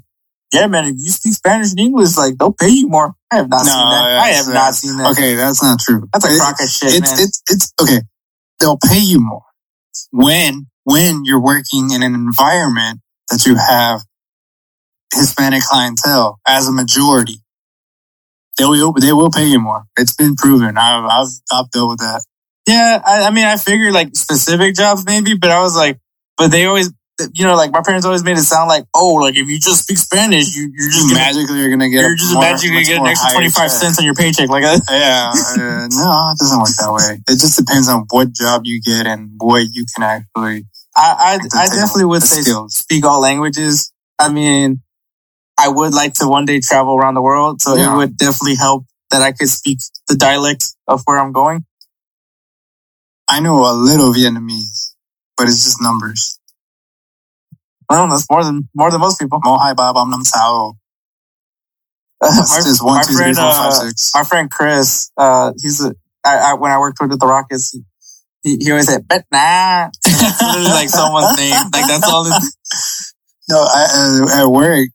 "Yeah, 0.53 0.67
man, 0.67 0.85
if 0.85 0.95
you 0.97 1.11
speak 1.11 1.33
Spanish 1.33 1.71
and 1.71 1.79
English, 1.79 2.17
like 2.17 2.37
they'll 2.37 2.53
pay 2.53 2.69
you 2.69 2.87
more." 2.87 3.13
I 3.31 3.37
have 3.37 3.49
not 3.49 3.65
No, 3.65 3.71
seen 3.71 3.89
that. 3.89 4.09
yeah, 4.09 4.21
I 4.21 4.27
have 4.29 4.47
not 4.47 4.75
seen 4.75 4.97
that. 4.97 5.11
Okay, 5.11 5.35
that's 5.35 5.61
not 5.61 5.79
true. 5.79 6.07
That's 6.13 6.25
a 6.25 6.37
crock 6.37 6.55
of 6.61 6.69
shit, 6.69 6.95
it's, 6.95 7.11
man. 7.11 7.19
it's, 7.19 7.41
it's, 7.49 7.73
okay. 7.81 8.01
They'll 8.59 8.77
pay 8.77 8.99
you 8.99 9.19
more 9.19 9.43
when, 10.11 10.67
when 10.85 11.25
you're 11.25 11.41
working 11.41 11.91
in 11.91 12.01
an 12.01 12.13
environment 12.15 13.01
that 13.29 13.45
you 13.45 13.55
have 13.55 14.01
Hispanic 15.13 15.63
clientele 15.63 16.39
as 16.47 16.67
a 16.67 16.71
majority. 16.71 17.41
They 18.57 18.63
will, 18.63 18.93
they 18.93 19.11
will 19.11 19.31
pay 19.31 19.47
you 19.47 19.59
more. 19.59 19.83
It's 19.97 20.15
been 20.15 20.35
proven. 20.37 20.77
I've, 20.77 21.03
I've, 21.03 21.27
I've 21.51 21.69
dealt 21.71 21.89
with 21.89 21.99
that. 21.99 22.23
Yeah, 22.67 23.01
I, 23.05 23.23
I 23.27 23.29
mean, 23.31 23.45
I 23.45 23.57
figured 23.57 23.93
like 23.93 24.15
specific 24.15 24.75
jobs 24.75 25.05
maybe, 25.05 25.35
but 25.35 25.51
I 25.51 25.61
was 25.61 25.75
like, 25.75 25.99
but 26.37 26.49
they 26.49 26.65
always, 26.65 26.91
you 27.33 27.45
know, 27.45 27.55
like 27.55 27.71
my 27.71 27.81
parents 27.85 28.05
always 28.05 28.23
made 28.23 28.37
it 28.37 28.41
sound 28.43 28.67
like, 28.67 28.85
oh, 28.93 29.13
like 29.15 29.35
if 29.35 29.47
you 29.47 29.59
just 29.59 29.83
speak 29.83 29.97
Spanish, 29.97 30.55
you, 30.55 30.71
you're 30.75 30.89
just 30.89 31.13
magically 31.13 31.59
you're 31.59 31.69
gonna 31.69 31.89
get. 31.89 32.01
you're 32.01 32.15
just 32.15 32.33
more- 32.33 32.41
magically 32.41 32.69
gonna 32.83 32.85
get 32.85 32.97
an 33.01 33.07
extra 33.07 33.31
twenty 33.31 33.49
five 33.49 33.71
cents 33.71 33.99
on 33.99 34.05
your 34.05 34.15
paycheck. 34.15 34.49
Like, 34.49 34.63
uh, 34.63 34.79
Yeah, 34.89 35.31
uh, 35.31 35.87
no, 35.91 36.31
it 36.33 36.37
doesn't 36.39 36.59
work 36.59 36.69
that 36.79 36.91
way. 36.91 37.21
It 37.27 37.39
just 37.39 37.57
depends 37.57 37.87
on 37.87 38.05
what 38.09 38.33
job 38.33 38.63
you 38.65 38.81
get 38.81 39.05
and 39.05 39.31
what 39.37 39.63
you 39.71 39.85
can 39.95 40.03
actually. 40.03 40.65
I, 40.97 41.39
I, 41.53 41.63
I 41.63 41.67
definitely 41.67 42.05
would 42.05 42.23
say 42.23 42.41
skills. 42.41 42.75
speak 42.75 43.05
all 43.05 43.21
languages. 43.21 43.91
I 44.17 44.29
mean, 44.29 44.81
I 45.59 45.67
would 45.69 45.93
like 45.93 46.15
to 46.15 46.27
one 46.27 46.45
day 46.45 46.59
travel 46.61 46.95
around 46.97 47.13
the 47.13 47.21
world, 47.21 47.61
so 47.61 47.75
Yeah. 47.75 47.93
it 47.93 47.97
would 47.97 48.17
definitely 48.17 48.55
help 48.55 48.85
that 49.11 49.21
I 49.21 49.31
could 49.33 49.49
speak 49.49 49.79
the 50.07 50.15
dialect 50.15 50.65
of 50.87 51.01
where 51.05 51.19
I'm 51.19 51.31
going. 51.31 51.65
I 53.27 53.39
know 53.39 53.65
a 53.65 53.73
little 53.73 54.13
Vietnamese, 54.13 54.93
but 55.37 55.47
it's 55.47 55.63
just 55.63 55.81
numbers. 55.81 56.39
Well, 57.89 58.07
that's 58.09 58.29
more 58.29 58.43
than 58.43 58.69
more 58.73 58.91
than 58.91 59.01
most 59.01 59.19
people. 59.19 59.39
Mo 59.43 59.57
hai 59.57 59.73
ba 59.73 59.93
bam 59.93 60.09
nam 60.09 60.23
sao. 60.23 60.73
my, 62.21 62.29
That's 62.29 62.65
just 62.65 62.83
one, 62.83 63.05
two, 63.05 63.13
friend, 63.13 63.35
four, 63.35 63.45
uh, 63.45 63.91
my 64.15 64.23
friend 64.23 64.49
Chris, 64.49 65.11
uh, 65.17 65.51
he's 65.61 65.83
a, 65.83 65.93
I, 66.23 66.37
I, 66.37 66.53
when 66.53 66.71
I 66.71 66.79
worked 66.79 66.97
with 67.01 67.19
the 67.19 67.27
Rockets, 67.27 67.71
he, 67.71 67.83
he, 68.41 68.57
he 68.57 68.71
always 68.71 68.87
said, 68.87 69.05
bet 69.07 69.25
nah. 69.31 69.89
It's 70.05 70.41
literally 70.41 70.69
like 70.69 70.89
someone's 70.89 71.37
name. 71.37 71.51
Like 71.73 71.87
that's 71.87 72.07
all 72.07 72.23
No, 73.49 73.57
I, 73.57 74.23
uh, 74.31 74.43
at 74.43 74.47
work, 74.47 74.89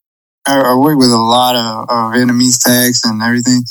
I, 0.47 0.61
I 0.61 0.74
work 0.74 0.98
with 0.98 1.11
a 1.11 1.16
lot 1.16 1.55
of, 1.57 1.82
of 1.82 2.15
Vietnamese 2.15 2.59
techs 2.65 3.05
and 3.05 3.23
everything. 3.23 3.65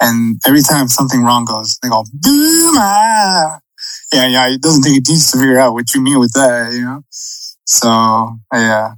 And 0.00 0.40
every 0.46 0.62
time 0.62 0.88
something 0.88 1.22
wrong 1.22 1.44
goes, 1.44 1.78
they 1.82 1.88
go, 1.90 2.04
Boom, 2.12 2.74
ah. 2.78 3.60
Yeah, 4.12 4.26
yeah. 4.28 4.48
It 4.48 4.62
doesn't 4.62 4.82
take 4.82 4.98
a 4.98 5.00
genius 5.00 5.30
to 5.32 5.38
figure 5.38 5.58
out 5.58 5.72
what 5.72 5.92
you 5.94 6.00
mean 6.02 6.18
with 6.18 6.32
that, 6.32 6.72
you 6.72 6.82
know. 6.82 7.02
So 7.10 7.88
yeah, 8.52 8.94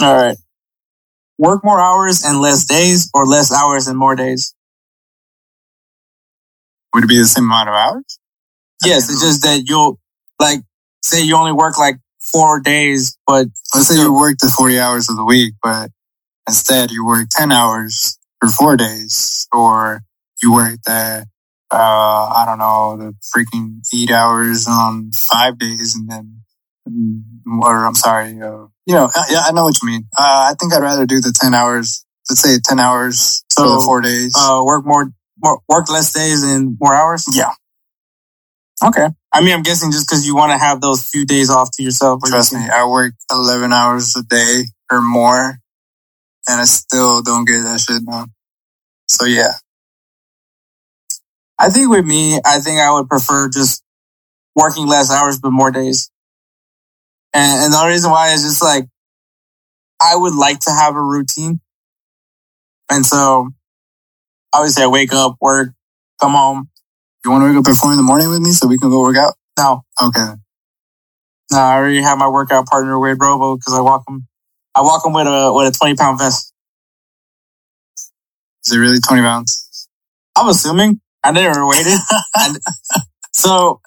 All 0.00 0.14
right. 0.16 0.36
Work 1.38 1.64
more 1.64 1.80
hours 1.80 2.24
and 2.24 2.40
less 2.40 2.64
days, 2.64 3.10
or 3.14 3.26
less 3.26 3.52
hours 3.52 3.88
and 3.88 3.98
more 3.98 4.14
days. 4.16 4.54
would 6.94 7.04
it 7.04 7.08
be 7.08 7.18
the 7.18 7.26
same 7.26 7.44
amount 7.44 7.68
of 7.68 7.74
hours? 7.74 8.18
Yes, 8.84 9.10
it's 9.10 9.22
just 9.22 9.42
that 9.42 9.64
you'll 9.66 9.98
like 10.40 10.60
say 11.02 11.22
you 11.22 11.36
only 11.36 11.52
work 11.52 11.78
like 11.78 11.96
four 12.32 12.60
days, 12.60 13.16
but 13.26 13.46
Let's 13.74 13.88
say 13.88 13.96
you 13.96 14.14
work 14.14 14.38
the 14.38 14.52
forty 14.56 14.78
hours 14.78 15.08
of 15.08 15.16
the 15.16 15.24
week, 15.24 15.54
but 15.62 15.90
instead 16.48 16.90
you 16.90 17.04
work 17.06 17.28
ten 17.30 17.52
hours 17.52 18.18
for 18.40 18.48
four 18.48 18.76
days, 18.76 19.46
or 19.52 20.02
you 20.42 20.52
work 20.52 20.78
the 20.86 21.26
uh, 21.70 21.76
I 22.36 22.44
don't 22.46 22.58
know 22.58 22.96
the 22.96 23.14
freaking 23.34 23.80
eight 23.94 24.10
hours 24.10 24.66
on 24.68 25.10
five 25.12 25.58
days, 25.58 25.94
and 25.96 26.08
then 26.08 26.40
mm, 26.88 27.22
or 27.62 27.84
I'm 27.86 27.94
sorry, 27.94 28.40
uh, 28.40 28.66
you 28.86 28.94
know, 28.94 29.10
yeah, 29.30 29.42
I 29.46 29.52
know 29.52 29.64
what 29.64 29.76
you 29.82 29.88
mean. 29.88 30.04
Uh, 30.16 30.50
I 30.50 30.54
think 30.58 30.72
I'd 30.72 30.82
rather 30.82 31.06
do 31.06 31.20
the 31.20 31.34
ten 31.38 31.54
hours. 31.54 32.04
Let's 32.30 32.40
say 32.40 32.58
ten 32.64 32.78
hours 32.80 33.44
for 33.54 33.68
the 33.68 33.82
four 33.84 34.00
days. 34.00 34.32
uh, 34.36 34.62
work 34.64 34.84
more, 34.86 35.10
more 35.42 35.60
work 35.68 35.88
less 35.90 36.12
days 36.12 36.42
and 36.42 36.76
more 36.80 36.94
hours. 36.94 37.24
yeah, 37.32 37.50
Okay. 38.84 39.06
I 39.32 39.40
mean, 39.40 39.52
I'm 39.54 39.62
guessing 39.62 39.90
just 39.92 40.08
because 40.08 40.26
you 40.26 40.34
want 40.34 40.52
to 40.52 40.58
have 40.58 40.80
those 40.80 41.02
few 41.04 41.24
days 41.26 41.50
off 41.50 41.70
to 41.76 41.82
yourself. 41.82 42.20
where 42.22 42.30
you 42.30 42.34
trust 42.36 42.52
can- 42.52 42.62
me, 42.62 42.70
I 42.70 42.86
work 42.86 43.14
eleven 43.30 43.72
hours 43.72 44.14
a 44.16 44.22
day 44.22 44.64
or 44.90 45.02
more, 45.02 45.58
and 46.48 46.60
I 46.60 46.64
still 46.64 47.22
don't 47.22 47.44
get 47.44 47.62
that 47.62 47.80
shit 47.80 48.04
done. 48.04 48.28
So 49.08 49.24
yeah. 49.26 49.52
I 51.58 51.70
think 51.70 51.90
with 51.90 52.04
me, 52.04 52.40
I 52.44 52.60
think 52.60 52.80
I 52.80 52.92
would 52.92 53.08
prefer 53.08 53.48
just 53.48 53.82
working 54.54 54.86
less 54.86 55.10
hours 55.10 55.38
but 55.38 55.50
more 55.50 55.70
days. 55.70 56.10
And, 57.34 57.64
and 57.64 57.72
the 57.72 57.78
only 57.78 57.92
reason 57.92 58.10
why 58.10 58.30
is 58.32 58.42
just 58.42 58.62
like 58.62 58.86
I 60.00 60.16
would 60.16 60.34
like 60.34 60.60
to 60.60 60.70
have 60.70 60.94
a 60.96 61.02
routine. 61.02 61.60
And 62.90 63.04
so 63.04 63.50
obviously 64.52 64.84
I 64.84 64.86
wake 64.88 65.12
up, 65.12 65.36
work, 65.40 65.70
come 66.20 66.32
home. 66.32 66.68
You 67.24 67.30
want 67.30 67.42
to 67.42 67.48
wake 67.48 67.58
up 67.58 67.68
at 67.70 67.76
four 67.76 67.90
in 67.90 67.96
the 67.96 68.02
morning 68.02 68.30
with 68.30 68.40
me 68.40 68.52
so 68.52 68.68
we 68.68 68.78
can 68.78 68.90
go 68.90 69.00
work 69.00 69.16
out? 69.16 69.34
No, 69.58 69.82
Okay. 70.00 70.32
no, 71.50 71.58
I 71.58 71.76
already 71.76 72.02
have 72.02 72.18
my 72.18 72.28
workout 72.28 72.66
partner 72.66 72.98
Wade 72.98 73.16
Robo 73.20 73.56
because 73.56 73.74
I 73.74 73.80
walk 73.80 74.04
him. 74.08 74.26
I 74.74 74.82
walk 74.82 75.04
him 75.06 75.12
with 75.14 75.26
a 75.26 75.52
with 75.52 75.74
a 75.74 75.78
twenty 75.78 75.96
pound 75.96 76.18
vest. 76.18 76.52
Is 78.66 78.74
it 78.74 78.78
really 78.78 78.98
20 79.00 79.22
pounds? 79.22 79.88
I'm 80.36 80.48
assuming 80.48 81.00
I 81.22 81.32
never 81.32 81.66
waited. 81.66 81.98
so 83.32 83.80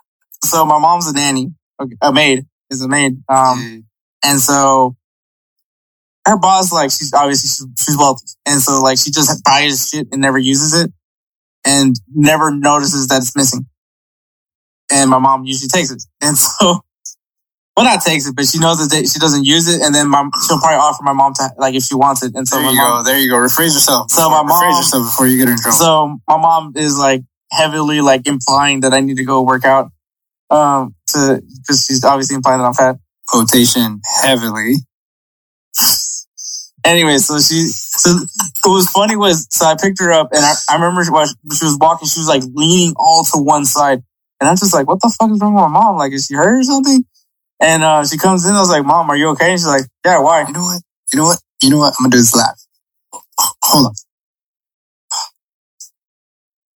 so 0.43 0.65
my 0.65 0.79
mom's 0.79 1.07
a 1.07 1.13
nanny, 1.13 1.53
a 2.01 2.11
maid 2.13 2.45
is 2.69 2.81
a 2.81 2.87
maid. 2.87 3.21
Um, 3.29 3.85
And 4.23 4.39
so 4.39 4.95
her 6.25 6.37
boss, 6.37 6.71
like, 6.71 6.91
she's 6.91 7.13
obviously 7.13 7.47
she's, 7.47 7.85
she's 7.85 7.97
wealthy. 7.97 8.25
And 8.45 8.61
so 8.61 8.81
like 8.81 8.97
she 8.99 9.11
just 9.11 9.43
buys 9.43 9.89
shit 9.89 10.07
and 10.11 10.21
never 10.21 10.37
uses 10.37 10.79
it 10.79 10.91
and 11.65 11.95
never 12.13 12.51
notices 12.51 13.07
that 13.07 13.17
it's 13.17 13.35
missing. 13.35 13.65
And 14.91 15.09
my 15.09 15.19
mom 15.19 15.45
usually 15.45 15.69
takes 15.69 15.91
it. 15.91 16.03
And 16.21 16.37
so, 16.37 16.81
well, 17.79 17.95
not 17.95 18.03
takes 18.03 18.27
it, 18.27 18.35
but 18.35 18.43
she 18.43 18.59
knows 18.59 18.77
that 18.89 19.07
she 19.07 19.19
doesn't 19.19 19.45
use 19.45 19.73
it. 19.73 19.81
And 19.81 19.95
then 19.95 20.09
my, 20.09 20.27
she'll 20.45 20.59
probably 20.59 20.75
offer 20.75 21.01
my 21.01 21.13
mom 21.13 21.33
to, 21.35 21.49
like, 21.57 21.75
if 21.75 21.83
she 21.83 21.95
wants 21.95 22.21
it. 22.23 22.35
And 22.35 22.45
so 22.45 22.57
there 22.57 22.69
you 22.71 22.75
mom, 22.75 23.03
go. 23.05 23.09
There 23.09 23.17
you 23.17 23.29
go. 23.29 23.37
Rephrase 23.37 23.71
yourself. 23.73 24.11
So 24.11 24.29
my 24.29 24.43
Rephrase 24.43 24.47
mom- 24.47 24.75
yourself 24.75 25.03
before 25.05 25.27
you 25.27 25.37
get 25.37 25.47
in 25.47 25.57
trouble. 25.57 25.77
so 25.77 26.17
my 26.27 26.35
mom 26.35 26.73
is 26.75 26.97
like 26.99 27.21
heavily 27.53 28.01
like 28.01 28.27
implying 28.27 28.81
that 28.81 28.91
I 28.91 28.99
need 28.99 29.15
to 29.15 29.23
go 29.23 29.43
work 29.43 29.63
out. 29.63 29.91
Um, 30.49 30.93
to, 31.13 31.41
cause 31.67 31.85
she's 31.87 32.03
obviously 32.03 32.35
implying 32.35 32.59
that 32.59 32.65
I'm 32.67 32.73
fat. 32.73 32.97
Quotation 33.29 34.01
heavily. 34.23 34.73
anyway, 36.83 37.17
so 37.17 37.37
she, 37.39 37.63
so 37.63 38.11
what 38.65 38.73
was 38.73 38.89
funny 38.89 39.15
was, 39.15 39.47
so 39.51 39.65
I 39.65 39.77
picked 39.81 39.99
her 39.99 40.11
up 40.11 40.33
and 40.33 40.43
I, 40.43 40.53
I 40.69 40.73
remember 40.75 41.05
she 41.05 41.11
was 41.11 41.77
walking, 41.79 42.09
she 42.09 42.19
was 42.19 42.27
like 42.27 42.43
leaning 42.53 42.93
all 42.97 43.23
to 43.23 43.41
one 43.41 43.63
side. 43.63 44.03
And 44.41 44.49
I'm 44.49 44.57
just 44.57 44.73
like, 44.73 44.85
what 44.87 44.99
the 45.01 45.15
fuck 45.17 45.31
is 45.31 45.39
wrong 45.39 45.53
with 45.53 45.61
my 45.61 45.67
mom? 45.69 45.95
Like, 45.95 46.11
is 46.11 46.25
she 46.25 46.33
hurt 46.33 46.59
or 46.59 46.63
something? 46.63 47.05
And, 47.59 47.83
uh, 47.83 48.05
she 48.05 48.17
comes 48.17 48.47
in, 48.47 48.55
I 48.55 48.59
was 48.59 48.69
like, 48.69 48.85
mom, 48.85 49.09
are 49.09 49.17
you 49.17 49.29
okay? 49.29 49.51
And 49.51 49.59
she's 49.59 49.67
like, 49.67 49.83
yeah, 50.05 50.19
why? 50.19 50.45
You 50.47 50.53
know 50.53 50.63
what? 50.63 50.81
You 51.11 51.19
know 51.19 51.25
what? 51.25 51.39
You 51.61 51.69
know 51.69 51.77
what? 51.77 51.93
I'm 51.99 52.05
gonna 52.05 52.11
do 52.11 52.17
this 52.17 52.35
live. 52.35 52.55
Hold 53.63 53.87
on. 53.87 53.93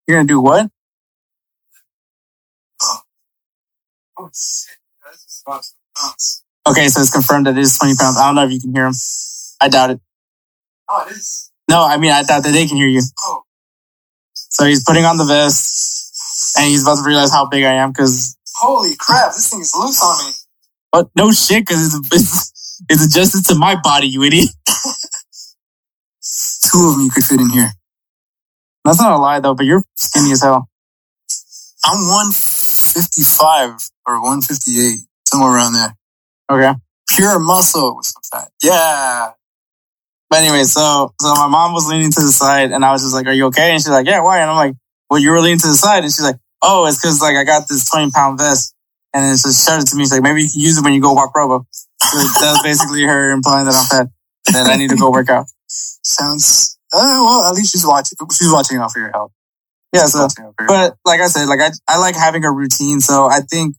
You're 0.07 0.19
gonna 0.19 0.27
do 0.29 0.41
what? 0.41 0.69
Oh 4.19 4.31
shit. 4.35 4.77
Okay, 6.67 6.89
so 6.89 7.01
it's 7.01 7.11
confirmed 7.11 7.47
that 7.47 7.59
it 7.59 7.61
is 7.61 7.79
20 7.79 7.97
pounds. 7.97 8.17
I 8.17 8.27
don't 8.27 8.35
know 8.37 8.45
if 8.45 8.53
you 8.53 8.61
can 8.61 8.73
hear 8.73 8.87
him. 8.87 8.95
I 9.61 9.69
doubt 9.69 9.91
it. 9.91 10.01
Oh, 10.89 11.05
it 11.07 11.13
is. 11.13 11.51
No, 11.69 11.85
I 11.85 11.97
mean, 11.97 12.11
I 12.11 12.23
thought 12.23 12.43
that 12.45 12.53
they 12.53 12.67
can 12.67 12.77
hear 12.77 12.89
you. 12.89 13.03
Oh. 13.25 13.43
So 14.35 14.65
he's 14.65 14.85
putting 14.85 15.05
on 15.05 15.17
the 15.17 15.25
vest 15.25 16.57
and 16.59 16.69
he's 16.69 16.83
about 16.83 16.97
to 16.99 17.05
realize 17.05 17.31
how 17.33 17.47
big 17.47 17.65
I 17.65 17.75
am 17.75 17.91
because, 17.91 18.37
Holy 18.57 18.95
crap! 18.97 19.33
This 19.33 19.51
thing 19.51 19.61
is 19.61 19.75
loose 19.75 20.03
on 20.03 20.27
me. 20.27 20.33
But 20.93 21.09
no 21.17 21.33
shit, 21.33 21.67
because 21.67 21.95
it's, 21.95 22.15
it's, 22.15 22.85
it's 22.89 23.05
adjusted 23.07 23.47
to 23.47 23.59
my 23.59 23.77
body, 23.83 24.07
you 24.07 24.23
idiot. 24.23 24.51
Two 26.71 26.87
of 26.87 26.93
them 26.95 27.05
you 27.07 27.11
could 27.11 27.25
fit 27.25 27.41
in 27.41 27.49
here. 27.51 27.71
That's 28.85 29.01
not 29.01 29.13
a 29.13 29.19
lie 29.19 29.41
though, 29.41 29.55
but 29.55 29.65
you're 29.67 29.83
skinny 29.95 30.33
as 30.33 30.43
hell. 30.43 30.69
I'm 31.85 31.99
155 32.09 33.91
or 34.07 34.23
158, 34.23 34.99
somewhere 35.27 35.55
around 35.55 35.75
there. 35.75 35.97
Okay. 36.51 36.79
Pure 37.09 37.39
muscle 37.41 37.97
with 37.97 38.07
some 38.07 38.23
fat. 38.31 38.51
Yeah. 38.63 39.33
But 40.31 40.41
anyway, 40.41 40.65
so 40.65 41.13
so 41.21 41.35
my 41.35 41.49
mom 41.49 41.73
was 41.73 41.87
leaning 41.87 42.11
to 42.11 42.21
the 42.21 42.33
side, 42.33 42.73
and 42.73 42.85
I 42.85 42.93
was 42.93 43.03
just 43.03 43.15
like, 43.15 43.27
"Are 43.27 43.33
you 43.33 43.47
okay?" 43.47 43.73
And 43.73 43.81
she's 43.81 43.91
like, 43.91 44.07
"Yeah, 44.07 44.23
why?" 44.23 44.39
And 44.41 44.51
I'm 44.51 44.57
like, 44.57 44.75
"Well, 45.11 45.21
you 45.21 45.31
were 45.31 45.41
leaning 45.41 45.59
to 45.59 45.69
the 45.69 45.75
side," 45.75 46.05
and 46.05 46.13
she's 46.13 46.23
like, 46.23 46.37
"Oh, 46.63 46.87
it's 46.87 46.97
because 46.99 47.21
like 47.21 47.37
I 47.37 47.45
got 47.45 47.69
this 47.69 47.89
20 47.91 48.13
pound 48.13 48.39
vest." 48.39 48.75
And 49.15 49.25
then 49.25 49.37
she 49.37 49.53
showed 49.53 49.81
it 49.81 49.87
to 49.89 49.97
me. 49.97 50.05
She's 50.05 50.13
like, 50.13 50.23
"Maybe 50.23 50.43
you 50.43 50.51
can 50.51 50.61
use 50.61 50.79
it 50.79 50.85
when 50.85 50.95
you 50.95 51.01
go 51.01 51.13
walk 51.13 51.37
robo." 51.37 51.67
So 52.03 52.19
that 52.19 52.53
was 52.53 52.63
basically 52.65 53.03
her 53.03 53.31
implying 53.31 53.67
that 53.67 53.75
I'm 53.75 53.87
fat, 53.87 54.09
that 54.53 54.67
I 54.67 54.77
need 54.77 54.91
to 54.91 54.97
go 54.97 55.11
work 55.11 55.29
out. 55.29 55.47
Sounds. 55.69 56.79
Uh, 56.93 57.21
well, 57.21 57.45
at 57.45 57.55
least 57.55 57.73
she's 57.73 57.87
watching. 57.87 58.17
She's 58.33 58.53
watching 58.53 58.79
out 58.79 58.93
for 58.93 59.01
your 59.01 59.11
health. 59.11 59.33
Yeah, 59.93 60.03
She's 60.03 60.13
so 60.13 60.29
but 60.67 60.97
like 61.05 61.21
I 61.21 61.27
said, 61.27 61.47
like 61.47 61.61
I 61.61 61.71
I 61.87 61.99
like 61.99 62.15
having 62.15 62.45
a 62.45 62.51
routine. 62.53 63.01
So 63.01 63.27
I 63.27 63.41
think, 63.41 63.77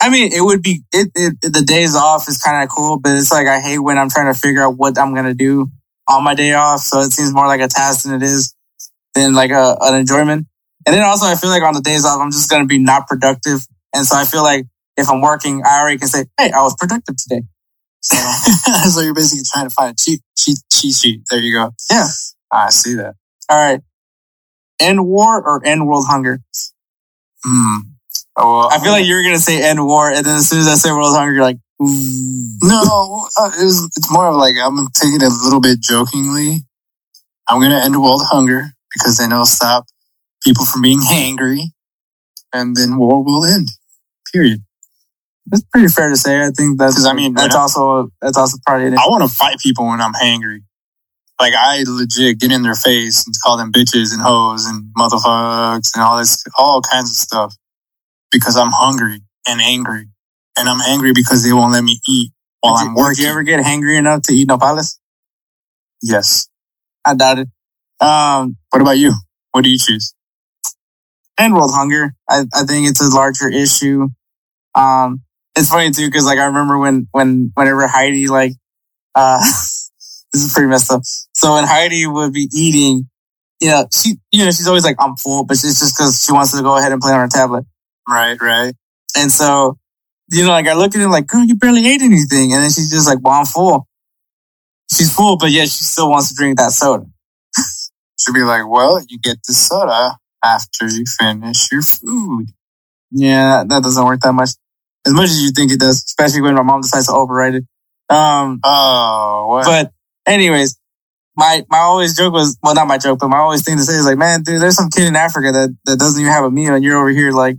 I 0.00 0.08
mean, 0.08 0.32
it 0.32 0.40
would 0.40 0.62
be 0.62 0.82
it, 0.92 1.10
it 1.14 1.40
the 1.40 1.62
days 1.62 1.96
off 1.96 2.28
is 2.28 2.38
kind 2.38 2.62
of 2.62 2.68
cool, 2.68 3.00
but 3.00 3.16
it's 3.16 3.32
like 3.32 3.48
I 3.48 3.60
hate 3.60 3.80
when 3.80 3.98
I'm 3.98 4.08
trying 4.08 4.32
to 4.32 4.38
figure 4.38 4.62
out 4.62 4.76
what 4.76 4.96
I'm 4.98 5.14
gonna 5.14 5.34
do 5.34 5.68
on 6.08 6.22
my 6.22 6.34
day 6.34 6.52
off. 6.52 6.80
So 6.80 7.00
it 7.00 7.12
seems 7.12 7.32
more 7.32 7.46
like 7.46 7.60
a 7.60 7.68
task 7.68 8.04
than 8.04 8.14
it 8.14 8.22
is 8.22 8.54
than 9.14 9.34
like 9.34 9.50
a 9.50 9.76
an 9.80 9.98
enjoyment. 9.98 10.46
And 10.86 10.94
then 10.94 11.02
also 11.02 11.26
I 11.26 11.34
feel 11.34 11.50
like 11.50 11.62
on 11.62 11.74
the 11.74 11.80
days 11.80 12.04
off 12.04 12.20
I'm 12.20 12.30
just 12.30 12.48
gonna 12.48 12.66
be 12.66 12.78
not 12.78 13.08
productive, 13.08 13.66
and 13.94 14.04
so 14.04 14.16
I 14.16 14.24
feel 14.24 14.42
like 14.42 14.66
if 14.96 15.08
I'm 15.08 15.20
working, 15.20 15.62
I 15.64 15.80
already 15.80 15.98
can 15.98 16.08
say, 16.08 16.26
hey, 16.38 16.50
I 16.50 16.62
was 16.62 16.76
productive 16.78 17.16
today. 17.16 17.42
So 18.00 18.16
so 18.90 19.00
you're 19.00 19.14
basically 19.14 19.44
trying 19.50 19.68
to 19.68 19.74
find 19.74 19.92
a 19.92 19.96
cheat, 19.96 20.20
cheat, 20.36 20.58
cheat 20.70 20.94
sheet. 20.94 21.22
There 21.30 21.40
you 21.40 21.54
go. 21.54 21.70
yeah, 21.90 22.06
I 22.52 22.70
see 22.70 22.94
that. 22.94 23.14
all 23.48 23.58
right. 23.58 23.80
End 24.80 25.06
war 25.06 25.40
or 25.40 25.64
end 25.64 25.86
world 25.86 26.04
hunger? 26.08 26.40
Hmm. 27.44 27.76
Oh, 28.36 28.58
well, 28.58 28.68
I 28.72 28.82
feel 28.82 28.90
like 28.90 29.06
you're 29.06 29.22
gonna 29.22 29.38
say 29.38 29.62
end 29.62 29.84
war, 29.84 30.10
and 30.10 30.26
then 30.26 30.36
as 30.36 30.48
soon 30.48 30.58
as 30.58 30.66
I 30.66 30.74
say 30.74 30.90
world 30.90 31.16
hunger, 31.16 31.32
you're 31.32 31.44
like, 31.44 31.58
ooh. 31.80 32.58
no. 32.62 33.28
Uh, 33.38 33.50
it 33.58 33.64
was, 33.64 33.84
it's 33.96 34.12
more 34.12 34.26
of 34.26 34.34
like 34.34 34.54
I'm 34.62 34.88
taking 34.88 35.16
it 35.16 35.22
a 35.22 35.44
little 35.44 35.60
bit 35.60 35.80
jokingly. 35.80 36.62
I'm 37.48 37.60
gonna 37.60 37.78
end 37.78 38.00
world 38.00 38.22
hunger 38.24 38.70
because 38.92 39.18
then 39.18 39.30
it'll 39.30 39.46
stop 39.46 39.86
people 40.42 40.64
from 40.64 40.82
being 40.82 41.00
hangry, 41.00 41.60
and 42.52 42.74
then 42.74 42.98
war 42.98 43.22
will 43.22 43.44
end. 43.44 43.68
Period. 44.34 44.64
That's 45.46 45.62
pretty 45.72 45.86
fair 45.88 46.08
to 46.08 46.16
say. 46.16 46.42
I 46.42 46.50
think 46.50 46.76
that's. 46.78 46.96
'Cause, 46.96 47.06
I 47.06 47.12
mean, 47.12 47.34
that's 47.34 47.54
also 47.54 48.10
that's 48.20 48.36
also 48.36 48.58
probably 48.66 48.88
it. 48.88 48.94
I 48.94 49.06
want 49.06 49.22
to 49.22 49.34
fight 49.34 49.58
people 49.60 49.86
when 49.86 50.00
I'm 50.00 50.12
hangry. 50.12 50.62
Like 51.40 51.54
I 51.54 51.84
legit 51.86 52.40
get 52.40 52.50
in 52.50 52.62
their 52.62 52.74
face 52.74 53.24
and 53.26 53.34
call 53.44 53.56
them 53.56 53.70
bitches 53.72 54.12
and 54.12 54.20
hoes 54.20 54.66
and 54.66 54.92
motherfucks 54.98 55.94
and 55.94 56.02
all 56.02 56.18
this, 56.18 56.42
all 56.58 56.80
kinds 56.82 57.10
of 57.10 57.16
stuff 57.16 57.54
because 58.32 58.56
I'm 58.56 58.70
hungry 58.72 59.20
and 59.46 59.60
angry, 59.60 60.08
and 60.56 60.68
I'm 60.68 60.80
angry 60.80 61.12
because 61.12 61.44
they 61.44 61.52
won't 61.52 61.72
let 61.72 61.84
me 61.84 62.00
eat 62.08 62.32
while 62.60 62.76
Did 62.78 62.88
I'm 62.88 62.94
working. 62.94 63.16
Did 63.16 63.22
you 63.22 63.28
ever 63.30 63.42
get 63.44 63.60
hangry 63.60 63.96
enough 63.98 64.22
to 64.22 64.32
eat 64.34 64.48
nopales? 64.48 64.98
yes. 66.02 66.48
I 67.04 67.14
doubt 67.14 67.38
it. 67.38 67.48
Um, 68.00 68.56
What 68.70 68.82
about 68.82 68.98
you? 68.98 69.12
What 69.52 69.62
do 69.62 69.70
you 69.70 69.78
choose? 69.78 70.12
and 71.36 71.52
world 71.52 71.72
hunger. 71.74 72.14
I, 72.28 72.44
I 72.54 72.62
think 72.64 72.88
it's 72.88 73.00
a 73.02 73.08
larger 73.14 73.48
issue. 73.48 74.08
Um, 74.74 75.22
it's 75.56 75.68
funny 75.68 75.90
too 75.90 76.06
because 76.06 76.24
like 76.24 76.38
I 76.38 76.46
remember 76.46 76.78
when 76.78 77.08
when 77.12 77.52
whenever 77.54 77.86
Heidi 77.86 78.26
like 78.26 78.52
uh 79.14 79.38
this 80.32 80.44
is 80.44 80.52
pretty 80.52 80.68
messed 80.68 80.90
up. 80.90 81.02
So 81.32 81.54
when 81.54 81.64
Heidi 81.64 82.06
would 82.06 82.32
be 82.32 82.48
eating, 82.52 83.08
you 83.60 83.68
know, 83.68 83.86
she 83.94 84.16
you 84.32 84.44
know 84.44 84.50
she's 84.50 84.66
always 84.66 84.84
like 84.84 84.96
I'm 84.98 85.16
full, 85.16 85.44
but 85.44 85.54
it's 85.54 85.62
just 85.62 85.96
because 85.96 86.24
she 86.24 86.32
wants 86.32 86.56
to 86.56 86.62
go 86.62 86.76
ahead 86.76 86.92
and 86.92 87.00
play 87.00 87.12
on 87.12 87.20
her 87.20 87.28
tablet. 87.28 87.64
Right, 88.08 88.40
right. 88.40 88.74
And 89.16 89.30
so, 89.30 89.78
you 90.30 90.44
know, 90.44 90.50
like 90.50 90.66
I 90.66 90.74
look 90.74 90.94
at 90.94 91.00
her 91.00 91.08
like, 91.08 91.26
girl, 91.26 91.44
you 91.44 91.54
barely 91.54 91.86
ate 91.86 92.02
anything. 92.02 92.52
And 92.52 92.62
then 92.62 92.70
she's 92.70 92.90
just 92.90 93.06
like, 93.06 93.18
well, 93.22 93.34
I'm 93.34 93.46
full. 93.46 93.86
She's 94.92 95.14
full, 95.14 95.38
but 95.38 95.50
yet 95.50 95.68
she 95.68 95.84
still 95.84 96.10
wants 96.10 96.28
to 96.28 96.34
drink 96.34 96.58
that 96.58 96.72
soda. 96.72 97.06
She'd 98.18 98.34
be 98.34 98.42
like, 98.42 98.68
well, 98.68 99.00
you 99.08 99.18
get 99.18 99.38
the 99.46 99.54
soda 99.54 100.18
after 100.44 100.86
you 100.88 101.04
finish 101.18 101.72
your 101.72 101.82
food. 101.82 102.48
Yeah, 103.10 103.58
that, 103.58 103.68
that 103.68 103.82
doesn't 103.82 104.04
work 104.04 104.20
that 104.20 104.32
much. 104.32 104.50
As 105.06 105.12
much 105.12 105.24
as 105.30 105.42
you 105.42 105.50
think 105.50 105.70
it 105.72 105.80
does, 105.80 106.02
especially 106.04 106.40
when 106.40 106.54
my 106.54 106.62
mom 106.62 106.80
decides 106.80 107.06
to 107.08 107.12
override 107.14 107.54
it. 107.56 107.64
Um, 108.08 108.60
Oh, 108.64 109.46
what? 109.48 109.64
but 109.66 109.92
anyways, 110.30 110.78
my, 111.36 111.64
my 111.68 111.78
always 111.78 112.16
joke 112.16 112.32
was, 112.32 112.56
well, 112.62 112.74
not 112.74 112.86
my 112.86 112.96
joke, 112.98 113.18
but 113.20 113.28
my 113.28 113.38
always 113.38 113.62
thing 113.64 113.76
to 113.76 113.82
say 113.82 113.94
is 113.94 114.06
like, 114.06 114.18
man, 114.18 114.42
dude, 114.42 114.62
there's 114.62 114.76
some 114.76 114.88
kid 114.90 115.04
in 115.08 115.16
Africa 115.16 115.52
that, 115.52 115.76
that 115.84 115.98
doesn't 115.98 116.20
even 116.20 116.32
have 116.32 116.44
a 116.44 116.50
meal 116.50 116.74
and 116.74 116.82
you're 116.84 116.96
over 116.98 117.10
here 117.10 117.32
like, 117.32 117.56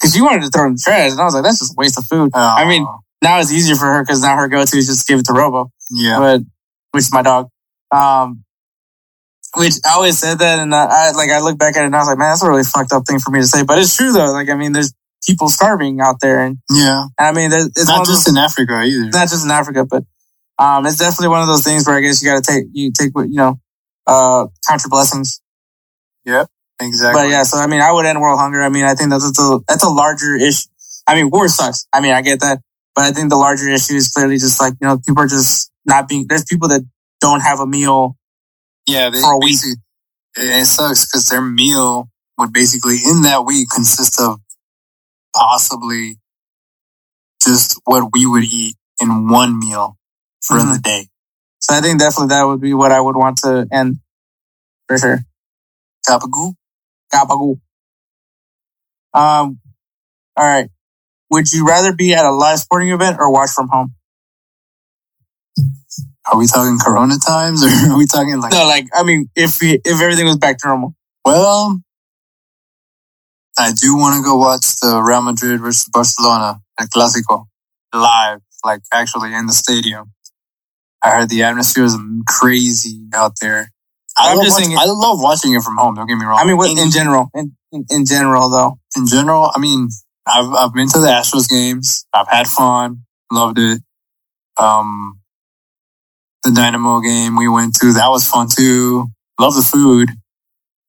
cause 0.00 0.14
you 0.14 0.24
wanted 0.24 0.42
to 0.44 0.50
throw 0.50 0.66
in 0.66 0.74
the 0.74 0.80
trash. 0.82 1.10
And 1.12 1.20
I 1.20 1.24
was 1.24 1.34
like, 1.34 1.42
that's 1.44 1.58
just 1.58 1.72
a 1.72 1.76
waste 1.76 1.98
of 1.98 2.04
food. 2.06 2.30
Oh, 2.34 2.40
I 2.40 2.66
mean, 2.68 2.86
now 3.22 3.40
it's 3.40 3.52
easier 3.52 3.76
for 3.76 3.86
her 3.86 4.02
because 4.02 4.22
now 4.22 4.36
her 4.36 4.48
go-to 4.48 4.76
is 4.78 4.86
just 4.86 5.06
give 5.08 5.18
it 5.18 5.26
to 5.26 5.32
Robo. 5.32 5.70
yeah. 5.90 6.18
but 6.18 6.40
which 6.92 7.02
is 7.04 7.12
my 7.12 7.22
dog. 7.22 7.48
Um, 7.90 8.44
which 9.56 9.74
I 9.86 9.94
always 9.94 10.18
said 10.18 10.38
that, 10.40 10.58
and 10.58 10.74
I, 10.74 10.84
I 10.84 11.10
like 11.12 11.30
I 11.30 11.40
look 11.40 11.58
back 11.58 11.76
at 11.76 11.82
it 11.82 11.86
and 11.86 11.96
I 11.96 11.98
was 11.98 12.08
like, 12.08 12.18
man, 12.18 12.30
that's 12.30 12.42
a 12.42 12.48
really 12.48 12.62
fucked 12.62 12.92
up 12.92 13.06
thing 13.06 13.18
for 13.18 13.30
me 13.30 13.40
to 13.40 13.46
say, 13.46 13.64
but 13.64 13.78
it's 13.78 13.96
true 13.96 14.12
though. 14.12 14.32
Like, 14.32 14.48
I 14.50 14.54
mean, 14.54 14.72
there's 14.72 14.92
people 15.26 15.48
starving 15.48 16.00
out 16.00 16.16
there, 16.20 16.40
and, 16.40 16.58
Yeah. 16.70 17.04
and 17.18 17.26
I 17.28 17.32
mean, 17.32 17.50
it's 17.52 17.86
Not 17.86 18.00
of 18.02 18.06
those, 18.06 18.16
just 18.16 18.28
in 18.28 18.36
Africa 18.38 18.82
either. 18.82 19.10
not 19.10 19.28
just 19.28 19.44
in 19.44 19.50
Africa, 19.50 19.84
but 19.84 20.04
um, 20.58 20.86
it's 20.86 20.98
definitely 20.98 21.28
one 21.28 21.42
of 21.42 21.48
those 21.48 21.64
things 21.64 21.86
where 21.86 21.96
I 21.96 22.00
guess 22.00 22.22
you 22.22 22.30
got 22.30 22.42
to 22.42 22.50
take 22.52 22.64
you 22.72 22.90
take 22.92 23.14
what 23.14 23.28
you 23.28 23.36
know, 23.36 23.60
uh, 24.06 24.46
count 24.66 24.82
your 24.82 24.90
blessings. 24.90 25.40
Yep, 26.24 26.48
exactly. 26.80 27.22
But 27.22 27.28
yeah, 27.30 27.42
so 27.42 27.58
I 27.58 27.66
mean, 27.66 27.80
I 27.82 27.92
would 27.92 28.06
end 28.06 28.20
world 28.20 28.38
hunger. 28.40 28.62
I 28.62 28.68
mean, 28.68 28.84
I 28.84 28.94
think 28.94 29.10
that's 29.10 29.24
a 29.38 29.58
that's 29.68 29.84
a 29.84 29.88
larger 29.90 30.34
issue. 30.36 30.68
I 31.06 31.14
mean, 31.14 31.30
war 31.30 31.46
sucks. 31.48 31.86
I 31.92 32.00
mean, 32.00 32.12
I 32.12 32.22
get 32.22 32.40
that, 32.40 32.60
but 32.94 33.04
I 33.04 33.12
think 33.12 33.28
the 33.30 33.36
larger 33.36 33.68
issue 33.68 33.94
is 33.94 34.08
clearly 34.08 34.38
just 34.38 34.60
like 34.60 34.74
you 34.80 34.86
know, 34.88 34.98
people 34.98 35.22
are 35.22 35.28
just 35.28 35.70
not 35.84 36.08
being. 36.08 36.26
There's 36.28 36.44
people 36.44 36.68
that 36.68 36.82
don't 37.20 37.40
have 37.40 37.60
a 37.60 37.66
meal 37.66 38.16
Yeah, 38.86 39.10
they, 39.10 39.20
for 39.20 39.34
a 39.34 39.38
week. 39.38 39.58
It 40.38 40.66
sucks 40.66 41.06
because 41.06 41.28
their 41.28 41.40
meal 41.42 42.08
would 42.38 42.52
basically 42.52 42.96
in 43.08 43.22
that 43.22 43.44
week 43.46 43.68
consist 43.74 44.20
of 44.20 44.40
possibly 45.36 46.18
just 47.42 47.80
what 47.84 48.10
we 48.12 48.26
would 48.26 48.44
eat 48.44 48.76
in 49.00 49.28
one 49.28 49.58
meal 49.58 49.96
for 50.42 50.58
Mhm. 50.58 50.74
the 50.74 50.80
day. 50.80 51.08
So 51.60 51.74
I 51.74 51.80
think 51.80 51.98
definitely 51.98 52.28
that 52.28 52.44
would 52.44 52.60
be 52.60 52.74
what 52.74 52.92
I 52.92 53.00
would 53.00 53.16
want 53.16 53.38
to 53.38 53.66
end 53.70 54.00
for 54.88 54.98
sure. 54.98 55.20
Gabagool? 56.08 56.54
Gabagool. 57.12 57.60
Um, 59.14 59.60
all 60.36 60.46
right. 60.46 60.68
Would 61.30 61.52
you 61.52 61.66
rather 61.66 61.92
be 61.92 62.14
at 62.14 62.24
a 62.24 62.30
live 62.30 62.58
sporting 62.60 62.90
event 62.90 63.16
or 63.18 63.30
watch 63.32 63.50
from 63.50 63.68
home? 63.68 63.94
Are 66.30 66.38
we 66.38 66.46
talking 66.46 66.78
Corona 66.78 67.16
times 67.18 67.62
or 67.64 67.68
are 67.92 67.96
we 67.98 68.06
talking 68.06 68.40
like? 68.40 68.52
No, 68.52 68.64
like 68.66 68.88
I 68.94 69.02
mean, 69.02 69.30
if 69.36 69.60
we, 69.60 69.80
if 69.84 70.00
everything 70.00 70.26
was 70.26 70.36
back 70.38 70.58
to 70.58 70.68
normal, 70.68 70.94
Well, 71.24 71.80
I 73.58 73.72
do 73.72 73.96
want 73.96 74.16
to 74.16 74.22
go 74.28 74.36
watch 74.36 74.80
the 74.80 75.00
Real 75.02 75.22
Madrid 75.22 75.60
versus 75.60 75.88
Barcelona 75.92 76.60
at 76.78 76.88
Clásico 76.90 77.46
live, 77.94 78.40
like 78.64 78.82
actually 78.92 79.34
in 79.34 79.46
the 79.46 79.52
stadium. 79.52 80.12
I 81.02 81.10
heard 81.12 81.28
the 81.30 81.42
atmosphere 81.44 81.84
is 81.84 81.96
crazy 82.26 83.00
out 83.14 83.32
there. 83.40 83.72
I 84.18 84.30
I'm 84.30 84.36
love, 84.38 84.44
just 84.46 84.56
watch- 84.58 84.64
saying- 84.66 84.78
I 84.78 84.84
love 84.86 85.20
watching 85.20 85.54
it 85.54 85.62
from 85.62 85.76
home. 85.76 85.94
Don't 85.94 86.06
get 86.06 86.16
me 86.16 86.24
wrong. 86.24 86.38
I 86.38 86.44
mean, 86.44 86.78
in, 86.78 86.78
in 86.86 86.90
general, 86.90 87.30
in, 87.34 87.56
in, 87.72 87.84
in 87.90 88.04
general 88.06 88.50
though, 88.50 88.78
in 88.96 89.06
general, 89.06 89.50
I 89.54 89.58
mean, 89.58 89.88
I've 90.26 90.52
I've 90.52 90.74
been 90.74 90.88
to 90.88 90.98
the 90.98 91.06
Astros 91.08 91.48
games. 91.48 92.06
I've 92.12 92.28
had 92.28 92.46
fun, 92.48 93.04
loved 93.30 93.58
it. 93.58 93.80
Um, 94.58 95.20
the 96.42 96.50
Dynamo 96.50 97.00
game 97.00 97.36
we 97.36 97.48
went 97.48 97.74
to 97.76 97.92
that 97.94 98.08
was 98.08 98.26
fun 98.28 98.48
too. 98.48 99.06
Love 99.38 99.54
the 99.54 99.62
food. 99.62 100.10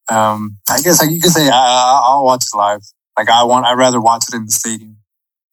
Um, 0.09 0.57
I 0.69 0.81
guess 0.81 1.01
like 1.01 1.11
you 1.11 1.21
could 1.21 1.31
say 1.31 1.49
I, 1.49 2.01
I'll 2.05 2.23
watch 2.23 2.45
it 2.51 2.57
live. 2.57 2.81
Like 3.17 3.29
I 3.29 3.43
want, 3.43 3.65
I'd 3.65 3.77
rather 3.77 3.99
watch 3.99 4.25
it 4.29 4.35
in 4.35 4.45
the 4.45 4.51
stadium. 4.51 4.97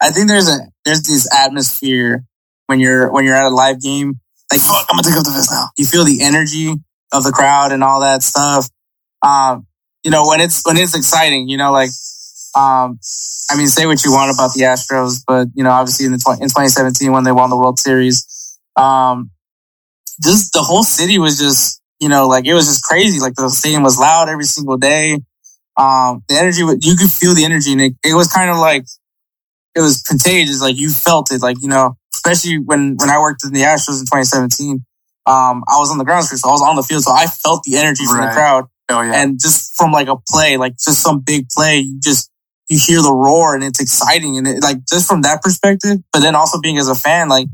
I 0.01 0.11
think 0.11 0.29
there's 0.29 0.49
a 0.49 0.59
there's 0.85 1.03
this 1.03 1.29
atmosphere 1.33 2.25
when 2.67 2.81
you're 2.81 3.11
when 3.11 3.25
you're 3.25 3.35
at 3.35 3.47
a 3.47 3.55
live 3.55 3.81
game, 3.81 4.21
like 4.51 4.61
Fuck, 4.61 4.87
I'm 4.91 4.97
gonna 4.97 5.03
take 5.03 5.17
off 5.19 5.25
the 5.25 5.31
vest 5.31 5.51
now. 5.51 5.69
you 5.77 5.87
feel 5.87 6.05
the 6.05 6.23
energy 6.23 6.75
of 7.13 7.25
the 7.25 7.33
crowd 7.33 7.73
and 7.73 7.83
all 7.83 8.01
that 8.01 8.23
stuff. 8.23 8.69
Um, 9.23 9.67
you 10.03 10.11
know, 10.11 10.27
when 10.27 10.41
it's 10.41 10.63
when 10.67 10.77
it's 10.77 10.97
exciting, 10.97 11.49
you 11.49 11.57
know, 11.57 11.73
like 11.73 11.91
um, 12.55 13.01
I 13.51 13.57
mean, 13.57 13.67
say 13.67 13.87
what 13.87 14.05
you 14.05 14.13
want 14.13 14.35
about 14.35 14.53
the 14.55 14.63
Astros, 14.63 15.23
but 15.27 15.49
you 15.55 15.65
know, 15.65 15.71
obviously 15.71 16.07
in 16.07 16.13
the 16.13 16.39
in 16.41 16.49
2017 16.49 17.11
when 17.11 17.25
they 17.25 17.33
won 17.33 17.51
the 17.51 17.57
World 17.57 17.79
Series, 17.79 18.59
um, 18.77 19.31
just 20.23 20.53
the 20.53 20.63
whole 20.63 20.85
city 20.85 21.19
was 21.19 21.39
just 21.39 21.81
you 22.01 22.09
know 22.09 22.29
like 22.29 22.47
it 22.47 22.55
was 22.55 22.67
just 22.67 22.83
crazy. 22.83 23.21
Like 23.21 23.35
the 23.35 23.49
stadium 23.49 23.83
was 23.83 23.99
loud 23.99 24.29
every 24.29 24.45
single 24.45 24.77
day. 24.77 25.19
Um, 25.77 26.23
the 26.29 26.37
energy 26.39 26.61
you 26.61 26.97
could 26.97 27.11
feel 27.11 27.35
the 27.35 27.45
energy, 27.45 27.73
and 27.73 27.81
it, 27.81 27.93
it 28.05 28.15
was 28.15 28.29
kind 28.29 28.51
of 28.51 28.59
like 28.59 28.85
it 29.75 29.81
was 29.81 30.03
contagious. 30.03 30.61
Like 30.61 30.77
you 30.77 30.91
felt 30.91 31.33
it, 31.33 31.43
like 31.43 31.57
you 31.61 31.69
know, 31.69 31.97
especially 32.15 32.59
when 32.59 32.97
when 32.97 33.11
I 33.11 33.19
worked 33.19 33.45
in 33.45 33.53
the 33.53 33.63
Astros 33.63 34.01
in 34.01 34.07
2017 34.07 34.85
um, 35.27 35.65
I 35.69 35.79
was 35.79 35.91
on 35.91 35.99
the 35.99 36.05
ground 36.05 36.27
crew, 36.29 36.37
so 36.37 36.49
I 36.49 36.53
was 36.53 36.63
on 36.63 36.77
the 36.77 36.83
field, 36.83 37.03
so 37.03 37.13
I 37.13 37.27
felt 37.27 37.63
the 37.65 37.79
energy 37.79 38.05
from 38.05 38.19
the 38.19 38.33
crowd. 38.33 38.67
Oh 38.91 39.01
yeah. 39.01 39.23
And 39.23 39.41
just 39.41 39.75
from 39.77 39.91
like 39.91 40.09
a 40.09 40.17
play, 40.29 40.59
like 40.59 40.73
just 40.73 41.03
some 41.03 41.21
big 41.21 41.49
play, 41.49 41.79
you 41.79 41.99
just 42.01 42.31
you 42.69 42.79
hear 42.79 43.01
the 43.01 43.13
roar 43.13 43.55
and 43.55 43.65
it's 43.65 43.81
exciting, 43.81 44.37
and 44.37 44.47
it, 44.47 44.63
like 44.63 44.85
just 44.87 45.09
from 45.09 45.23
that 45.23 45.41
perspective. 45.43 45.99
But 46.13 46.21
then 46.21 46.35
also 46.35 46.61
being 46.61 46.77
as 46.77 46.89
a 46.89 46.95
fan, 46.95 47.31
like 47.31 47.47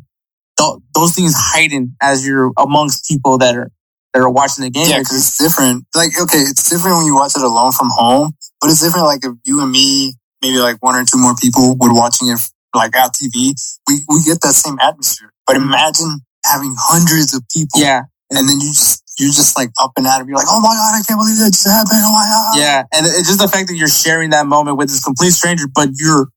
th- 0.58 0.78
those 0.94 1.14
things 1.14 1.32
heighten 1.36 1.94
as 2.02 2.26
you're 2.26 2.50
amongst 2.58 3.08
people 3.08 3.38
that 3.38 3.54
are 3.54 3.70
that 4.12 4.20
are 4.20 4.30
watching 4.30 4.64
the 4.64 4.70
game. 4.70 4.88
Yeah, 4.88 4.98
because 4.98 5.16
it's 5.16 5.38
different. 5.38 5.86
Like, 5.94 6.10
okay, 6.20 6.38
it's 6.38 6.68
different 6.68 6.96
when 6.98 7.06
you 7.06 7.14
watch 7.14 7.32
it 7.36 7.42
alone 7.42 7.72
from 7.72 7.88
home, 7.90 8.32
but 8.60 8.70
it's 8.70 8.82
different. 8.82 9.06
Like 9.06 9.24
if 9.24 9.32
you 9.44 9.62
and 9.62 9.70
me, 9.70 10.14
maybe 10.42 10.58
like 10.58 10.82
one 10.82 10.96
or 10.96 11.04
two 11.04 11.18
more 11.18 11.34
people 11.36 11.76
were 11.78 11.94
watching 11.94 12.28
it 12.28 12.40
like 12.74 12.94
out 12.94 13.14
TV, 13.14 13.54
we 13.88 14.00
we 14.08 14.22
get 14.24 14.40
that 14.42 14.54
same 14.54 14.78
atmosphere. 14.80 15.32
But 15.46 15.56
mm-hmm. 15.56 15.70
imagine 15.70 16.20
having 16.44 16.74
hundreds 16.78 17.34
of 17.34 17.42
people, 17.54 17.80
yeah, 17.80 18.02
and 18.30 18.48
then 18.48 18.60
you 18.60 18.70
just 18.70 19.02
you're 19.18 19.34
just 19.34 19.56
like 19.56 19.70
up 19.80 19.92
and 19.96 20.06
out 20.06 20.20
of, 20.20 20.28
You're 20.28 20.38
like, 20.38 20.48
oh 20.48 20.60
my 20.60 20.72
god, 20.72 20.96
I 20.96 21.02
can't 21.06 21.20
believe 21.20 21.38
that 21.38 21.52
just 21.52 21.68
happened. 21.68 22.00
Oh 22.02 22.12
my 22.12 22.24
god. 22.24 22.58
yeah, 22.58 22.82
and 22.92 23.06
it's 23.06 23.28
just 23.28 23.40
the 23.40 23.48
fact 23.48 23.68
that 23.68 23.76
you're 23.76 23.88
sharing 23.88 24.30
that 24.30 24.46
moment 24.46 24.76
with 24.78 24.88
this 24.88 25.02
complete 25.02 25.32
stranger, 25.32 25.64
but 25.74 25.90
you're 25.94 26.28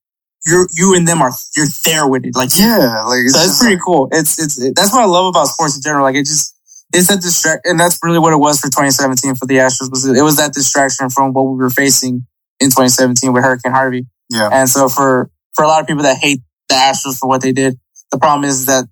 you're 0.46 0.68
you 0.76 0.96
and 0.96 1.08
them 1.08 1.22
are 1.22 1.32
you're 1.56 1.72
there 1.86 2.08
with 2.08 2.26
it, 2.26 2.36
like 2.36 2.50
yeah. 2.58 3.04
Like 3.08 3.24
So 3.30 3.40
it's 3.40 3.48
just 3.48 3.62
pretty 3.62 3.76
like- 3.76 3.86
cool. 3.86 4.10
It's 4.12 4.38
it's 4.38 4.60
it, 4.62 4.76
that's 4.76 4.92
what 4.92 5.02
I 5.02 5.06
love 5.06 5.28
about 5.28 5.48
sports 5.48 5.76
in 5.76 5.82
general. 5.82 6.04
Like 6.04 6.16
it 6.16 6.26
just 6.26 6.53
it's 6.94 7.08
that 7.08 7.22
distract, 7.22 7.66
and 7.66 7.80
that's 7.80 8.00
really 8.04 8.20
what 8.20 8.34
it 8.34 8.38
was 8.38 8.60
for 8.60 8.68
2017 8.68 9.36
for 9.36 9.48
the 9.48 9.56
Astros. 9.56 9.90
Was 9.90 10.06
it 10.06 10.22
was 10.22 10.38
that 10.38 10.54
distraction 10.54 11.10
from 11.10 11.34
what 11.34 11.44
we 11.44 11.58
were 11.58 11.72
facing 11.72 12.26
in 12.60 12.70
2017 12.70 13.34
with 13.34 13.44
Hurricane 13.44 13.72
Harvey. 13.72 14.06
Yeah. 14.30 14.50
And 14.52 14.70
so 14.70 14.88
for 14.88 15.30
for 15.56 15.64
a 15.64 15.68
lot 15.68 15.82
of 15.82 15.88
people 15.88 16.04
that 16.04 16.18
hate 16.18 16.42
the 16.70 16.76
Astros 16.76 17.18
for 17.18 17.28
what 17.28 17.42
they 17.42 17.52
did, 17.52 17.80
the 18.12 18.20
problem 18.20 18.44
is 18.48 18.68
that 18.68 18.86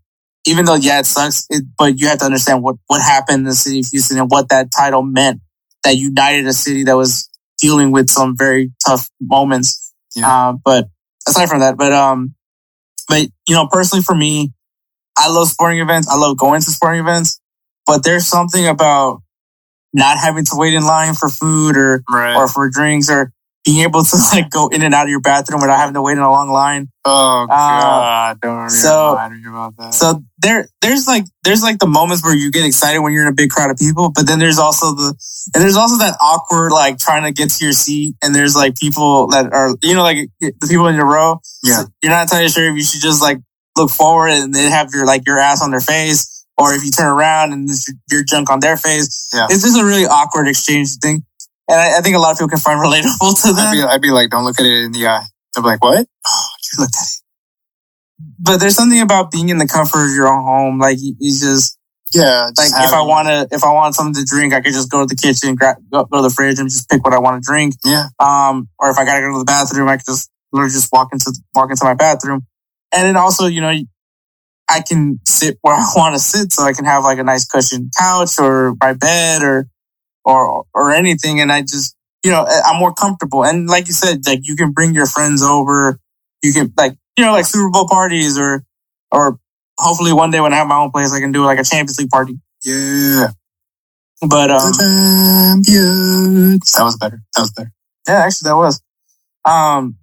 even 0.46 0.66
though 0.66 0.76
yeah 0.76 1.00
it 1.00 1.06
sucks, 1.06 1.46
it, 1.50 1.64
but 1.78 2.00
you 2.00 2.08
have 2.08 2.20
to 2.20 2.26
understand 2.26 2.64
what 2.64 2.76
what 2.88 3.02
happened 3.02 3.40
in 3.40 3.44
the 3.46 3.54
city 3.54 3.82
of 3.82 3.86
Houston 3.92 4.18
and 4.18 4.30
what 4.30 4.50
that 4.50 4.70
title 4.76 5.04
meant. 5.04 5.42
That 5.84 5.98
united 5.98 6.46
a 6.46 6.54
city 6.54 6.84
that 6.84 6.96
was 6.96 7.28
dealing 7.58 7.92
with 7.92 8.10
some 8.10 8.36
very 8.38 8.72
tough 8.86 9.10
moments. 9.20 9.94
Yeah. 10.16 10.50
Um, 10.50 10.62
but 10.64 10.90
aside 11.28 11.50
from 11.50 11.60
that, 11.62 11.76
but 11.78 11.92
um, 11.92 12.36
but 13.08 13.28
you 13.48 13.56
know, 13.56 13.68
personally 13.68 14.04
for 14.04 14.16
me, 14.16 14.54
I 15.18 15.30
love 15.30 15.48
sporting 15.48 15.80
events. 15.80 16.08
I 16.08 16.18
love 16.18 16.38
going 16.38 16.62
to 16.62 16.72
sporting 16.72 17.02
events, 17.02 17.41
but 17.86 18.04
there's 18.04 18.28
something 18.28 18.68
about 18.68 19.22
not 19.94 20.18
having 20.18 20.46
to 20.46 20.52
wait 20.56 20.74
in 20.74 20.84
line 20.86 21.14
for 21.14 21.30
food 21.30 21.76
or 21.78 22.04
Right. 22.10 22.36
or 22.36 22.48
for 22.48 22.70
drinks 22.70 23.10
or 23.10 23.32
being 23.66 23.82
able 23.84 24.04
to 24.04 24.18
like 24.32 24.50
go 24.50 24.70
in 24.70 24.82
and 24.82 24.94
out 24.94 25.04
of 25.04 25.10
your 25.10 25.20
bathroom 25.20 25.62
without 25.62 25.78
having 25.78 25.94
to 25.94 26.02
wait 26.02 26.14
in 26.14 26.20
a 26.20 26.32
long 26.32 26.50
line. 26.50 26.88
oh 27.06 27.46
god, 27.48 28.40
don't 28.42 28.66
Uh, 28.66 28.70
so- 28.70 29.10
remind 29.12 29.44
me 29.44 29.50
about 29.50 29.76
that. 29.78 29.94
So 29.94 30.24
there, 30.40 30.68
there's 30.82 31.06
like, 31.08 31.26
there's 31.44 31.62
like 31.62 31.78
the 31.80 31.88
moments 31.88 32.24
where 32.24 32.36
you 32.36 32.52
get 32.52 32.66
excited 32.66 33.00
when 33.02 33.12
you're 33.14 33.22
in 33.24 33.28
a 33.28 33.34
big 33.36 33.50
crowd 33.52 33.70
of 33.70 33.78
people, 33.78 34.10
but 34.16 34.26
then 34.26 34.40
there's 34.40 34.58
also 34.58 34.96
the, 34.96 35.14
and 35.54 35.62
there's 35.64 35.76
also 35.76 35.98
that 35.98 36.16
awkward, 36.22 36.72
like 36.72 36.98
trying 36.98 37.24
to 37.24 37.32
get 37.32 37.50
to 37.52 37.64
your 37.66 37.74
seat. 37.74 38.16
And 38.24 38.34
there's 38.34 38.56
like 38.56 38.76
people 38.78 39.28
that 39.28 39.52
are, 39.54 39.76
you 39.84 39.94
know, 39.94 40.04
like 40.04 40.30
the 40.40 40.54
people 40.70 40.88
in 40.88 40.96
your 40.96 41.06
row. 41.06 41.40
Yeah. 41.64 41.82
So 41.82 41.88
you're 42.02 42.12
not 42.12 42.24
entirely 42.24 42.50
sure 42.50 42.68
if 42.72 42.76
you 42.76 42.84
should 42.84 43.02
just 43.02 43.22
like 43.22 43.38
look 43.78 43.90
forward 43.92 44.30
and 44.30 44.54
they 44.54 44.70
have 44.70 44.90
your, 44.94 45.06
like 45.06 45.28
your 45.28 45.38
ass 45.38 45.62
on 45.62 45.70
their 45.72 45.80
face 45.82 46.41
or 46.62 46.74
if 46.74 46.84
you 46.84 46.92
turn 46.92 47.08
around 47.08 47.54
and 47.54 47.70
it's 47.70 47.92
your, 48.10 48.24
junk 48.24 48.50
on 48.50 48.60
their 48.60 48.78
face. 48.78 49.30
Yeah. 49.34 49.48
It's 49.50 49.64
just 49.64 49.80
a 49.80 49.84
really 49.86 50.06
awkward 50.06 50.48
exchange 50.48 50.96
thing. 51.02 51.24
And 51.68 51.80
I, 51.80 51.98
I 51.98 52.02
think 52.02 52.16
a 52.16 52.20
lot 52.20 52.32
of 52.32 52.38
people 52.38 52.50
can 52.50 52.60
find 52.60 52.80
relatable 52.86 53.42
to 53.44 53.54
that. 53.54 53.68
I'd 53.70 53.74
be, 53.74 53.84
I'd 53.84 54.02
be 54.02 54.12
like, 54.12 54.30
don't 54.30 54.44
look 54.46 54.60
at 54.60 54.66
it 54.66 54.84
in 54.86 54.92
the 54.92 55.08
eye. 55.08 55.26
I'd 55.58 55.62
be 55.62 55.68
like, 55.68 55.84
what? 55.84 56.06
Oh, 56.28 56.48
you 56.64 56.84
looked 56.84 56.96
at 56.96 57.08
it. 57.08 57.22
but 58.40 58.58
there's 58.58 58.76
something 58.76 59.02
about 59.02 59.32
being 59.32 59.50
in 59.50 59.58
the 59.58 59.68
comfort 59.68 60.06
of 60.06 60.14
your 60.16 60.28
own 60.28 60.44
home. 60.44 60.80
Like 60.80 60.98
you, 61.00 61.16
you 61.20 61.32
just, 61.32 61.78
Yeah, 62.14 62.50
just 62.56 62.74
Like 62.74 62.84
if 62.86 62.94
I 62.94 63.02
want 63.02 63.28
to, 63.28 63.56
if 63.56 63.64
I 63.64 63.72
want 63.74 63.96
something 63.96 64.16
to 64.22 64.26
drink, 64.26 64.54
I 64.54 64.62
could 64.62 64.74
just 64.74 64.90
go 64.92 65.02
to 65.02 65.08
the 65.08 65.16
kitchen, 65.16 65.56
grab, 65.56 65.78
go, 65.92 66.06
go 66.06 66.18
to 66.18 66.24
the 66.24 66.30
fridge, 66.30 66.60
and 66.60 66.70
just 66.70 66.90
pick 66.90 67.04
what 67.04 67.14
I 67.14 67.20
want 67.20 67.42
to 67.42 67.46
drink. 67.48 67.76
Yeah, 67.84 68.08
Um, 68.20 68.70
or 68.80 68.90
if 68.90 68.98
I 68.98 69.06
gotta 69.06 69.22
go 69.22 69.34
to 69.34 69.40
the 69.40 69.46
bathroom, 69.46 69.88
I 69.88 69.98
could 69.98 70.06
just 70.06 70.30
literally 70.52 70.72
just 70.74 70.92
walk 70.92 71.10
into 71.14 71.32
walk 71.56 71.70
into 71.72 71.84
my 71.86 71.94
bathroom, 71.94 72.46
and 72.92 73.08
then 73.08 73.16
also, 73.18 73.46
you 73.48 73.62
know, 73.62 73.72
I 74.72 74.82
can 74.82 75.20
sit 75.26 75.58
where 75.62 75.76
I 75.76 75.86
want 75.96 76.16
to 76.16 76.20
sit, 76.20 76.54
so 76.54 76.64
I 76.64 76.74
can 76.74 76.86
have 76.86 77.04
like 77.04 77.20
a 77.20 77.24
nice 77.24 77.46
cushioned 77.46 77.92
couch 77.98 78.40
or 78.40 78.76
my 78.82 78.94
bed 78.94 79.44
or 79.44 79.68
or 80.24 80.66
or 80.74 80.92
anything, 80.92 81.40
and 81.40 81.52
I 81.52 81.62
just 81.62 81.96
you 82.24 82.32
know 82.32 82.46
I'm 82.66 82.80
more 82.80 82.94
comfortable. 82.94 83.44
And 83.44 83.68
like 83.68 83.88
you 83.88 83.94
said, 83.94 84.22
like 84.26 84.40
you 84.44 84.56
can 84.56 84.72
bring 84.72 84.94
your 84.94 85.08
friends 85.08 85.44
over, 85.44 86.00
you 86.42 86.54
can 86.54 86.74
like 86.78 86.96
you 87.18 87.26
know 87.26 87.34
like 87.34 87.46
Super 87.46 87.70
Bowl 87.70 87.88
parties 87.88 88.40
or 88.40 88.64
or 89.12 89.40
hopefully 89.78 90.14
one 90.14 90.32
day 90.32 90.40
when 90.40 90.54
I 90.54 90.58
have 90.58 90.68
my 90.68 90.78
own 90.78 90.92
place, 90.92 91.14
I 91.14 91.20
can 91.20 91.32
do 91.32 91.44
like 91.44 91.60
a 91.60 91.64
Champions 91.64 92.00
League 92.00 92.10
party. 92.10 92.40
yeah. 92.64 93.28
But 94.22 94.52
um, 94.52 94.72
champions. 94.80 96.72
That 96.74 96.84
was 96.84 96.96
better. 96.98 97.24
That 97.36 97.42
was 97.42 97.52
better. 97.52 97.72
Yeah, 98.08 98.26
actually, 98.26 98.50
that 98.50 98.56
was. 98.56 98.80
Um, 99.46 99.98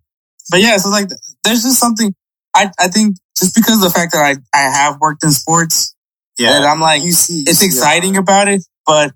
but 0.50 0.60
yeah, 0.60 0.76
so 0.78 0.90
like, 0.90 1.08
there's 1.44 1.62
just 1.62 1.78
something. 1.78 2.12
I 2.54 2.70
I 2.80 2.88
think 2.88 3.16
just 3.38 3.54
because 3.54 3.76
of 3.82 3.92
the 3.92 3.98
fact 3.98 4.12
that 4.12 4.22
I 4.22 4.36
I 4.56 4.62
have 4.70 5.00
worked 5.00 5.22
in 5.24 5.30
sports, 5.30 5.94
Yeah, 6.38 6.52
that 6.60 6.64
I'm 6.66 6.80
like, 6.80 7.02
you 7.02 7.12
see, 7.12 7.42
it's 7.46 7.62
yeah. 7.62 7.66
exciting 7.66 8.16
about 8.16 8.48
it, 8.48 8.62
but 8.86 9.12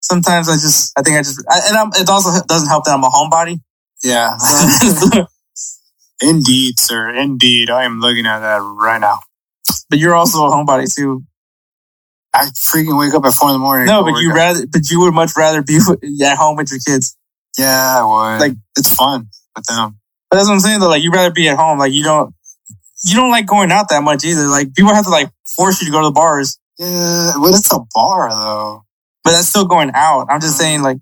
sometimes 0.00 0.48
I 0.48 0.54
just 0.54 0.92
I 0.98 1.02
think 1.02 1.16
I 1.16 1.20
just 1.22 1.42
I, 1.48 1.60
and 1.68 1.76
I'm, 1.76 1.88
it 1.94 2.08
also 2.08 2.30
doesn't 2.46 2.68
help 2.68 2.84
that 2.84 2.92
I'm 2.94 3.04
a 3.04 3.08
homebody. 3.10 3.60
Yeah, 4.02 4.36
So- 4.38 5.26
indeed, 6.20 6.78
sir. 6.78 7.10
Indeed, 7.14 7.70
I 7.70 7.84
am 7.84 8.00
looking 8.00 8.26
at 8.26 8.40
that 8.40 8.58
right 8.58 9.00
now. 9.00 9.20
but 9.90 9.98
you're 9.98 10.14
also 10.14 10.46
a 10.46 10.50
homebody 10.50 10.92
too. 10.94 11.24
I 12.34 12.46
freaking 12.46 12.98
wake 12.98 13.12
up 13.14 13.24
at 13.26 13.34
four 13.34 13.48
in 13.50 13.54
the 13.54 13.58
morning. 13.58 13.86
No, 13.86 14.02
but 14.04 14.18
you 14.20 14.32
rather 14.34 14.66
but 14.66 14.90
you 14.90 15.00
would 15.00 15.12
much 15.14 15.32
rather 15.36 15.62
be 15.62 15.78
at 16.24 16.36
home 16.38 16.56
with 16.56 16.70
your 16.70 16.80
kids. 16.80 17.16
Yeah, 17.58 17.98
I 17.98 18.02
would. 18.02 18.40
Like- 18.40 18.40
Like 18.40 18.58
it's 18.76 18.94
fun 18.94 19.28
with 19.54 19.66
them. 19.66 19.98
But 20.30 20.36
that's 20.36 20.48
what 20.48 20.54
I'm 20.54 20.60
saying 20.60 20.80
though. 20.80 20.88
Like 20.88 21.02
you'd 21.02 21.12
rather 21.14 21.30
be 21.30 21.48
at 21.48 21.56
home. 21.58 21.78
Like 21.78 21.92
you 21.92 22.02
don't 22.04 22.34
you 23.04 23.16
don't 23.16 23.30
like 23.30 23.46
going 23.46 23.72
out 23.72 23.88
that 23.90 24.02
much 24.02 24.24
either. 24.24 24.46
Like 24.48 24.74
people 24.74 24.94
have 24.94 25.04
to 25.04 25.10
like 25.10 25.30
force 25.56 25.80
you 25.80 25.86
to 25.86 25.92
go 25.92 26.00
to 26.00 26.06
the 26.08 26.12
bars. 26.12 26.58
Yeah, 26.78 27.32
but 27.40 27.48
it's 27.50 27.72
a 27.72 27.78
bar 27.94 28.30
though. 28.30 28.84
but 29.24 29.32
that's 29.32 29.48
still 29.48 29.66
going 29.66 29.90
out. 29.94 30.26
I'm 30.30 30.40
just 30.40 30.56
saying, 30.58 30.82
like, 30.82 30.98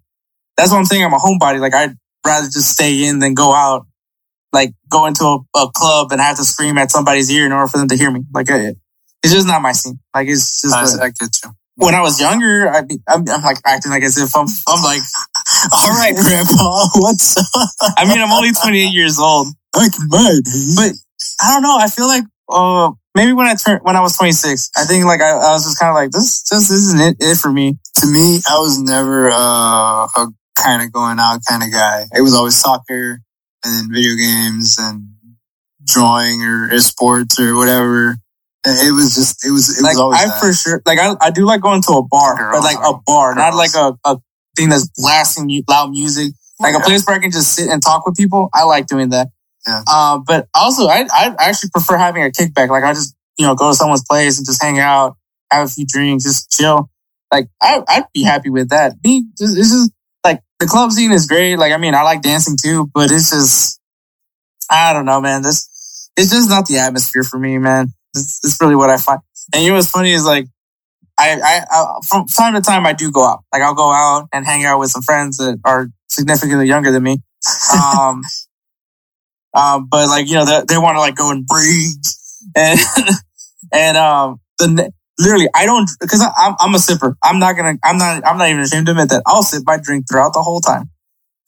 that's 0.57 0.71
what 0.71 0.79
I'm 0.79 0.85
saying. 0.85 1.05
I'm 1.05 1.13
a 1.15 1.19
homebody. 1.19 1.61
Like, 1.61 1.75
I'd 1.75 1.97
rather 2.27 2.47
just 2.49 2.71
stay 2.73 3.05
in 3.07 3.19
than 3.21 3.35
go 3.35 3.55
out, 3.55 3.87
like, 4.53 4.75
go 4.91 5.07
into 5.07 5.25
a, 5.25 5.39
a 5.59 5.71
club 5.73 6.13
and 6.13 6.21
have 6.21 6.37
to 6.37 6.45
scream 6.45 6.77
at 6.77 6.91
somebody's 6.91 7.31
ear 7.31 7.47
in 7.47 7.53
order 7.53 7.69
for 7.69 7.79
them 7.79 7.89
to 7.89 7.97
hear 7.97 8.11
me. 8.11 8.23
Like, 8.35 8.51
it, 8.51 8.77
it's 9.23 9.33
just 9.33 9.47
not 9.47 9.63
my 9.63 9.73
scene. 9.73 9.99
Like, 10.15 10.29
it's 10.29 10.61
just, 10.61 10.75
I, 10.75 11.07
I 11.07 11.09
get 11.11 11.31
you. 11.45 11.51
when 11.77 11.95
I 11.95 12.03
was 12.03 12.21
younger, 12.21 12.69
I 12.69 12.83
be, 12.83 12.99
I'm, 13.09 13.25
I'm 13.31 13.43
like 13.43 13.59
acting 13.65 13.91
like 13.93 14.03
as 14.03 14.19
if 14.19 14.35
I'm, 14.37 14.47
I'm 14.69 14.83
like, 14.83 15.01
All 15.73 15.91
right, 15.91 16.15
Grandpa, 16.15 16.89
what's 16.97 17.37
up? 17.39 17.69
I 17.97 18.05
mean, 18.07 18.21
I'm 18.21 18.33
only 18.33 18.51
28 18.53 18.93
years 18.93 19.19
old, 19.19 19.49
Like 19.75 19.93
eh? 19.93 20.41
but 20.77 20.93
I 21.41 21.53
don't 21.53 21.63
know. 21.63 21.77
I 21.79 21.89
feel 21.89 22.07
like, 22.07 22.25
uh, 22.49 22.91
maybe 23.15 23.33
when 23.33 23.47
I 23.47 23.55
turned, 23.55 23.81
when 23.83 23.97
I 23.97 24.01
was 24.01 24.17
26, 24.17 24.71
I 24.77 24.85
think 24.85 25.05
like 25.05 25.21
I, 25.21 25.31
I 25.31 25.51
was 25.53 25.65
just 25.65 25.79
kind 25.79 25.91
of 25.91 25.95
like, 25.95 26.11
this 26.11 26.43
just 26.43 26.71
isn't 26.71 27.01
it, 27.01 27.17
it 27.21 27.39
for 27.39 27.53
me. 27.53 27.79
to 27.97 28.07
me, 28.07 28.41
I 28.49 28.59
was 28.59 28.79
never 28.81 29.31
uh, 29.31 30.07
a 30.07 30.29
kind 30.57 30.83
of 30.83 30.93
going 30.93 31.19
out 31.19 31.41
kind 31.49 31.63
of 31.63 31.73
guy. 31.73 32.05
It 32.15 32.23
was 32.23 32.35
always 32.35 32.57
soccer 32.57 33.21
and 33.65 33.75
then 33.75 33.89
video 33.93 34.15
games 34.17 34.77
and 34.79 35.09
drawing 35.85 36.43
or, 36.43 36.71
or 36.73 36.81
sports 36.81 37.39
or 37.41 37.57
whatever. 37.57 38.17
It 38.67 38.93
was 38.95 39.15
just, 39.15 39.47
it 39.47 39.51
was, 39.51 39.79
it 39.79 39.83
like 39.83 39.93
was 39.93 40.01
always 40.01 40.21
I 40.21 40.27
that. 40.27 40.41
for 40.41 40.53
sure 40.53 40.83
like 40.85 40.99
I, 40.99 41.15
I 41.19 41.31
do 41.31 41.47
like 41.47 41.63
going 41.63 41.81
to 41.83 41.93
a 41.93 42.03
bar, 42.07 42.37
Girls. 42.37 42.57
but 42.57 42.63
like 42.63 42.77
a 42.77 42.99
bar, 43.07 43.35
not 43.35 43.55
like 43.55 43.75
a, 43.75 43.97
a 44.05 44.19
thing 44.55 44.69
that's 44.69 44.89
blasting 44.97 45.63
loud 45.69 45.91
music. 45.91 46.35
Like 46.61 46.75
a 46.75 46.81
place 46.81 47.07
where 47.07 47.17
I 47.17 47.21
can 47.21 47.31
just 47.31 47.55
sit 47.55 47.71
and 47.71 47.83
talk 47.83 48.05
with 48.05 48.17
people. 48.19 48.51
I 48.53 48.65
like 48.65 48.87
doing 48.87 49.09
that. 49.11 49.29
Yeah. 49.67 49.83
Uh, 49.87 50.19
but 50.27 50.49
also 50.55 50.87
I 50.87 51.07
I 51.13 51.35
actually 51.39 51.71
prefer 51.71 51.97
having 51.97 52.23
a 52.23 52.31
kickback. 52.31 52.69
Like 52.69 52.85
I 52.85 52.93
just 52.93 53.15
you 53.39 53.47
know 53.47 53.55
go 53.55 53.71
to 53.71 53.75
someone's 53.75 54.05
place 54.09 54.39
and 54.39 54.47
just 54.47 54.63
hang 54.63 54.79
out, 54.79 55.17
have 55.51 55.67
a 55.67 55.71
few 55.71 55.87
drinks, 55.87 56.25
just 56.25 56.51
chill. 56.51 56.89
Like 57.33 57.49
I 57.61 57.83
I'd 57.89 58.05
be 58.13 58.23
happy 58.23 58.51
with 58.51 58.71
that. 58.71 58.95
Me, 59.05 59.25
it's 59.39 59.55
just 59.57 59.93
like 60.25 60.41
the 60.59 60.67
club 60.67 60.93
scene 60.93 61.13
is 61.13 61.27
great. 61.27 61.57
Like 61.57 61.73
I 61.73 61.77
mean 61.77 61.95
I 61.95 62.03
like 62.03 62.23
dancing 62.23 62.57
too, 62.61 62.91
but 62.95 63.11
it's 63.11 63.31
just 63.31 63.81
I 64.71 64.93
don't 64.93 65.05
know, 65.05 65.21
man. 65.21 65.43
This 65.43 65.69
it's 66.17 66.31
just 66.31 66.49
not 66.49 66.67
the 66.67 66.79
atmosphere 66.79 67.23
for 67.23 67.39
me, 67.39 67.59
man. 67.59 67.93
It's, 68.15 68.41
it's 68.45 68.61
really 68.61 68.77
what 68.77 68.91
I 68.91 68.97
find. 68.97 69.21
And 69.53 69.63
you 69.63 69.71
know 69.71 69.77
what's 69.77 69.91
funny 69.91 70.13
is 70.13 70.25
like, 70.25 70.47
I, 71.19 71.41
I, 71.43 71.65
I, 71.71 71.99
from 72.07 72.27
time 72.27 72.55
to 72.55 72.61
time, 72.61 72.87
I 72.87 72.93
do 72.93 73.11
go 73.11 73.25
out. 73.25 73.45
Like 73.53 73.63
I'll 73.63 73.75
go 73.75 73.91
out 73.91 74.29
and 74.33 74.45
hang 74.45 74.65
out 74.65 74.79
with 74.79 74.91
some 74.91 75.03
friends 75.03 75.39
that 75.39 75.59
are 75.65 75.89
significantly 76.09 76.67
younger 76.67 76.91
than 76.91 77.03
me. 77.03 77.23
Um, 77.75 78.23
um, 79.55 79.89
but 79.91 80.09
like, 80.09 80.29
you 80.29 80.35
know, 80.35 80.45
they, 80.45 80.63
they 80.69 80.79
want 80.79 80.97
to 80.97 81.01
like 81.01 81.17
go 81.17 81.31
and 81.31 81.47
breathe 81.47 82.05
and, 82.57 82.79
and, 83.73 83.97
um, 83.97 84.41
the, 84.59 84.93
literally, 85.19 85.49
I 85.55 85.67
don't, 85.67 85.89
cause 86.09 86.21
I, 86.23 86.31
I'm, 86.37 86.55
I'm 86.61 86.75
a 86.75 86.79
sipper. 86.79 87.15
I'm 87.23 87.39
not 87.39 87.57
gonna, 87.57 87.79
I'm 87.85 87.99
not, 87.99 88.27
I'm 88.27 88.39
not 88.39 88.49
even 88.49 88.61
ashamed 88.63 88.87
to 88.87 88.93
admit 88.93 89.09
that 89.11 89.23
I'll 89.27 89.43
sip 89.43 89.63
my 89.67 89.79
drink 89.83 90.07
throughout 90.09 90.33
the 90.33 90.43
whole 90.43 90.61
time. 90.61 90.91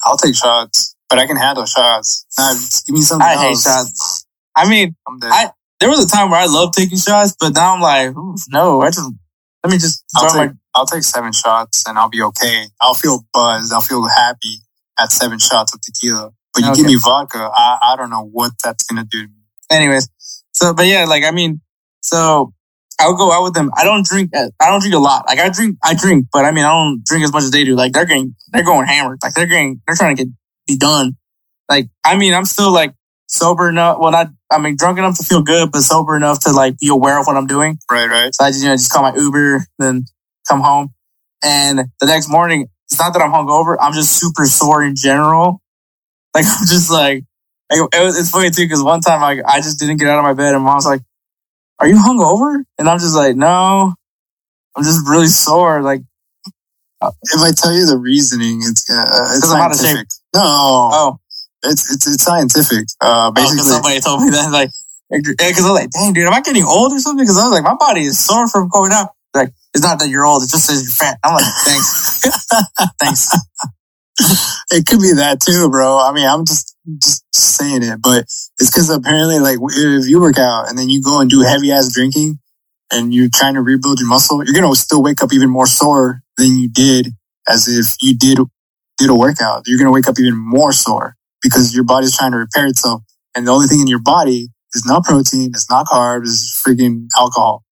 I'll 0.05 0.17
take 0.17 0.35
shots, 0.35 0.97
but 1.09 1.19
I 1.19 1.27
can 1.27 1.37
handle 1.37 1.65
shots. 1.67 2.27
Nah, 2.39 2.55
give 2.87 2.95
me 2.95 3.03
something 3.03 3.27
I 3.27 3.37
hate 3.37 3.59
shots. 3.59 4.27
I 4.57 4.69
mean. 4.69 4.97
I- 5.33 5.51
there 5.81 5.91
was 5.91 6.05
a 6.05 6.09
time 6.09 6.31
where 6.31 6.39
I 6.39 6.47
loved 6.47 6.75
taking 6.75 6.97
shots, 6.97 7.35
but 7.41 7.55
now 7.55 7.75
I'm 7.75 7.81
like, 7.81 8.15
no, 8.51 8.83
I 8.83 8.91
just, 8.91 9.11
let 9.65 9.73
me 9.73 9.79
just 9.79 10.05
I'll 10.15 10.27
enjoy 10.27 10.37
my 10.47 10.53
I'll 10.75 10.87
take 10.87 11.03
seven 11.03 11.33
shots 11.33 11.85
and 11.89 11.99
I'll 11.99 12.09
be 12.09 12.23
okay. 12.23 12.67
I'll 12.81 12.95
feel 12.95 13.27
buzzed. 13.33 13.73
I'll 13.73 13.81
feel 13.81 14.07
happy 14.09 14.59
at 14.99 15.11
seven 15.11 15.39
shots 15.41 15.75
of 15.75 15.81
tequila. 15.81 16.31
But 16.55 16.63
you 16.65 16.71
Okay. 16.71 16.83
give 16.83 16.87
me 16.87 16.97
vodka, 16.97 17.51
I, 17.53 17.79
I 17.83 17.97
don't 17.97 18.11
know 18.11 18.25
what 18.25 18.53
that's 18.63 18.85
gonna 18.85 19.05
do 19.05 19.27
anyways. 19.71 20.09
So, 20.53 20.75
but 20.75 20.87
yeah, 20.87 21.05
like, 21.07 21.25
I 21.25 21.31
mean, 21.31 21.61
so 22.01 22.53
I'll 23.01 23.17
go 23.17 23.33
out 23.33 23.43
with 23.43 23.55
them. 23.55 23.71
I 23.77 23.85
don't 23.85 24.05
drink, 24.07 24.31
uh, 24.37 24.49
I 24.61 24.71
don't 24.71 24.81
drink 24.81 24.95
a 24.95 24.99
lot. 24.99 25.25
Like 25.27 25.39
I 25.39 25.49
drink, 25.49 25.79
I 25.83 25.95
drink, 25.95 26.27
but 26.33 26.45
I 26.45 26.51
mean, 26.51 26.65
I 26.65 26.71
don't 26.71 27.05
drink 27.05 27.25
as 27.25 27.33
much 27.33 27.43
as 27.45 27.51
they 27.51 27.65
do. 27.65 27.75
Like 27.75 27.93
they're 27.93 28.05
getting, 28.05 28.37
they're 28.53 28.65
going 28.65 28.87
hammered. 28.87 29.19
Like 29.23 29.35
they're 29.35 29.47
getting, 29.47 29.81
they're 29.87 29.97
trying 29.97 30.17
to 30.17 30.25
get, 30.25 30.33
be 30.67 30.77
done. 30.77 31.17
Like, 31.69 31.89
I 32.05 32.17
mean, 32.17 32.35
I'm 32.35 32.45
still 32.45 32.73
like 32.73 32.95
sober 33.27 33.69
enough. 33.71 33.99
Well, 33.99 34.13
not, 34.13 34.29
I 34.51 34.59
mean, 34.59 34.77
drunk 34.77 34.99
enough 34.99 35.17
to 35.19 35.25
feel 35.25 35.43
good, 35.43 35.73
but 35.73 35.81
sober 35.81 36.17
enough 36.17 36.41
to 36.45 36.53
like 36.53 36.79
be 36.79 36.89
aware 36.89 37.19
of 37.19 37.27
what 37.27 37.37
I'm 37.37 37.47
doing. 37.47 37.79
Right, 37.91 38.07
right. 38.09 38.35
So 38.35 38.45
I 38.45 38.51
just, 38.51 38.63
you 38.63 38.69
know, 38.69 38.77
just 38.77 38.93
call 38.93 39.03
my 39.03 39.15
Uber, 39.17 39.65
then 39.79 40.05
come 40.49 40.61
home. 40.61 40.91
And 41.43 41.79
the 41.99 42.07
next 42.07 42.29
morning, 42.29 42.69
it's 42.91 42.99
not 43.01 43.15
that 43.15 43.23
I'm 43.23 43.33
hungover. 43.33 43.77
I'm 43.81 43.95
just 43.95 44.19
super 44.21 44.45
sore 44.45 44.85
in 44.85 44.95
general. 44.95 45.62
Like 46.35 46.45
I'm 46.49 46.67
just 46.67 46.91
like, 46.91 47.25
like, 47.71 47.81
it 47.95 48.05
was, 48.05 48.19
it's 48.19 48.31
funny 48.31 48.51
too, 48.51 48.65
because 48.65 48.83
one 48.83 49.01
time 49.01 49.21
like 49.21 49.41
I 49.47 49.61
just 49.61 49.79
didn't 49.79 49.99
get 49.99 50.09
out 50.09 50.19
of 50.19 50.25
my 50.25 50.35
bed 50.35 50.55
and 50.55 50.65
mom's 50.65 50.87
like, 50.87 51.01
are 51.79 51.89
you 51.89 51.97
hungover? 51.97 52.63
And 52.79 52.89
I'm 52.89 52.99
just 52.99 53.15
like, 53.17 53.37
no, 53.37 53.95
I'm 54.77 54.85
just 54.85 55.09
really 55.09 55.27
sore. 55.27 55.83
Like, 55.83 56.03
If 57.03 57.41
I 57.41 57.53
tell 57.53 57.73
you 57.73 57.87
the 57.87 57.99
reasoning, 57.99 58.61
it's 58.63 58.89
uh, 58.89 59.03
it's 59.03 59.37
Because 59.37 59.53
I'm 59.53 59.61
out 59.63 59.71
of 59.73 59.77
scientific. 59.77 60.09
No, 60.35 60.43
oh, 60.45 61.19
it's 61.65 61.93
it's 61.93 62.07
it's 62.07 62.23
scientific. 62.23 62.87
Uh, 63.01 63.31
because 63.33 63.51
basically, 63.51 63.73
somebody 63.73 64.01
told 64.01 64.23
me 64.23 64.31
that. 64.37 64.51
Like, 64.53 64.71
because 65.11 65.65
I 65.65 65.71
was 65.71 65.81
like, 65.81 65.91
dang, 65.91 66.13
dude, 66.13 66.27
am 66.27 66.33
I 66.33 66.41
getting 66.41 66.65
old 66.65 66.93
or 66.93 66.99
something? 67.01 67.25
Because 67.25 67.39
I 67.39 67.45
was 67.45 67.53
like, 67.53 67.65
my 67.65 67.75
body 67.75 68.03
is 68.03 68.19
sore 68.19 68.49
from 68.49 68.69
going 68.69 68.93
out. 68.93 69.11
Like, 69.35 69.51
it's 69.75 69.83
not 69.83 69.99
that 69.99 70.09
you're 70.09 70.25
old. 70.25 70.43
It 70.43 70.51
just 70.51 70.67
says 70.67 70.83
you're 70.83 70.91
fat. 70.91 71.19
I'm 71.23 71.35
like, 71.35 71.45
thanks. 71.65 72.21
thanks. 72.99 73.37
it 74.71 74.87
could 74.87 75.01
be 75.01 75.13
that 75.15 75.41
too, 75.41 75.69
bro. 75.71 75.99
I 75.99 76.13
mean, 76.13 76.27
I'm 76.27 76.45
just 76.45 76.77
just 76.99 77.25
saying 77.33 77.83
it, 77.83 78.01
but 78.03 78.21
it's 78.21 78.51
because 78.59 78.91
apparently, 78.91 79.39
like, 79.39 79.59
if 79.61 80.09
you 80.09 80.21
work 80.21 80.39
out 80.39 80.69
and 80.69 80.79
then 80.79 80.89
you 80.89 81.03
go 81.03 81.21
and 81.21 81.31
do 81.31 81.41
heavy 81.41 81.73
ass 81.73 81.93
drinking, 81.93 82.39
and 82.93 83.15
you're 83.15 83.29
trying 83.33 83.55
to 83.55 83.63
rebuild 83.63 83.99
your 84.01 84.09
muscle, 84.09 84.45
you're 84.45 84.55
gonna 84.55 84.75
still 84.75 85.03
wake 85.03 85.23
up 85.23 85.33
even 85.33 85.51
more 85.51 85.67
sore 85.67 86.23
than 86.37 86.59
you 86.59 86.69
did 86.69 87.09
as 87.49 87.67
if 87.69 87.97
you 88.03 88.17
did 88.17 88.39
did 88.99 89.11
a 89.11 89.15
workout. 89.15 89.63
You're 89.67 89.79
gonna 89.79 89.93
wake 89.93 90.09
up 90.09 90.19
even 90.19 90.37
more 90.37 90.73
sore 90.73 91.17
because 91.43 91.75
your 91.75 91.85
body's 91.85 92.17
trying 92.17 92.33
to 92.33 92.39
repair 92.39 92.67
itself, 92.67 93.03
and 93.35 93.47
the 93.47 93.53
only 93.53 93.67
thing 93.67 93.81
in 93.81 93.87
your 93.87 94.03
body 94.03 94.49
is 94.75 94.85
not 94.87 95.05
protein, 95.05 95.51
it's 95.55 95.71
not 95.71 95.87
carbs, 95.87 96.25
it's 96.25 96.63
freaking 96.67 97.07
alcohol. 97.17 97.65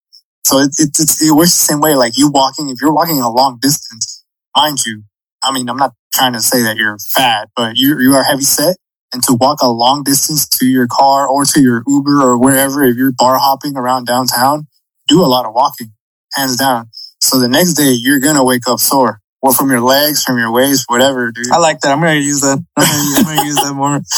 So 0.45 0.59
it, 0.59 0.71
it, 0.79 0.91
it 0.99 1.33
works 1.35 1.53
the 1.53 1.65
same 1.73 1.81
way. 1.81 1.95
Like 1.95 2.17
you 2.17 2.31
walking, 2.31 2.69
if 2.71 2.79
you're 2.81 2.93
walking 2.93 3.21
a 3.21 3.31
long 3.31 3.59
distance, 3.61 4.25
mind 4.57 4.79
you, 4.85 5.05
I 5.43 5.53
mean, 5.53 5.69
I'm 5.69 5.77
not 5.77 5.95
trying 6.21 6.33
to 6.35 6.41
say 6.41 6.63
that 6.63 6.77
you're 6.77 6.99
fat, 6.99 7.49
but 7.57 7.77
you, 7.77 7.99
you 7.99 8.13
are 8.15 8.23
heavy 8.23 8.43
set. 8.43 8.77
And 9.13 9.23
to 9.25 9.35
walk 9.41 9.61
a 9.63 9.69
long 9.69 10.05
distance 10.05 10.47
to 10.61 10.67
your 10.67 10.87
car 10.87 11.27
or 11.27 11.45
to 11.45 11.61
your 11.61 11.83
Uber 11.89 12.21
or 12.23 12.39
wherever, 12.39 12.85
if 12.85 12.97
you're 12.97 13.11
bar 13.11 13.39
hopping 13.39 13.77
around 13.77 14.07
downtown, 14.07 14.69
do 15.09 15.25
a 15.25 15.27
lot 15.27 15.47
of 15.47 15.53
walking, 15.55 15.93
hands 16.35 16.57
down. 16.57 16.91
So 17.21 17.41
the 17.41 17.49
next 17.49 17.75
day 17.75 17.91
you're 17.91 18.21
to 18.37 18.45
wake 18.45 18.69
up 18.69 18.79
sore 18.79 19.19
or 19.43 19.53
from 19.53 19.71
your 19.71 19.81
legs, 19.81 20.23
from 20.23 20.39
your 20.39 20.53
waist, 20.53 20.85
whatever, 20.89 21.33
dude. 21.33 21.51
I 21.51 21.59
like 21.59 21.81
that. 21.81 21.91
I'm 21.91 22.01
to 22.21 22.25
use 22.25 22.43
that. 22.43 22.63
I'm 22.77 22.85
gonna- 22.87 23.19
I'm 23.19 23.25
going 23.25 23.39
to 23.41 23.47
use 23.47 23.57
that 23.57 23.75
more. 23.75 24.01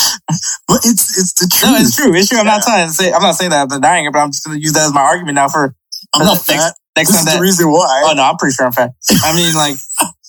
But 0.69 0.79
it's, 0.85 1.19
it's 1.19 1.33
the 1.35 1.47
truth. 1.53 1.71
No, 1.73 1.77
it's 1.79 1.97
true. 1.97 2.15
It's 2.15 2.29
true. 2.29 2.39
I'm 2.39 2.47
not 2.47 2.61
Yeah. 2.67 2.73
trying 2.85 2.87
to 2.89 2.93
say, 2.93 3.13
I'm 3.13 3.23
not 3.23 3.35
saying 3.37 3.51
that 3.51 3.63
I'm 3.63 3.69
denying 3.69 4.07
it, 4.07 4.13
but 4.13 4.19
I'm 4.21 4.31
just 4.31 4.45
to 4.45 4.59
use 4.59 4.73
that 4.73 4.87
as 4.89 4.93
my 4.95 5.01
argument 5.03 5.37
now 5.37 5.49
for, 5.49 5.75
I'm 6.15 6.25
not 6.27 6.37
Next- 6.37 6.47
fat. 6.47 6.75
next 6.97 7.11
This 7.13 7.17
time 7.17 7.21
is 7.21 7.33
that 7.33 7.37
the 7.37 7.43
reason 7.43 7.71
why. 7.71 8.03
Oh 8.07 8.13
no, 8.15 8.23
I'm 8.25 8.37
pretty 8.37 8.55
sure 8.55 8.67
I'm 8.67 8.73
fat. 8.73 8.91
I 9.25 9.35
mean, 9.37 9.55
like, 9.55 9.77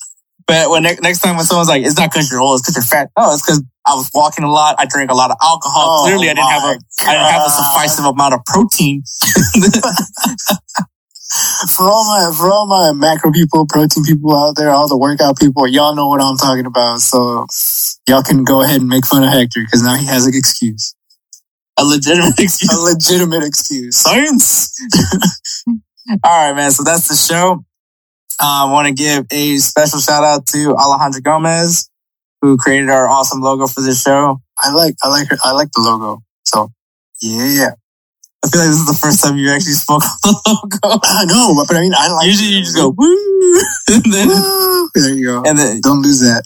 but 0.48 0.70
when 0.70 0.84
ne- 0.84 0.98
next 1.02 1.20
time 1.20 1.36
when 1.36 1.45
someone's 1.45 1.70
like, 1.70 1.84
"It's 1.86 1.98
not 1.98 2.11
because 2.11 2.30
you're 2.32 2.41
old, 2.41 2.60
it's 2.60 2.70
because 2.70 2.76
you're 2.76 2.90
fat." 2.90 3.10
No, 3.18 3.32
it's 3.32 3.41
because 3.41 3.64
I 3.86 3.95
was 3.95 4.10
walking 4.14 4.44
a 4.44 4.52
lot. 4.52 4.76
I 4.80 4.86
drank 4.86 5.11
a 5.11 5.14
lot 5.14 5.32
of 5.32 5.38
alcohol. 5.41 6.02
Oh 6.02 6.03
Clearly, 6.06 6.30
I 6.30 6.34
didn't 6.34 6.49
have 6.49 6.64
a 6.64 6.80
I 7.07 7.14
didn't 7.14 7.32
have 7.32 7.45
a 7.45 7.49
sufficient 7.49 8.07
amount 8.07 8.34
of 8.34 8.45
protein. 8.45 9.03
for 11.76 11.84
all 11.90 12.06
my 12.06 12.32
for 12.36 12.52
all 12.52 12.68
my 12.68 12.94
macro 12.94 13.32
people, 13.32 13.65
protein 13.68 14.03
people 14.03 14.36
out 14.36 14.56
there, 14.56 14.70
all 14.70 14.88
the 14.88 14.98
workout 14.98 15.40
people, 15.40 15.68
y'all 15.68 15.95
know 15.95 16.07
what 16.07 16.22
I'm 16.22 16.38
talking 16.38 16.65
about. 16.65 16.99
So 16.99 17.48
y'all 18.07 18.24
can 18.24 18.44
go 18.44 18.61
ahead 18.61 18.82
and 18.82 18.90
make 18.90 19.06
fun 19.06 19.24
of 19.24 19.30
Hector 19.30 19.61
because 19.61 19.82
now 19.82 19.95
he 19.95 20.06
has 20.06 20.26
an 20.26 20.34
excuse, 20.36 20.95
a 21.78 21.84
legitimate 21.84 22.36
excuse. 22.40 22.72
a 22.72 22.80
legitimate 22.80 23.44
excuse. 23.44 23.98
Science. 23.98 24.78
All 26.24 26.48
right, 26.48 26.53
man. 26.53 26.72
So 26.72 26.84
that's 26.84 27.07
the 27.07 27.15
show. 27.15 27.64
Uh, 28.39 28.65
I 28.68 28.72
want 28.72 28.88
to 28.88 28.93
give 28.93 29.26
a 29.31 29.57
special 29.57 29.99
shout 29.99 30.23
out 30.23 30.45
to 30.47 30.76
Alejandro 30.76 31.22
Gomez, 31.22 31.89
who 32.41 32.57
created 32.57 32.89
our 32.89 33.07
awesome 33.10 33.41
logo 33.41 33.68
for 33.68 33.81
this 33.81 34.01
show. 34.01 34.41
I 34.57 34.73
like 34.73 34.95
I 35.03 35.10
like 35.10 35.30
her, 35.30 35.38
I 35.43 35.51
like 35.51 35.69
the 35.73 35.81
logo. 35.81 36.22
So 36.43 36.72
yeah, 37.22 37.72
I 38.43 38.49
feel 38.49 38.61
like 38.61 38.69
this 38.69 38.80
is 38.80 38.88
the 38.88 38.99
first 39.01 39.23
time 39.23 39.38
you 39.38 39.49
actually 39.49 39.73
spoke 39.73 40.03
on 40.03 40.10
the 40.23 40.69
logo. 40.84 40.99
I 41.03 41.26
know, 41.26 41.64
but 41.68 41.76
I 41.76 41.81
mean 41.81 41.93
I 41.95 42.11
like. 42.11 42.27
Usually 42.27 42.49
it. 42.49 42.53
you 42.57 42.61
just 42.61 42.76
go 42.76 42.93
woo, 42.95 43.60
and 43.89 44.14
then 44.14 44.27
Woo! 44.27 44.89
There 44.95 45.14
you 45.14 45.26
go. 45.26 45.43
and 45.45 45.57
then 45.57 45.81
Don't 45.81 46.01
lose 46.01 46.19
that. 46.22 46.43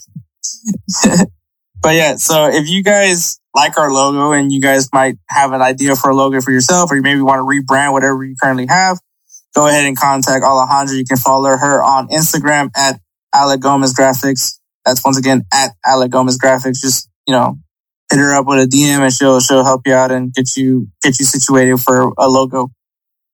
But 1.80 1.94
yeah, 1.94 2.16
so 2.16 2.48
if 2.48 2.68
you 2.68 2.82
guys 2.82 3.38
like 3.54 3.78
our 3.78 3.92
logo 3.92 4.32
and 4.32 4.52
you 4.52 4.60
guys 4.60 4.88
might 4.92 5.16
have 5.28 5.52
an 5.52 5.62
idea 5.62 5.94
for 5.94 6.10
a 6.10 6.14
logo 6.14 6.40
for 6.40 6.50
yourself, 6.50 6.90
or 6.90 6.96
you 6.96 7.02
maybe 7.02 7.20
want 7.20 7.38
to 7.38 7.44
rebrand 7.44 7.92
whatever 7.92 8.24
you 8.24 8.34
currently 8.42 8.66
have, 8.66 8.98
go 9.54 9.66
ahead 9.66 9.84
and 9.84 9.96
contact 9.96 10.44
Alejandra. 10.44 10.96
You 10.96 11.04
can 11.04 11.16
follow 11.16 11.50
her 11.50 11.82
on 11.82 12.08
Instagram 12.08 12.70
at 12.76 13.00
Ale 13.34 13.56
Gomez 13.56 13.94
Graphics. 13.94 14.58
That's 14.84 15.04
once 15.04 15.18
again 15.18 15.44
at 15.52 15.72
Ale 15.86 16.08
Gomez 16.08 16.38
Graphics. 16.38 16.80
Just, 16.80 17.08
you 17.26 17.32
know, 17.32 17.58
hit 18.10 18.18
her 18.18 18.34
up 18.34 18.46
with 18.46 18.58
a 18.58 18.66
DM 18.66 19.00
and 19.00 19.12
she'll, 19.12 19.40
she'll 19.40 19.64
help 19.64 19.82
you 19.86 19.94
out 19.94 20.10
and 20.10 20.32
get 20.32 20.56
you, 20.56 20.88
get 21.02 21.18
you 21.18 21.24
situated 21.24 21.78
for 21.78 22.12
a 22.18 22.28
logo. 22.28 22.70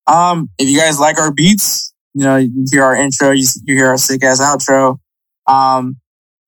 Um, 0.07 0.51
if 0.59 0.69
you 0.69 0.79
guys 0.79 0.99
like 0.99 1.19
our 1.19 1.33
beats, 1.33 1.93
you 2.13 2.25
know, 2.25 2.37
you 2.37 2.65
hear 2.71 2.85
our 2.85 2.97
intro, 2.97 3.31
you, 3.31 3.47
you 3.65 3.77
hear 3.77 3.89
our 3.89 3.99
sick 3.99 4.23
ass 4.25 4.41
outro. 4.41 4.99
Um, 5.47 5.97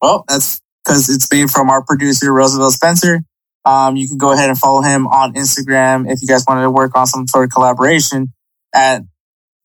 well, 0.01 0.25
that's 0.29 0.61
because 0.85 1.09
it's 1.09 1.31
made 1.33 1.51
from 1.51 1.71
our 1.71 1.85
producer, 1.85 2.33
Roosevelt 2.33 2.73
Spencer. 2.73 3.23
Um, 3.65 3.97
you 3.97 4.07
can 4.07 4.17
go 4.17 4.33
ahead 4.33 4.49
and 4.49 4.59
follow 4.59 4.83
him 4.83 5.09
on 5.09 5.35
Instagram 5.35 6.11
if 6.11 6.23
you 6.23 6.29
guys 6.29 6.45
wanted 6.47 6.63
to 6.63 6.71
work 6.71 6.97
on 6.97 7.07
some 7.07 7.27
sort 7.27 7.45
of 7.45 7.51
collaboration 7.51 8.33
at 8.73 9.03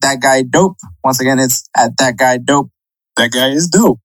that 0.02 0.19
guy 0.22 0.44
dope. 0.44 0.78
Once 1.03 1.19
again, 1.19 1.40
it's 1.40 1.68
at 1.76 1.98
that 1.98 2.18
guy 2.18 2.38
dope. 2.38 2.69
That 3.18 3.32
guy 3.32 3.49
is 3.49 3.68
dope. 3.68 3.99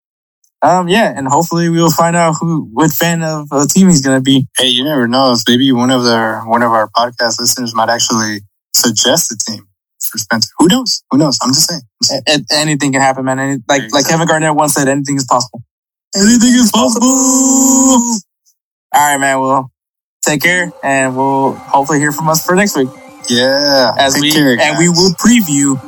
Um, 0.63 0.89
yeah, 0.89 1.13
and 1.15 1.29
hopefully 1.29 1.69
we 1.69 1.81
will 1.81 1.91
find 1.91 2.17
out 2.17 2.37
who, 2.41 2.69
what 2.73 2.91
fan 2.91 3.23
of 3.23 3.49
a 3.53 3.67
team 3.67 3.89
he's 3.89 4.01
going 4.01 4.17
to 4.17 4.23
be. 4.23 4.49
Hey, 4.57 4.69
you 4.69 4.85
never 4.85 5.07
know. 5.07 5.37
Maybe 5.49 5.71
one 5.73 5.91
of 5.91 6.05
their 6.05 6.41
one 6.43 6.63
of 6.63 6.73
our 6.73 6.89
podcast 6.97 7.39
listeners 7.39 7.75
might 7.75 7.89
actually 7.89 8.41
suggest 8.75 9.31
a 9.33 9.37
team 9.37 9.67
for 10.01 10.19
Spencer. 10.19 10.49
Who 10.59 10.69
knows? 10.69 11.03
Who 11.11 11.19
knows? 11.19 11.39
I'm 11.43 11.53
just 11.53 11.69
saying. 11.69 11.83
A- 12.29 12.55
anything 12.55 12.93
can 12.93 13.01
happen, 13.01 13.25
man. 13.25 13.39
Any, 13.39 13.63
like, 13.69 13.93
like 13.93 14.09
Kevin 14.09 14.27
Garnett 14.27 14.55
once 14.55 14.75
said, 14.75 14.89
anything 14.89 15.17
is 15.17 15.27
possible. 15.27 15.63
Anything 16.17 16.55
is 16.55 16.71
possible. 16.73 17.07
All 17.07 18.21
right, 18.95 19.19
man. 19.19 19.41
Well, 19.41 19.71
take 20.25 20.43
care 20.43 20.73
and 20.83 21.17
we'll 21.17 21.53
hopefully 21.53 21.99
hear 21.99 22.13
from 22.13 22.29
us 22.29 22.45
for 22.45 22.55
next 22.55 22.77
week 22.77 22.89
Yeah. 23.29 23.95
as 23.99 24.19
we, 24.21 24.33
care, 24.33 24.59
and 24.59 24.79
we 24.79 24.89
will 24.89 25.13
preview 25.13 25.79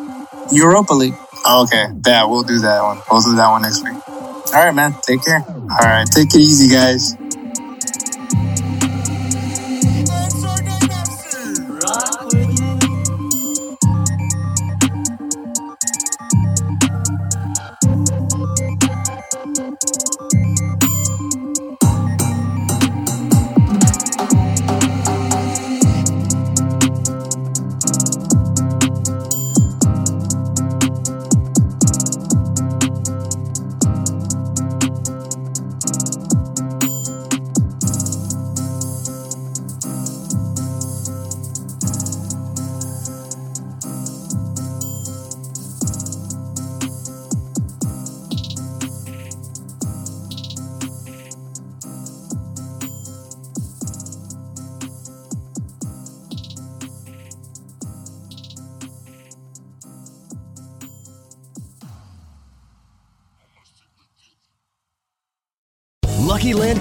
Europa 0.52 0.93
League. 0.94 1.15
Oh, 1.44 1.65
okay. 1.65 1.86
Yeah, 2.06 2.24
we'll 2.27 2.43
do 2.43 2.59
that 2.60 2.82
one. 2.82 3.01
We'll 3.10 3.23
do 3.23 3.36
that 3.36 3.48
one 3.51 3.62
next 3.62 3.85
week. 3.85 3.94
All 4.55 4.65
right, 4.65 4.74
man. 4.74 4.94
Take 5.02 5.24
care. 5.24 5.44
All 5.47 5.66
right. 5.86 6.06
Take 6.10 6.35
it 6.35 6.40
easy, 6.40 6.73
guys. 6.74 7.15